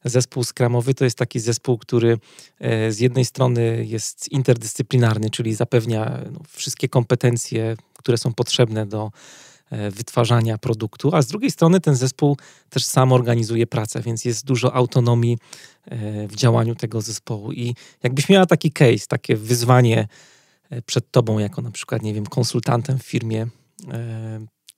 zespół 0.05 0.45
skramowy 0.45 0.95
to 0.95 1.05
jest 1.05 1.19
taki 1.19 1.41
zespół, 1.41 1.79
który 1.79 2.19
z 2.89 2.99
jednej 2.99 3.25
strony 3.25 3.85
jest 3.89 4.33
interdyscyplinarny, 4.33 5.31
czyli 5.31 5.55
zapewnia 5.55 6.19
no, 6.33 6.41
wszystkie 6.49 6.89
kompetencje, 6.89 7.77
które 7.99 8.19
są 8.19 8.33
potrzebne 8.33 8.87
do 8.87 9.11
E, 9.11 9.11
wytwarzania 9.91 10.59
produktu, 10.59 11.15
a 11.15 11.23
z 11.23 11.27
drugiej 11.27 11.51
strony 11.51 11.81
ten 11.81 11.95
zespół 11.95 12.37
też 12.71 12.85
sam 12.85 13.13
organizuje 13.13 13.67
pracę, 13.67 14.01
więc 14.01 14.25
jest 14.25 14.45
dużo 14.45 14.75
autonomii 14.75 15.39
e, 15.85 16.29
w 16.29 16.35
działaniu 16.37 16.75
tego 16.75 17.01
zespołu. 17.01 17.53
I 17.53 17.75
jakbyś 18.03 18.29
miała 18.29 18.47
taki 18.47 18.71
case, 18.71 19.07
takie 19.09 19.37
wyzwanie 19.37 20.09
e, 20.71 20.83
przed 20.83 21.11
tobą, 21.11 21.39
jako 21.39 21.63
na 21.63 21.71
przykład, 21.71 22.03
nie 22.03 22.15
wiem, 22.15 22.27
konsultantem 22.27 22.99
w 22.99 23.03
firmie, 23.03 23.47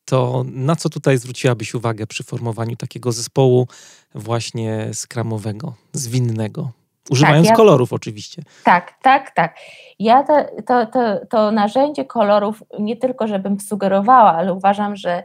to 0.05 0.45
na 0.47 0.77
co 0.77 0.89
tutaj 0.89 1.19
zwróciłabyś 1.19 1.75
uwagę 1.75 2.07
przy 2.07 2.25
formowaniu 2.25 2.77
takiego 2.77 3.13
zespołu 3.13 3.69
właśnie 4.15 4.91
skramowego, 4.93 5.75
zwinnego? 5.93 6.73
Używając 7.11 7.47
tak, 7.47 7.53
ja, 7.53 7.57
kolorów 7.57 7.93
oczywiście. 7.93 8.43
Tak, 8.65 8.95
tak, 9.03 9.31
tak. 9.31 9.57
Ja 9.99 10.23
to, 10.23 10.35
to, 10.67 10.87
to, 10.87 11.27
to 11.31 11.51
narzędzie 11.51 12.05
kolorów 12.05 12.63
nie 12.79 12.97
tylko, 12.97 13.27
żebym 13.27 13.61
sugerowała, 13.61 14.35
ale 14.35 14.55
uważam, 14.55 14.97
że 14.97 15.25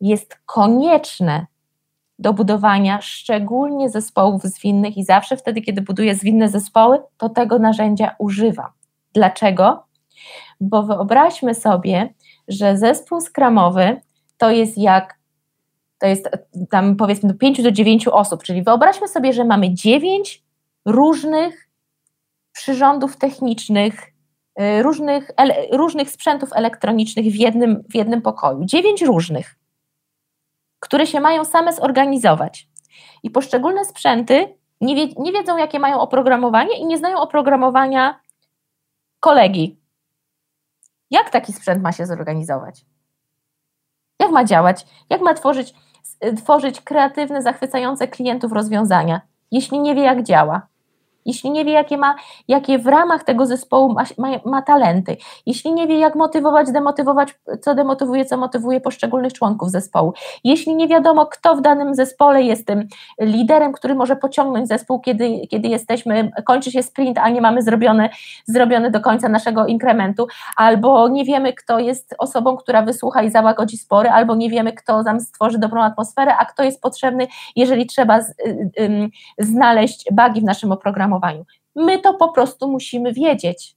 jest 0.00 0.38
konieczne 0.46 1.46
do 2.18 2.32
budowania 2.32 3.00
szczególnie 3.00 3.90
zespołów 3.90 4.42
zwinnych 4.42 4.96
i 4.96 5.04
zawsze 5.04 5.36
wtedy, 5.36 5.60
kiedy 5.60 5.82
buduję 5.82 6.14
zwinne 6.14 6.48
zespoły, 6.48 6.98
to 7.16 7.28
tego 7.28 7.58
narzędzia 7.58 8.14
używam. 8.18 8.70
Dlaczego? 9.12 9.82
Bo 10.60 10.82
wyobraźmy 10.82 11.54
sobie, 11.54 12.14
że 12.48 12.76
zespół 12.76 13.20
skramowy 13.20 14.00
to 14.38 14.50
jest 14.50 14.78
jak 14.78 15.20
to 15.98 16.06
jest 16.06 16.28
tam 16.70 16.96
powiedzmy 16.96 17.28
do 17.28 17.34
5 17.34 17.62
do 17.62 17.72
9 17.72 18.08
osób, 18.08 18.42
czyli 18.42 18.62
wyobraźmy 18.62 19.08
sobie, 19.08 19.32
że 19.32 19.44
mamy 19.44 19.74
9 19.74 20.42
różnych 20.86 21.68
przyrządów 22.52 23.16
technicznych, 23.16 24.12
y, 24.60 24.82
różnych, 24.82 25.30
ele, 25.36 25.54
różnych 25.72 26.10
sprzętów 26.10 26.52
elektronicznych 26.52 27.26
w 27.26 27.34
jednym, 27.34 27.82
w 27.90 27.94
jednym 27.94 28.22
pokoju. 28.22 28.64
Dziewięć 28.64 29.02
różnych, 29.02 29.58
które 30.80 31.06
się 31.06 31.20
mają 31.20 31.44
same 31.44 31.72
zorganizować. 31.72 32.68
I 33.22 33.30
poszczególne 33.30 33.84
sprzęty 33.84 34.54
nie, 34.80 34.94
wie, 34.94 35.14
nie 35.18 35.32
wiedzą, 35.32 35.56
jakie 35.56 35.78
mają 35.78 36.00
oprogramowanie 36.00 36.78
i 36.78 36.86
nie 36.86 36.98
znają 36.98 37.18
oprogramowania 37.18 38.20
kolegi. 39.20 39.80
Jak 41.10 41.30
taki 41.30 41.52
sprzęt 41.52 41.82
ma 41.82 41.92
się 41.92 42.06
zorganizować? 42.06 42.84
Jak 44.18 44.30
ma 44.30 44.44
działać? 44.44 44.86
Jak 45.10 45.20
ma 45.20 45.34
tworzyć, 45.34 45.74
tworzyć 46.36 46.80
kreatywne, 46.80 47.42
zachwycające 47.42 48.08
klientów 48.08 48.52
rozwiązania, 48.52 49.20
jeśli 49.50 49.80
nie 49.80 49.94
wie, 49.94 50.02
jak 50.02 50.22
działa? 50.22 50.69
Jeśli 51.26 51.50
nie 51.50 51.64
wie, 51.64 51.72
jakie 51.72 51.96
ma, 51.96 52.14
jakie 52.48 52.78
w 52.78 52.86
ramach 52.86 53.24
tego 53.24 53.46
zespołu 53.46 53.92
ma, 53.92 54.04
ma, 54.18 54.28
ma, 54.44 54.62
talenty, 54.62 55.16
jeśli 55.46 55.72
nie 55.72 55.86
wie, 55.86 55.98
jak 55.98 56.14
motywować, 56.14 56.72
demotywować, 56.72 57.34
co 57.60 57.74
demotywuje, 57.74 58.24
co 58.24 58.36
motywuje 58.36 58.80
poszczególnych 58.80 59.32
członków 59.32 59.70
zespołu, 59.70 60.12
jeśli 60.44 60.74
nie 60.74 60.88
wiadomo, 60.88 61.26
kto 61.26 61.56
w 61.56 61.60
danym 61.60 61.94
zespole 61.94 62.42
jest 62.42 62.66
tym 62.66 62.88
liderem, 63.20 63.72
który 63.72 63.94
może 63.94 64.16
pociągnąć 64.16 64.68
zespół, 64.68 65.00
kiedy, 65.00 65.46
kiedy 65.50 65.68
jesteśmy, 65.68 66.30
kończy 66.44 66.70
się 66.70 66.82
sprint, 66.82 67.18
a 67.18 67.28
nie 67.28 67.40
mamy 67.40 67.62
zrobiony, 67.62 68.08
zrobiony 68.46 68.90
do 68.90 69.00
końca 69.00 69.28
naszego 69.28 69.66
inkrementu, 69.66 70.26
albo 70.56 71.08
nie 71.08 71.24
wiemy, 71.24 71.52
kto 71.52 71.78
jest 71.78 72.14
osobą, 72.18 72.56
która 72.56 72.82
wysłucha 72.82 73.22
i 73.22 73.30
załagodzi 73.30 73.78
spory, 73.78 74.08
albo 74.08 74.34
nie 74.34 74.50
wiemy, 74.50 74.72
kto 74.72 75.02
nam 75.02 75.20
stworzy 75.20 75.58
dobrą 75.58 75.82
atmosferę, 75.82 76.36
a 76.36 76.44
kto 76.44 76.62
jest 76.62 76.82
potrzebny, 76.82 77.26
jeżeli 77.56 77.86
trzeba 77.86 78.20
z, 78.20 78.30
y, 78.30 78.70
y, 78.80 79.10
znaleźć 79.38 80.04
bagi 80.12 80.40
w 80.40 80.44
naszym 80.44 80.72
oprogramowaniu 80.72 81.09
My 81.76 81.98
to 81.98 82.14
po 82.14 82.32
prostu 82.32 82.68
musimy 82.68 83.12
wiedzieć. 83.12 83.76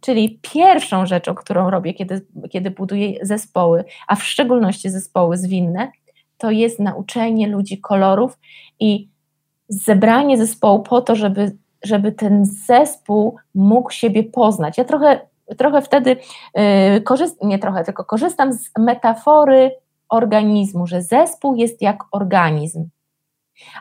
Czyli 0.00 0.38
pierwszą 0.42 1.06
rzeczą, 1.06 1.34
którą 1.34 1.70
robię, 1.70 1.94
kiedy, 1.94 2.26
kiedy 2.50 2.70
buduję 2.70 3.26
zespoły, 3.26 3.84
a 4.08 4.16
w 4.16 4.24
szczególności 4.24 4.90
zespoły 4.90 5.36
zwinne, 5.36 5.92
to 6.38 6.50
jest 6.50 6.80
nauczenie 6.80 7.48
ludzi 7.48 7.80
kolorów 7.80 8.38
i 8.80 9.08
zebranie 9.68 10.38
zespołu 10.38 10.82
po 10.82 11.00
to, 11.00 11.16
żeby, 11.16 11.56
żeby 11.84 12.12
ten 12.12 12.44
zespół 12.44 13.36
mógł 13.54 13.90
siebie 13.90 14.24
poznać. 14.24 14.78
Ja 14.78 14.84
trochę, 14.84 15.20
trochę 15.58 15.82
wtedy 15.82 16.16
yy, 16.54 17.00
korzystam, 17.00 17.48
nie 17.48 17.58
trochę, 17.58 17.84
tylko 17.84 18.04
korzystam 18.04 18.52
z 18.52 18.70
metafory 18.78 19.70
organizmu, 20.08 20.86
że 20.86 21.02
zespół 21.02 21.54
jest 21.54 21.82
jak 21.82 22.04
organizm. 22.12 22.88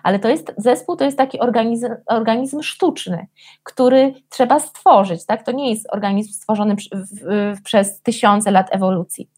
Ale 0.04 0.20
to 0.20 0.30
jest 0.30 0.54
zespół, 0.58 0.96
to 0.96 1.06
jest 1.06 1.18
taki 1.18 1.40
organizm, 1.40 1.88
organizm 2.06 2.62
sztuczny, 2.62 3.28
który 3.64 4.14
trzeba 4.30 4.60
stworzyć. 4.60 5.26
Tak? 5.26 5.46
To 5.46 5.52
nie 5.52 5.70
jest 5.70 5.88
organizm 5.92 6.34
stworzony 6.34 6.76
w, 6.76 6.80
w, 7.22 7.62
przez 7.64 8.02
tysiące 8.02 8.52
lat 8.52 8.68
ewolucji. 8.72 9.30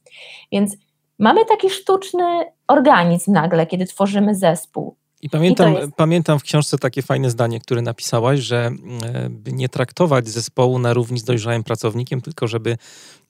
Więc 0.51 0.77
mamy 1.19 1.45
taki 1.45 1.69
sztuczny 1.69 2.45
organizm 2.67 3.31
nagle, 3.31 3.67
kiedy 3.67 3.85
tworzymy 3.85 4.35
zespół. 4.35 4.95
I 5.21 5.29
pamiętam, 5.29 5.73
I 5.73 5.75
jest... 5.75 5.95
pamiętam 5.95 6.39
w 6.39 6.43
książce 6.43 6.77
takie 6.77 7.01
fajne 7.01 7.29
zdanie, 7.29 7.59
które 7.59 7.81
napisałaś, 7.81 8.39
że 8.39 8.71
e, 9.03 9.29
by 9.29 9.53
nie 9.53 9.69
traktować 9.69 10.27
zespołu 10.27 10.79
na 10.79 10.93
równi 10.93 11.19
z 11.19 11.23
dojrzałym 11.23 11.63
pracownikiem, 11.63 12.21
tylko 12.21 12.47
żeby 12.47 12.77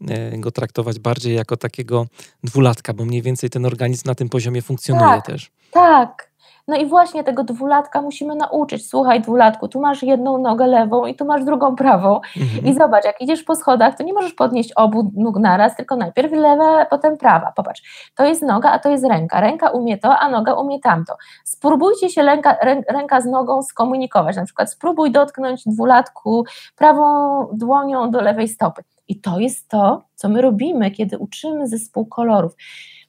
e, 0.07 0.37
go 0.37 0.51
traktować 0.51 0.99
bardziej 0.99 1.35
jako 1.35 1.57
takiego 1.57 2.05
dwulatka, 2.43 2.93
bo 2.93 3.05
mniej 3.05 3.21
więcej 3.21 3.49
ten 3.49 3.65
organizm 3.65 4.07
na 4.07 4.15
tym 4.15 4.29
poziomie 4.29 4.61
funkcjonuje 4.61 5.05
tak, 5.05 5.25
też. 5.25 5.51
Tak, 5.71 6.31
no 6.67 6.75
i 6.77 6.85
właśnie 6.85 7.23
tego 7.23 7.43
dwulatka 7.43 8.01
musimy 8.01 8.35
nauczyć. 8.35 8.89
Słuchaj, 8.89 9.21
dwulatku, 9.21 9.67
tu 9.67 9.79
masz 9.79 10.03
jedną 10.03 10.37
nogę 10.37 10.67
lewą 10.67 11.05
i 11.05 11.15
tu 11.15 11.25
masz 11.25 11.43
drugą 11.43 11.75
prawą. 11.75 12.21
Mhm. 12.37 12.65
I 12.65 12.73
zobacz, 12.73 13.05
jak 13.05 13.21
idziesz 13.21 13.43
po 13.43 13.55
schodach, 13.55 13.97
to 13.97 14.03
nie 14.03 14.13
możesz 14.13 14.33
podnieść 14.33 14.73
obu 14.73 15.11
nóg 15.15 15.39
naraz, 15.39 15.75
tylko 15.75 15.95
najpierw 15.95 16.31
lewa, 16.31 16.85
potem 16.85 17.17
prawa. 17.17 17.51
Popatrz, 17.55 18.11
to 18.15 18.25
jest 18.25 18.41
noga, 18.41 18.71
a 18.71 18.79
to 18.79 18.89
jest 18.89 19.05
ręka. 19.05 19.41
Ręka 19.41 19.69
umie 19.69 19.97
to, 19.97 20.17
a 20.17 20.29
noga 20.29 20.53
umie 20.53 20.79
tamto. 20.79 21.17
Spróbujcie 21.43 22.09
się 22.09 22.23
ręka, 22.23 22.57
ręka 22.89 23.21
z 23.21 23.25
nogą 23.25 23.63
skomunikować. 23.63 24.35
Na 24.35 24.45
przykład 24.45 24.71
spróbuj 24.71 25.11
dotknąć 25.11 25.63
dwulatku 25.65 26.45
prawą 26.75 27.47
dłonią 27.53 28.11
do 28.11 28.21
lewej 28.21 28.47
stopy. 28.47 28.83
I 29.07 29.21
to 29.21 29.39
jest 29.39 29.69
to, 29.69 30.03
co 30.15 30.29
my 30.29 30.41
robimy, 30.41 30.91
kiedy 30.91 31.17
uczymy 31.17 31.67
zespół 31.67 32.05
kolorów. 32.05 32.55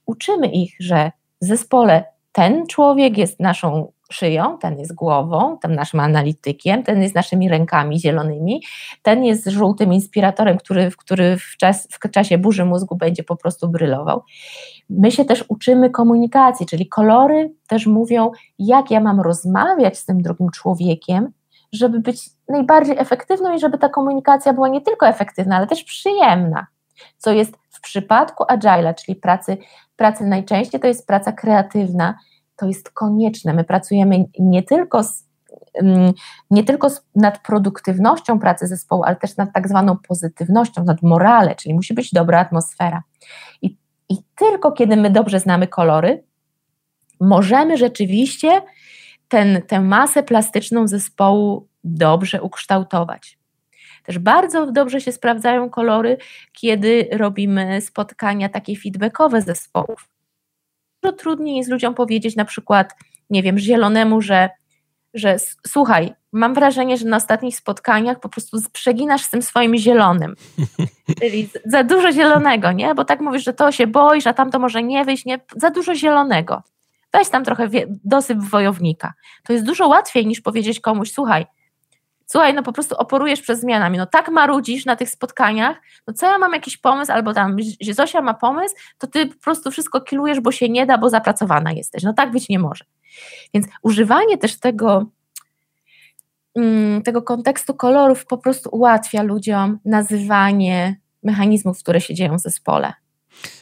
Uczymy 0.07 0.47
ich, 0.47 0.77
że 0.81 1.13
w 1.43 1.45
zespole 1.45 2.16
ten 2.37 2.67
człowiek 2.67 3.19
jest 3.19 3.41
naszą 3.41 3.93
szyją, 4.13 4.59
ten 4.59 4.79
jest 4.79 4.95
głową, 4.95 5.59
ten 5.59 5.75
naszym 5.75 6.01
analitykiem, 6.01 6.83
ten 6.83 7.03
jest 7.03 7.15
naszymi 7.15 7.49
rękami 7.49 8.01
zielonymi, 8.01 8.63
ten 9.03 9.25
jest 9.25 9.47
żółtym 9.47 9.93
inspiratorem, 9.93 10.59
który, 10.59 10.91
który 10.99 11.37
w, 11.37 11.57
czas, 11.57 11.89
w 11.91 12.11
czasie 12.11 12.39
burzy 12.39 12.65
mózgu 12.65 12.97
będzie 12.97 13.23
po 13.23 13.37
prostu 13.37 13.69
brylował. 13.69 14.23
My 14.91 15.13
się 15.13 15.25
też 15.25 15.45
uczymy 15.49 15.91
komunikacji, 15.91 16.67
czyli 16.67 16.89
kolory 16.89 17.53
też 17.67 17.87
mówią, 17.87 18.31
jak 18.59 18.91
ja 18.91 19.01
mam 19.01 19.21
rozmawiać 19.21 19.99
z 19.99 20.05
tym 20.05 20.23
drugim 20.23 20.51
człowiekiem, 20.51 21.33
żeby 21.73 22.01
być 22.01 22.31
najbardziej 22.49 22.99
efektywną 22.99 23.57
i 23.57 23.61
żeby 23.61 23.79
ta 23.79 23.89
komunikacja 23.89 24.53
była 24.53 24.69
nie 24.69 24.81
tylko 24.81 25.09
efektywna, 25.09 25.57
ale 25.57 25.67
też 25.67 25.85
przyjemna, 25.85 26.67
co 27.19 27.33
jest 27.33 27.57
w 27.71 27.81
przypadku 27.81 28.45
Agile'a, 28.45 28.95
czyli 28.95 29.17
pracy, 29.17 29.57
pracy 29.97 30.27
najczęściej 30.27 30.81
to 30.81 30.87
jest 30.87 31.07
praca 31.07 31.33
kreatywna, 31.33 32.19
to 32.57 32.67
jest 32.67 32.91
konieczne. 32.91 33.55
My 33.55 33.65
pracujemy 33.65 34.25
nie 34.39 34.63
tylko 34.63 35.03
z 35.03 35.25
mm, 35.75 36.13
nie 36.51 36.65
tylko 36.65 36.89
nad 37.15 37.39
produktywnością 37.39 38.39
pracy 38.39 38.67
zespołu, 38.67 39.03
ale 39.05 39.17
też 39.17 39.37
nad 39.37 39.53
tak 39.53 39.69
zwaną 39.69 39.97
pozytywnością, 40.09 40.85
nad 40.85 41.03
morale, 41.03 41.55
czyli 41.55 41.75
musi 41.75 41.95
być 41.95 42.13
dobra 42.13 42.41
atmosfera. 42.41 43.03
I, 43.63 43.77
I 44.09 44.17
tylko 44.37 44.73
kiedy 44.73 44.97
my 44.97 45.11
dobrze 45.11 45.41
znamy 45.41 45.67
kolory, 45.67 46.25
możemy 47.21 47.77
rzeczywiście 47.77 48.63
ten, 49.29 49.63
tę 49.63 49.81
masę 49.81 50.23
plastyczną 50.23 50.89
zespołu 50.89 51.69
dobrze 51.85 52.43
ukształtować. 52.43 53.39
Też 54.07 54.19
bardzo 54.19 54.73
dobrze 54.73 55.01
się 55.01 55.13
sprawdzają 55.13 55.71
kolory, 55.71 56.17
kiedy 56.53 57.09
robimy 57.13 57.81
spotkania 57.81 58.49
takie 58.49 58.77
feedbackowe 58.77 59.43
zespołów. 59.43 60.09
Dużo 61.03 61.13
trudniej 61.13 61.57
jest 61.57 61.71
ludziom 61.71 61.95
powiedzieć 61.95 62.37
na 62.37 62.45
przykład, 62.45 62.95
nie 63.31 63.43
wiem, 63.43 63.59
zielonemu, 63.59 64.21
że, 64.21 64.51
że 65.15 65.37
słuchaj, 65.67 66.15
mam 66.33 66.55
wrażenie, 66.55 66.97
że 66.97 67.07
na 67.07 67.17
ostatnich 67.17 67.57
spotkaniach 67.57 68.21
po 68.21 68.29
prostu 68.29 68.59
przeginasz 68.73 69.23
z 69.23 69.31
tym 69.31 69.43
swoim 69.43 69.77
zielonym. 69.77 70.35
Czyli 71.21 71.49
za 71.65 71.85
dużo 71.85 72.13
zielonego, 72.13 72.73
nie? 72.73 72.95
Bo 72.95 73.05
tak 73.05 73.21
mówisz, 73.21 73.45
że 73.45 73.53
to 73.53 73.73
się 73.73 73.87
boisz, 73.87 74.27
a 74.27 74.35
tam 74.35 74.51
to 74.51 74.59
może 74.59 74.83
nie 74.83 75.05
wyjść, 75.05 75.25
nie? 75.25 75.41
Za 75.57 75.71
dużo 75.71 75.95
zielonego. 75.95 76.63
Weź 77.13 77.29
tam 77.29 77.45
trochę 77.45 77.69
dosyp 78.05 78.39
wojownika. 78.39 79.13
To 79.45 79.53
jest 79.53 79.65
dużo 79.65 79.89
łatwiej 79.89 80.27
niż 80.27 80.41
powiedzieć 80.41 80.81
komuś, 80.81 81.13
słuchaj, 81.13 81.47
słuchaj, 82.27 82.55
no 82.55 82.63
po 82.63 82.73
prostu 82.73 82.95
oporujesz 82.97 83.41
przez 83.41 83.61
zmianami, 83.61 83.99
no 83.99 84.07
tak 84.07 84.29
marudzisz 84.29 84.85
na 84.87 84.97
tych 84.97 85.11
spotkaniach, 85.11 85.77
no 86.07 86.15
co 86.15 86.27
ja 86.27 86.39
mam 86.39 86.53
jakiś 86.53 86.77
pomysł, 86.77 87.13
albo 87.13 87.35
tam 87.35 87.57
Zosia 87.93 88.23
ma 88.23 88.35
pomysł, 88.35 88.75
to 88.99 89.07
ty 89.07 89.27
po 89.27 89.41
prostu 89.41 89.71
wszystko 89.71 90.01
kilujesz, 90.01 90.41
bo 90.41 90.53
się 90.53 90.69
nie 90.69 90.87
da, 90.87 90.99
bo 90.99 91.11
zapracowana 91.11 91.73
jesteś. 91.73 92.03
No 92.03 92.13
tak 92.13 92.31
być 92.31 92.49
nie 92.49 92.59
może. 92.59 92.85
Więc 93.55 93.67
używanie 93.83 94.39
też 94.39 94.61
tego, 94.61 95.07
mm, 96.57 97.03
tego 97.03 97.23
kontekstu 97.23 97.75
kolorów 97.75 98.27
po 98.27 98.39
prostu 98.39 98.71
ułatwia 98.73 99.23
ludziom 99.23 99.79
nazywanie 99.85 101.01
mechanizmów, 101.23 101.79
które 101.79 102.01
się 102.01 102.15
dzieją 102.15 102.37
w 102.37 102.41
zespole. 102.41 102.93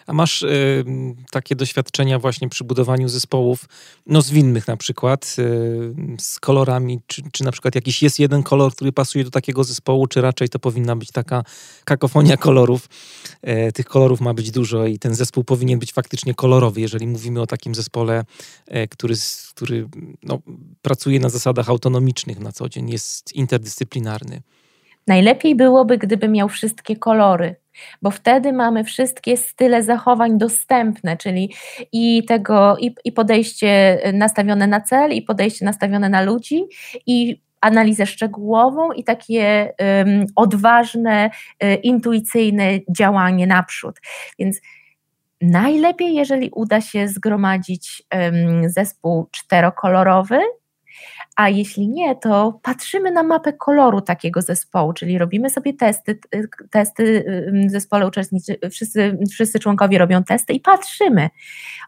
A 0.07 0.13
masz 0.13 0.43
y, 0.43 0.85
takie 1.31 1.57
doświadczenia 1.57 2.19
właśnie 2.19 2.49
przy 2.49 2.65
budowaniu 2.65 3.09
zespołów, 3.09 3.65
no 4.07 4.23
zwinnych 4.23 4.69
na 4.69 4.77
przykład, 4.77 5.37
y, 5.39 5.95
z 6.19 6.41
kolorami, 6.41 7.01
czy, 7.07 7.23
czy 7.33 7.45
na 7.45 7.53
przykład 7.53 7.75
jakiś 7.75 8.03
jest 8.03 8.19
jeden 8.19 8.43
kolor, 8.43 8.73
który 8.73 8.93
pasuje 8.93 9.25
do 9.25 9.31
takiego 9.31 9.65
zespołu, 9.65 10.07
czy 10.07 10.21
raczej 10.21 10.49
to 10.49 10.59
powinna 10.59 10.97
być 10.97 11.11
taka 11.11 11.45
kakofonia 11.85 12.37
kolorów. 12.37 12.89
Y, 13.69 13.73
tych 13.73 13.87
kolorów 13.87 14.21
ma 14.21 14.35
być 14.35 14.51
dużo 14.51 14.87
i 14.87 14.99
ten 14.99 15.15
zespół 15.15 15.45
powinien 15.45 15.79
być 15.79 15.93
faktycznie 15.93 16.35
kolorowy, 16.35 16.81
jeżeli 16.81 17.07
mówimy 17.07 17.41
o 17.41 17.47
takim 17.47 17.75
zespole, 17.75 18.25
e, 18.67 18.89
który, 18.89 19.15
który 19.55 19.89
no, 20.23 20.39
pracuje 20.83 21.21
na 21.21 21.29
zasadach 21.29 21.69
autonomicznych 21.69 22.39
na 22.39 22.53
co 22.53 22.69
dzień, 22.69 22.91
jest 22.91 23.33
interdyscyplinarny. 23.33 24.43
Najlepiej 25.07 25.55
byłoby, 25.55 25.99
gdyby 25.99 26.29
miał 26.29 26.49
wszystkie 26.49 26.97
kolory, 26.97 27.57
bo 28.03 28.11
wtedy 28.11 28.53
mamy 28.53 28.85
wszystkie 28.85 29.37
style 29.37 29.83
zachowań 29.83 30.39
dostępne, 30.39 31.17
czyli 31.17 31.55
i 31.93 32.25
tego, 32.25 32.77
i, 32.79 32.95
i 33.05 33.13
podejście 33.13 33.99
nastawione 34.13 34.67
na 34.67 34.81
cel, 34.81 35.13
i 35.13 35.23
podejście 35.23 35.65
nastawione 35.65 36.09
na 36.09 36.23
ludzi, 36.23 36.65
i 37.07 37.43
analizę 37.61 38.07
szczegółową 38.07 38.93
i 38.93 39.05
takie 39.05 39.73
um, 39.79 40.27
odważne, 40.37 41.31
um, 41.61 41.83
intuicyjne 41.83 42.65
działanie 42.97 43.47
naprzód. 43.47 44.01
Więc 44.39 44.61
najlepiej, 45.41 46.15
jeżeli 46.15 46.51
uda 46.51 46.81
się 46.81 47.09
zgromadzić 47.09 48.03
um, 48.15 48.69
zespół 48.69 49.29
czterokolorowy, 49.31 50.39
a 51.37 51.49
jeśli 51.49 51.89
nie, 51.89 52.17
to 52.17 52.61
patrzymy 52.63 53.11
na 53.11 53.23
mapę 53.23 53.53
koloru 53.53 54.01
takiego 54.01 54.43
zespołu, 54.43 54.93
czyli 54.93 55.19
robimy 55.19 55.51
sobie 55.51 55.75
testy, 55.75 56.19
testy 56.71 57.25
w 57.69 57.71
zespole 57.71 58.07
uczestniczy, 58.07 58.59
wszyscy, 58.71 59.19
wszyscy 59.31 59.59
członkowie 59.59 59.99
robią 59.99 60.25
testy 60.25 60.53
i 60.53 60.61
patrzymy. 60.61 61.29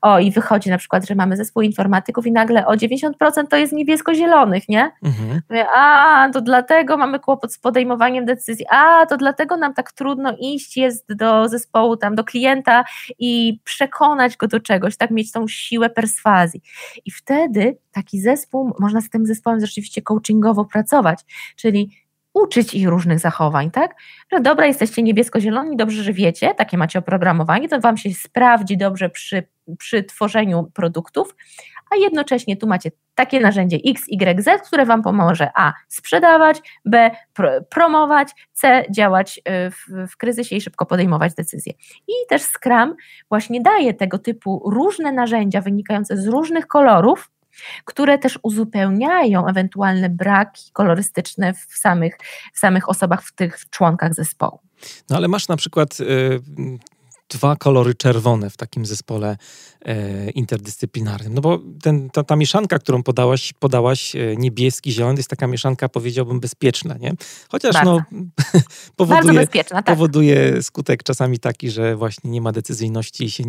O, 0.03 0.19
i 0.19 0.31
wychodzi 0.31 0.71
na 0.71 0.79
przykład, 0.79 1.09
że 1.09 1.15
mamy 1.15 1.37
zespół 1.37 1.63
informatyków 1.63 2.27
i 2.27 2.33
nagle 2.33 2.67
o 2.67 2.73
90% 2.73 3.13
to 3.51 3.57
jest 3.57 3.73
niebiesko-zielonych, 3.73 4.69
nie? 4.69 4.91
Mhm. 5.03 5.41
A, 5.77 6.29
to 6.33 6.41
dlatego 6.41 6.97
mamy 6.97 7.21
kłopot 7.21 7.53
z 7.53 7.59
podejmowaniem 7.59 8.25
decyzji, 8.25 8.67
a, 8.71 9.07
to 9.07 9.17
dlatego 9.17 9.57
nam 9.57 9.75
tak 9.75 9.93
trudno 9.93 10.37
iść 10.41 10.77
jest 10.77 11.15
do 11.15 11.49
zespołu, 11.49 11.97
tam 11.97 12.15
do 12.15 12.25
klienta 12.25 12.85
i 13.19 13.61
przekonać 13.65 14.37
go 14.37 14.49
do 14.49 14.61
czegoś, 14.61 14.97
tak 14.97 15.11
mieć 15.11 15.33
tą 15.33 15.49
siłę 15.49 15.91
perswazji. 15.91 16.63
I 17.05 17.11
wtedy 17.11 17.79
taki 17.93 18.21
zespół, 18.21 18.73
można 18.79 19.01
z 19.01 19.11
tym 19.11 19.27
zespołem 19.27 19.36
rzeczywiście 19.61 20.03
coachingowo 20.03 20.65
pracować, 20.65 21.21
czyli 21.57 21.91
uczyć 22.35 22.75
ich 22.75 22.89
różnych 22.89 23.19
zachowań, 23.19 23.71
tak? 23.71 23.95
Że 24.33 24.41
dobra, 24.41 24.67
jesteście 24.67 25.03
niebiesko-zieloni, 25.03 25.77
dobrze, 25.77 26.03
że 26.03 26.13
wiecie, 26.13 26.55
takie 26.55 26.79
macie 26.79 26.99
oprogramowanie, 26.99 27.69
to 27.69 27.81
Wam 27.81 27.97
się 27.97 28.11
sprawdzi 28.15 28.77
dobrze 28.77 29.11
przy, 29.11 29.43
przy 29.79 30.05
tworzeniu 30.05 30.71
produktów, 30.75 31.35
a 31.91 31.97
jednocześnie 31.97 32.57
tu 32.57 32.67
macie 32.67 32.91
takie 33.15 33.41
narzędzie 33.41 33.79
X, 33.87 34.03
Y, 34.09 34.43
Z, 34.43 34.69
które 34.69 34.87
Wam 34.87 35.03
pomoże 35.03 35.51
A. 35.55 35.73
sprzedawać, 35.89 36.63
B. 36.85 37.11
promować, 37.71 38.29
C. 38.53 38.85
działać 38.91 39.39
y, 39.39 39.71
w, 39.71 40.13
w 40.13 40.17
kryzysie 40.17 40.57
i 40.57 40.61
szybko 40.61 40.87
podejmować 40.87 41.35
decyzje. 41.35 41.73
I 42.09 42.13
też 42.29 42.43
Scrum 42.43 42.95
właśnie 43.29 43.61
daje 43.61 43.95
tego 43.95 44.19
typu 44.19 44.71
różne 44.71 45.13
narzędzia 45.13 45.61
wynikające 45.61 46.17
z 46.17 46.27
różnych 46.27 46.67
kolorów, 46.67 47.31
które 47.85 48.19
też 48.19 48.39
uzupełniają 48.43 49.47
ewentualne 49.47 50.11
braki 50.11 50.73
kolorystyczne 50.73 51.55
w 51.55 51.79
samych, 51.79 52.19
w 52.55 52.59
samych 52.59 52.89
osobach, 52.89 53.23
w 53.23 53.33
tych 53.33 53.71
członkach 53.71 54.15
zespołu. 54.15 54.59
No 55.11 55.17
ale 55.17 55.29
masz 55.29 55.49
na 55.49 55.57
przykład 55.57 56.01
y, 56.01 56.41
dwa 57.29 57.57
kolory 57.57 57.95
czerwone 57.95 58.51
w 58.51 58.57
takim 58.57 58.87
zespole 58.87 59.37
e, 59.85 60.31
interdyscyplinarnym. 60.31 61.35
No 61.35 61.41
bo 61.41 61.59
ten, 61.83 62.11
ta, 62.11 62.25
ta, 62.25 62.37
mieszanka, 62.37 62.79
którą 62.79 63.03
podałaś, 63.03 63.53
podałaś 63.53 64.17
e, 64.17 64.37
niebieski, 64.37 64.93
zielony, 64.93 65.17
jest 65.17 65.31
taka 65.31 65.47
mieszanka, 65.47 65.89
powiedziałbym, 65.89 66.41
bezpieczna, 66.41 66.97
nie? 67.01 67.13
Chociaż 67.49 67.77
no, 67.85 68.03
powoduje, 68.97 69.47
tak. 69.47 69.85
powoduje 69.85 70.63
skutek 70.63 71.03
czasami 71.03 71.39
taki, 71.39 71.71
że 71.71 71.97
właśnie 71.97 72.31
nie 72.31 72.41
ma 72.41 72.53
decyzyjności 72.53 73.25
i 73.25 73.31
się 73.31 73.45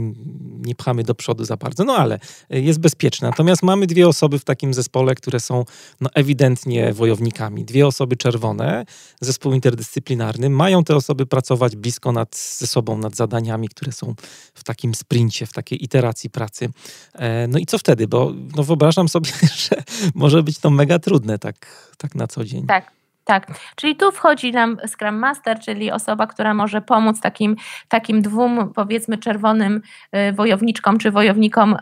nie 0.65 0.75
pchamy 0.75 1.03
do 1.03 1.15
przodu 1.15 1.45
za 1.45 1.57
bardzo, 1.57 1.83
no 1.83 1.95
ale 1.95 2.19
e, 2.49 2.59
jest 2.59 2.79
bezpieczna. 2.79 3.29
Natomiast 3.29 3.63
mamy 3.63 3.87
dwie 3.87 4.07
osoby 4.07 4.39
w 4.39 4.43
takim 4.43 4.73
zespole, 4.73 5.15
które 5.15 5.39
są 5.39 5.65
no, 6.01 6.09
ewidentnie 6.13 6.93
wojownikami. 6.93 7.65
Dwie 7.65 7.87
osoby 7.87 8.17
czerwone, 8.17 8.85
zespół 9.21 9.53
interdyscyplinarny. 9.53 10.49
Mają 10.49 10.83
te 10.83 10.95
osoby 10.95 11.25
pracować 11.25 11.75
blisko 11.75 12.11
nad, 12.11 12.35
ze 12.35 12.67
sobą, 12.67 12.97
nad 12.97 13.15
zadaniami, 13.15 13.66
które 13.69 13.91
są 13.91 14.15
w 14.53 14.63
takim 14.63 14.95
sprincie, 14.95 15.45
w 15.45 15.53
takiej 15.53 15.83
iteracji 15.83 16.29
pracy. 16.29 16.69
E, 17.13 17.47
no 17.47 17.59
i 17.59 17.65
co 17.65 17.77
wtedy? 17.77 18.07
Bo 18.07 18.33
no 18.55 18.63
wyobrażam 18.63 19.09
sobie, 19.09 19.31
że 19.69 19.83
może 20.15 20.43
być 20.43 20.59
to 20.59 20.69
mega 20.69 20.99
trudne 20.99 21.39
tak, 21.39 21.55
tak 21.97 22.15
na 22.15 22.27
co 22.27 22.43
dzień. 22.43 22.65
Tak. 22.67 22.97
Tak, 23.27 23.47
czyli 23.75 23.95
tu 23.95 24.11
wchodzi 24.11 24.51
nam 24.51 24.77
Scrum 24.87 25.15
Master, 25.15 25.59
czyli 25.59 25.91
osoba, 25.91 26.27
która 26.27 26.53
może 26.53 26.81
pomóc 26.81 27.21
takim, 27.21 27.55
takim 27.89 28.21
dwóm, 28.21 28.71
powiedzmy, 28.75 29.17
czerwonym 29.17 29.81
y, 30.15 30.33
wojowniczkom 30.33 30.97
czy 30.97 31.11
wojownikom 31.11 31.77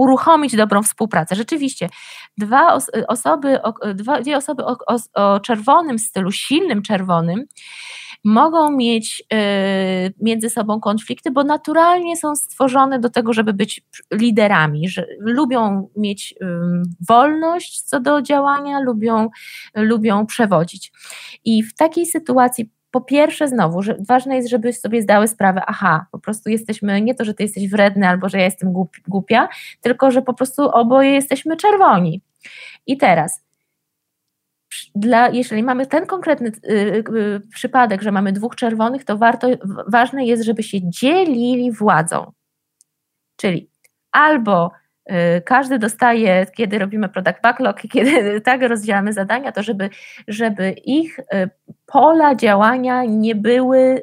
uruchomić 0.00 0.56
dobrą 0.56 0.82
współpracę. 0.82 1.36
Rzeczywiście, 1.36 1.88
dwa 2.38 2.78
osoby, 3.08 3.58
dwa, 3.94 4.20
dwie 4.20 4.36
osoby 4.36 4.64
o, 4.64 4.76
o, 4.86 4.96
o 5.14 5.40
czerwonym 5.40 5.98
stylu, 5.98 6.32
silnym 6.32 6.82
czerwonym, 6.82 7.44
mogą 8.24 8.70
mieć 8.70 9.24
y, 9.32 10.14
między 10.20 10.50
sobą 10.50 10.80
konflikty, 10.80 11.30
bo 11.30 11.44
naturalnie 11.44 12.16
są 12.16 12.36
stworzone 12.36 12.98
do 12.98 13.10
tego, 13.10 13.32
żeby 13.32 13.52
być 13.52 13.82
liderami, 14.12 14.88
że 14.88 15.06
lubią 15.18 15.88
mieć 15.96 16.34
wolność 17.08 17.82
co 17.82 18.00
do 18.00 18.22
działania, 18.22 18.80
lubią, 18.80 19.28
lubią 19.74 20.26
przewodzić. 20.26 20.92
I 21.44 21.62
w 21.62 21.74
takiej 21.74 22.06
sytuacji 22.06 22.70
po 22.90 23.00
pierwsze, 23.00 23.48
znowu, 23.48 23.82
że 23.82 23.96
ważne 24.08 24.36
jest, 24.36 24.48
żeby 24.48 24.72
sobie 24.72 25.02
zdały 25.02 25.28
sprawę, 25.28 25.62
aha, 25.66 26.06
po 26.12 26.18
prostu 26.18 26.50
jesteśmy, 26.50 27.00
nie 27.02 27.14
to, 27.14 27.24
że 27.24 27.34
ty 27.34 27.42
jesteś 27.42 27.68
wredny 27.68 28.08
albo 28.08 28.28
że 28.28 28.38
ja 28.38 28.44
jestem 28.44 28.72
głupia, 29.08 29.48
tylko 29.80 30.10
że 30.10 30.22
po 30.22 30.34
prostu 30.34 30.68
oboje 30.68 31.10
jesteśmy 31.10 31.56
czerwoni. 31.56 32.22
I 32.86 32.96
teraz, 32.96 33.44
dla, 34.94 35.28
jeżeli 35.28 35.62
mamy 35.62 35.86
ten 35.86 36.06
konkretny 36.06 36.48
y, 36.48 36.70
y, 36.70 37.40
przypadek, 37.54 38.02
że 38.02 38.12
mamy 38.12 38.32
dwóch 38.32 38.56
czerwonych, 38.56 39.04
to 39.04 39.18
warto, 39.18 39.48
ważne 39.88 40.26
jest, 40.26 40.42
żeby 40.42 40.62
się 40.62 40.90
dzielili 40.90 41.72
władzą. 41.72 42.32
Czyli 43.36 43.70
albo 44.12 44.70
y, 45.10 45.42
każdy 45.44 45.78
dostaje, 45.78 46.46
kiedy 46.56 46.78
robimy 46.78 47.08
product 47.08 47.40
backlog, 47.42 47.80
kiedy 47.92 48.12
tak 48.40 48.62
rozdzielamy 48.62 49.12
zadania, 49.12 49.52
to 49.52 49.62
żeby, 49.62 49.90
żeby 50.28 50.70
ich 50.70 51.18
y, 51.18 51.50
pola 51.86 52.34
działania 52.34 53.04
nie 53.04 53.34
były, 53.34 54.02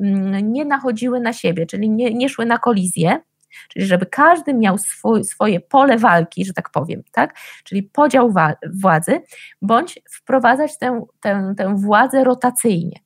mm, 0.00 0.52
nie 0.52 0.64
nachodziły 0.64 1.20
na 1.20 1.32
siebie, 1.32 1.66
czyli 1.66 1.90
nie, 1.90 2.14
nie 2.14 2.28
szły 2.28 2.46
na 2.46 2.58
kolizję, 2.58 3.20
Czyli 3.68 3.86
żeby 3.86 4.06
każdy 4.06 4.54
miał 4.54 4.78
swój, 4.78 5.24
swoje 5.24 5.60
pole 5.60 5.98
walki, 5.98 6.44
że 6.44 6.52
tak 6.52 6.70
powiem, 6.70 7.02
tak? 7.12 7.34
czyli 7.64 7.82
podział 7.82 8.34
władzy, 8.74 9.20
bądź 9.62 9.98
wprowadzać 10.10 10.78
tę, 10.78 11.02
tę, 11.20 11.54
tę 11.56 11.74
władzę 11.76 12.24
rotacyjnie. 12.24 13.00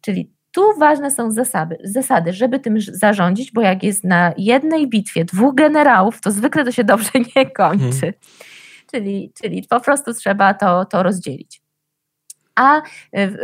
Czyli 0.00 0.32
tu 0.52 0.78
ważne 0.78 1.10
są 1.10 1.30
zasady, 1.30 1.78
zasady, 1.84 2.32
żeby 2.32 2.60
tym 2.60 2.80
zarządzić, 2.80 3.52
bo 3.52 3.60
jak 3.60 3.82
jest 3.82 4.04
na 4.04 4.32
jednej 4.36 4.88
bitwie 4.88 5.24
dwóch 5.24 5.54
generałów, 5.54 6.20
to 6.20 6.30
zwykle 6.30 6.64
to 6.64 6.72
się 6.72 6.84
dobrze 6.84 7.10
nie 7.36 7.50
kończy. 7.50 8.00
Hmm. 8.00 8.14
Czyli, 8.90 9.32
czyli 9.42 9.66
po 9.70 9.80
prostu 9.80 10.14
trzeba 10.14 10.54
to, 10.54 10.84
to 10.84 11.02
rozdzielić. 11.02 11.62
A 12.60 12.82
w, 13.12 13.36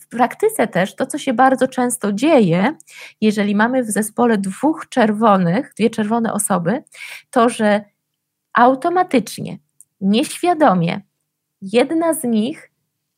w, 0.00 0.08
praktyce 0.08 0.66
też 0.66 0.94
to, 0.94 1.06
co 1.06 1.18
się 1.18 1.32
bardzo 1.32 1.68
często 1.68 2.12
dzieje, 2.12 2.76
jeżeli 3.20 3.54
mamy 3.54 3.82
w 3.82 3.90
zespole 3.90 4.38
dwóch 4.38 4.88
czerwonych, 4.88 5.72
dwie 5.76 5.90
czerwone 5.90 6.32
osoby, 6.32 6.82
to 7.30 7.48
że 7.48 7.84
automatycznie, 8.52 9.58
nieświadomie, 10.00 11.00
jedna 11.62 12.14
z 12.14 12.24
nich 12.24 12.70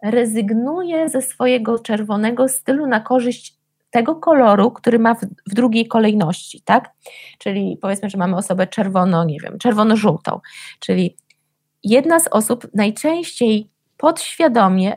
rezygnuje 0.02 1.08
ze 1.08 1.22
swojego 1.22 1.78
czerwonego 1.78 2.48
stylu 2.48 2.86
na 2.86 3.00
korzyść 3.00 3.58
tego 3.90 4.14
koloru, 4.16 4.70
który 4.70 4.98
ma 4.98 5.14
w, 5.14 5.20
w, 5.20 5.54
drugiej 5.54 5.88
kolejności, 5.88 6.62
tak? 6.64 6.90
Czyli 7.38 7.78
powiedzmy, 7.82 8.10
że 8.10 8.18
mamy 8.18 8.36
osobę 8.36 8.66
czerwono, 8.66 9.24
nie 9.24 9.40
wiem, 9.40 9.58
czerwono-żółtą, 9.58 10.40
czyli 10.80 11.16
jedna 11.84 12.20
z 12.20 12.28
osób 12.28 12.66
najczęściej 12.74 13.73
podświadomie 13.96 14.96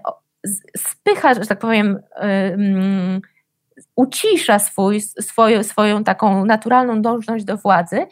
spycha, 0.77 1.33
że 1.33 1.39
tak 1.39 1.59
powiem, 1.59 1.99
ucisza 3.95 4.59
swój, 4.59 5.01
swoją, 5.01 5.63
swoją 5.63 6.03
taką 6.03 6.45
naturalną 6.45 7.01
dążność 7.01 7.45
do 7.45 7.57
władzy 7.57 8.07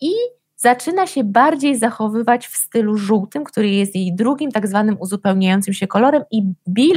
i 0.00 0.10
zaczyna 0.56 1.06
się 1.06 1.24
bardziej 1.24 1.76
zachowywać 1.76 2.46
w 2.46 2.56
stylu 2.56 2.96
żółtym, 2.96 3.44
który 3.44 3.68
jest 3.70 3.94
jej 3.94 4.14
drugim 4.14 4.52
tak 4.52 4.68
zwanym 4.68 4.96
uzupełniającym 5.00 5.74
się 5.74 5.86
kolorem 5.86 6.22
i 6.30 6.42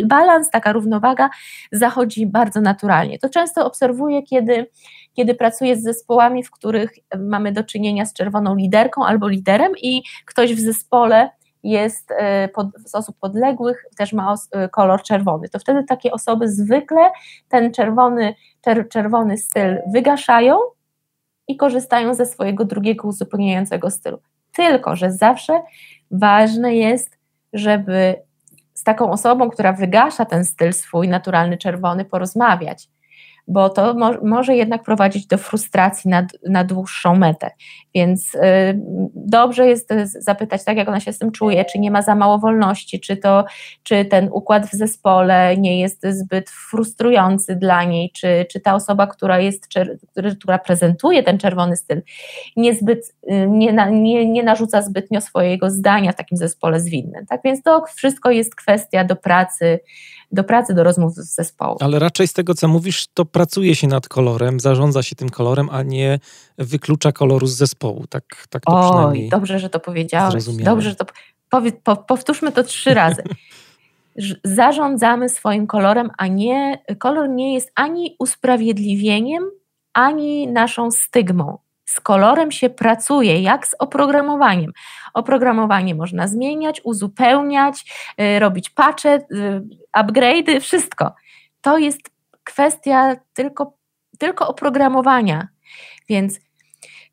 balans, 0.06 0.50
taka 0.50 0.72
równowaga 0.72 1.30
zachodzi 1.72 2.26
bardzo 2.26 2.62
naturalnie. 2.62 3.20
To 3.20 3.30
często 3.30 3.66
obserwuję, 3.66 4.24
kiedy, 4.24 4.68
kiedy 5.14 5.36
pracuję 5.36 5.76
z 5.76 5.84
zespołami, 5.84 6.44
w 6.44 6.52
których 6.52 6.92
mamy 7.20 7.52
do 7.52 7.64
czynienia 7.64 8.06
z 8.06 8.14
czerwoną 8.14 8.56
liderką 8.56 9.06
albo 9.06 9.28
liderem 9.28 9.72
i 9.82 10.04
ktoś 10.26 10.56
w 10.56 10.60
zespole 10.60 11.30
jest 11.64 12.12
e, 12.12 12.48
pod, 12.48 12.68
z 12.86 12.96
osób 12.96 13.18
podległych, 13.20 13.86
też 13.98 14.14
ma 14.14 14.36
e, 14.52 14.70
kolor 14.70 15.04
czerwony. 15.04 15.50
To 15.50 15.60
wtedy 15.60 15.84
takie 15.84 16.12
osoby 16.12 16.50
zwykle 16.50 17.12
ten 17.50 17.74
czerwony, 17.74 18.36
czer, 18.62 18.90
czerwony 18.90 19.38
styl 19.38 19.78
wygaszają 19.94 20.58
i 21.48 21.58
korzystają 21.58 22.14
ze 22.14 22.26
swojego 22.26 22.66
drugiego 22.66 23.08
uzupełniającego 23.08 23.90
stylu. 23.90 24.20
Tylko, 24.52 24.96
że 24.96 25.12
zawsze 25.12 25.62
ważne 26.12 26.76
jest, 26.76 27.18
żeby 27.54 28.16
z 28.74 28.84
taką 28.84 29.12
osobą, 29.12 29.50
która 29.50 29.74
wygasza 29.74 30.26
ten 30.26 30.46
styl 30.46 30.74
swój 30.74 31.08
naturalny 31.08 31.58
czerwony, 31.58 32.06
porozmawiać. 32.06 32.90
Bo 33.48 33.70
to 33.70 33.94
mo 33.94 34.12
może 34.24 34.56
jednak 34.56 34.84
prowadzić 34.84 35.28
do 35.28 35.38
frustracji 35.38 36.10
na, 36.10 36.28
na 36.50 36.64
dłuższą 36.64 37.16
metę. 37.16 37.52
Więc 37.96 38.36
y, 38.36 38.40
dobrze 39.16 39.68
jest 39.68 39.94
zapytać, 40.20 40.64
tak 40.64 40.78
jak 40.78 40.88
ona 40.88 41.00
się 41.00 41.14
z 41.14 41.20
tym 41.20 41.32
czuje, 41.32 41.66
czy 41.66 41.80
nie 41.80 41.92
ma 41.92 42.02
za 42.02 42.16
mało 42.16 42.40
wolności, 42.40 43.00
czy, 43.00 43.18
to, 43.18 43.46
czy 43.84 44.06
ten 44.06 44.30
układ 44.32 44.66
w 44.66 44.72
zespole 44.72 45.58
nie 45.58 45.80
jest 45.80 46.06
zbyt 46.10 46.50
frustrujący 46.50 47.56
dla 47.56 47.84
niej, 47.84 48.12
czy, 48.12 48.46
czy 48.52 48.60
ta 48.60 48.76
osoba, 48.76 49.08
która 49.08 49.40
jest, 49.40 49.68
która 50.40 50.60
prezentuje 50.60 51.24
ten 51.24 51.38
czerwony 51.38 51.76
styl, 51.76 51.98
y, 51.98 52.02
nie, 53.48 53.74
nie, 53.92 54.28
nie 54.28 54.44
narzuca 54.44 54.82
zbytnio 54.82 55.22
swojego 55.22 55.70
zdania 55.70 56.12
w 56.12 56.16
takim 56.16 56.38
zespole 56.38 56.80
zwinnym. 56.80 57.26
Tak 57.26 57.42
więc 57.44 57.64
to 57.64 57.86
wszystko 57.96 58.32
jest 58.32 58.56
kwestia 58.56 59.04
do 59.04 59.16
pracy, 59.16 59.80
do 60.34 60.44
pracy, 60.44 60.74
do 60.74 60.84
rozmów 60.84 61.16
z 61.16 61.36
zespołu. 61.36 61.78
Ale 61.80 62.00
raczej 62.00 62.28
z 62.28 62.34
tego, 62.34 62.54
co 62.54 62.68
mówisz, 62.68 63.08
to 63.14 63.26
pracuje 63.26 63.76
się 63.76 63.88
nad 63.88 64.08
kolorem, 64.08 64.60
zarządza 64.60 65.04
się 65.04 65.16
tym 65.16 65.30
kolorem, 65.30 65.70
a 65.72 65.84
nie 65.84 66.20
wyklucza 66.58 67.12
koloru 67.12 67.48
z 67.48 67.56
zespołu. 67.56 68.08
Tak, 68.08 68.48
tak 68.50 68.64
to 68.64 68.72
Oj, 68.72 68.92
przynajmniej 68.92 69.30
dobrze, 69.30 69.60
że 69.60 69.70
to 69.70 69.80
powiedziałeś. 69.80 70.44
Dobrze, 70.46 70.90
że 70.90 70.96
to... 70.96 71.06
Po, 71.84 71.96
powtórzmy 71.96 72.52
to 72.52 72.64
trzy 72.64 72.94
razy. 72.94 73.24
Zarządzamy 74.44 75.30
swoim 75.30 75.68
kolorem, 75.68 76.10
a 76.18 76.28
nie 76.28 76.84
kolor 77.00 77.30
nie 77.30 77.54
jest 77.54 77.72
ani 77.76 78.16
usprawiedliwieniem, 78.20 79.44
ani 79.94 80.48
naszą 80.48 80.92
stygmą. 80.92 81.58
Z 81.94 82.00
kolorem 82.00 82.52
się 82.52 82.70
pracuje, 82.70 83.42
jak 83.42 83.68
z 83.68 83.76
oprogramowaniem. 83.80 84.72
Oprogramowanie 85.14 85.96
można 85.96 86.28
zmieniać, 86.28 86.82
uzupełniać, 86.84 87.86
y, 88.22 88.40
robić 88.40 88.70
patche, 88.70 89.16
y, 89.16 89.62
upgrade'y, 89.98 90.60
wszystko. 90.60 91.14
To 91.62 91.78
jest 91.78 92.02
kwestia 92.44 93.16
tylko, 93.34 93.74
tylko 94.20 94.48
oprogramowania. 94.48 95.48
Więc 96.10 96.40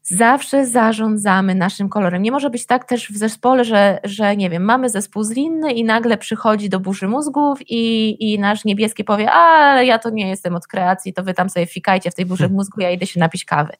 zawsze 0.03 0.67
zarządzamy 0.67 1.55
naszym 1.55 1.89
kolorem. 1.89 2.23
Nie 2.23 2.33
może 2.33 2.51
być 2.51 2.67
tak 2.67 2.85
też 2.85 3.13
w 3.13 3.17
zespole, 3.17 3.65
że, 3.65 3.99
że 4.05 4.37
nie 4.37 4.51
wiem, 4.51 4.65
mamy 4.65 4.91
zespół 4.91 5.23
zwinny 5.23 5.73
i 5.73 5.85
nagle 5.85 6.19
przychodzi 6.19 6.69
do 6.69 6.81
burzy 6.81 7.09
mózgów 7.09 7.59
i, 7.67 8.17
i 8.33 8.39
nasz 8.39 8.65
niebieski 8.65 9.05
powie, 9.05 9.31
ale 9.31 9.87
ja 9.87 9.99
to 9.99 10.11
nie 10.11 10.29
jestem 10.29 10.57
od 10.57 10.67
kreacji, 10.67 11.13
to 11.13 11.23
wy 11.23 11.35
tam 11.35 11.51
sobie 11.51 11.67
fikajcie 11.67 12.11
w 12.11 12.15
tej 12.15 12.27
burzy 12.27 12.49
mózgu, 12.49 12.81
ja 12.81 12.91
idę 12.91 13.07
się 13.07 13.21
napić 13.21 13.45
kawy. 13.45 13.73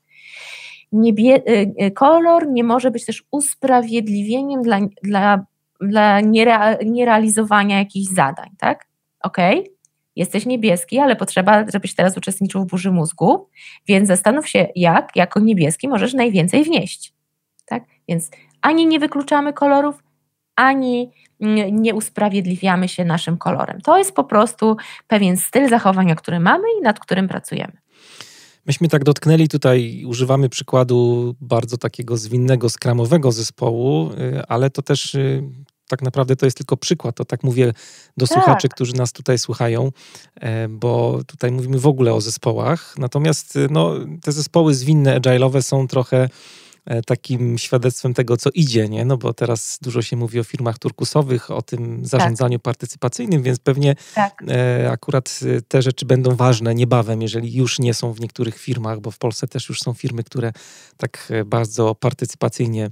Niebie, 0.93 1.43
y, 1.49 1.75
y, 1.85 1.91
kolor 1.91 2.49
nie 2.49 2.65
może 2.65 2.91
być 2.91 3.07
też 3.07 3.25
usprawiedliwieniem 3.31 4.63
dla, 4.63 4.81
dla, 5.03 5.45
dla 5.81 6.21
niere, 6.21 6.79
nierealizowania 6.85 7.79
jakichś 7.79 8.13
zadań, 8.13 8.51
tak? 8.59 8.87
Ok? 9.23 9.37
Jesteś 10.17 10.47
niebieski, 10.47 10.99
ale 10.99 11.17
potrzeba, 11.17 11.65
żebyś 11.73 11.95
teraz 11.95 12.17
uczestniczył 12.17 12.63
w 12.63 12.67
burzy 12.67 12.93
mózgu, 12.93 13.49
więc 13.89 14.09
zastanów 14.09 14.49
się, 14.49 14.67
jak 14.77 15.17
jako 15.17 15.41
niebieski 15.41 15.89
możesz 15.89 16.15
najwięcej 16.15 16.65
wnieść. 16.65 17.13
Tak? 17.67 17.85
Więc 18.09 18.31
ani 18.63 18.87
nie 18.87 18.99
wykluczamy 18.99 19.53
kolorów, 19.53 20.03
ani 20.57 21.11
nie 21.73 21.95
usprawiedliwiamy 21.95 22.89
się 22.89 23.05
naszym 23.05 23.39
kolorem. 23.39 23.81
To 23.81 23.99
jest 23.99 24.15
po 24.15 24.25
prostu 24.25 24.77
pewien 25.07 25.37
styl 25.37 25.69
zachowania, 25.69 26.15
który 26.15 26.41
mamy 26.41 26.65
i 26.81 26.83
nad 26.83 27.01
którym 27.01 27.29
pracujemy. 27.29 27.73
Myśmy 28.67 28.89
tak 28.89 29.05
dotknęli 29.05 29.49
tutaj, 29.49 30.05
używamy 30.07 30.49
przykładu 30.49 31.35
bardzo 31.41 31.77
takiego 31.77 32.17
zwinnego, 32.17 32.71
skramowego 32.71 33.33
zespołu, 33.33 34.11
y, 34.13 34.43
ale 34.49 34.71
to 34.71 34.83
też 34.83 35.15
y, 35.15 35.43
tak 35.89 36.03
naprawdę 36.03 36.37
to 36.37 36.47
jest 36.47 36.57
tylko 36.57 36.77
przykład. 36.77 37.17
To 37.17 37.25
tak 37.25 37.43
mówię 37.43 37.73
do 38.17 38.27
tak. 38.27 38.35
słuchaczy, 38.35 38.69
którzy 38.69 38.95
nas 38.95 39.13
tutaj 39.13 39.39
słuchają, 39.39 39.93
e, 40.35 40.69
bo 40.69 41.21
tutaj 41.27 41.53
mówimy 41.53 41.79
w 41.79 41.87
ogóle 41.87 42.15
o 42.15 42.21
zespołach. 42.21 42.95
Natomiast 42.99 43.57
y, 43.57 43.69
no, 43.71 43.95
te 44.23 44.33
zespoły 44.33 44.75
zwinne, 44.75 45.21
agile'owe 45.21 45.63
są 45.63 45.89
trochę 45.89 46.29
takim 47.07 47.59
świadectwem 47.59 48.15
tego, 48.15 48.37
co 48.37 48.51
idzie, 48.55 48.89
nie? 48.89 49.05
No 49.05 49.17
bo 49.17 49.35
teraz 49.35 49.79
dużo 49.83 50.03
się 50.03 50.17
mówi 50.17 50.41
o 50.41 50.45
firmach 50.45 50.79
turkusowych, 50.79 51.51
o 51.51 51.63
tym 51.63 52.07
zarządzaniu 52.07 52.59
tak. 52.59 52.63
partycypacyjnym, 52.63 53.43
więc 53.43 53.59
pewnie 53.59 53.97
tak. 54.15 54.45
E, 54.49 54.91
akurat 54.91 55.41
e, 55.57 55.63
te 55.63 55.83
rzeczy 55.83 56.07
będą 56.07 56.37
ważne 56.37 56.75
niebawem, 56.75 57.23
jeżeli 57.23 57.55
już 57.55 57.79
nie 57.79 57.95
są 57.95 58.13
w 58.13 58.21
niektórych 58.21 58.59
firmach, 58.59 59.01
bo 59.01 59.11
w 59.11 59.19
Polsce 59.19 59.49
też 59.49 59.69
już 59.69 59.81
są 59.81 59.95
firmy, 59.95 60.25
które 60.25 60.53
tak 60.97 61.33
bardzo 61.47 61.95
partycypacyjnie 61.95 62.91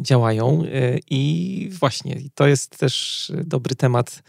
działają 0.00 0.62
i 1.10 1.70
właśnie 1.80 2.20
to 2.34 2.46
jest 2.46 2.78
też 2.78 3.32
dobry 3.44 3.74
temat 3.74 4.22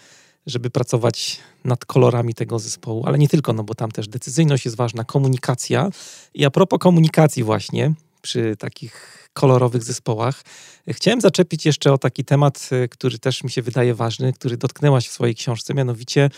żeby 0.45 0.70
pracować 0.70 1.39
nad 1.64 1.86
kolorami 1.86 2.34
tego 2.34 2.60
zespołu, 2.60 3.04
ale 3.06 3.18
nie 3.18 3.28
tylko, 3.28 3.54
no 3.54 3.64
bo 3.64 3.76
tam 3.76 3.91
też 3.91 4.08
decyzyjność 4.08 4.66
jest 4.66 4.78
ważna, 4.78 5.04
komunikacja. 5.04 5.89
I 6.34 6.45
a 6.45 6.49
propos 6.49 6.80
komunikacji 6.80 7.43
właśnie, 7.43 7.93
przy 8.24 8.56
takich 8.60 9.28
kolorowych 9.34 9.84
zespołach. 9.84 10.42
Chciałem 10.90 11.22
zaczepić 11.22 11.66
jeszcze 11.66 11.94
o 11.94 11.98
taki 11.98 12.26
temat, 12.26 12.70
e, 12.72 12.88
który 12.88 13.20
też 13.20 13.44
mi 13.44 13.52
się 13.52 13.62
wydaje 13.62 13.96
ważny, 13.96 14.34
który 14.34 14.58
dotknęłaś 14.58 15.08
w 15.08 15.12
swojej 15.12 15.36
książce, 15.36 15.74
mianowicie, 15.74 16.30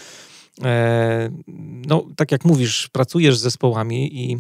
e, 0.64 1.30
no, 1.88 2.06
tak 2.16 2.32
jak 2.32 2.46
mówisz, 2.46 2.90
pracujesz 2.92 3.38
z 3.38 3.42
zespołami 3.42 4.26
i 4.26 4.38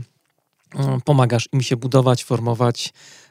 mm, 0.76 1.02
pomagasz 1.02 1.50
im 1.54 1.62
się 1.62 1.78
budować, 1.78 2.24
formować 2.24 2.94
E, 2.94 3.25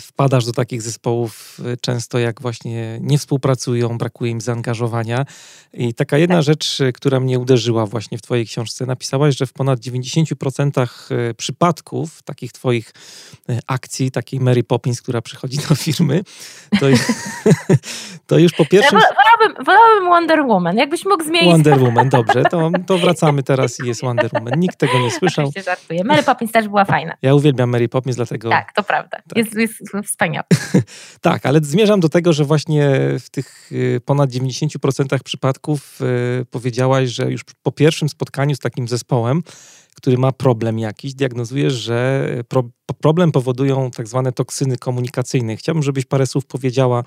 wpadasz 0.00 0.44
do 0.44 0.52
takich 0.52 0.82
zespołów 0.82 1.60
e, 1.64 1.76
często, 1.76 2.18
jak 2.18 2.40
właśnie 2.40 2.98
nie 3.00 3.18
współpracują, 3.18 3.98
brakuje 3.98 4.30
im 4.30 4.40
zaangażowania. 4.40 5.24
I 5.72 5.94
taka 5.94 6.18
jedna 6.18 6.34
tak. 6.34 6.44
rzecz, 6.44 6.80
e, 6.80 6.92
która 6.92 7.20
mnie 7.20 7.38
uderzyła 7.38 7.86
właśnie 7.86 8.18
w 8.18 8.22
Twojej 8.22 8.46
książce, 8.46 8.86
napisałaś, 8.86 9.36
że 9.36 9.46
w 9.46 9.52
ponad 9.52 9.80
90% 9.80 10.88
przypadków 11.36 12.22
takich 12.22 12.52
Twoich 12.52 12.92
akcji, 13.66 14.10
takiej 14.10 14.40
Mary 14.40 14.62
Poppins, 14.62 15.02
która 15.02 15.22
przychodzi 15.22 15.58
do 15.68 15.74
firmy, 15.74 16.22
to, 16.80 16.86
to 18.26 18.38
już 18.38 18.52
po 18.52 18.64
pierwsze. 18.64 18.96
Wolałabym, 18.96 19.64
wolałabym 19.64 20.08
Wonder 20.08 20.42
Woman, 20.46 20.76
jakbyś 20.76 21.04
mógł 21.04 21.24
zmienić. 21.24 21.52
Wonder 21.52 21.80
Woman, 21.80 22.08
dobrze, 22.08 22.42
to, 22.44 22.70
to 22.86 22.98
wracamy 22.98 23.42
teraz 23.42 23.80
i 23.80 23.86
jest 23.86 24.02
Wonder 24.02 24.30
Woman. 24.32 24.60
Nikt 24.60 24.78
tego 24.78 24.98
nie 24.98 25.10
słyszał. 25.10 25.44
Oczywiście 25.44 25.70
żartuję. 25.70 26.04
Mary 26.04 26.22
Poppins 26.22 26.52
też 26.52 26.68
była 26.68 26.84
fajna. 26.84 27.16
Ja 27.22 27.34
uwielbiam 27.34 27.70
Mary 27.70 27.88
Poppins, 27.88 28.16
dlatego. 28.16 28.50
Tak, 28.50 28.72
to 28.72 28.82
prawda. 28.82 29.18
Tak 29.28 29.43
jest, 29.44 29.80
jest 29.94 30.08
wspaniały. 30.08 30.46
tak, 31.20 31.46
ale 31.46 31.60
zmierzam 31.62 32.00
do 32.00 32.08
tego, 32.08 32.32
że 32.32 32.44
właśnie 32.44 32.90
w 33.20 33.30
tych 33.30 33.72
y, 33.72 34.00
ponad 34.04 34.30
90% 34.30 35.18
przypadków 35.24 36.00
y, 36.40 36.44
powiedziałaś, 36.44 37.10
że 37.10 37.30
już 37.30 37.44
po 37.62 37.72
pierwszym 37.72 38.08
spotkaniu 38.08 38.54
z 38.56 38.58
takim 38.58 38.88
zespołem, 38.88 39.42
który 39.94 40.18
ma 40.18 40.32
problem 40.32 40.78
jakiś, 40.78 41.14
diagnozujesz, 41.14 41.72
że 41.72 42.28
pro, 42.48 42.64
problem 43.00 43.32
powodują 43.32 43.90
tak 43.90 44.08
zwane 44.08 44.32
toksyny 44.32 44.76
komunikacyjne. 44.76 45.56
Chciałbym, 45.56 45.82
żebyś 45.82 46.04
parę 46.04 46.26
słów 46.26 46.46
powiedziała 46.46 47.04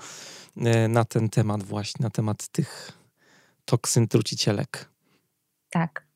y, 0.56 0.88
na 0.88 1.04
ten 1.04 1.28
temat 1.28 1.62
właśnie, 1.62 2.02
na 2.02 2.10
temat 2.10 2.48
tych 2.48 2.92
toksyn 3.64 4.08
trucicielek. 4.08 4.88
Tak. 5.70 6.08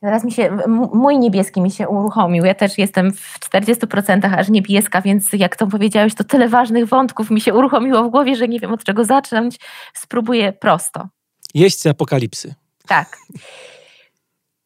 Teraz 0.00 0.24
mi 0.24 0.32
się, 0.32 0.58
mój 0.92 1.18
niebieski 1.18 1.60
mi 1.60 1.70
się 1.70 1.88
uruchomił. 1.88 2.44
Ja 2.44 2.54
też 2.54 2.78
jestem 2.78 3.12
w 3.12 3.40
40% 3.40 4.34
aż 4.38 4.48
niebieska, 4.48 5.02
więc 5.02 5.32
jak 5.32 5.56
to 5.56 5.66
powiedziałeś, 5.66 6.14
to 6.14 6.24
tyle 6.24 6.48
ważnych 6.48 6.86
wątków 6.86 7.30
mi 7.30 7.40
się 7.40 7.54
uruchomiło 7.54 8.04
w 8.04 8.10
głowie, 8.10 8.36
że 8.36 8.48
nie 8.48 8.60
wiem 8.60 8.72
od 8.72 8.84
czego 8.84 9.04
zacząć. 9.04 9.56
Spróbuję 9.94 10.52
prosto. 10.52 11.08
Jeźdźcy 11.54 11.90
apokalipsy. 11.90 12.54
Tak. 12.86 13.16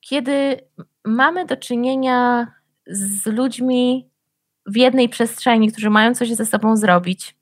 Kiedy 0.00 0.60
mamy 1.04 1.46
do 1.46 1.56
czynienia 1.56 2.46
z 2.86 3.26
ludźmi 3.26 4.10
w 4.66 4.76
jednej 4.76 5.08
przestrzeni, 5.08 5.72
którzy 5.72 5.90
mają 5.90 6.14
coś 6.14 6.32
ze 6.32 6.46
sobą 6.46 6.76
zrobić, 6.76 7.36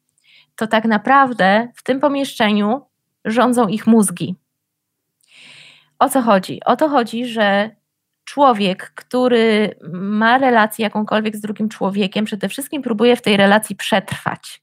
to 0.57 0.67
tak 0.67 0.85
naprawdę 0.85 1.69
w 1.75 1.83
tym 1.83 2.01
pomieszczeniu 2.01 2.87
rządzą 3.25 3.69
ich 3.69 3.87
mózgi. 3.87 4.37
O 5.99 6.09
co 6.09 6.23
chodzi? 6.23 6.61
O 6.65 6.77
to 6.77 6.89
chodzi, 6.89 7.27
że 7.27 7.71
człowiek, 8.29 8.93
który 8.95 9.75
ma 9.93 10.39
relację 10.39 10.83
jakąkolwiek 10.83 11.37
z 11.37 11.41
drugim 11.41 11.69
człowiekiem, 11.69 12.25
przede 12.25 12.49
wszystkim 12.49 12.83
próbuje 12.83 13.17
w 13.17 13.23
tej 13.23 13.37
relacji 13.37 13.77
przetrwać. 13.77 14.63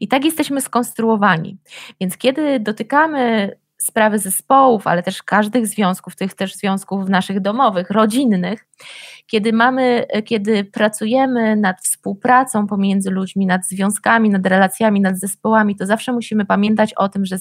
I 0.00 0.08
tak 0.08 0.24
jesteśmy 0.24 0.60
skonstruowani. 0.60 1.56
Więc 2.00 2.16
kiedy 2.16 2.60
dotykamy 2.60 3.50
sprawy 3.78 4.18
zespołów, 4.18 4.86
ale 4.86 5.02
też 5.02 5.22
każdych 5.22 5.66
związków, 5.66 6.16
tych 6.16 6.34
też 6.34 6.54
związków 6.54 7.08
naszych 7.08 7.40
domowych, 7.40 7.90
rodzinnych, 7.90 8.66
kiedy 9.26 9.52
mamy, 9.52 10.06
kiedy 10.24 10.64
pracujemy 10.64 11.56
nad 11.56 11.80
współpracą 11.80 12.66
pomiędzy 12.66 13.10
ludźmi, 13.10 13.46
nad 13.46 13.66
związkami, 13.66 14.30
nad 14.30 14.46
relacjami, 14.46 15.00
nad 15.00 15.18
zespołami, 15.18 15.76
to 15.76 15.86
zawsze 15.86 16.12
musimy 16.12 16.44
pamiętać 16.44 16.94
o 16.94 17.08
tym, 17.08 17.26
że, 17.26 17.36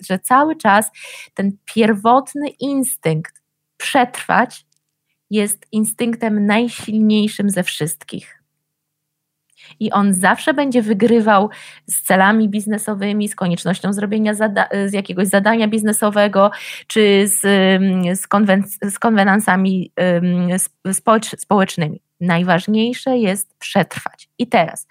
że 0.00 0.18
cały 0.18 0.56
czas 0.56 0.90
ten 1.34 1.52
pierwotny 1.64 2.48
instynkt 2.48 3.42
przetrwać 3.76 4.67
jest 5.30 5.66
instynktem 5.72 6.46
najsilniejszym 6.46 7.50
ze 7.50 7.62
wszystkich. 7.62 8.42
I 9.80 9.90
on 9.92 10.14
zawsze 10.14 10.54
będzie 10.54 10.82
wygrywał 10.82 11.50
z 11.86 12.02
celami 12.02 12.48
biznesowymi, 12.48 13.28
z 13.28 13.34
koniecznością 13.34 13.92
zrobienia 13.92 14.34
z 14.86 14.92
jakiegoś 14.92 15.28
zadania 15.28 15.68
biznesowego, 15.68 16.50
czy 16.86 17.28
z, 17.28 17.40
z, 18.20 18.28
konwen- 18.28 18.90
z 18.90 18.98
konwenansami 18.98 19.92
społecz- 20.92 21.36
społecznymi. 21.38 22.00
Najważniejsze 22.20 23.18
jest 23.18 23.54
przetrwać. 23.58 24.28
I 24.38 24.46
teraz, 24.46 24.86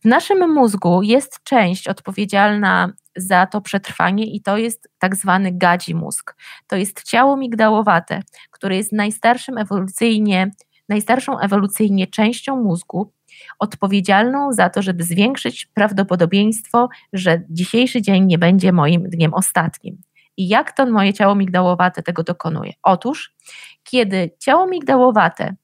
w 0.00 0.04
naszym 0.04 0.52
mózgu 0.54 1.02
jest 1.02 1.42
część 1.44 1.88
odpowiedzialna 1.88 2.92
za 3.16 3.46
to 3.46 3.60
przetrwanie 3.60 4.24
i 4.24 4.40
to 4.40 4.58
jest 4.58 4.88
tak 4.98 5.16
zwany 5.16 5.52
gadzi 5.52 5.94
mózg. 5.94 6.34
To 6.66 6.76
jest 6.76 7.02
ciało 7.02 7.36
migdałowate, 7.36 8.22
które 8.50 8.76
jest 8.76 8.92
najstarszym 8.92 9.58
ewolucyjnie, 9.58 10.50
najstarszą 10.88 11.38
ewolucyjnie 11.38 12.06
częścią 12.06 12.56
mózgu, 12.56 13.12
odpowiedzialną 13.58 14.52
za 14.52 14.70
to, 14.70 14.82
żeby 14.82 15.04
zwiększyć 15.04 15.66
prawdopodobieństwo, 15.66 16.88
że 17.12 17.42
dzisiejszy 17.50 18.02
dzień 18.02 18.24
nie 18.24 18.38
będzie 18.38 18.72
moim 18.72 19.10
dniem 19.10 19.34
ostatnim. 19.34 20.02
I 20.36 20.48
jak 20.48 20.72
to 20.72 20.86
moje 20.86 21.12
ciało 21.12 21.34
migdałowate 21.34 22.02
tego 22.02 22.22
dokonuje? 22.22 22.72
Otóż, 22.82 23.34
kiedy 23.82 24.30
ciało 24.38 24.66
migdałowate 24.66 25.54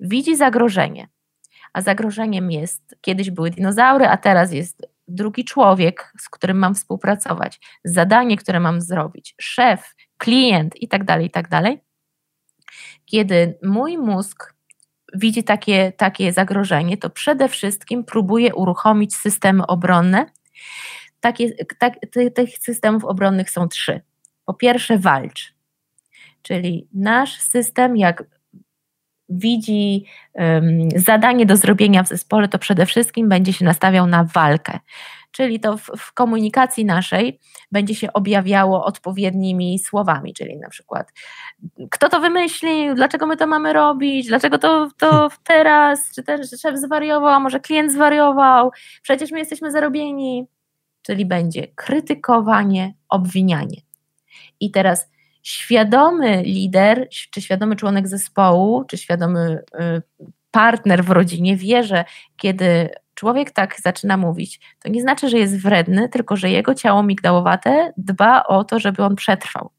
widzi 0.00 0.36
zagrożenie, 0.36 1.08
a 1.72 1.82
zagrożeniem 1.82 2.50
jest, 2.50 2.96
kiedyś 3.00 3.30
były 3.30 3.50
dinozaury, 3.50 4.06
a 4.06 4.16
teraz 4.16 4.52
jest 4.52 4.86
drugi 5.08 5.44
człowiek, 5.44 6.12
z 6.20 6.28
którym 6.28 6.58
mam 6.58 6.74
współpracować, 6.74 7.60
zadanie, 7.84 8.36
które 8.36 8.60
mam 8.60 8.80
zrobić, 8.80 9.34
szef, 9.40 9.94
klient 10.16 10.82
itd., 10.82 11.04
tak 11.06 11.22
itd., 11.22 11.48
tak 11.50 11.78
kiedy 13.04 13.58
mój 13.62 13.98
mózg 13.98 14.54
widzi 15.14 15.44
takie, 15.44 15.92
takie 15.92 16.32
zagrożenie, 16.32 16.96
to 16.96 17.10
przede 17.10 17.48
wszystkim 17.48 18.04
próbuje 18.04 18.54
uruchomić 18.54 19.16
systemy 19.16 19.66
obronne. 19.66 20.26
Takie, 21.20 21.64
tak, 21.78 21.94
tych 22.34 22.58
systemów 22.58 23.04
obronnych 23.04 23.50
są 23.50 23.68
trzy. 23.68 24.00
Po 24.44 24.54
pierwsze, 24.54 24.98
walcz, 24.98 25.54
czyli 26.42 26.88
nasz 26.94 27.40
system, 27.40 27.96
jak 27.96 28.24
widzi 29.28 30.04
um, 30.34 30.88
zadanie 30.96 31.46
do 31.46 31.56
zrobienia 31.56 32.02
w 32.02 32.08
zespole, 32.08 32.48
to 32.48 32.58
przede 32.58 32.86
wszystkim 32.86 33.28
będzie 33.28 33.52
się 33.52 33.64
nastawiał 33.64 34.06
na 34.06 34.24
walkę. 34.24 34.78
Czyli 35.32 35.60
to 35.60 35.76
w, 35.76 35.90
w, 35.96 36.12
komunikacji 36.12 36.84
naszej 36.84 37.38
będzie 37.72 37.94
się 37.94 38.12
objawiało 38.12 38.84
odpowiednimi 38.84 39.78
słowami, 39.78 40.34
czyli 40.34 40.56
na 40.56 40.68
przykład 40.68 41.12
kto 41.90 42.08
to 42.08 42.20
wymyślił, 42.20 42.94
dlaczego 42.94 43.26
my 43.26 43.36
to 43.36 43.46
mamy 43.46 43.72
robić, 43.72 44.26
dlaczego 44.26 44.58
to, 44.58 44.88
to 44.98 45.10
hmm. 45.10 45.30
teraz, 45.44 46.14
czy 46.14 46.22
ten 46.22 46.46
szef 46.46 46.78
zwariował, 46.78 47.28
a 47.28 47.40
może 47.40 47.60
klient 47.60 47.92
zwariował, 47.92 48.70
przecież 49.02 49.30
my 49.30 49.38
jesteśmy 49.38 49.70
zarobieni. 49.70 50.46
Czyli 51.02 51.26
będzie 51.26 51.66
krytykowanie, 51.66 52.94
obwinianie. 53.08 53.80
I 54.60 54.70
teraz 54.70 55.10
świadomy 55.42 56.42
lider, 56.42 57.08
czy 57.30 57.42
świadomy 57.42 57.76
członek 57.76 58.08
zespołu, 58.08 58.84
czy 58.84 58.98
świadomy 58.98 59.62
y, 59.74 60.02
partner 60.50 61.04
w 61.04 61.10
rodzinie 61.10 61.56
wie, 61.56 61.84
że 61.84 62.04
kiedy 62.36 62.88
człowiek 63.14 63.50
tak 63.50 63.80
zaczyna 63.80 64.16
mówić, 64.16 64.60
to 64.82 64.88
nie 64.88 65.02
znaczy, 65.02 65.28
że 65.28 65.38
jest 65.38 65.62
wredny, 65.62 66.08
tylko 66.08 66.36
że 66.36 66.50
jego 66.50 66.74
ciało 66.74 67.02
migdałowate 67.02 67.92
dba 67.96 68.44
o 68.44 68.64
to, 68.64 68.78
żeby 68.78 69.04
on 69.04 69.16
przetrwał. 69.16 69.70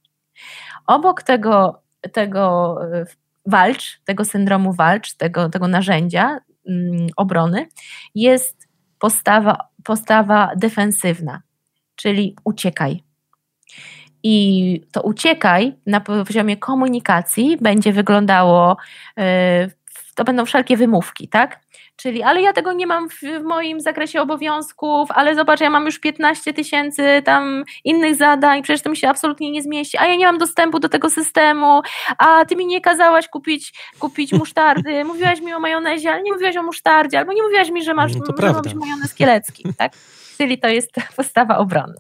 Obok 0.87 1.23
tego, 1.23 1.81
tego 2.13 2.77
y, 2.93 3.05
walcz, 3.45 4.01
tego 4.05 4.25
syndromu 4.25 4.73
walcz, 4.73 5.13
tego, 5.13 5.49
tego 5.49 5.67
narzędzia 5.67 6.39
mm, 6.69 7.07
obrony, 7.15 7.67
jest 8.15 8.67
postawa, 8.99 9.69
postawa 9.83 10.51
defensywna, 10.55 11.41
czyli 11.95 12.35
uciekaj, 12.43 13.03
i 14.23 14.81
to 14.91 15.01
uciekaj 15.01 15.75
na 15.85 16.01
poziomie 16.01 16.57
komunikacji 16.57 17.57
będzie 17.61 17.93
wyglądało, 17.93 18.77
e, 19.17 19.69
to 20.15 20.23
będą 20.23 20.45
wszelkie 20.45 20.77
wymówki, 20.77 21.27
tak? 21.27 21.59
Czyli, 21.95 22.23
ale 22.23 22.41
ja 22.41 22.53
tego 22.53 22.73
nie 22.73 22.87
mam 22.87 23.09
w, 23.09 23.19
w, 23.19 23.43
moim 23.43 23.81
zakresie 23.81 24.21
obowiązków, 24.21 25.11
ale 25.11 25.35
zobacz, 25.35 25.59
ja 25.59 25.69
mam 25.69 25.85
już 25.85 25.99
15 25.99 26.53
tysięcy 26.53 27.21
tam 27.25 27.63
innych 27.83 28.15
zadań, 28.15 28.63
przecież 28.63 28.81
to 28.81 28.89
mi 28.89 28.97
się 28.97 29.09
absolutnie 29.09 29.51
nie 29.51 29.63
zmieści, 29.63 29.97
a 29.97 30.05
ja 30.05 30.15
nie 30.15 30.25
mam 30.25 30.37
dostępu 30.37 30.79
do 30.79 30.89
tego 30.89 31.09
systemu, 31.09 31.81
a 32.17 32.45
ty 32.45 32.55
mi 32.55 32.65
nie 32.65 32.81
kazałaś 32.81 33.27
kupić, 33.27 33.73
kupić 33.99 34.33
musztardy, 34.33 35.03
mówiłaś 35.05 35.41
mi 35.41 35.53
o 35.53 35.59
majonezie, 35.59 36.11
ale 36.11 36.23
nie 36.23 36.31
mówiłaś 36.33 36.57
o 36.57 36.63
musztardzie, 36.63 37.19
albo 37.19 37.33
nie 37.33 37.43
mówiłaś 37.43 37.69
mi, 37.69 37.83
że 37.83 37.93
masz 37.93 38.15
no 38.15 38.21
to 38.25 38.69
że 38.69 38.75
majonez 38.75 39.13
kielecki, 39.13 39.63
tak? 39.77 39.91
Czyli 40.37 40.59
to 40.59 40.67
jest 40.67 40.91
postawa 41.15 41.57
obronna. 41.57 41.99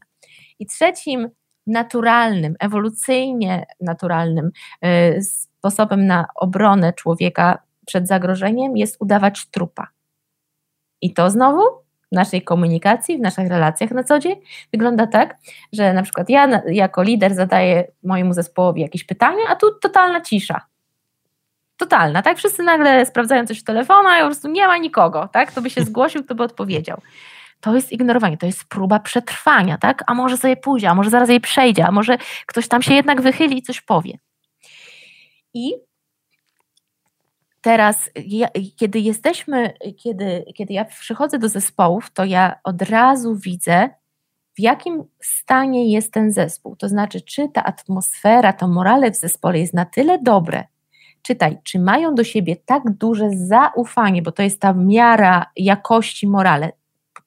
I 0.59 0.65
trzecim 0.65 1.29
naturalnym, 1.69 2.55
ewolucyjnie 2.59 3.65
naturalnym 3.81 4.51
y, 4.85 5.21
sposobem 5.21 6.07
na 6.07 6.25
obronę 6.35 6.93
człowieka 6.93 7.57
przed 7.85 8.07
zagrożeniem 8.07 8.77
jest 8.77 8.97
udawać 8.99 9.45
trupa. 9.51 9.87
I 11.01 11.13
to 11.13 11.29
znowu 11.29 11.61
w 12.11 12.15
naszej 12.15 12.41
komunikacji, 12.41 13.17
w 13.17 13.21
naszych 13.21 13.47
relacjach 13.47 13.91
na 13.91 14.03
co 14.03 14.19
dzień 14.19 14.35
wygląda 14.71 15.07
tak, 15.07 15.37
że 15.73 15.93
na 15.93 16.03
przykład 16.03 16.29
ja 16.29 16.61
jako 16.67 17.03
lider 17.03 17.35
zadaję 17.35 17.91
mojemu 18.03 18.33
zespołowi 18.33 18.81
jakieś 18.81 19.03
pytania, 19.03 19.43
a 19.47 19.55
tu 19.55 19.79
totalna 19.81 20.21
cisza. 20.21 20.61
Totalna, 21.77 22.21
tak? 22.21 22.37
Wszyscy 22.37 22.63
nagle 22.63 23.05
sprawdzają 23.05 23.47
coś 23.47 23.59
w 23.59 23.63
telefonie, 23.63 24.09
a 24.09 24.19
po 24.19 24.25
prostu 24.25 24.47
nie 24.47 24.67
ma 24.67 24.77
nikogo, 24.77 25.29
tak? 25.33 25.51
To 25.51 25.61
by 25.61 25.69
się 25.69 25.81
zgłosił, 25.81 26.23
to 26.23 26.35
by 26.35 26.43
odpowiedział 26.43 27.01
to 27.61 27.75
jest 27.75 27.91
ignorowanie, 27.91 28.37
to 28.37 28.45
jest 28.45 28.65
próba 28.65 28.99
przetrwania, 28.99 29.77
tak? 29.77 30.03
A 30.07 30.13
może 30.13 30.37
sobie 30.37 30.57
pójdzie, 30.57 30.89
a 30.89 30.95
może 30.95 31.09
zaraz 31.09 31.29
jej 31.29 31.41
przejdzie, 31.41 31.85
a 31.85 31.91
może 31.91 32.17
ktoś 32.45 32.67
tam 32.67 32.81
się 32.81 32.93
jednak 32.93 33.21
wychyli 33.21 33.57
i 33.57 33.61
coś 33.61 33.81
powie. 33.81 34.17
I 35.53 35.73
teraz, 37.61 38.09
ja, 38.25 38.47
kiedy 38.75 38.99
jesteśmy, 38.99 39.73
kiedy, 39.97 40.45
kiedy 40.55 40.73
ja 40.73 40.85
przychodzę 40.85 41.39
do 41.39 41.49
zespołów, 41.49 42.11
to 42.13 42.25
ja 42.25 42.59
od 42.63 42.81
razu 42.81 43.35
widzę, 43.35 43.89
w 44.55 44.59
jakim 44.59 45.03
stanie 45.21 45.91
jest 45.91 46.13
ten 46.13 46.31
zespół. 46.31 46.75
To 46.75 46.89
znaczy, 46.89 47.21
czy 47.21 47.49
ta 47.49 47.63
atmosfera, 47.63 48.53
to 48.53 48.67
morale 48.67 49.11
w 49.11 49.15
zespole 49.15 49.59
jest 49.59 49.73
na 49.73 49.85
tyle 49.85 50.19
dobre, 50.21 50.63
czytaj, 51.21 51.57
czy 51.63 51.79
mają 51.79 52.15
do 52.15 52.23
siebie 52.23 52.55
tak 52.55 52.83
duże 52.91 53.29
zaufanie, 53.31 54.21
bo 54.21 54.31
to 54.31 54.43
jest 54.43 54.59
ta 54.59 54.73
miara 54.73 55.45
jakości 55.55 56.27
morale, 56.27 56.71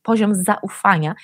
poziom 0.02 0.34
zaufania 0.34 1.14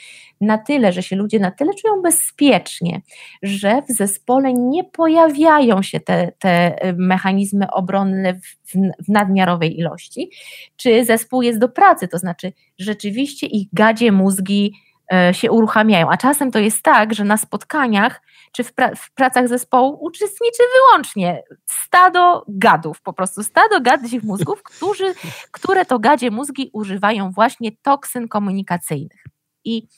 na 0.41 0.59
tyle, 0.59 0.93
że 0.93 1.03
się 1.03 1.17
ludzie 1.17 1.39
na 1.39 1.51
tyle 1.51 1.75
czują 1.75 2.03
bezpiecznie, 2.03 3.01
że 3.43 3.83
w 3.89 3.93
zespole 3.93 4.53
nie 4.53 4.85
pojawiają 4.85 5.83
się 5.83 6.01
te, 6.01 6.33
te 6.39 6.79
mechanizmy 6.97 7.71
obronne 7.71 8.35
w, 8.35 8.73
w 9.05 9.09
nadmiarowej 9.09 9.79
ilości, 9.79 10.31
czy 10.77 11.05
zespół 11.05 11.43
jest 11.43 11.59
do 11.59 11.69
pracy, 11.69 12.09
to 12.09 12.19
znaczy 12.19 12.53
rzeczywiście 12.79 13.47
ich 13.47 13.69
gadzie 13.73 14.13
mózgi 14.13 14.73
się 15.33 15.51
uruchamiają. 15.51 16.11
A 16.11 16.17
czasem 16.17 16.51
to 16.51 16.59
jest 16.59 16.83
tak, 16.83 17.15
że 17.15 17.25
na 17.25 17.37
spotkaniach 17.37 18.23
czy 18.53 18.65
w, 18.65 18.75
pra 18.75 18.95
w 18.95 19.11
pracach 19.11 19.49
zespołu 19.49 19.99
uczestniczy 20.01 20.63
wyłącznie 20.75 21.43
stado 21.67 22.45
gadów, 22.49 23.03
po 23.03 23.13
prostu 23.13 23.43
stado 23.43 23.81
gadzich 23.81 24.23
mózgów, 24.23 24.63
którzy, 24.77 25.15
które 25.51 25.85
to 25.85 25.99
gadzie 25.99 26.31
mózgi 26.31 26.71
używają 26.73 27.31
właśnie 27.31 27.73
toksyn 27.83 28.29
komunikacyjnych. 28.29 29.25
I 29.65 29.89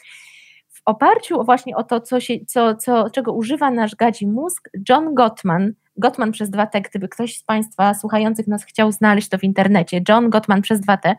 w 0.68 0.82
oparciu 0.84 1.44
właśnie 1.44 1.76
o 1.76 1.84
to, 1.84 2.00
co 2.00 2.20
się, 2.20 2.34
co, 2.46 2.74
co, 2.74 3.10
czego 3.10 3.32
używa 3.32 3.70
nasz 3.70 3.94
gadzi 3.94 4.26
mózg, 4.26 4.70
John 4.88 5.14
Gottman, 5.14 5.72
Gottman 5.96 6.32
przez 6.32 6.50
dwa 6.50 6.66
T, 6.66 6.80
gdyby 6.80 7.08
ktoś 7.08 7.36
z 7.36 7.42
Państwa 7.42 7.94
słuchających 7.94 8.46
nas 8.46 8.64
chciał 8.64 8.92
znaleźć 8.92 9.28
to 9.28 9.38
w 9.38 9.44
internecie, 9.44 10.00
John 10.08 10.30
Gottman 10.30 10.62
przez 10.62 10.80
dwa 10.80 10.96
T, 10.96 11.16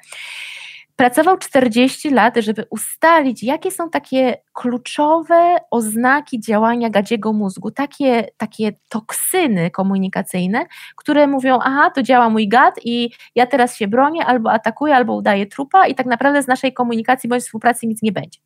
Pracował 0.95 1.37
40 1.37 2.09
lat, 2.09 2.33
żeby 2.37 2.65
ustalić, 2.69 3.43
jakie 3.43 3.71
są 3.71 3.89
takie 3.89 4.37
kluczowe 4.53 5.57
oznaki 5.71 6.39
działania 6.39 6.89
gadziego 6.89 7.33
mózgu, 7.33 7.71
takie, 7.71 8.27
takie 8.37 8.71
toksyny 8.89 9.71
komunikacyjne, 9.71 10.65
które 10.95 11.27
mówią, 11.27 11.59
aha, 11.61 11.91
to 11.95 12.03
działa 12.03 12.29
mój 12.29 12.47
gad 12.47 12.75
i 12.83 13.09
ja 13.35 13.47
teraz 13.47 13.75
się 13.75 13.87
bronię, 13.87 14.25
albo 14.25 14.51
atakuję, 14.51 14.95
albo 14.95 15.15
udaję 15.15 15.45
trupa 15.45 15.87
i 15.87 15.95
tak 15.95 16.05
naprawdę 16.05 16.43
z 16.43 16.47
naszej 16.47 16.73
komunikacji 16.73 17.29
bądź 17.29 17.43
współpracy 17.43 17.87
nic 17.87 18.01
nie 18.01 18.11
będzie. 18.11 18.39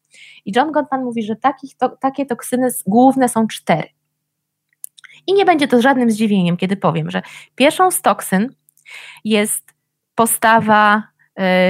I 0.45 0.51
John 0.55 0.71
Gottman 0.71 1.03
mówi, 1.03 1.23
że 1.23 1.35
takich, 1.35 1.77
to, 1.77 1.89
takie 1.89 2.25
toksyny 2.25 2.67
główne 2.87 3.29
są 3.29 3.47
cztery. 3.47 3.89
I 5.27 5.33
nie 5.33 5.45
będzie 5.45 5.67
to 5.67 5.81
żadnym 5.81 6.11
zdziwieniem, 6.11 6.57
kiedy 6.57 6.77
powiem, 6.77 7.11
że 7.11 7.21
pierwszą 7.55 7.91
z 7.91 8.01
toksyn 8.01 8.55
jest 9.23 9.73
postawa 10.15 11.03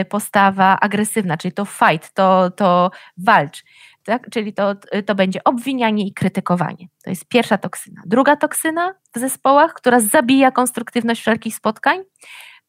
postawa 0.10 0.80
agresywna, 0.80 1.38
czyli 1.38 1.54
to 1.54 1.66
fight, 1.66 2.14
to, 2.14 2.52
to 2.52 2.92
walcz. 3.18 3.64
Tak? 4.04 4.30
Czyli 4.32 4.54
to, 4.54 4.76
to 5.06 5.16
będzie 5.16 5.44
obwinianie 5.44 6.08
i 6.08 6.14
krytykowanie. 6.14 6.88
To 7.04 7.10
jest 7.10 7.28
pierwsza 7.28 7.58
toksyna. 7.58 8.02
Druga 8.06 8.36
toksyna 8.36 8.94
w 9.16 9.20
zespołach, 9.20 9.74
która 9.74 10.00
zabija 10.00 10.52
konstruktywność 10.52 11.22
wszelkich 11.22 11.56
spotkań, 11.56 12.04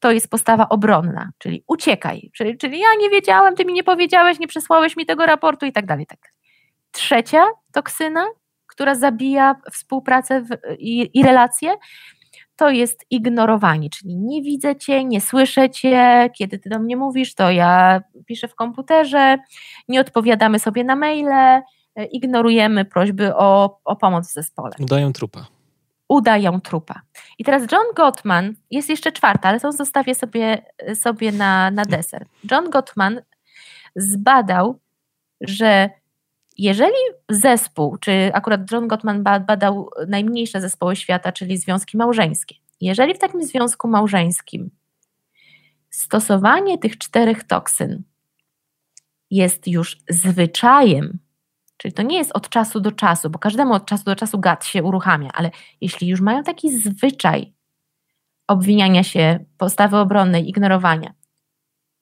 to 0.00 0.12
jest 0.12 0.30
postawa 0.30 0.68
obronna, 0.68 1.30
czyli 1.38 1.64
uciekaj, 1.68 2.30
czyli, 2.34 2.58
czyli 2.58 2.78
ja 2.78 2.88
nie 3.00 3.10
wiedziałem, 3.10 3.54
ty 3.54 3.64
mi 3.64 3.72
nie 3.72 3.84
powiedziałeś, 3.84 4.38
nie 4.38 4.48
przesłałeś 4.48 4.96
mi 4.96 5.06
tego 5.06 5.26
raportu 5.26 5.66
i 5.66 5.72
tak 5.72 5.86
dalej. 5.86 6.06
Tak. 6.06 6.18
Trzecia 6.90 7.44
toksyna, 7.72 8.26
która 8.66 8.94
zabija 8.94 9.54
współpracę 9.72 10.40
w, 10.40 10.48
i, 10.78 11.18
i 11.18 11.22
relacje, 11.22 11.74
to 12.56 12.70
jest 12.70 13.06
ignorowanie, 13.10 13.90
czyli 13.90 14.16
nie 14.16 14.42
widzę 14.42 14.76
cię, 14.76 15.04
nie 15.04 15.20
słyszę 15.20 15.70
cię, 15.70 16.30
kiedy 16.38 16.58
ty 16.58 16.68
do 16.70 16.78
mnie 16.78 16.96
mówisz, 16.96 17.34
to 17.34 17.50
ja 17.50 18.00
piszę 18.26 18.48
w 18.48 18.54
komputerze, 18.54 19.38
nie 19.88 20.00
odpowiadamy 20.00 20.58
sobie 20.58 20.84
na 20.84 20.96
maile, 20.96 21.28
e, 21.28 21.62
ignorujemy 22.04 22.84
prośby 22.84 23.36
o, 23.36 23.80
o 23.84 23.96
pomoc 23.96 24.28
w 24.28 24.32
zespole. 24.32 24.74
Udają 24.80 25.12
trupa. 25.12 25.46
Udają 26.08 26.60
trupa. 26.60 27.00
I 27.38 27.44
teraz 27.44 27.62
John 27.72 27.86
Gottman, 27.96 28.54
jest 28.70 28.88
jeszcze 28.88 29.12
czwarta, 29.12 29.48
ale 29.48 29.60
to 29.60 29.72
zostawię 29.72 30.14
sobie, 30.14 30.62
sobie 30.94 31.32
na, 31.32 31.70
na 31.70 31.84
deser. 31.84 32.26
John 32.50 32.70
Gottman 32.70 33.20
zbadał, 33.96 34.80
że 35.40 35.90
jeżeli 36.58 36.96
zespół, 37.28 37.96
czy 37.96 38.30
akurat 38.34 38.72
John 38.72 38.88
Gottman 38.88 39.22
badał 39.22 39.90
najmniejsze 40.08 40.60
zespoły 40.60 40.96
świata, 40.96 41.32
czyli 41.32 41.58
związki 41.58 41.96
małżeńskie, 41.96 42.54
jeżeli 42.80 43.14
w 43.14 43.18
takim 43.18 43.42
związku 43.42 43.88
małżeńskim 43.88 44.70
stosowanie 45.90 46.78
tych 46.78 46.98
czterech 46.98 47.44
toksyn 47.44 48.02
jest 49.30 49.68
już 49.68 49.98
zwyczajem, 50.08 51.18
czyli 51.76 51.94
to 51.94 52.02
nie 52.02 52.18
jest 52.18 52.32
od 52.32 52.48
czasu 52.48 52.80
do 52.80 52.92
czasu, 52.92 53.30
bo 53.30 53.38
każdemu 53.38 53.74
od 53.74 53.86
czasu 53.86 54.04
do 54.04 54.16
czasu 54.16 54.38
gad 54.38 54.64
się 54.64 54.82
uruchamia, 54.82 55.30
ale 55.34 55.50
jeśli 55.80 56.08
już 56.08 56.20
mają 56.20 56.42
taki 56.42 56.78
zwyczaj 56.78 57.52
obwiniania 58.46 59.02
się, 59.02 59.44
postawy 59.58 59.96
obronnej, 59.96 60.48
ignorowania, 60.48 61.14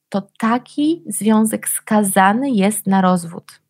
to 0.08 0.28
taki 0.38 1.02
związek 1.06 1.68
skazany 1.68 2.50
jest 2.50 2.86
na 2.86 3.00
rozwód. 3.00 3.63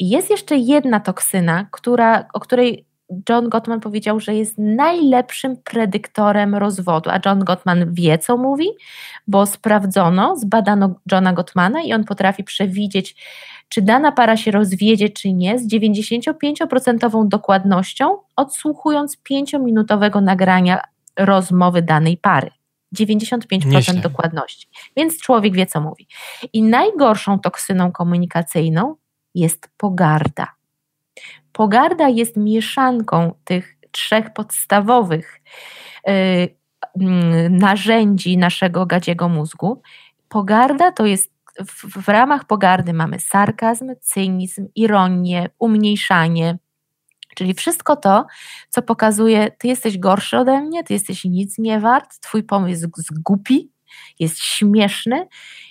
Jest 0.00 0.30
jeszcze 0.30 0.56
jedna 0.56 1.00
toksyna, 1.00 1.66
która, 1.70 2.28
o 2.34 2.40
której 2.40 2.86
John 3.28 3.48
Gottman 3.48 3.80
powiedział, 3.80 4.20
że 4.20 4.34
jest 4.34 4.58
najlepszym 4.58 5.56
predyktorem 5.56 6.54
rozwodu. 6.54 7.10
A 7.10 7.20
John 7.26 7.44
Gottman 7.44 7.94
wie, 7.94 8.18
co 8.18 8.36
mówi, 8.36 8.68
bo 9.26 9.46
sprawdzono, 9.46 10.36
zbadano 10.36 10.94
Johna 11.12 11.32
Gottmana 11.32 11.82
i 11.82 11.92
on 11.92 12.04
potrafi 12.04 12.44
przewidzieć, 12.44 13.16
czy 13.68 13.82
dana 13.82 14.12
para 14.12 14.36
się 14.36 14.50
rozwiedzie, 14.50 15.08
czy 15.08 15.32
nie, 15.32 15.58
z 15.58 15.68
95% 15.68 17.28
dokładnością, 17.28 18.18
odsłuchując 18.36 19.18
5-minutowego 19.30 20.22
nagrania 20.22 20.80
rozmowy 21.18 21.82
danej 21.82 22.16
pary. 22.16 22.50
95% 22.96 23.66
Nieźle. 23.66 23.94
dokładności. 23.94 24.68
Więc 24.96 25.20
człowiek 25.20 25.54
wie, 25.54 25.66
co 25.66 25.80
mówi. 25.80 26.06
I 26.52 26.62
najgorszą 26.62 27.38
toksyną 27.38 27.92
komunikacyjną 27.92 28.94
jest 29.34 29.70
pogarda. 29.76 30.46
Pogarda 31.52 32.08
jest 32.08 32.36
mieszanką 32.36 33.32
tych 33.44 33.76
trzech 33.90 34.32
podstawowych 34.32 35.40
yy, 36.06 36.56
narzędzi 37.50 38.38
naszego 38.38 38.86
gadziego 38.86 39.28
mózgu. 39.28 39.82
Pogarda 40.28 40.92
to 40.92 41.06
jest 41.06 41.32
w, 41.58 42.02
w 42.04 42.08
ramach 42.08 42.44
pogardy 42.44 42.92
mamy 42.92 43.20
sarkazm, 43.20 43.90
cynizm, 44.00 44.68
ironię, 44.74 45.50
umniejszanie, 45.58 46.58
Czyli 47.34 47.54
wszystko 47.54 47.96
to, 47.96 48.26
co 48.68 48.82
pokazuje, 48.82 49.50
ty 49.58 49.68
jesteś 49.68 49.98
gorszy 49.98 50.38
ode 50.38 50.60
mnie, 50.60 50.84
ty 50.84 50.92
jesteś 50.92 51.24
nic 51.24 51.58
nie 51.58 51.80
wart, 51.80 52.20
twój 52.20 52.42
pomysł 52.42 52.88
jest 52.96 53.22
głupi, 53.22 53.70
jest 54.18 54.38
śmieszny 54.38 55.28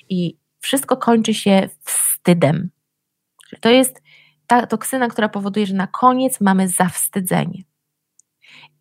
i 0.09 0.37
wszystko 0.59 0.97
kończy 0.97 1.33
się 1.33 1.69
wstydem. 1.83 2.69
To 3.61 3.69
jest 3.69 4.01
ta 4.47 4.67
toksyna, 4.67 5.07
która 5.07 5.29
powoduje, 5.29 5.65
że 5.65 5.75
na 5.75 5.87
koniec 5.87 6.41
mamy 6.41 6.67
zawstydzenie. 6.67 7.63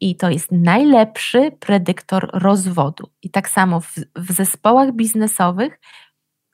I 0.00 0.16
to 0.16 0.30
jest 0.30 0.52
najlepszy 0.52 1.50
predyktor 1.60 2.30
rozwodu. 2.32 3.10
I 3.22 3.30
tak 3.30 3.48
samo 3.48 3.80
w, 3.80 3.94
w 4.16 4.32
zespołach 4.32 4.92
biznesowych, 4.92 5.80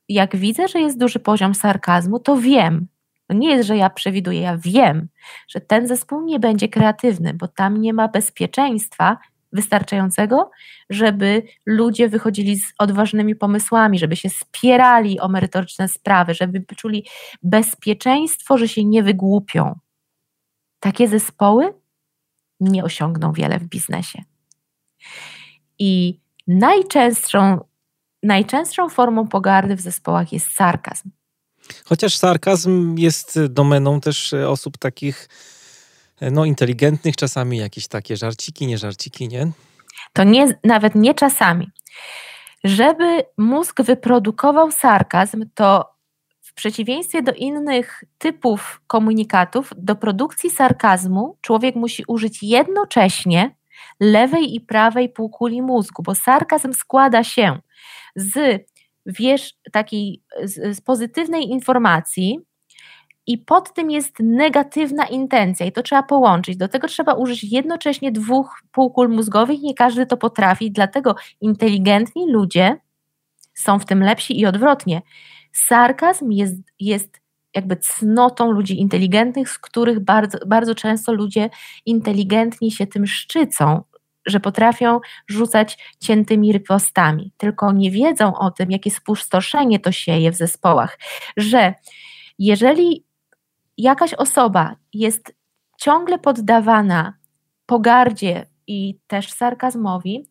jak 0.09 0.37
widzę, 0.37 0.69
że 0.69 0.81
jest 0.81 0.99
duży 0.99 1.19
poziom 1.19 1.55
sarkazmu, 1.55 2.19
to 2.19 2.37
wiem, 2.37 2.87
to 3.27 3.35
nie 3.35 3.51
jest, 3.51 3.69
że 3.69 3.77
ja 3.77 3.91
przewiduję, 3.91 4.41
ja 4.41 4.57
wiem, 4.57 5.09
że 5.49 5.61
ten 5.61 5.89
zespół 5.89 6.23
nie 6.25 6.41
będzie 6.41 6.69
kreatywny, 6.69 7.35
bo 7.35 7.49
tam 7.49 7.81
nie 7.81 7.93
ma 7.93 8.09
bezpieczeństwa 8.09 9.19
wystarczającego, 9.55 10.51
żeby 10.91 11.43
ludzie 11.67 12.09
wychodzili 12.09 12.59
z 12.59 12.73
odważnymi 12.79 13.37
pomysłami, 13.37 13.99
żeby 13.99 14.17
się 14.17 14.31
spierali 14.31 15.21
o 15.21 15.29
merytoryczne 15.29 15.89
sprawy, 15.89 16.35
żeby 16.35 16.65
czuli 16.77 17.07
bezpieczeństwo, 17.43 18.59
że 18.59 18.69
się 18.69 18.85
nie 18.85 19.03
wygłupią. 19.03 19.79
Takie 20.81 21.09
zespoły 21.09 21.75
nie 22.61 22.85
osiągną 22.85 23.33
wiele 23.33 23.59
w 23.59 23.65
biznesie. 23.65 24.23
I 25.79 26.21
najczęstszą, 26.47 27.59
najczęstszą 28.23 28.89
formą 28.89 29.29
pogardy 29.29 29.77
w 29.77 29.81
zespołach 29.81 30.33
jest 30.33 30.53
sarkazm. 30.53 31.11
Chociaż 31.85 32.17
sarkazm 32.17 32.95
jest 32.99 33.47
domeną 33.47 34.01
też 34.01 34.33
osób 34.33 34.79
takich 34.79 35.29
no, 36.31 36.45
inteligentnych, 36.45 37.17
czasami 37.17 37.59
jakieś 37.59 37.89
takie 37.89 38.17
żarciki, 38.17 38.67
nie 38.67 38.79
żarciki, 38.79 39.29
nie? 39.29 39.53
To 40.13 40.25
nie, 40.25 40.59
nawet 40.65 40.95
nie 40.95 41.15
czasami. 41.15 41.71
Żeby 42.65 43.25
mózg 43.39 43.83
wyprodukował 43.83 44.71
sarkazm, 44.71 45.45
to 45.55 45.95
w 46.41 46.55
przeciwieństwie 46.55 47.23
do 47.23 47.33
innych 47.33 48.05
typów 48.19 48.81
komunikatów, 48.87 49.73
do 49.77 49.97
produkcji 49.97 50.51
sarkazmu 50.51 51.37
człowiek 51.41 51.77
musi 51.77 52.05
użyć 52.09 52.43
jednocześnie 52.43 53.55
lewej 54.01 54.55
i 54.55 54.61
prawej 54.61 55.09
półkuli 55.09 55.63
mózgu, 55.63 56.03
bo 56.03 56.15
sarkazm 56.15 56.73
składa 56.73 57.25
się 57.25 57.59
z, 58.17 58.63
wiesz, 59.07 59.55
takiej 59.73 60.23
z, 60.43 60.77
z 60.77 60.81
pozytywnej 60.81 61.51
informacji, 61.51 62.39
i 63.27 63.39
pod 63.39 63.75
tym 63.75 63.91
jest 63.91 64.19
negatywna 64.21 65.07
intencja 65.07 65.67
i 65.67 65.73
to 65.73 65.83
trzeba 65.83 66.03
połączyć. 66.03 66.57
Do 66.57 66.69
tego 66.69 66.89
trzeba 66.89 67.15
użyć 67.15 67.45
jednocześnie 67.45 68.13
dwóch 68.13 68.63
półkul 68.73 69.09
mózgowych, 69.09 69.61
nie 69.63 69.75
każdy 69.75 70.07
to 70.07 70.17
potrafi, 70.17 70.71
dlatego 70.71 71.17
inteligentni 71.41 72.33
ludzie 72.33 72.77
są 73.55 73.79
w 73.79 73.85
tym 73.85 74.03
lepsi 74.03 74.41
i 74.41 74.47
odwrotnie. 74.47 75.03
Sarkazm 75.53 76.31
jest, 76.31 76.57
jest 76.81 77.21
jakby 77.55 77.77
cnotą 77.77 78.51
ludzi 78.51 78.81
inteligentnych, 78.81 79.51
z 79.51 79.59
których 79.59 80.01
bardzo, 80.01 80.39
bardzo 80.47 80.75
często 80.75 81.13
ludzie 81.13 81.51
inteligentni 81.87 82.71
się 82.71 82.87
tym 82.87 83.07
szczycą, 83.07 83.83
że 84.27 84.41
potrafią 84.41 85.01
rzucać 85.27 85.79
ciętymi 86.01 86.53
ripostami, 86.53 87.33
tylko 87.37 87.73
nie 87.73 87.91
wiedzą 87.91 88.35
o 88.35 88.51
tym, 88.51 88.71
jakie 88.71 88.91
spustoszenie 88.91 89.81
to 89.81 89.93
sieje 89.93 90.33
w 90.33 90.37
zespołach, 90.37 90.99
że 91.37 91.75
jeżeli 92.39 93.05
jakaś 93.79 94.15
osoba 94.15 94.77
jest 94.93 95.35
ciągle 95.79 96.19
poddawana 96.19 97.15
pogardzie 97.67 98.47
i 98.67 98.99
też 99.07 99.33
sarkazmowi, 99.33 100.29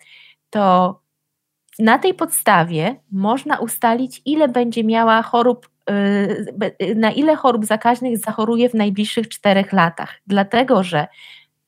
to 0.49 0.99
na 1.79 1.99
tej 1.99 2.13
podstawie 2.13 2.95
można 3.11 3.57
ustalić, 3.57 4.21
ile 4.25 4.47
będzie 4.47 4.83
miała 4.83 5.21
chorób, 5.21 5.69
y, 5.89 6.95
na 6.95 7.11
ile 7.11 7.35
chorób 7.35 7.65
zakaźnych 7.65 8.17
zachoruje 8.17 8.69
w 8.69 8.73
najbliższych 8.73 9.29
czterech 9.29 9.73
latach. 9.73 10.21
Dlatego, 10.27 10.83
że 10.83 11.07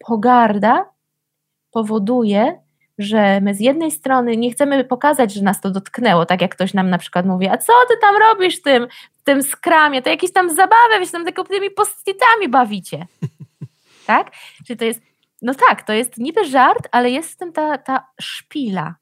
pogarda 0.07 0.85
powoduje, 1.71 2.61
że 2.97 3.41
my 3.41 3.55
z 3.55 3.59
jednej 3.59 3.91
strony 3.91 4.37
nie 4.37 4.51
chcemy 4.51 4.83
pokazać, 4.83 5.33
że 5.33 5.41
nas 5.41 5.61
to 5.61 5.71
dotknęło, 5.71 6.25
tak 6.25 6.41
jak 6.41 6.55
ktoś 6.55 6.73
nam 6.73 6.89
na 6.89 6.97
przykład 6.97 7.25
mówi, 7.25 7.47
a 7.47 7.57
co 7.57 7.73
ty 7.89 7.97
tam 8.01 8.15
robisz 8.17 8.59
w 8.59 8.61
tym, 8.61 8.87
w 9.13 9.23
tym 9.23 9.43
skramie, 9.43 10.01
to 10.01 10.09
jakieś 10.09 10.33
tam 10.33 10.49
zabawy, 10.49 10.99
wy 10.99 11.05
się 11.05 11.11
tam 11.11 11.25
tylko 11.25 11.43
tymi 11.43 11.71
postitami 11.71 12.49
bawicie. 12.49 13.05
tak? 14.07 14.31
Czyli 14.67 14.79
to 14.79 14.85
jest, 14.85 15.01
no 15.41 15.53
tak, 15.69 15.83
to 15.83 15.93
jest 15.93 16.17
niby 16.17 16.45
żart, 16.45 16.87
ale 16.91 17.09
jest 17.09 17.31
w 17.31 17.37
tym 17.37 17.53
ta, 17.53 17.77
ta 17.77 18.07
szpila, 18.21 18.95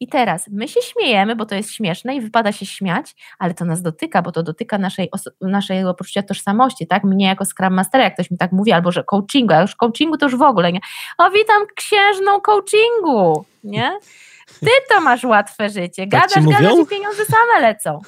i 0.00 0.08
teraz 0.08 0.48
my 0.52 0.68
się 0.68 0.80
śmiejemy, 0.82 1.36
bo 1.36 1.46
to 1.46 1.54
jest 1.54 1.72
śmieszne 1.72 2.16
i 2.16 2.20
wypada 2.20 2.52
się 2.52 2.66
śmiać, 2.66 3.14
ale 3.38 3.54
to 3.54 3.64
nas 3.64 3.82
dotyka, 3.82 4.22
bo 4.22 4.32
to 4.32 4.42
dotyka 4.42 4.78
naszej, 4.78 5.10
naszego 5.40 5.94
poczucia 5.94 6.22
tożsamości, 6.22 6.86
tak? 6.86 7.04
Mnie 7.04 7.26
jako 7.26 7.44
Scrum 7.44 7.74
Mastera, 7.74 8.04
jak 8.04 8.14
ktoś 8.14 8.30
mi 8.30 8.38
tak 8.38 8.52
mówi, 8.52 8.72
albo 8.72 8.92
że 8.92 9.04
coachingu, 9.04 9.54
a 9.54 9.60
już 9.60 9.76
coachingu 9.76 10.16
to 10.16 10.26
już 10.26 10.36
w 10.36 10.42
ogóle, 10.42 10.72
nie? 10.72 10.80
O, 11.18 11.30
witam 11.30 11.62
księżną 11.76 12.40
coachingu, 12.40 13.44
nie? 13.64 13.98
Ty 14.60 14.70
to 14.88 15.00
masz 15.00 15.24
łatwe 15.24 15.70
życie, 15.70 16.02
tak 16.02 16.08
gadasz, 16.08 16.32
tak 16.32 16.44
gadasz 16.44 16.78
i 16.78 16.86
pieniądze 16.86 17.22
same 17.24 17.60
lecą. 17.60 18.00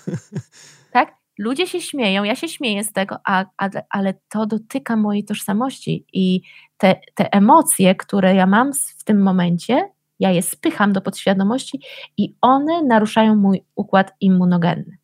Tak? 0.92 1.14
Ludzie 1.38 1.66
się 1.66 1.80
śmieją, 1.80 2.24
ja 2.24 2.36
się 2.36 2.48
śmieję 2.48 2.84
z 2.84 2.92
tego, 2.92 3.16
a, 3.24 3.44
a, 3.56 3.68
ale 3.90 4.14
to 4.28 4.46
dotyka 4.46 4.96
mojej 4.96 5.24
tożsamości 5.24 6.04
i 6.12 6.42
te, 6.76 7.00
te 7.14 7.32
emocje, 7.32 7.94
które 7.94 8.34
ja 8.34 8.46
mam 8.46 8.72
w 8.98 9.04
tym 9.04 9.22
momencie, 9.22 9.88
ja 10.20 10.30
je 10.30 10.42
spycham 10.42 10.92
do 10.92 11.00
podświadomości 11.00 11.80
i 12.16 12.34
one 12.40 12.82
naruszają 12.82 13.36
mój 13.36 13.64
układ 13.74 14.12
immunogenny. 14.20 14.98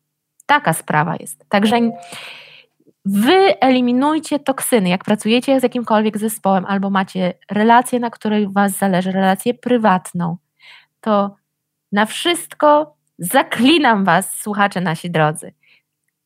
Taka 0.45 0.73
sprawa 0.73 1.15
jest. 1.19 1.45
Także 1.49 1.91
wyeliminujcie 3.05 4.39
toksyny. 4.39 4.89
Jak 4.89 5.03
pracujecie 5.03 5.59
z 5.59 5.63
jakimkolwiek 5.63 6.17
zespołem 6.17 6.65
albo 6.65 6.89
macie 6.89 7.33
relację, 7.51 7.99
na 7.99 8.09
której 8.09 8.47
Was 8.49 8.77
zależy, 8.77 9.11
relację 9.11 9.53
prywatną, 9.53 10.37
to 11.01 11.35
na 11.91 12.05
wszystko 12.05 12.95
zaklinam 13.19 14.05
Was, 14.05 14.35
słuchacze 14.35 14.81
nasi 14.81 15.11
drodzy. 15.11 15.53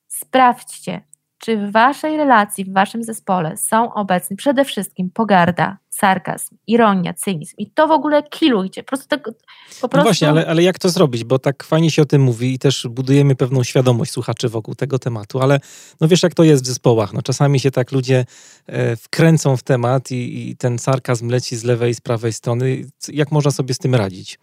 Sprawdźcie, 0.08 1.02
czy 1.38 1.58
w 1.58 1.72
waszej 1.72 2.18
relacji, 2.18 2.66
w 2.66 2.74
waszym 2.74 3.04
zespole 3.04 3.58
są 3.58 3.94
obecni 3.94 4.38
przede 4.38 4.66
wszystkim 4.66 5.10
pogarda, 5.10 5.78
sarkazm, 5.92 6.58
ironia, 6.68 7.14
cynizm 7.14 7.56
i 7.58 7.72
to 7.72 7.88
w 7.88 7.92
ogóle 7.92 8.24
kilujcie. 8.24 8.84
Po 8.84 8.88
prostu 8.88 9.08
tak, 9.08 9.24
po 9.24 9.32
no 9.32 9.36
prostu... 9.80 9.98
No 9.98 10.04
właśnie, 10.04 10.30
ale, 10.30 10.48
ale 10.48 10.64
jak 10.64 10.80
to 10.80 10.90
zrobić? 10.90 11.24
Bo 11.24 11.40
tak 11.40 11.64
fajnie 11.64 11.92
się 11.92 12.02
o 12.02 12.06
tym 12.06 12.22
mówi 12.22 12.54
i 12.54 12.60
też 12.60 12.88
budujemy 12.90 13.36
pewną 13.36 13.64
świadomość 13.64 14.12
słuchaczy 14.12 14.50
wokół 14.50 14.76
tego 14.76 15.00
tematu, 15.00 15.42
ale 15.42 15.60
no 16.02 16.08
wiesz 16.08 16.24
jak 16.24 16.34
to 16.34 16.44
jest 16.44 16.64
w 16.64 16.68
zespołach. 16.68 17.14
No 17.14 17.22
czasami 17.22 17.60
się 17.60 17.72
tak 17.72 17.92
ludzie 17.92 18.26
e, 18.68 18.96
wkręcą 18.96 19.58
w 19.58 19.64
temat 19.64 20.12
i, 20.12 20.50
i 20.50 20.58
ten 20.58 20.80
sarkazm 20.80 21.30
leci 21.30 21.56
z 21.56 21.64
lewej 21.64 21.92
i 21.92 21.96
z 21.96 22.02
prawej 22.02 22.34
strony. 22.34 22.86
Jak 23.08 23.32
można 23.32 23.52
sobie 23.52 23.74
z 23.74 23.78
tym 23.78 23.96
radzić? 23.96 24.40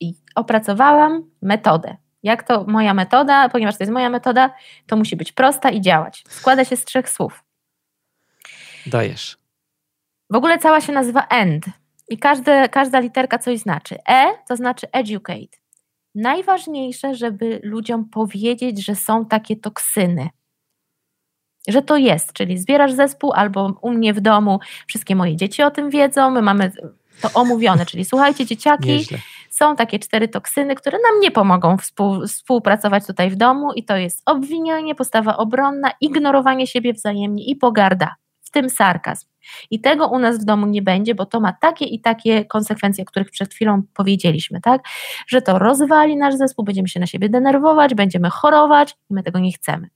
I 0.00 0.14
opracowałam 0.34 1.30
metodę 1.42 1.96
jak 2.22 2.42
to 2.42 2.64
moja 2.64 2.94
metoda, 2.94 3.48
ponieważ 3.48 3.78
to 3.78 3.84
jest 3.84 3.92
moja 3.92 4.10
metoda, 4.10 4.54
to 4.86 4.96
musi 4.96 5.16
być 5.16 5.32
prosta 5.32 5.70
i 5.70 5.80
działać. 5.80 6.24
Składa 6.28 6.64
się 6.64 6.76
z 6.76 6.84
trzech 6.84 7.08
słów. 7.08 7.44
Dajesz. 8.86 9.37
W 10.30 10.34
ogóle 10.34 10.58
cała 10.58 10.80
się 10.80 10.92
nazywa 10.92 11.26
END 11.30 11.64
i 12.08 12.18
każde, 12.18 12.68
każda 12.68 13.00
literka 13.00 13.38
coś 13.38 13.58
znaczy. 13.58 13.96
E 14.08 14.24
to 14.48 14.56
znaczy 14.56 14.86
educate. 14.92 15.58
Najważniejsze, 16.14 17.14
żeby 17.14 17.60
ludziom 17.62 18.04
powiedzieć, 18.04 18.84
że 18.84 18.94
są 18.94 19.26
takie 19.26 19.56
toksyny. 19.56 20.28
Że 21.68 21.82
to 21.82 21.96
jest, 21.96 22.32
czyli 22.32 22.58
zbierasz 22.58 22.92
zespół 22.92 23.32
albo 23.32 23.78
u 23.82 23.90
mnie 23.90 24.14
w 24.14 24.20
domu 24.20 24.60
wszystkie 24.86 25.16
moje 25.16 25.36
dzieci 25.36 25.62
o 25.62 25.70
tym 25.70 25.90
wiedzą, 25.90 26.30
my 26.30 26.42
mamy 26.42 26.72
to 27.22 27.30
omówione, 27.34 27.86
czyli 27.86 28.04
słuchajcie 28.04 28.46
dzieciaki, 28.46 28.88
Nieźle 28.88 29.18
są 29.50 29.76
takie 29.76 29.98
cztery 29.98 30.28
toksyny, 30.28 30.74
które 30.74 30.98
nam 30.98 31.20
nie 31.20 31.30
pomogą 31.30 31.76
współ, 31.76 32.26
współpracować 32.26 33.06
tutaj 33.06 33.30
w 33.30 33.36
domu 33.36 33.72
i 33.72 33.84
to 33.84 33.96
jest 33.96 34.22
obwinianie, 34.26 34.94
postawa 34.94 35.36
obronna, 35.36 35.90
ignorowanie 36.00 36.66
siebie 36.66 36.92
wzajemnie 36.92 37.44
i 37.44 37.56
pogarda, 37.56 38.14
w 38.42 38.50
tym 38.50 38.70
sarkazm. 38.70 39.26
I 39.70 39.80
tego 39.80 40.08
u 40.08 40.18
nas 40.18 40.38
w 40.38 40.44
domu 40.44 40.66
nie 40.66 40.82
będzie, 40.82 41.14
bo 41.14 41.26
to 41.26 41.40
ma 41.40 41.52
takie 41.52 41.84
i 41.84 42.00
takie 42.00 42.44
konsekwencje, 42.44 43.02
o 43.02 43.06
których 43.06 43.30
przed 43.30 43.54
chwilą 43.54 43.82
powiedzieliśmy, 43.94 44.60
tak? 44.60 44.82
Że 45.26 45.42
to 45.42 45.58
rozwali 45.58 46.16
nasz 46.16 46.34
zespół, 46.34 46.64
będziemy 46.64 46.88
się 46.88 47.00
na 47.00 47.06
siebie 47.06 47.28
denerwować, 47.28 47.94
będziemy 47.94 48.30
chorować 48.30 48.96
i 49.10 49.14
my 49.14 49.22
tego 49.22 49.38
nie 49.38 49.52
chcemy. 49.52 49.88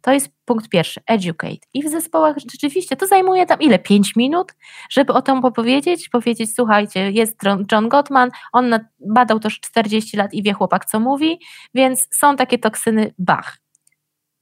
To 0.00 0.12
jest 0.12 0.28
punkt 0.44 0.68
pierwszy, 0.68 1.00
educate. 1.06 1.58
I 1.74 1.82
w 1.82 1.88
zespołach 1.88 2.36
rzeczywiście 2.52 2.96
to 2.96 3.06
zajmuje 3.06 3.46
tam 3.46 3.60
ile? 3.60 3.78
5 3.78 4.16
minut, 4.16 4.52
żeby 4.90 5.12
o 5.12 5.22
tym 5.22 5.44
opowiedzieć, 5.44 6.08
powiedzieć, 6.08 6.54
słuchajcie, 6.54 7.10
jest 7.10 7.36
John 7.72 7.88
Gottman, 7.88 8.30
on 8.52 8.78
badał 9.00 9.38
już 9.44 9.60
40 9.60 10.16
lat 10.16 10.34
i 10.34 10.42
wie 10.42 10.52
chłopak, 10.52 10.84
co 10.84 11.00
mówi, 11.00 11.40
więc 11.74 12.08
są 12.14 12.36
takie 12.36 12.58
toksyny, 12.58 13.14
bach. 13.18 13.58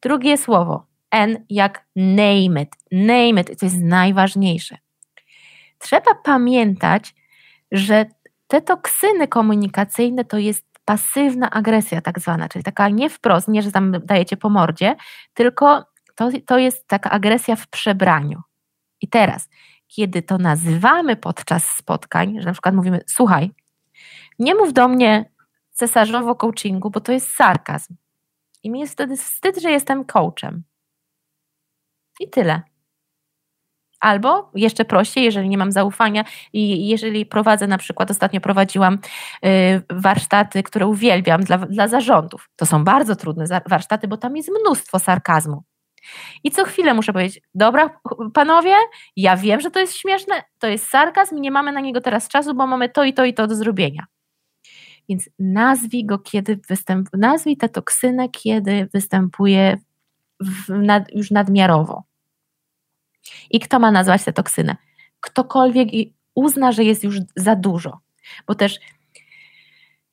Drugie 0.02 0.38
słowo, 0.38 0.86
N 1.16 1.44
jak 1.50 1.86
name 1.96 2.62
it, 2.62 2.70
name 2.92 3.40
it, 3.40 3.60
to 3.60 3.66
jest 3.66 3.80
najważniejsze. 3.80 4.78
Trzeba 5.78 6.14
pamiętać, 6.14 7.14
że 7.72 8.06
te 8.46 8.62
toksyny 8.62 9.28
komunikacyjne 9.28 10.24
to 10.24 10.38
jest 10.38 10.66
pasywna 10.84 11.50
agresja 11.50 12.00
tak 12.00 12.20
zwana, 12.20 12.48
czyli 12.48 12.64
taka 12.64 12.88
nie 12.88 13.10
wprost, 13.10 13.48
nie, 13.48 13.62
że 13.62 13.72
tam 13.72 13.92
dajecie 14.04 14.36
po 14.36 14.48
mordzie, 14.48 14.96
tylko 15.34 15.84
to, 16.14 16.28
to 16.46 16.58
jest 16.58 16.88
taka 16.88 17.10
agresja 17.10 17.56
w 17.56 17.66
przebraniu. 17.66 18.42
I 19.00 19.08
teraz, 19.08 19.48
kiedy 19.88 20.22
to 20.22 20.38
nazywamy 20.38 21.16
podczas 21.16 21.68
spotkań, 21.68 22.36
że 22.40 22.46
na 22.46 22.52
przykład 22.52 22.74
mówimy, 22.74 23.00
słuchaj, 23.06 23.50
nie 24.38 24.54
mów 24.54 24.72
do 24.72 24.88
mnie 24.88 25.30
cesarzowo 25.70 26.34
coachingu, 26.34 26.90
bo 26.90 27.00
to 27.00 27.12
jest 27.12 27.32
sarkazm. 27.32 27.94
I 28.62 28.70
mi 28.70 28.80
jest 28.80 28.92
wtedy 28.92 29.16
wstyd, 29.16 29.60
że 29.62 29.70
jestem 29.70 30.04
coachem. 30.04 30.62
I 32.20 32.30
tyle. 32.30 32.62
Albo 34.00 34.50
jeszcze 34.54 34.84
prościej, 34.84 35.24
jeżeli 35.24 35.48
nie 35.48 35.58
mam 35.58 35.72
zaufania 35.72 36.24
i 36.52 36.88
jeżeli 36.88 37.26
prowadzę, 37.26 37.66
na 37.66 37.78
przykład 37.78 38.10
ostatnio 38.10 38.40
prowadziłam 38.40 38.98
y, 39.44 39.82
warsztaty, 39.90 40.62
które 40.62 40.86
uwielbiam 40.86 41.44
dla, 41.44 41.58
dla 41.58 41.88
zarządów. 41.88 42.50
To 42.56 42.66
są 42.66 42.84
bardzo 42.84 43.16
trudne 43.16 43.60
warsztaty, 43.66 44.08
bo 44.08 44.16
tam 44.16 44.36
jest 44.36 44.50
mnóstwo 44.60 44.98
sarkazmu. 44.98 45.62
I 46.44 46.50
co 46.50 46.64
chwilę 46.64 46.94
muszę 46.94 47.12
powiedzieć, 47.12 47.42
dobra 47.54 48.00
panowie, 48.34 48.74
ja 49.16 49.36
wiem, 49.36 49.60
że 49.60 49.70
to 49.70 49.80
jest 49.80 49.96
śmieszne, 49.96 50.42
to 50.58 50.66
jest 50.66 50.86
sarkazm 50.86 51.40
nie 51.40 51.50
mamy 51.50 51.72
na 51.72 51.80
niego 51.80 52.00
teraz 52.00 52.28
czasu, 52.28 52.54
bo 52.54 52.66
mamy 52.66 52.88
to 52.88 53.04
i 53.04 53.14
to 53.14 53.24
i 53.24 53.34
to 53.34 53.46
do 53.46 53.54
zrobienia. 53.54 54.06
Więc 55.08 55.28
nazwij 55.38 56.06
go, 56.06 56.18
kiedy 56.18 56.60
występuje, 56.68 57.20
nazwij 57.20 57.56
tę 57.56 57.68
toksynę, 57.68 58.28
kiedy 58.28 58.88
występuje 58.94 59.76
nad, 60.68 61.14
już 61.14 61.30
nadmiarowo. 61.30 62.02
I 63.50 63.60
kto 63.60 63.78
ma 63.78 63.90
nazwać 63.90 64.24
tę 64.24 64.32
toksynę? 64.32 64.76
Ktokolwiek 65.20 65.88
uzna, 66.34 66.72
że 66.72 66.84
jest 66.84 67.04
już 67.04 67.18
za 67.36 67.56
dużo. 67.56 67.98
Bo 68.46 68.54
też 68.54 68.78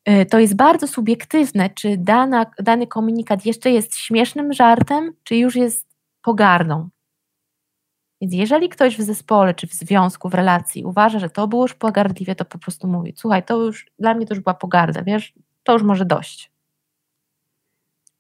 y, 0.10 0.26
to 0.26 0.40
jest 0.40 0.56
bardzo 0.56 0.88
subiektywne, 0.88 1.70
czy 1.70 1.98
dana, 1.98 2.46
dany 2.60 2.88
komunikat 2.88 3.46
jeszcze 3.46 3.72
jest 3.72 3.96
śmiesznym 3.96 4.54
żartem, 4.54 5.14
czy 5.24 5.36
już 5.36 5.56
jest 5.56 5.88
pogardą. 6.22 6.90
Więc 8.22 8.34
jeżeli 8.34 8.70
ktoś 8.70 8.98
w 8.98 9.02
zespole, 9.02 9.54
czy 9.54 9.68
w 9.68 9.74
związku, 9.74 10.30
w 10.30 10.34
relacji 10.34 10.84
uważa, 10.84 11.20
że 11.20 11.30
to 11.30 11.48
było 11.48 11.62
już 11.62 11.74
pogardliwie, 11.74 12.36
to 12.36 12.46
po 12.46 12.58
prostu 12.58 12.88
mówi, 12.88 13.14
słuchaj, 13.18 13.44
to 13.44 13.62
już, 13.62 13.86
dla 14.00 14.14
mnie 14.14 14.26
to 14.26 14.34
już 14.34 14.44
była 14.44 14.54
pogarda, 14.54 15.02
wiesz, 15.02 15.34
to 15.64 15.74
już 15.74 15.84
może 15.84 16.06
dość 16.06 16.53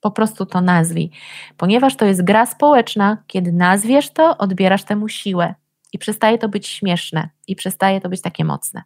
po 0.03 0.11
prostu 0.11 0.45
to 0.45 0.61
nazwij, 0.61 1.11
ponieważ 1.57 1.95
to 1.95 2.05
jest 2.05 2.23
gra 2.23 2.45
społeczna, 2.45 3.17
kiedy 3.27 3.51
nazwiesz 3.51 4.09
to, 4.09 4.37
odbierasz 4.37 4.83
temu 4.83 5.07
siłę 5.07 5.55
i 5.93 5.99
przestaje 5.99 6.37
to 6.37 6.49
być 6.49 6.67
śmieszne 6.67 7.29
i 7.47 7.55
przestaje 7.55 8.01
to 8.01 8.09
być 8.09 8.21
takie 8.21 8.45
mocne. 8.45 8.83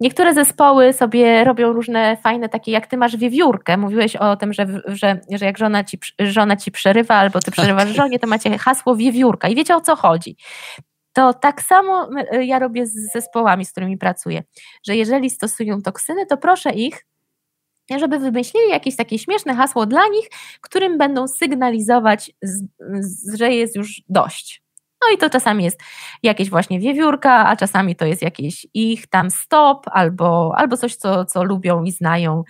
Niektóre 0.00 0.34
zespoły 0.34 0.92
sobie 0.92 1.44
robią 1.44 1.72
różne 1.72 2.16
fajne 2.16 2.48
takie, 2.48 2.72
jak 2.72 2.86
ty 2.86 2.96
masz 2.96 3.16
wiewiórkę. 3.16 3.76
Mówiłeś 3.76 4.16
o 4.16 4.36
tym, 4.36 4.52
że, 4.52 4.66
że, 4.86 5.20
że 5.30 5.44
jak 5.46 5.58
żona 5.58 5.84
ci, 5.84 5.98
żona 6.18 6.56
ci 6.56 6.72
przerywa 6.72 7.14
albo 7.14 7.40
ty 7.40 7.50
przerywasz 7.50 7.88
żonie, 7.88 8.18
to 8.18 8.26
macie 8.26 8.58
hasło 8.58 8.96
wiewiórka 8.96 9.48
i 9.48 9.54
wiecie 9.54 9.76
o 9.76 9.80
co 9.80 9.96
chodzi. 9.96 10.36
To 11.12 11.34
tak 11.34 11.62
samo 11.62 12.08
ja 12.40 12.58
robię 12.58 12.86
z 12.86 13.12
zespołami, 13.12 13.64
z 13.64 13.70
którymi 13.70 13.98
pracuję, 13.98 14.42
że 14.86 14.96
jeżeli 14.96 15.30
stosują 15.30 15.82
toksyny, 15.82 16.26
to 16.26 16.36
proszę 16.36 16.70
ich 16.70 17.06
żeby 17.98 18.18
wymyślili 18.18 18.68
jakieś 18.70 18.96
takie 18.96 19.18
śmieszne 19.18 19.54
hasło 19.54 19.86
dla 19.86 20.08
nich, 20.08 20.28
którym 20.60 20.98
będą 20.98 21.28
sygnalizować, 21.28 22.32
że 23.34 23.52
jest 23.52 23.76
już 23.76 24.02
dość. 24.08 24.63
No 25.08 25.14
i 25.14 25.18
to 25.18 25.30
czasami 25.30 25.64
jest 25.64 25.80
jakieś 26.22 26.50
właśnie 26.50 26.80
wiewiórka, 26.80 27.46
a 27.46 27.56
czasami 27.56 27.96
to 27.96 28.06
jest 28.06 28.22
jakieś 28.22 28.66
ich 28.74 29.06
tam 29.06 29.30
stop, 29.30 29.86
albo, 29.92 30.52
albo 30.56 30.76
coś, 30.76 30.96
co, 30.96 31.24
co 31.24 31.44
lubią 31.44 31.84
i 31.84 31.90
znają. 31.90 32.44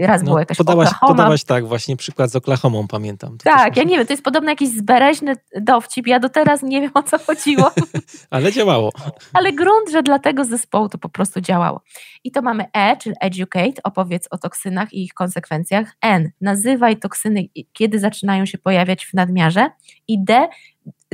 Raz 0.00 0.22
no, 0.22 0.26
było 0.26 0.38
jakaś 0.38 0.56
podałaś, 0.56 0.88
Oklahoma. 0.88 1.14
Podałaś 1.14 1.44
tak 1.44 1.66
właśnie 1.66 1.96
przykład 1.96 2.30
z 2.30 2.36
Oklahomą, 2.36 2.88
pamiętam. 2.88 3.38
To 3.38 3.44
tak, 3.44 3.76
ja 3.76 3.82
nie 3.82 3.96
wiem, 3.96 4.06
to 4.06 4.12
jest 4.12 4.24
podobno 4.24 4.50
jakiś 4.50 4.68
zbereźny 4.68 5.34
dowcip, 5.60 6.06
ja 6.06 6.20
do 6.20 6.28
teraz 6.28 6.62
nie 6.62 6.80
wiem 6.80 6.90
o 6.94 7.02
co 7.02 7.18
chodziło. 7.18 7.70
Ale 8.30 8.52
działało. 8.52 8.92
Ale 9.32 9.52
grunt, 9.52 9.90
że 9.90 10.02
dla 10.02 10.18
tego 10.18 10.44
zespołu 10.44 10.88
to 10.88 10.98
po 10.98 11.08
prostu 11.08 11.40
działało. 11.40 11.80
I 12.24 12.30
to 12.30 12.42
mamy 12.42 12.64
E, 12.72 12.96
czyli 12.96 13.14
educate, 13.20 13.82
opowiedz 13.82 14.28
o 14.30 14.38
toksynach 14.38 14.92
i 14.92 15.04
ich 15.04 15.14
konsekwencjach. 15.14 15.96
N, 16.02 16.30
nazywaj 16.40 16.96
toksyny, 16.96 17.44
kiedy 17.72 17.98
zaczynają 17.98 18.46
się 18.46 18.58
pojawiać 18.58 19.06
w 19.06 19.14
nadmiarze. 19.14 19.70
I 20.08 20.24
D, 20.24 20.48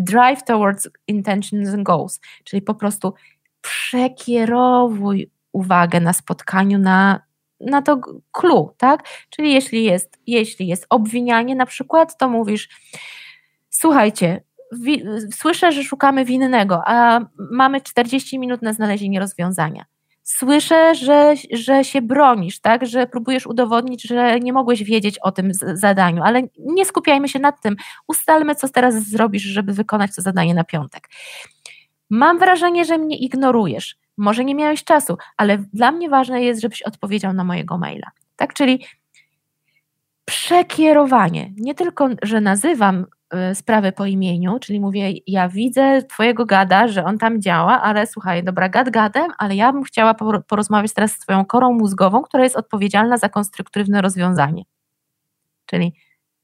drive 0.00 0.44
towards 0.44 0.88
intentions 1.06 1.74
and 1.74 1.82
goals, 1.82 2.20
czyli 2.44 2.62
po 2.62 2.74
prostu 2.74 3.14
przekierowuj 3.60 5.30
uwagę 5.52 6.00
na 6.00 6.12
spotkaniu 6.12 6.78
na, 6.78 7.20
na 7.60 7.82
to 7.82 8.00
clue, 8.32 8.74
tak? 8.76 9.02
Czyli 9.30 9.52
jeśli 9.52 9.84
jest, 9.84 10.18
jeśli 10.26 10.66
jest 10.66 10.86
obwinianie 10.90 11.54
na 11.54 11.66
przykład, 11.66 12.16
to 12.18 12.28
mówisz 12.28 12.68
słuchajcie, 13.70 14.40
wi- 14.72 15.04
słyszę, 15.32 15.72
że 15.72 15.84
szukamy 15.84 16.24
winnego, 16.24 16.82
a 16.86 17.20
mamy 17.50 17.80
40 17.80 18.38
minut 18.38 18.62
na 18.62 18.72
znalezienie 18.72 19.20
rozwiązania 19.20 19.84
słyszę, 20.22 20.94
że, 20.94 21.34
że 21.52 21.84
się 21.84 22.02
bronisz, 22.02 22.60
tak? 22.60 22.86
że 22.86 23.06
próbujesz 23.06 23.46
udowodnić, 23.46 24.02
że 24.02 24.40
nie 24.40 24.52
mogłeś 24.52 24.82
wiedzieć 24.84 25.18
o 25.18 25.32
tym 25.32 25.50
zadaniu, 25.74 26.22
ale 26.22 26.42
nie 26.58 26.84
skupiajmy 26.84 27.28
się 27.28 27.38
nad 27.38 27.60
tym. 27.62 27.76
Ustalmy, 28.08 28.54
co 28.54 28.68
teraz 28.68 28.94
zrobisz, 28.94 29.42
żeby 29.42 29.72
wykonać 29.72 30.14
to 30.16 30.22
zadanie 30.22 30.54
na 30.54 30.64
piątek. 30.64 31.08
Mam 32.10 32.38
wrażenie, 32.38 32.84
że 32.84 32.98
mnie 32.98 33.18
ignorujesz. 33.18 33.96
może 34.16 34.44
nie 34.44 34.54
miałeś 34.54 34.84
czasu, 34.84 35.16
ale 35.36 35.58
dla 35.58 35.92
mnie 35.92 36.08
ważne 36.08 36.42
jest, 36.42 36.60
żebyś 36.60 36.82
odpowiedział 36.82 37.32
na 37.32 37.44
mojego 37.44 37.78
maila. 37.78 38.10
Tak, 38.36 38.54
czyli 38.54 38.84
przekierowanie. 40.24 41.52
Nie 41.56 41.74
tylko, 41.74 42.08
że 42.22 42.40
nazywam 42.40 43.06
sprawę 43.54 43.92
po 43.92 44.06
imieniu, 44.06 44.58
czyli 44.58 44.80
mówię, 44.80 45.12
ja 45.26 45.48
widzę 45.48 46.02
twojego 46.02 46.46
gada, 46.46 46.88
że 46.88 47.04
on 47.04 47.18
tam 47.18 47.42
działa, 47.42 47.82
ale 47.82 48.06
słuchaj, 48.06 48.44
dobra, 48.44 48.68
gad 48.68 48.90
gadem, 48.90 49.26
ale 49.38 49.56
ja 49.56 49.72
bym 49.72 49.82
chciała 49.82 50.14
porozmawiać 50.48 50.92
teraz 50.92 51.12
z 51.12 51.18
twoją 51.18 51.44
korą 51.44 51.72
mózgową, 51.72 52.22
która 52.22 52.44
jest 52.44 52.56
odpowiedzialna 52.56 53.16
za 53.18 53.28
konstruktywne 53.28 54.02
rozwiązanie. 54.02 54.62
Czyli 55.66 55.94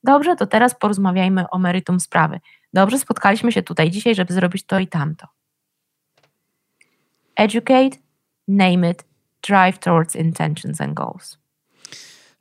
dobrze, 0.05 0.37
to 0.37 0.47
teraz 0.47 0.75
porozmawiajmy 0.75 1.51
o 1.51 1.59
meritum 1.59 2.01
sprawy. 2.01 2.41
Dobrze, 2.73 2.99
spotkaliśmy 2.99 3.53
się 3.53 3.63
tutaj 3.63 3.91
dzisiaj, 3.91 4.15
żeby 4.15 4.35
zrobić 4.35 4.67
to 4.67 4.79
i 4.79 4.87
tamto. 4.87 5.27
Educate, 7.37 7.97
name 8.49 8.91
it, 8.91 9.05
drive 9.49 9.79
towards 9.79 10.17
intentions 10.17 10.81
and 10.81 10.95
goals. 10.95 11.39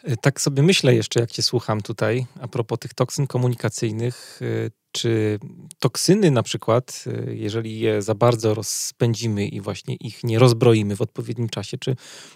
E, 0.03 0.17
tak 0.17 0.41
sobie 0.41 0.63
myślę 0.63 0.95
jeszcze, 0.95 1.19
jak 1.19 1.31
Cię 1.31 1.41
słucham 1.43 1.81
tutaj, 1.81 2.25
a 2.41 2.47
propos 2.47 2.79
tych 2.79 2.93
toksyn 2.93 3.27
komunikacyjnych. 3.27 4.39
E, 4.41 4.69
czy 4.91 5.39
toksyny 5.79 6.31
na 6.31 6.43
przykład, 6.43 7.03
e, 7.07 7.35
jeżeli 7.35 7.79
je 7.79 8.01
za 8.01 8.15
bardzo 8.15 8.53
rozpędzimy 8.53 9.47
i 9.47 9.61
właśnie 9.61 9.95
ich 9.95 10.23
nie 10.23 10.39
rozbroimy 10.39 10.95
w 10.95 11.01
odpowiednim 11.01 11.49
czasie, 11.49 11.77
czy 11.77 11.95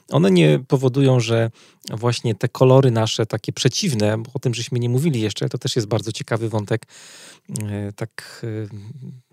one 0.09 0.31
nie 0.31 0.59
powodują, 0.67 1.19
że 1.19 1.51
właśnie 1.89 2.35
te 2.35 2.49
kolory 2.49 2.91
nasze 2.91 3.25
takie 3.25 3.53
przeciwne, 3.53 4.17
bo 4.17 4.31
o 4.33 4.39
tym 4.39 4.53
żeśmy 4.53 4.79
nie 4.79 4.89
mówili 4.89 5.21
jeszcze, 5.21 5.49
to 5.49 5.57
też 5.57 5.75
jest 5.75 5.87
bardzo 5.87 6.11
ciekawy 6.11 6.49
wątek, 6.49 6.85
tak 7.95 8.45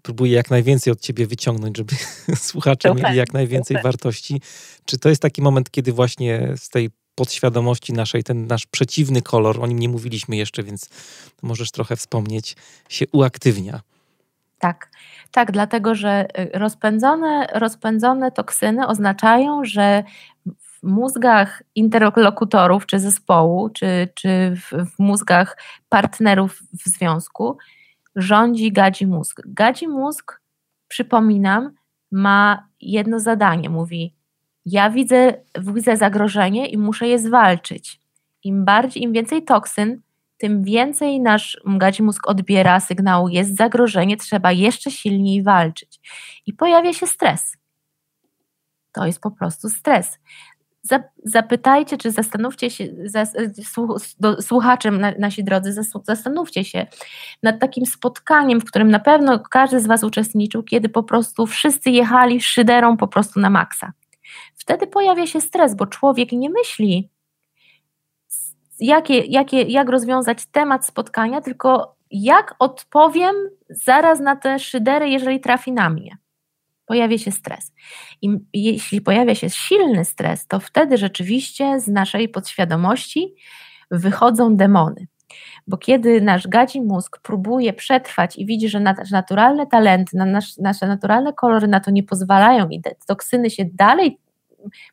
próbuję 0.03 0.33
jak 0.33 0.51
najwięcej 0.51 0.93
od 0.93 1.01
ciebie 1.01 1.27
wyciągnąć, 1.27 1.77
żeby 1.77 1.95
słuchacze 2.37 2.95
mieli 2.95 3.17
jak 3.17 3.33
najwięcej 3.33 3.83
wartości. 3.83 4.41
Czy 4.85 4.99
to 4.99 5.09
jest 5.09 5.23
taki 5.23 5.43
moment, 5.43 5.71
kiedy 5.71 5.93
właśnie 5.93 6.55
z 6.57 6.69
tej 6.69 6.91
podświadomości 7.19 7.93
naszej, 7.93 8.25
ten 8.25 8.47
nasz 8.47 8.67
przeciwny 8.67 9.23
kolor, 9.23 9.61
o 9.61 9.67
nim 9.67 9.79
nie 9.79 9.89
mówiliśmy 9.89 10.37
jeszcze, 10.37 10.63
więc 10.63 10.89
możesz 11.43 11.71
trochę 11.71 11.97
wspomnieć, 11.97 12.57
się 12.89 13.05
uaktywnia. 13.13 13.81
Tak, 14.59 14.91
tak, 15.31 15.53
dlatego 15.53 15.95
że 15.95 16.27
y, 16.55 16.59
rozpędzone, 16.59 17.47
rozpędzone 17.55 18.33
toksyny 18.33 18.87
oznaczają, 18.87 19.65
że 19.65 20.05
w 20.47 20.83
mózgach 20.83 21.63
interlokutorów 21.75 22.87
czy 22.87 23.01
zespołu, 23.01 23.69
czy, 23.71 24.09
czy 24.15 24.57
w, 24.57 24.95
w 24.95 24.99
mózgach 24.99 25.59
partnerów 25.89 26.63
w 26.73 26.89
związku 26.89 27.59
rządzi 28.17 28.73
gadzi 28.73 29.07
mózg. 29.07 29.43
Gadzi 29.47 29.89
mózg, 29.89 30.41
przypominam, 30.89 31.73
ma 32.11 32.69
jedno 32.81 33.21
zadanie. 33.21 33.71
Mówi: 33.71 34.18
ja 34.71 34.91
widzę, 34.91 35.35
widzę 35.59 35.97
zagrożenie 35.97 36.69
i 36.69 36.79
muszę 36.79 37.09
je 37.09 37.19
zwalczyć. 37.19 38.01
Im 38.45 38.65
bardziej, 38.65 39.03
im 39.03 39.13
więcej 39.13 39.45
toksyn, 39.45 40.01
tym 40.39 40.65
więcej 40.65 41.21
nasz 41.21 41.61
gadzi 41.67 42.03
mózg 42.03 42.29
odbiera 42.29 42.81
sygnału, 42.81 43.29
jest 43.29 43.57
zagrożenie, 43.57 44.17
trzeba 44.17 44.53
jeszcze 44.53 44.91
silniej 44.91 45.43
walczyć. 45.43 46.01
I 46.47 46.53
pojawia 46.53 46.93
się 46.93 47.07
stres. 47.07 47.57
To 48.93 49.07
jest 49.07 49.21
po 49.21 49.31
prostu 49.31 49.69
stres. 49.69 50.19
Zapytajcie, 51.25 51.99
czy 51.99 52.11
zastanówcie 52.11 52.71
się, 52.71 52.85
słuchaczem 54.41 55.01
nasi 55.19 55.45
drodzy, 55.45 55.83
zastanówcie 56.03 56.65
się 56.65 56.87
nad 57.43 57.61
takim 57.61 57.87
spotkaniem, 57.87 58.61
w 58.61 58.65
którym 58.65 58.91
na 58.91 58.99
pewno 59.01 59.39
każdy 59.39 59.81
z 59.81 59.87
Was 59.87 60.05
uczestniczył, 60.05 60.63
kiedy 60.63 60.89
po 60.89 61.03
prostu 61.03 61.47
wszyscy 61.47 61.91
jechali 61.91 62.41
szyderą 62.41 62.97
po 62.97 63.09
prostu 63.09 63.41
na 63.41 63.51
maksa. 63.51 63.93
Wtedy 64.55 64.87
pojawia 64.87 65.27
się 65.27 65.41
stres, 65.41 65.75
bo 65.75 65.87
człowiek 65.87 66.33
nie 66.33 66.51
myśli, 66.51 67.11
jakie, 68.81 69.19
jakie, 69.19 69.63
jak 69.63 69.89
rozwiązać 69.89 70.47
temat 70.47 70.87
spotkania, 70.87 71.41
tylko 71.41 71.97
jak 72.11 72.55
odpowiem 72.59 73.35
zaraz 73.71 74.21
na 74.21 74.37
te 74.37 74.59
szydery, 74.59 75.09
jeżeli 75.09 75.41
trafi 75.41 75.73
na 75.73 75.91
mnie. 75.91 76.19
Pojawia 76.87 77.19
się 77.19 77.33
stres. 77.33 77.73
I 78.23 78.39
jeśli 78.53 79.01
pojawia 79.01 79.35
się 79.35 79.51
silny 79.51 80.05
stres, 80.05 80.47
to 80.47 80.61
wtedy 80.61 80.97
rzeczywiście 80.97 81.81
z 81.81 81.89
naszej 81.89 82.29
podświadomości 82.29 83.35
wychodzą 83.91 84.57
demony. 84.57 85.07
Bo 85.67 85.77
kiedy 85.77 86.21
nasz 86.21 86.49
gadzi 86.49 86.81
mózg 86.81 87.19
próbuje 87.23 87.73
przetrwać 87.73 88.37
i 88.37 88.47
widzi, 88.47 88.69
że 88.69 88.81
nasze 88.81 89.03
naturalne 89.13 89.67
talenty, 89.67 90.17
nasze 90.59 90.87
naturalne 90.87 91.33
kolory 91.33 91.69
na 91.69 91.81
to 91.81 91.91
nie 91.91 92.03
pozwalają 92.03 92.69
i 92.69 92.81
te 92.81 92.95
toksyny 93.07 93.51
się 93.51 93.65
dalej 93.73 94.19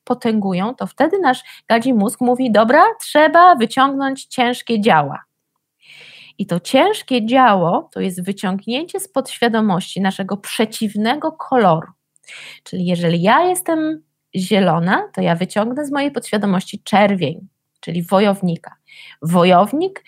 potęgują, 0.03 0.75
to 0.75 0.87
wtedy 0.87 1.19
nasz 1.19 1.43
gadzi 1.69 1.93
mózg 1.93 2.21
mówi: 2.21 2.51
Dobra, 2.51 2.83
trzeba 3.01 3.55
wyciągnąć 3.55 4.25
ciężkie 4.25 4.81
działa. 4.81 5.23
I 6.37 6.45
to 6.45 6.59
ciężkie 6.59 7.25
działo 7.25 7.89
to 7.93 7.99
jest 7.99 8.23
wyciągnięcie 8.23 8.99
z 8.99 9.07
podświadomości 9.07 10.01
naszego 10.01 10.37
przeciwnego 10.37 11.31
koloru. 11.31 11.87
Czyli 12.63 12.85
jeżeli 12.85 13.21
ja 13.21 13.45
jestem 13.45 14.03
zielona, 14.35 15.09
to 15.13 15.21
ja 15.21 15.35
wyciągnę 15.35 15.85
z 15.85 15.91
mojej 15.91 16.11
podświadomości 16.11 16.83
czerwień, 16.83 17.47
czyli 17.79 18.03
wojownika. 18.03 18.75
Wojownik 19.21 20.03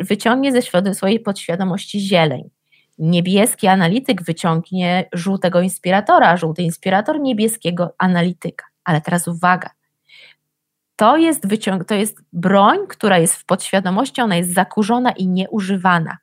wyciągnie 0.00 0.52
ze 0.52 0.94
swojej 0.94 1.20
podświadomości 1.20 2.00
zieleń. 2.00 2.50
Niebieski 2.98 3.66
analityk 3.66 4.22
wyciągnie 4.22 5.08
żółtego 5.12 5.60
inspiratora, 5.60 6.36
żółty 6.36 6.62
inspirator 6.62 7.20
niebieskiego 7.20 7.94
analityka. 7.98 8.64
Ale 8.84 9.00
teraz 9.00 9.28
uwaga. 9.28 9.70
To 10.96 11.16
jest, 11.16 11.46
wyciąg- 11.46 11.84
to 11.84 11.94
jest 11.94 12.22
broń, 12.32 12.78
która 12.88 13.18
jest 13.18 13.34
w 13.34 13.44
podświadomości, 13.44 14.20
ona 14.20 14.36
jest 14.36 14.54
zakurzona 14.54 15.12
i 15.12 15.28
nieużywana. 15.28 16.18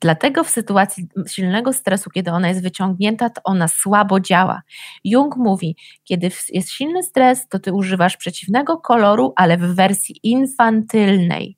Dlatego 0.00 0.44
w 0.44 0.50
sytuacji 0.50 1.06
silnego 1.28 1.72
stresu, 1.72 2.10
kiedy 2.10 2.30
ona 2.30 2.48
jest 2.48 2.62
wyciągnięta, 2.62 3.30
to 3.30 3.40
ona 3.44 3.68
słabo 3.68 4.20
działa. 4.20 4.62
Jung 5.04 5.36
mówi, 5.36 5.76
kiedy 6.04 6.30
jest 6.52 6.70
silny 6.70 7.02
stres, 7.02 7.48
to 7.48 7.58
ty 7.58 7.72
używasz 7.72 8.16
przeciwnego 8.16 8.76
koloru, 8.76 9.32
ale 9.36 9.56
w 9.56 9.74
wersji 9.74 10.20
infantylnej. 10.22 11.56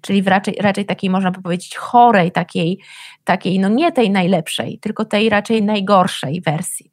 Czyli 0.00 0.22
raczej, 0.22 0.54
raczej 0.60 0.86
takiej, 0.86 1.10
można 1.10 1.32
powiedzieć, 1.32 1.76
chorej, 1.76 2.32
takiej, 2.32 2.78
takiej, 3.24 3.58
no 3.58 3.68
nie 3.68 3.92
tej 3.92 4.10
najlepszej, 4.10 4.78
tylko 4.78 5.04
tej 5.04 5.28
raczej 5.28 5.62
najgorszej 5.62 6.40
wersji. 6.40 6.92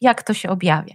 Jak 0.00 0.22
to 0.22 0.34
się 0.34 0.48
objawia? 0.50 0.94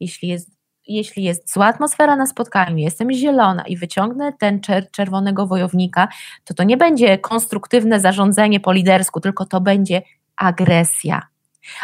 Jeśli 0.00 0.28
jest 0.28 0.57
jeśli 0.88 1.22
jest 1.22 1.52
zła 1.52 1.66
atmosfera 1.66 2.16
na 2.16 2.26
spotkaniu, 2.26 2.76
jestem 2.76 3.12
zielona 3.12 3.62
i 3.62 3.76
wyciągnę 3.76 4.32
ten 4.32 4.60
czer 4.60 4.90
czerwonego 4.90 5.46
wojownika, 5.46 6.08
to 6.44 6.54
to 6.54 6.62
nie 6.62 6.76
będzie 6.76 7.18
konstruktywne 7.18 8.00
zarządzanie 8.00 8.60
po 8.60 8.72
lidersku, 8.72 9.20
tylko 9.20 9.46
to 9.46 9.60
będzie 9.60 10.02
agresja. 10.36 11.22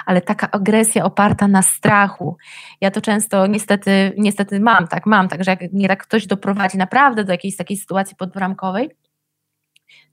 Ale 0.06 0.20
taka 0.20 0.50
agresja 0.50 1.04
oparta 1.04 1.48
na 1.48 1.62
strachu. 1.62 2.36
Ja 2.80 2.90
to 2.90 3.00
często 3.00 3.46
niestety, 3.46 4.12
niestety 4.18 4.60
mam 4.60 4.88
tak, 4.88 5.06
mam 5.06 5.28
tak, 5.28 5.44
że 5.44 5.56
jak 5.72 6.02
ktoś 6.02 6.26
doprowadzi 6.26 6.78
naprawdę 6.78 7.24
do 7.24 7.32
jakiejś 7.32 7.56
takiej 7.56 7.76
sytuacji 7.76 8.16
podbramkowej, 8.16 8.90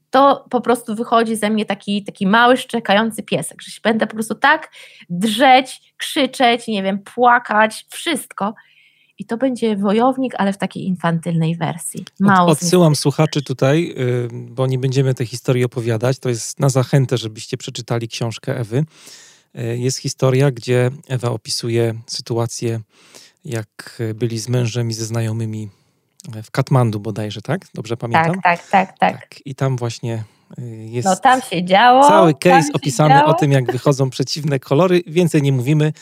to 0.10 0.46
po 0.50 0.62
prostu 0.62 0.96
wychodzi 0.96 1.36
ze 1.36 1.50
mnie 1.50 1.66
taki, 1.66 2.04
taki 2.04 2.28
mały, 2.28 2.58
szczekający 2.58 3.24
piesek, 3.24 3.62
że 3.62 3.72
się 3.72 3.80
będę 3.84 4.08
po 4.08 4.14
prostu 4.14 4.36
tak 4.36 4.72
drzeć, 5.10 5.94
krzyczeć, 5.98 6.68
nie 6.68 6.84
wiem, 6.84 7.00
płakać, 7.00 7.86
wszystko, 7.90 8.54
i 9.22 9.26
to 9.26 9.38
będzie 9.38 9.77
wojownik, 9.77 10.34
ale 10.38 10.53
w 10.53 10.57
takiej 10.57 10.84
infantylnej 10.84 11.56
wersji. 11.56 12.06
Mało 12.19 12.52
Od, 12.52 12.57
odsyłam 12.57 12.95
słuchaczy 12.95 13.41
tutaj, 13.41 13.93
y, 13.98 14.27
bo 14.31 14.68
nie 14.68 14.80
będziemy 14.80 15.14
tej 15.14 15.27
historii 15.27 15.64
opowiadać. 15.64 16.19
To 16.19 16.30
jest 16.30 16.60
na 16.60 16.69
zachętę, 16.69 17.18
żebyście 17.18 17.57
przeczytali 17.57 18.07
książkę 18.07 18.57
Ewy. 18.57 18.85
Y, 19.60 19.77
jest 19.77 19.98
historia, 19.98 20.52
gdzie 20.52 20.91
Ewa 21.07 21.30
opisuje 21.30 21.93
sytuację, 22.07 22.80
jak 23.45 24.02
byli 24.15 24.39
z 24.39 24.49
mężem 24.49 24.89
i 24.89 24.93
ze 24.93 25.06
znajomymi 25.06 25.69
w 26.43 26.52
Katmandu 26.52 26.99
bodajże, 26.99 27.41
tak? 27.41 27.61
Dobrze 27.73 27.98
pamiętam? 27.98 28.41
Tak, 28.41 28.43
tak, 28.43 28.69
tak, 28.69 28.98
tak. 28.98 29.19
tak. 29.19 29.39
I 29.45 29.56
tam 29.56 29.77
właśnie 29.77 30.23
y, 30.60 30.88
jest 30.89 31.06
no, 31.06 31.15
tam 31.15 31.41
się 31.41 31.65
działo, 31.65 32.07
cały 32.07 32.34
case 32.34 32.73
opisany 32.73 33.15
działo. 33.15 33.30
o 33.30 33.34
tym, 33.34 33.52
jak 33.52 33.72
wychodzą 33.72 34.10
przeciwne 34.10 34.60
kolory. 34.60 35.02
Więcej 35.07 35.41
nie 35.41 35.52
mówimy. 35.52 35.93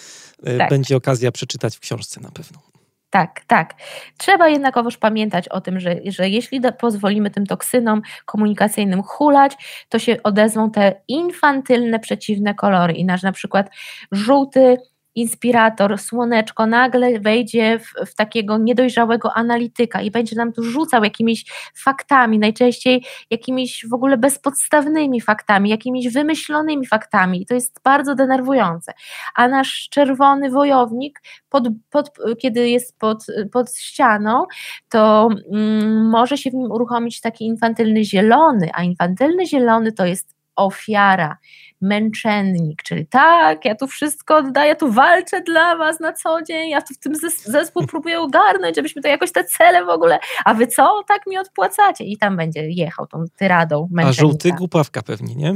Tak. 0.57 0.69
Będzie 0.69 0.97
okazja 0.97 1.31
przeczytać 1.31 1.75
w 1.75 1.79
książce 1.79 2.21
na 2.21 2.31
pewno. 2.31 2.68
Tak, 3.09 3.41
tak. 3.47 3.73
Trzeba 4.17 4.49
jednakowoż 4.49 4.97
pamiętać 4.97 5.47
o 5.47 5.61
tym, 5.61 5.79
że, 5.79 5.95
że 6.05 6.29
jeśli 6.29 6.61
pozwolimy 6.79 7.29
tym 7.31 7.45
toksynom 7.45 8.01
komunikacyjnym 8.25 9.03
hulać, 9.03 9.57
to 9.89 9.99
się 9.99 10.17
odezwą 10.23 10.71
te 10.71 11.01
infantylne, 11.07 11.99
przeciwne 11.99 12.55
kolory. 12.55 12.93
I 12.93 13.05
nasz 13.05 13.23
na 13.23 13.31
przykład 13.31 13.69
żółty 14.11 14.77
inspirator, 15.21 15.97
słoneczko 15.97 16.65
nagle 16.65 17.19
wejdzie 17.19 17.79
w, 17.79 18.11
w 18.11 18.15
takiego 18.15 18.57
niedojrzałego 18.57 19.33
analityka 19.33 20.01
i 20.01 20.11
będzie 20.11 20.35
nam 20.35 20.53
tu 20.53 20.63
rzucał 20.63 21.03
jakimiś 21.03 21.45
faktami, 21.75 22.39
najczęściej 22.39 23.05
jakimiś 23.29 23.85
w 23.89 23.93
ogóle 23.93 24.17
bezpodstawnymi 24.17 25.21
faktami, 25.21 25.69
jakimiś 25.69 26.13
wymyślonymi 26.13 26.87
faktami. 26.87 27.41
I 27.41 27.45
to 27.45 27.53
jest 27.53 27.79
bardzo 27.83 28.15
denerwujące. 28.15 28.93
A 29.35 29.47
nasz 29.47 29.87
czerwony 29.91 30.49
wojownik, 30.49 31.21
pod, 31.49 31.67
pod, 31.89 32.11
kiedy 32.41 32.69
jest 32.69 32.99
pod, 32.99 33.25
pod 33.51 33.75
ścianą, 33.75 34.45
to 34.89 35.29
mm, 35.53 36.09
może 36.09 36.37
się 36.37 36.51
w 36.51 36.53
nim 36.53 36.71
uruchomić 36.71 37.21
taki 37.21 37.45
infantylny 37.45 38.03
zielony, 38.03 38.69
a 38.73 38.83
infantylny 38.83 39.45
zielony 39.45 39.91
to 39.91 40.05
jest 40.05 40.39
ofiara, 40.55 41.37
męczennik, 41.81 42.83
czyli 42.83 43.05
tak, 43.05 43.65
ja 43.65 43.75
tu 43.75 43.87
wszystko 43.87 44.37
oddaję, 44.37 44.75
tu 44.75 44.91
walczę 44.91 45.41
dla 45.41 45.77
was 45.77 45.99
na 45.99 46.13
co 46.13 46.41
dzień, 46.41 46.69
ja 46.69 46.81
tu 46.81 46.93
w 46.93 46.99
tym 46.99 47.13
zespół 47.45 47.83
próbuję 47.91 48.19
ogarnąć, 48.19 48.75
żebyśmy 48.75 49.01
to 49.01 49.07
jakoś 49.07 49.31
te 49.31 49.43
cele 49.43 49.85
w 49.85 49.89
ogóle, 49.89 50.19
a 50.45 50.53
wy 50.53 50.67
co, 50.67 51.03
tak 51.07 51.27
mi 51.27 51.37
odpłacacie 51.37 52.03
i 52.03 52.17
tam 52.17 52.37
będzie 52.37 52.69
jechał 52.69 53.07
tą 53.07 53.25
tyradą 53.37 53.89
męczennika. 53.91 54.21
A 54.21 54.25
żółty 54.25 54.51
głupawka 54.51 55.01
pewnie, 55.01 55.35
nie? 55.35 55.55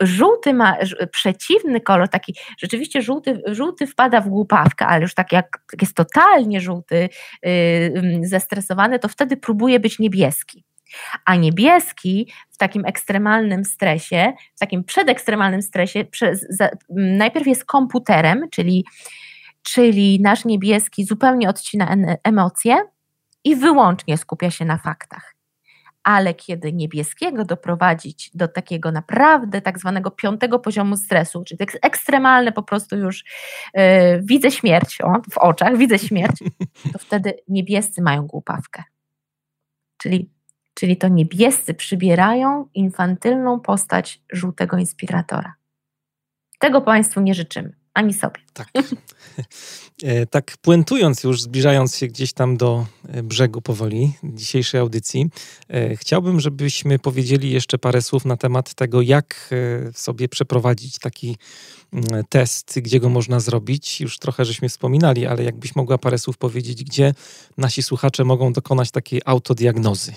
Żółty 0.00 0.54
ma 0.54 0.76
przeciwny 1.12 1.80
kolor, 1.80 2.08
taki 2.08 2.34
rzeczywiście 2.58 3.02
żółty, 3.02 3.42
żółty 3.46 3.86
wpada 3.86 4.20
w 4.20 4.28
głupawkę, 4.28 4.86
ale 4.86 5.02
już 5.02 5.14
tak 5.14 5.32
jak 5.32 5.58
jest 5.80 5.94
totalnie 5.94 6.60
żółty, 6.60 7.08
yy, 7.42 8.20
zestresowany, 8.22 8.98
to 8.98 9.08
wtedy 9.08 9.36
próbuje 9.36 9.80
być 9.80 9.98
niebieski. 9.98 10.64
A 11.24 11.36
niebieski 11.36 12.32
w 12.50 12.56
takim 12.56 12.84
ekstremalnym 12.84 13.64
stresie, 13.64 14.32
w 14.56 14.58
takim 14.58 14.84
przedekstremalnym 14.84 15.62
stresie, 15.62 16.04
przez, 16.04 16.46
za, 16.50 16.68
najpierw 16.90 17.46
jest 17.46 17.64
komputerem, 17.64 18.48
czyli, 18.50 18.84
czyli 19.62 20.20
nasz 20.20 20.44
niebieski 20.44 21.04
zupełnie 21.04 21.48
odcina 21.48 21.96
emocje 22.24 22.76
i 23.44 23.56
wyłącznie 23.56 24.18
skupia 24.18 24.50
się 24.50 24.64
na 24.64 24.78
faktach. 24.78 25.34
Ale 26.04 26.34
kiedy 26.34 26.72
niebieskiego 26.72 27.44
doprowadzić 27.44 28.30
do 28.34 28.48
takiego 28.48 28.92
naprawdę 28.92 29.60
tak 29.60 29.78
zwanego 29.78 30.10
piątego 30.10 30.58
poziomu 30.58 30.96
stresu, 30.96 31.44
czyli 31.44 31.58
tak 31.58 31.68
ekstremalne 31.82 32.52
po 32.52 32.62
prostu 32.62 32.96
już 32.96 33.24
yy, 33.74 33.82
widzę 34.22 34.50
śmierć 34.50 35.00
o, 35.00 35.12
w 35.30 35.38
oczach, 35.38 35.76
widzę 35.76 35.98
śmierć, 35.98 36.38
to 36.92 36.98
wtedy 36.98 37.34
niebiescy 37.48 38.02
mają 38.02 38.26
głupawkę. 38.26 38.82
Czyli 39.96 40.30
czyli 40.82 40.96
to 40.96 41.08
niebiescy 41.08 41.74
przybierają 41.74 42.68
infantylną 42.74 43.60
postać 43.60 44.22
żółtego 44.32 44.76
inspiratora. 44.76 45.54
Tego 46.58 46.80
Państwu 46.80 47.20
nie 47.20 47.34
życzymy, 47.34 47.76
ani 47.94 48.14
sobie. 48.14 48.40
Tak. 48.52 48.68
E, 50.02 50.26
tak 50.26 50.56
puentując 50.62 51.24
już, 51.24 51.42
zbliżając 51.42 51.96
się 51.96 52.06
gdzieś 52.06 52.32
tam 52.32 52.56
do 52.56 52.86
e, 53.08 53.22
brzegu 53.22 53.62
powoli 53.62 54.12
dzisiejszej 54.24 54.80
audycji, 54.80 55.30
e, 55.68 55.96
chciałbym, 55.96 56.40
żebyśmy 56.40 56.98
powiedzieli 56.98 57.50
jeszcze 57.50 57.78
parę 57.78 58.02
słów 58.02 58.24
na 58.24 58.36
temat 58.36 58.74
tego, 58.74 59.02
jak 59.02 59.50
sobie 59.94 60.28
przeprowadzić 60.28 60.98
taki 60.98 61.36
mm, 61.92 62.24
test, 62.28 62.80
gdzie 62.80 63.00
go 63.00 63.08
można 63.08 63.40
zrobić. 63.40 64.00
Już 64.00 64.18
trochę 64.18 64.44
żeśmy 64.44 64.68
wspominali, 64.68 65.26
ale 65.26 65.44
jakbyś 65.44 65.76
mogła 65.76 65.98
parę 65.98 66.18
słów 66.18 66.38
powiedzieć, 66.38 66.84
gdzie 66.84 67.14
nasi 67.56 67.82
słuchacze 67.82 68.24
mogą 68.24 68.52
dokonać 68.52 68.90
takiej 68.90 69.20
autodiagnozy. 69.24 70.12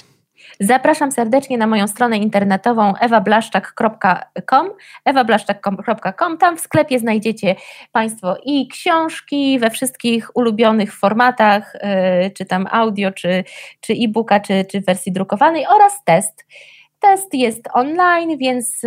Zapraszam 0.59 1.11
serdecznie 1.11 1.57
na 1.57 1.67
moją 1.67 1.87
stronę 1.87 2.17
internetową 2.17 2.93
ewablaszczak.com 2.95 4.69
ewablaszczak.com 5.05 6.37
Tam 6.37 6.57
w 6.57 6.59
sklepie 6.59 6.99
znajdziecie 6.99 7.55
Państwo 7.91 8.37
i 8.45 8.67
książki 8.67 9.59
we 9.59 9.69
wszystkich 9.69 10.35
ulubionych 10.35 10.93
formatach, 10.93 11.75
y, 11.75 12.31
czy 12.31 12.45
tam 12.45 12.67
audio, 12.71 13.11
czy, 13.11 13.43
czy 13.81 13.93
e-booka, 13.93 14.39
czy, 14.39 14.65
czy 14.71 14.81
wersji 14.81 15.11
drukowanej 15.11 15.65
oraz 15.67 16.03
test 16.05 16.45
Test 17.05 17.33
jest 17.33 17.61
online, 17.73 18.37
więc 18.37 18.81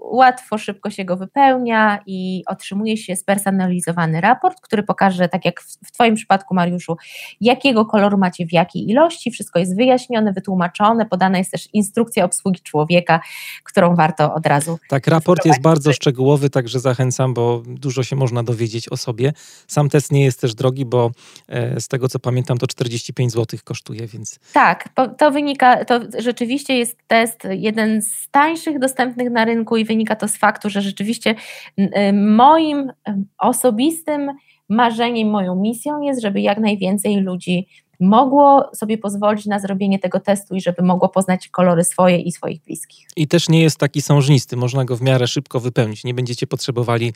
łatwo, 0.00 0.58
szybko 0.58 0.90
się 0.90 1.04
go 1.04 1.16
wypełnia 1.16 2.02
i 2.06 2.42
otrzymuje 2.46 2.96
się 2.96 3.16
spersonalizowany 3.16 4.20
raport, 4.20 4.60
który 4.60 4.82
pokaże, 4.82 5.28
tak 5.28 5.44
jak 5.44 5.60
w 5.60 5.92
Twoim 5.92 6.14
przypadku, 6.14 6.54
Mariuszu, 6.54 6.96
jakiego 7.40 7.84
koloru 7.84 8.18
macie 8.18 8.46
w 8.46 8.52
jakiej 8.52 8.90
ilości. 8.90 9.30
Wszystko 9.30 9.58
jest 9.58 9.76
wyjaśnione, 9.76 10.32
wytłumaczone, 10.32 11.06
podana 11.06 11.38
jest 11.38 11.50
też 11.50 11.68
instrukcja 11.72 12.24
obsługi 12.24 12.60
człowieka, 12.60 13.20
którą 13.64 13.96
warto 13.96 14.34
od 14.34 14.46
razu. 14.46 14.78
Tak, 14.88 15.06
raport 15.06 15.44
jest 15.44 15.60
bardzo 15.60 15.92
szczegółowy, 15.92 16.50
także 16.50 16.80
zachęcam, 16.80 17.34
bo 17.34 17.62
dużo 17.66 18.02
się 18.02 18.16
można 18.16 18.42
dowiedzieć 18.42 18.88
o 18.88 18.96
sobie. 18.96 19.32
Sam 19.66 19.88
test 19.88 20.12
nie 20.12 20.24
jest 20.24 20.40
też 20.40 20.54
drogi, 20.54 20.84
bo 20.84 21.10
e, 21.48 21.80
z 21.80 21.88
tego 21.88 22.08
co 22.08 22.18
pamiętam, 22.18 22.58
to 22.58 22.66
45 22.66 23.32
zł 23.32 23.60
kosztuje, 23.64 24.06
więc. 24.06 24.38
Tak, 24.52 24.88
to 25.18 25.30
wynika, 25.30 25.84
to 25.84 26.00
rzeczywiście 26.18 26.78
jest 26.78 26.96
test 27.06 27.45
jeden 27.50 28.02
z 28.02 28.28
tańszych 28.30 28.78
dostępnych 28.78 29.30
na 29.30 29.44
rynku 29.44 29.76
i 29.76 29.84
wynika 29.84 30.16
to 30.16 30.28
z 30.28 30.36
faktu, 30.36 30.70
że 30.70 30.82
rzeczywiście 30.82 31.34
y, 31.78 32.12
moim 32.12 32.92
osobistym 33.38 34.30
marzeniem, 34.68 35.30
moją 35.30 35.56
misją 35.56 36.00
jest, 36.00 36.22
żeby 36.22 36.40
jak 36.40 36.58
najwięcej 36.58 37.16
ludzi 37.16 37.66
mogło 38.00 38.70
sobie 38.74 38.98
pozwolić 38.98 39.46
na 39.46 39.58
zrobienie 39.58 39.98
tego 39.98 40.20
testu 40.20 40.54
i 40.54 40.60
żeby 40.60 40.82
mogło 40.82 41.08
poznać 41.08 41.48
kolory 41.48 41.84
swoje 41.84 42.18
i 42.18 42.32
swoich 42.32 42.62
bliskich. 42.62 43.08
I 43.16 43.28
też 43.28 43.48
nie 43.48 43.62
jest 43.62 43.78
taki 43.78 44.02
sążnisty, 44.02 44.56
można 44.56 44.84
go 44.84 44.96
w 44.96 45.02
miarę 45.02 45.26
szybko 45.26 45.60
wypełnić. 45.60 46.04
Nie 46.04 46.14
będziecie 46.14 46.46
potrzebowali 46.46 47.12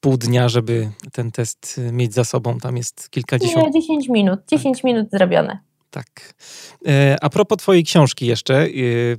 pół 0.00 0.16
dnia, 0.16 0.48
żeby 0.48 0.90
ten 1.12 1.30
test 1.30 1.80
mieć 1.92 2.14
za 2.14 2.24
sobą. 2.24 2.58
Tam 2.58 2.76
jest 2.76 3.10
kilkadziesiąt. 3.10 3.66
Nie, 3.66 3.80
10 3.80 4.08
minut. 4.08 4.40
10 4.48 4.78
tak. 4.78 4.84
minut 4.84 5.10
zrobione. 5.10 5.58
Tak. 5.96 6.34
E, 6.86 7.16
a 7.22 7.28
propos 7.28 7.58
Twojej 7.58 7.84
książki 7.84 8.26
jeszcze, 8.26 8.54
e, 8.54 8.68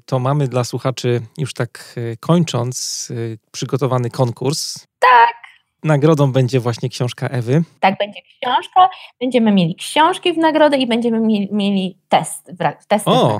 to 0.06 0.20
mamy 0.20 0.48
dla 0.48 0.64
słuchaczy, 0.64 1.22
już 1.38 1.54
tak 1.54 1.96
e, 1.98 2.18
kończąc, 2.18 3.12
przygotowany 3.52 4.10
konkurs. 4.10 4.88
Tak. 5.00 5.34
Nagrodą 5.84 6.32
będzie 6.32 6.60
właśnie 6.60 6.90
książka 6.90 7.28
Ewy. 7.28 7.64
Tak, 7.80 7.98
będzie 7.98 8.22
książka. 8.22 8.90
Będziemy 9.20 9.52
mieli 9.52 9.76
książki 9.76 10.34
w 10.34 10.38
nagrodę 10.38 10.78
i 10.78 10.88
będziemy 10.88 11.20
mieli, 11.20 11.50
mieli 11.52 11.98
test. 12.10 12.52
Testy 12.88 13.10
o, 13.10 13.40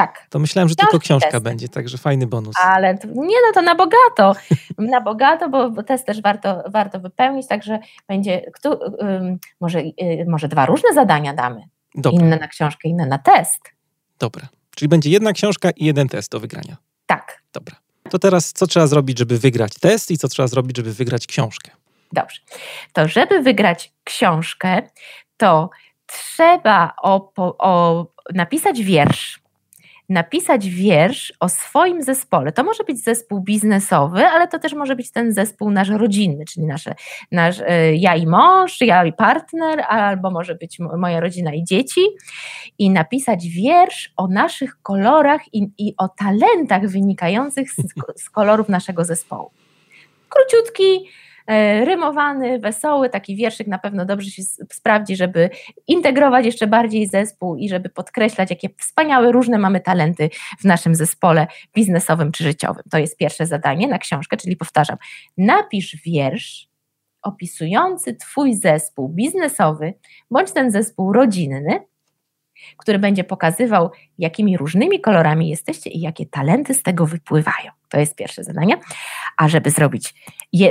tak. 0.00 0.26
To 0.30 0.38
myślałem, 0.38 0.68
że 0.68 0.74
książki 0.74 0.90
tylko 0.90 1.04
książka 1.04 1.30
testy. 1.30 1.44
będzie, 1.44 1.68
także 1.68 1.98
fajny 1.98 2.26
bonus. 2.26 2.54
Ale 2.62 2.98
to, 2.98 3.08
nie, 3.08 3.36
no 3.46 3.52
to 3.54 3.62
na 3.62 3.74
bogato. 3.74 4.32
na 4.78 5.00
bogato, 5.00 5.48
bo, 5.48 5.70
bo 5.70 5.82
test 5.82 6.06
też 6.06 6.22
warto, 6.22 6.62
warto 6.66 7.00
wypełnić, 7.00 7.48
także 7.48 7.78
będzie, 8.08 8.50
kto, 8.54 8.80
może, 9.60 9.80
y, 9.80 10.26
może 10.28 10.48
dwa 10.48 10.66
różne 10.66 10.94
zadania 10.94 11.34
damy. 11.34 11.62
Dobra. 11.94 12.26
Inne 12.26 12.38
na 12.38 12.48
książkę, 12.48 12.88
inne 12.88 13.06
na 13.06 13.18
test. 13.18 13.60
Dobra. 14.18 14.48
Czyli 14.74 14.88
będzie 14.88 15.10
jedna 15.10 15.32
książka 15.32 15.70
i 15.70 15.84
jeden 15.84 16.08
test 16.08 16.32
do 16.32 16.40
wygrania. 16.40 16.76
Tak. 17.06 17.42
Dobra. 17.52 17.76
To 18.10 18.18
teraz 18.18 18.52
co 18.52 18.66
trzeba 18.66 18.86
zrobić, 18.86 19.18
żeby 19.18 19.38
wygrać 19.38 19.74
test 19.74 20.10
i 20.10 20.18
co 20.18 20.28
trzeba 20.28 20.48
zrobić, 20.48 20.76
żeby 20.76 20.92
wygrać 20.92 21.26
książkę? 21.26 21.70
Dobrze. 22.12 22.40
To 22.92 23.08
żeby 23.08 23.42
wygrać 23.42 23.92
książkę, 24.04 24.82
to 25.36 25.70
trzeba 26.06 26.92
o, 27.02 27.32
o, 27.58 28.06
napisać 28.34 28.82
wiersz 28.82 29.39
napisać 30.10 30.68
wiersz 30.68 31.32
o 31.40 31.48
swoim 31.48 32.02
zespole. 32.02 32.52
To 32.52 32.64
może 32.64 32.84
być 32.84 33.04
zespół 33.04 33.40
biznesowy, 33.40 34.26
ale 34.26 34.48
to 34.48 34.58
też 34.58 34.74
może 34.74 34.96
być 34.96 35.10
ten 35.10 35.32
zespół 35.32 35.70
nasz 35.70 35.88
rodzinny, 35.88 36.44
czyli 36.44 36.66
nasze, 36.66 36.94
nasz, 37.32 37.60
e, 37.66 37.94
ja 37.94 38.16
i 38.16 38.26
mąż, 38.26 38.80
ja 38.80 39.04
i 39.04 39.12
partner, 39.12 39.84
albo 39.88 40.30
może 40.30 40.54
być 40.54 40.78
moja 40.78 41.20
rodzina 41.20 41.54
i 41.54 41.64
dzieci. 41.64 42.00
I 42.78 42.90
napisać 42.90 43.48
wiersz 43.48 44.12
o 44.16 44.28
naszych 44.28 44.82
kolorach 44.82 45.54
i, 45.54 45.70
i 45.78 45.94
o 45.98 46.08
talentach 46.08 46.86
wynikających 46.86 47.72
z, 47.72 47.76
z 48.16 48.30
kolorów 48.30 48.68
naszego 48.68 49.04
zespołu. 49.04 49.50
Króciutki, 50.28 51.08
rymowany, 51.84 52.58
wesoły, 52.58 53.10
taki 53.10 53.36
wierszyk 53.36 53.66
na 53.66 53.78
pewno 53.78 54.04
dobrze 54.04 54.30
się 54.30 54.42
sprawdzi, 54.72 55.16
żeby 55.16 55.50
integrować 55.86 56.46
jeszcze 56.46 56.66
bardziej 56.66 57.06
zespół 57.06 57.56
i 57.56 57.68
żeby 57.68 57.88
podkreślać, 57.88 58.50
jakie 58.50 58.68
wspaniałe, 58.78 59.32
różne 59.32 59.58
mamy 59.58 59.80
talenty 59.80 60.30
w 60.60 60.64
naszym 60.64 60.94
zespole 60.94 61.46
biznesowym 61.74 62.32
czy 62.32 62.44
życiowym. 62.44 62.82
To 62.90 62.98
jest 62.98 63.16
pierwsze 63.16 63.46
zadanie 63.46 63.88
na 63.88 63.98
książkę, 63.98 64.36
czyli 64.36 64.56
powtarzam, 64.56 64.96
napisz 65.36 65.96
wiersz 66.04 66.70
opisujący 67.22 68.14
Twój 68.14 68.54
zespół 68.54 69.08
biznesowy 69.08 69.94
bądź 70.30 70.52
ten 70.52 70.70
zespół 70.70 71.12
rodzinny, 71.12 71.80
który 72.76 72.98
będzie 72.98 73.24
pokazywał, 73.24 73.90
jakimi 74.18 74.56
różnymi 74.56 75.00
kolorami 75.00 75.48
jesteście 75.48 75.90
i 75.90 76.00
jakie 76.00 76.26
talenty 76.26 76.74
z 76.74 76.82
tego 76.82 77.06
wypływają. 77.06 77.72
To 77.88 77.98
jest 77.98 78.16
pierwsze 78.16 78.44
zadanie. 78.44 78.76
A 79.36 79.48
żeby 79.48 79.70
zrobić, 79.70 80.14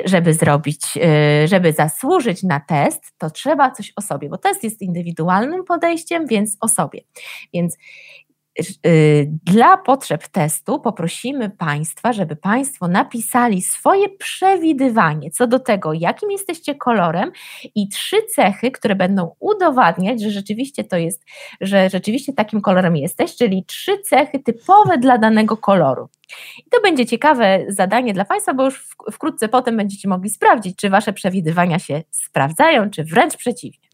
żeby 0.06 0.34
zrobić, 0.34 0.98
y, 1.44 1.48
żeby 1.48 1.74
zasłużyć 1.74 2.44
na 2.44 2.60
test, 2.60 3.04
to 3.18 3.30
trzeba 3.30 3.72
coś 3.72 3.94
o 3.96 4.02
sobie, 4.02 4.30
bo 4.30 4.38
test 4.38 4.64
jest 4.64 4.82
indywidualnym 4.82 5.64
podejściem, 5.64 6.28
więc 6.28 6.58
o 6.62 6.68
sobie. 6.68 7.02
Więc 7.54 7.78
dla 9.44 9.78
potrzeb 9.78 10.28
testu 10.28 10.80
poprosimy 10.80 11.50
Państwa, 11.50 12.14
żeby 12.14 12.36
Państwo 12.36 12.88
napisali 12.88 13.62
swoje 13.62 14.10
przewidywanie 14.10 15.32
co 15.32 15.48
do 15.48 15.60
tego, 15.60 15.94
jakim 15.94 16.32
jesteście 16.32 16.76
kolorem 16.76 17.32
i 17.76 17.90
trzy 17.90 18.18
cechy, 18.36 18.72
które 18.72 18.96
będą 18.96 19.36
udowadniać, 19.40 20.22
że 20.22 20.32
rzeczywiście 20.32 20.84
to 20.84 20.98
jest, 20.98 21.26
że 21.62 21.90
rzeczywiście 21.90 22.34
takim 22.34 22.62
kolorem 22.62 22.96
jesteś, 22.96 23.36
czyli 23.36 23.66
trzy 23.66 23.98
cechy 23.98 24.40
typowe 24.40 24.98
dla 24.98 25.18
danego 25.18 25.58
koloru. 25.58 26.10
I 26.58 26.70
to 26.70 26.82
będzie 26.82 27.06
ciekawe 27.06 27.66
zadanie 27.68 28.14
dla 28.14 28.26
Państwa, 28.26 28.54
bo 28.54 28.66
już 28.66 28.88
wkrótce 29.12 29.50
potem 29.50 29.78
będziecie 29.78 30.10
mogli 30.10 30.30
sprawdzić, 30.30 30.76
czy 30.78 30.90
Wasze 30.90 31.14
przewidywania 31.14 31.80
się 31.80 32.04
sprawdzają, 32.12 32.90
czy 32.90 33.04
wręcz 33.04 33.38
przeciwnie. 33.38 33.90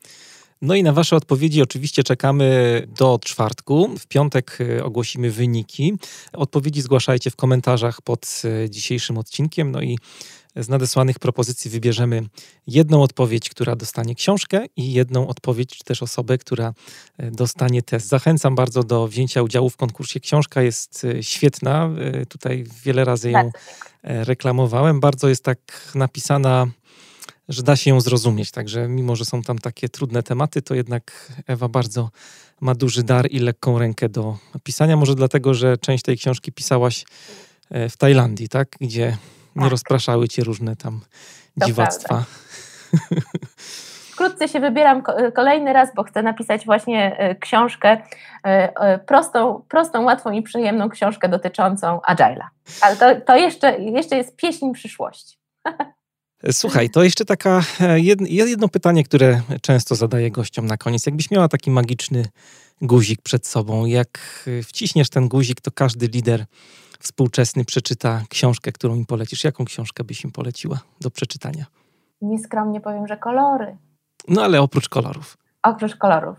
No 0.62 0.76
i 0.76 0.84
na 0.84 0.94
Wasze 0.94 1.16
odpowiedzi 1.16 1.62
oczywiście 1.62 2.04
czekamy 2.04 2.88
do 2.98 3.20
czwartku. 3.24 3.96
W 4.00 4.08
piątek 4.08 4.58
e, 4.78 4.84
ogłosimy 4.84 5.32
wyniki. 5.32 5.94
Odpowiedzi 6.34 6.82
zgłaszajcie 6.82 7.32
w 7.32 7.36
komentarzach 7.36 8.02
pod 8.02 8.42
e, 8.46 8.70
dzisiejszym 8.70 9.18
odcinkiem. 9.18 9.72
No 9.72 9.82
i 9.82 9.98
z 10.56 10.70
nadesłanych 10.70 11.20
propozycji 11.20 11.72
wybierzemy 11.72 12.24
jedną 12.68 13.02
odpowiedź, 13.02 13.50
która 13.50 13.76
dostanie 13.76 14.16
książkę 14.16 14.66
i 14.76 14.94
jedną 14.94 15.28
odpowiedź, 15.28 15.78
czy 15.78 15.84
też 15.84 16.04
osobę, 16.04 16.38
która 16.38 16.74
e, 17.18 17.32
dostanie 17.32 17.82
test. 17.82 18.08
Zachęcam 18.08 18.56
bardzo 18.56 18.84
do 18.84 19.08
wzięcia 19.08 19.42
udziału 19.42 19.70
w 19.70 19.78
konkursie. 19.78 20.20
Książka 20.20 20.62
jest 20.62 21.08
świetna. 21.22 21.90
Tutaj 22.30 22.66
wiele 22.84 23.06
razy 23.06 23.32
ją 23.32 23.52
reklamowałem. 24.04 25.00
Bardzo 25.00 25.30
jest 25.30 25.44
tak 25.44 25.92
napisana 25.96 26.68
że 27.50 27.64
da 27.64 27.76
się 27.76 27.90
ją 27.90 28.02
zrozumieć. 28.02 28.52
Także 28.52 28.88
mimo, 28.88 29.16
że 29.16 29.26
są 29.26 29.42
tam 29.42 29.60
takie 29.60 29.90
trudne 29.90 30.24
tematy, 30.24 30.62
to 30.62 30.76
jednak 30.76 31.32
Ewa 31.48 31.68
bardzo 31.68 32.10
ma 32.62 32.76
duży 32.76 33.04
dar 33.04 33.32
i 33.32 33.40
lekką 33.40 33.80
rękę 33.80 34.10
do 34.10 34.38
pisania. 34.64 34.98
Może 34.98 35.16
dlatego, 35.16 35.54
że 35.54 35.78
część 35.78 36.04
tej 36.04 36.18
książki 36.18 36.52
pisałaś 36.52 37.06
e, 37.70 37.90
w 37.90 37.98
Tajlandii, 37.98 38.50
tak? 38.50 38.68
Gdzie 38.82 39.18
nie 39.56 39.62
tak. 39.62 39.72
rozpraszały 39.72 40.28
cię 40.28 40.44
różne 40.44 40.76
tam 40.76 41.02
to 41.60 41.66
dziwactwa. 41.66 42.24
Wkrótce 44.12 44.48
się 44.48 44.60
wybieram 44.60 45.04
kolejny 45.36 45.74
raz, 45.74 45.96
bo 45.96 46.04
chcę 46.04 46.24
napisać 46.24 46.66
właśnie 46.66 47.18
e, 47.18 47.36
książkę, 47.36 48.02
e, 48.44 49.00
prostą, 49.00 49.64
prostą 49.70 50.04
łatwą 50.04 50.32
i 50.32 50.42
przyjemną 50.42 50.90
książkę 50.90 51.30
dotyczącą 51.30 52.00
Agile'a. 52.10 52.48
Ale 52.82 52.96
to, 52.96 53.22
to 53.22 53.36
jeszcze, 53.36 53.80
jeszcze 53.80 54.18
jest 54.18 54.36
pieśń 54.36 54.74
przyszłości. 54.74 55.38
Słuchaj, 56.52 56.90
to 56.90 57.04
jeszcze 57.04 57.26
taka 57.26 57.62
e, 57.82 58.00
jedno 58.30 58.68
pytanie, 58.68 59.04
które 59.04 59.42
często 59.62 59.96
zadaję 59.96 60.32
gościom 60.32 60.66
na 60.66 60.78
koniec. 60.78 61.06
Jakbyś 61.06 61.32
miała 61.32 61.48
taki 61.48 61.72
magiczny 61.72 62.26
guzik 62.82 63.22
przed 63.22 63.48
sobą, 63.48 63.86
jak 63.86 64.10
wciśniesz 64.64 65.10
ten 65.10 65.28
guzik, 65.28 65.62
to 65.62 65.72
każdy 65.72 66.08
lider 66.08 66.46
współczesny 67.00 67.66
przeczyta 67.66 68.22
książkę, 68.30 68.72
którą 68.72 68.96
im 68.96 69.06
polecisz. 69.06 69.44
Jaką 69.44 69.66
książkę 69.66 70.04
byś 70.04 70.24
im 70.24 70.32
poleciła 70.32 70.80
do 71.02 71.12
przeczytania? 71.12 71.66
Nieskromnie 72.22 72.82
powiem, 72.82 73.08
że 73.08 73.18
kolory. 73.18 73.78
No 74.28 74.44
ale 74.44 74.62
oprócz 74.62 74.90
kolorów. 74.90 75.38
Oprócz 75.64 75.96
kolorów. 75.96 76.38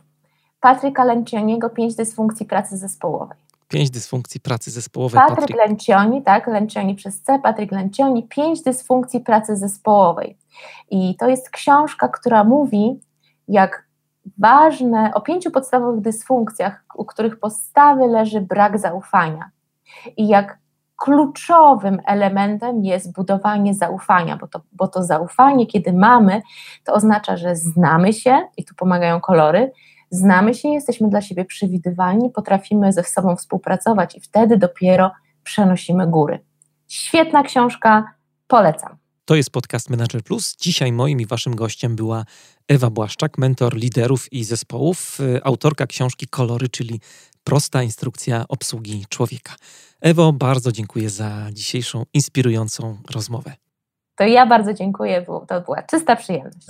Patryka 0.60 1.04
Lencioniego 1.04 1.70
Pięć 1.70 1.94
dysfunkcji 1.94 2.46
pracy 2.46 2.76
zespołowej. 2.76 3.38
Pięć 3.68 3.90
dysfunkcji 3.90 4.40
pracy 4.40 4.70
zespołowej. 4.70 5.20
Patryk, 5.20 5.38
Patryk 5.38 5.56
Lencioni, 5.56 6.22
tak, 6.22 6.46
Lencioni 6.46 6.94
przez 6.94 7.22
C, 7.22 7.38
Patryk 7.38 7.72
Lencioni, 7.72 8.28
pięć 8.28 8.62
dysfunkcji 8.62 9.20
pracy 9.20 9.56
zespołowej. 9.56 10.38
I 10.90 11.16
to 11.16 11.28
jest 11.28 11.50
książka, 11.50 12.08
która 12.08 12.44
mówi, 12.44 13.00
jak 13.48 13.86
ważne, 14.38 15.10
o 15.14 15.20
pięciu 15.20 15.50
podstawowych 15.50 16.00
dysfunkcjach, 16.00 16.84
u 16.94 17.04
których 17.04 17.40
podstawy 17.40 18.06
leży 18.06 18.40
brak 18.40 18.78
zaufania. 18.78 19.50
I 20.16 20.28
jak 20.28 20.58
kluczowym 20.96 22.00
elementem 22.06 22.84
jest 22.84 23.12
budowanie 23.12 23.74
zaufania, 23.74 24.36
bo 24.36 24.46
to, 24.46 24.60
bo 24.72 24.88
to 24.88 25.02
zaufanie, 25.02 25.66
kiedy 25.66 25.92
mamy, 25.92 26.42
to 26.84 26.92
oznacza, 26.92 27.36
że 27.36 27.56
znamy 27.56 28.12
się, 28.12 28.48
i 28.56 28.64
tu 28.64 28.74
pomagają 28.74 29.20
kolory, 29.20 29.72
znamy 30.10 30.54
się, 30.54 30.68
jesteśmy 30.68 31.08
dla 31.08 31.20
siebie 31.20 31.44
przewidywalni, 31.44 32.30
potrafimy 32.30 32.92
ze 32.92 33.04
sobą 33.04 33.36
współpracować 33.36 34.16
i 34.16 34.20
wtedy 34.20 34.56
dopiero 34.56 35.10
przenosimy 35.42 36.06
góry. 36.06 36.38
Świetna 36.88 37.42
książka, 37.42 38.04
polecam. 38.46 38.96
To 39.24 39.34
jest 39.34 39.50
podcast 39.50 39.90
Manager 39.90 40.22
Plus. 40.22 40.56
Dzisiaj 40.56 40.92
moim 40.92 41.20
i 41.20 41.26
waszym 41.26 41.56
gościem 41.56 41.96
była 41.96 42.24
Ewa 42.68 42.90
Błaszczak, 42.90 43.38
mentor 43.38 43.76
liderów 43.76 44.32
i 44.32 44.44
zespołów, 44.44 45.20
y, 45.20 45.40
autorka 45.44 45.86
książki 45.86 46.26
Kolory, 46.26 46.68
czyli 46.68 47.00
prosta 47.44 47.82
instrukcja 47.82 48.44
obsługi 48.48 49.04
człowieka. 49.08 49.52
Ewo, 50.00 50.32
bardzo 50.32 50.72
dziękuję 50.72 51.10
za 51.10 51.46
dzisiejszą 51.52 52.04
inspirującą 52.14 52.98
rozmowę. 53.14 53.52
To 54.16 54.24
ja 54.24 54.46
bardzo 54.46 54.74
dziękuję, 54.74 55.26
to 55.48 55.60
była 55.60 55.82
czysta 55.82 56.16
przyjemność. 56.16 56.66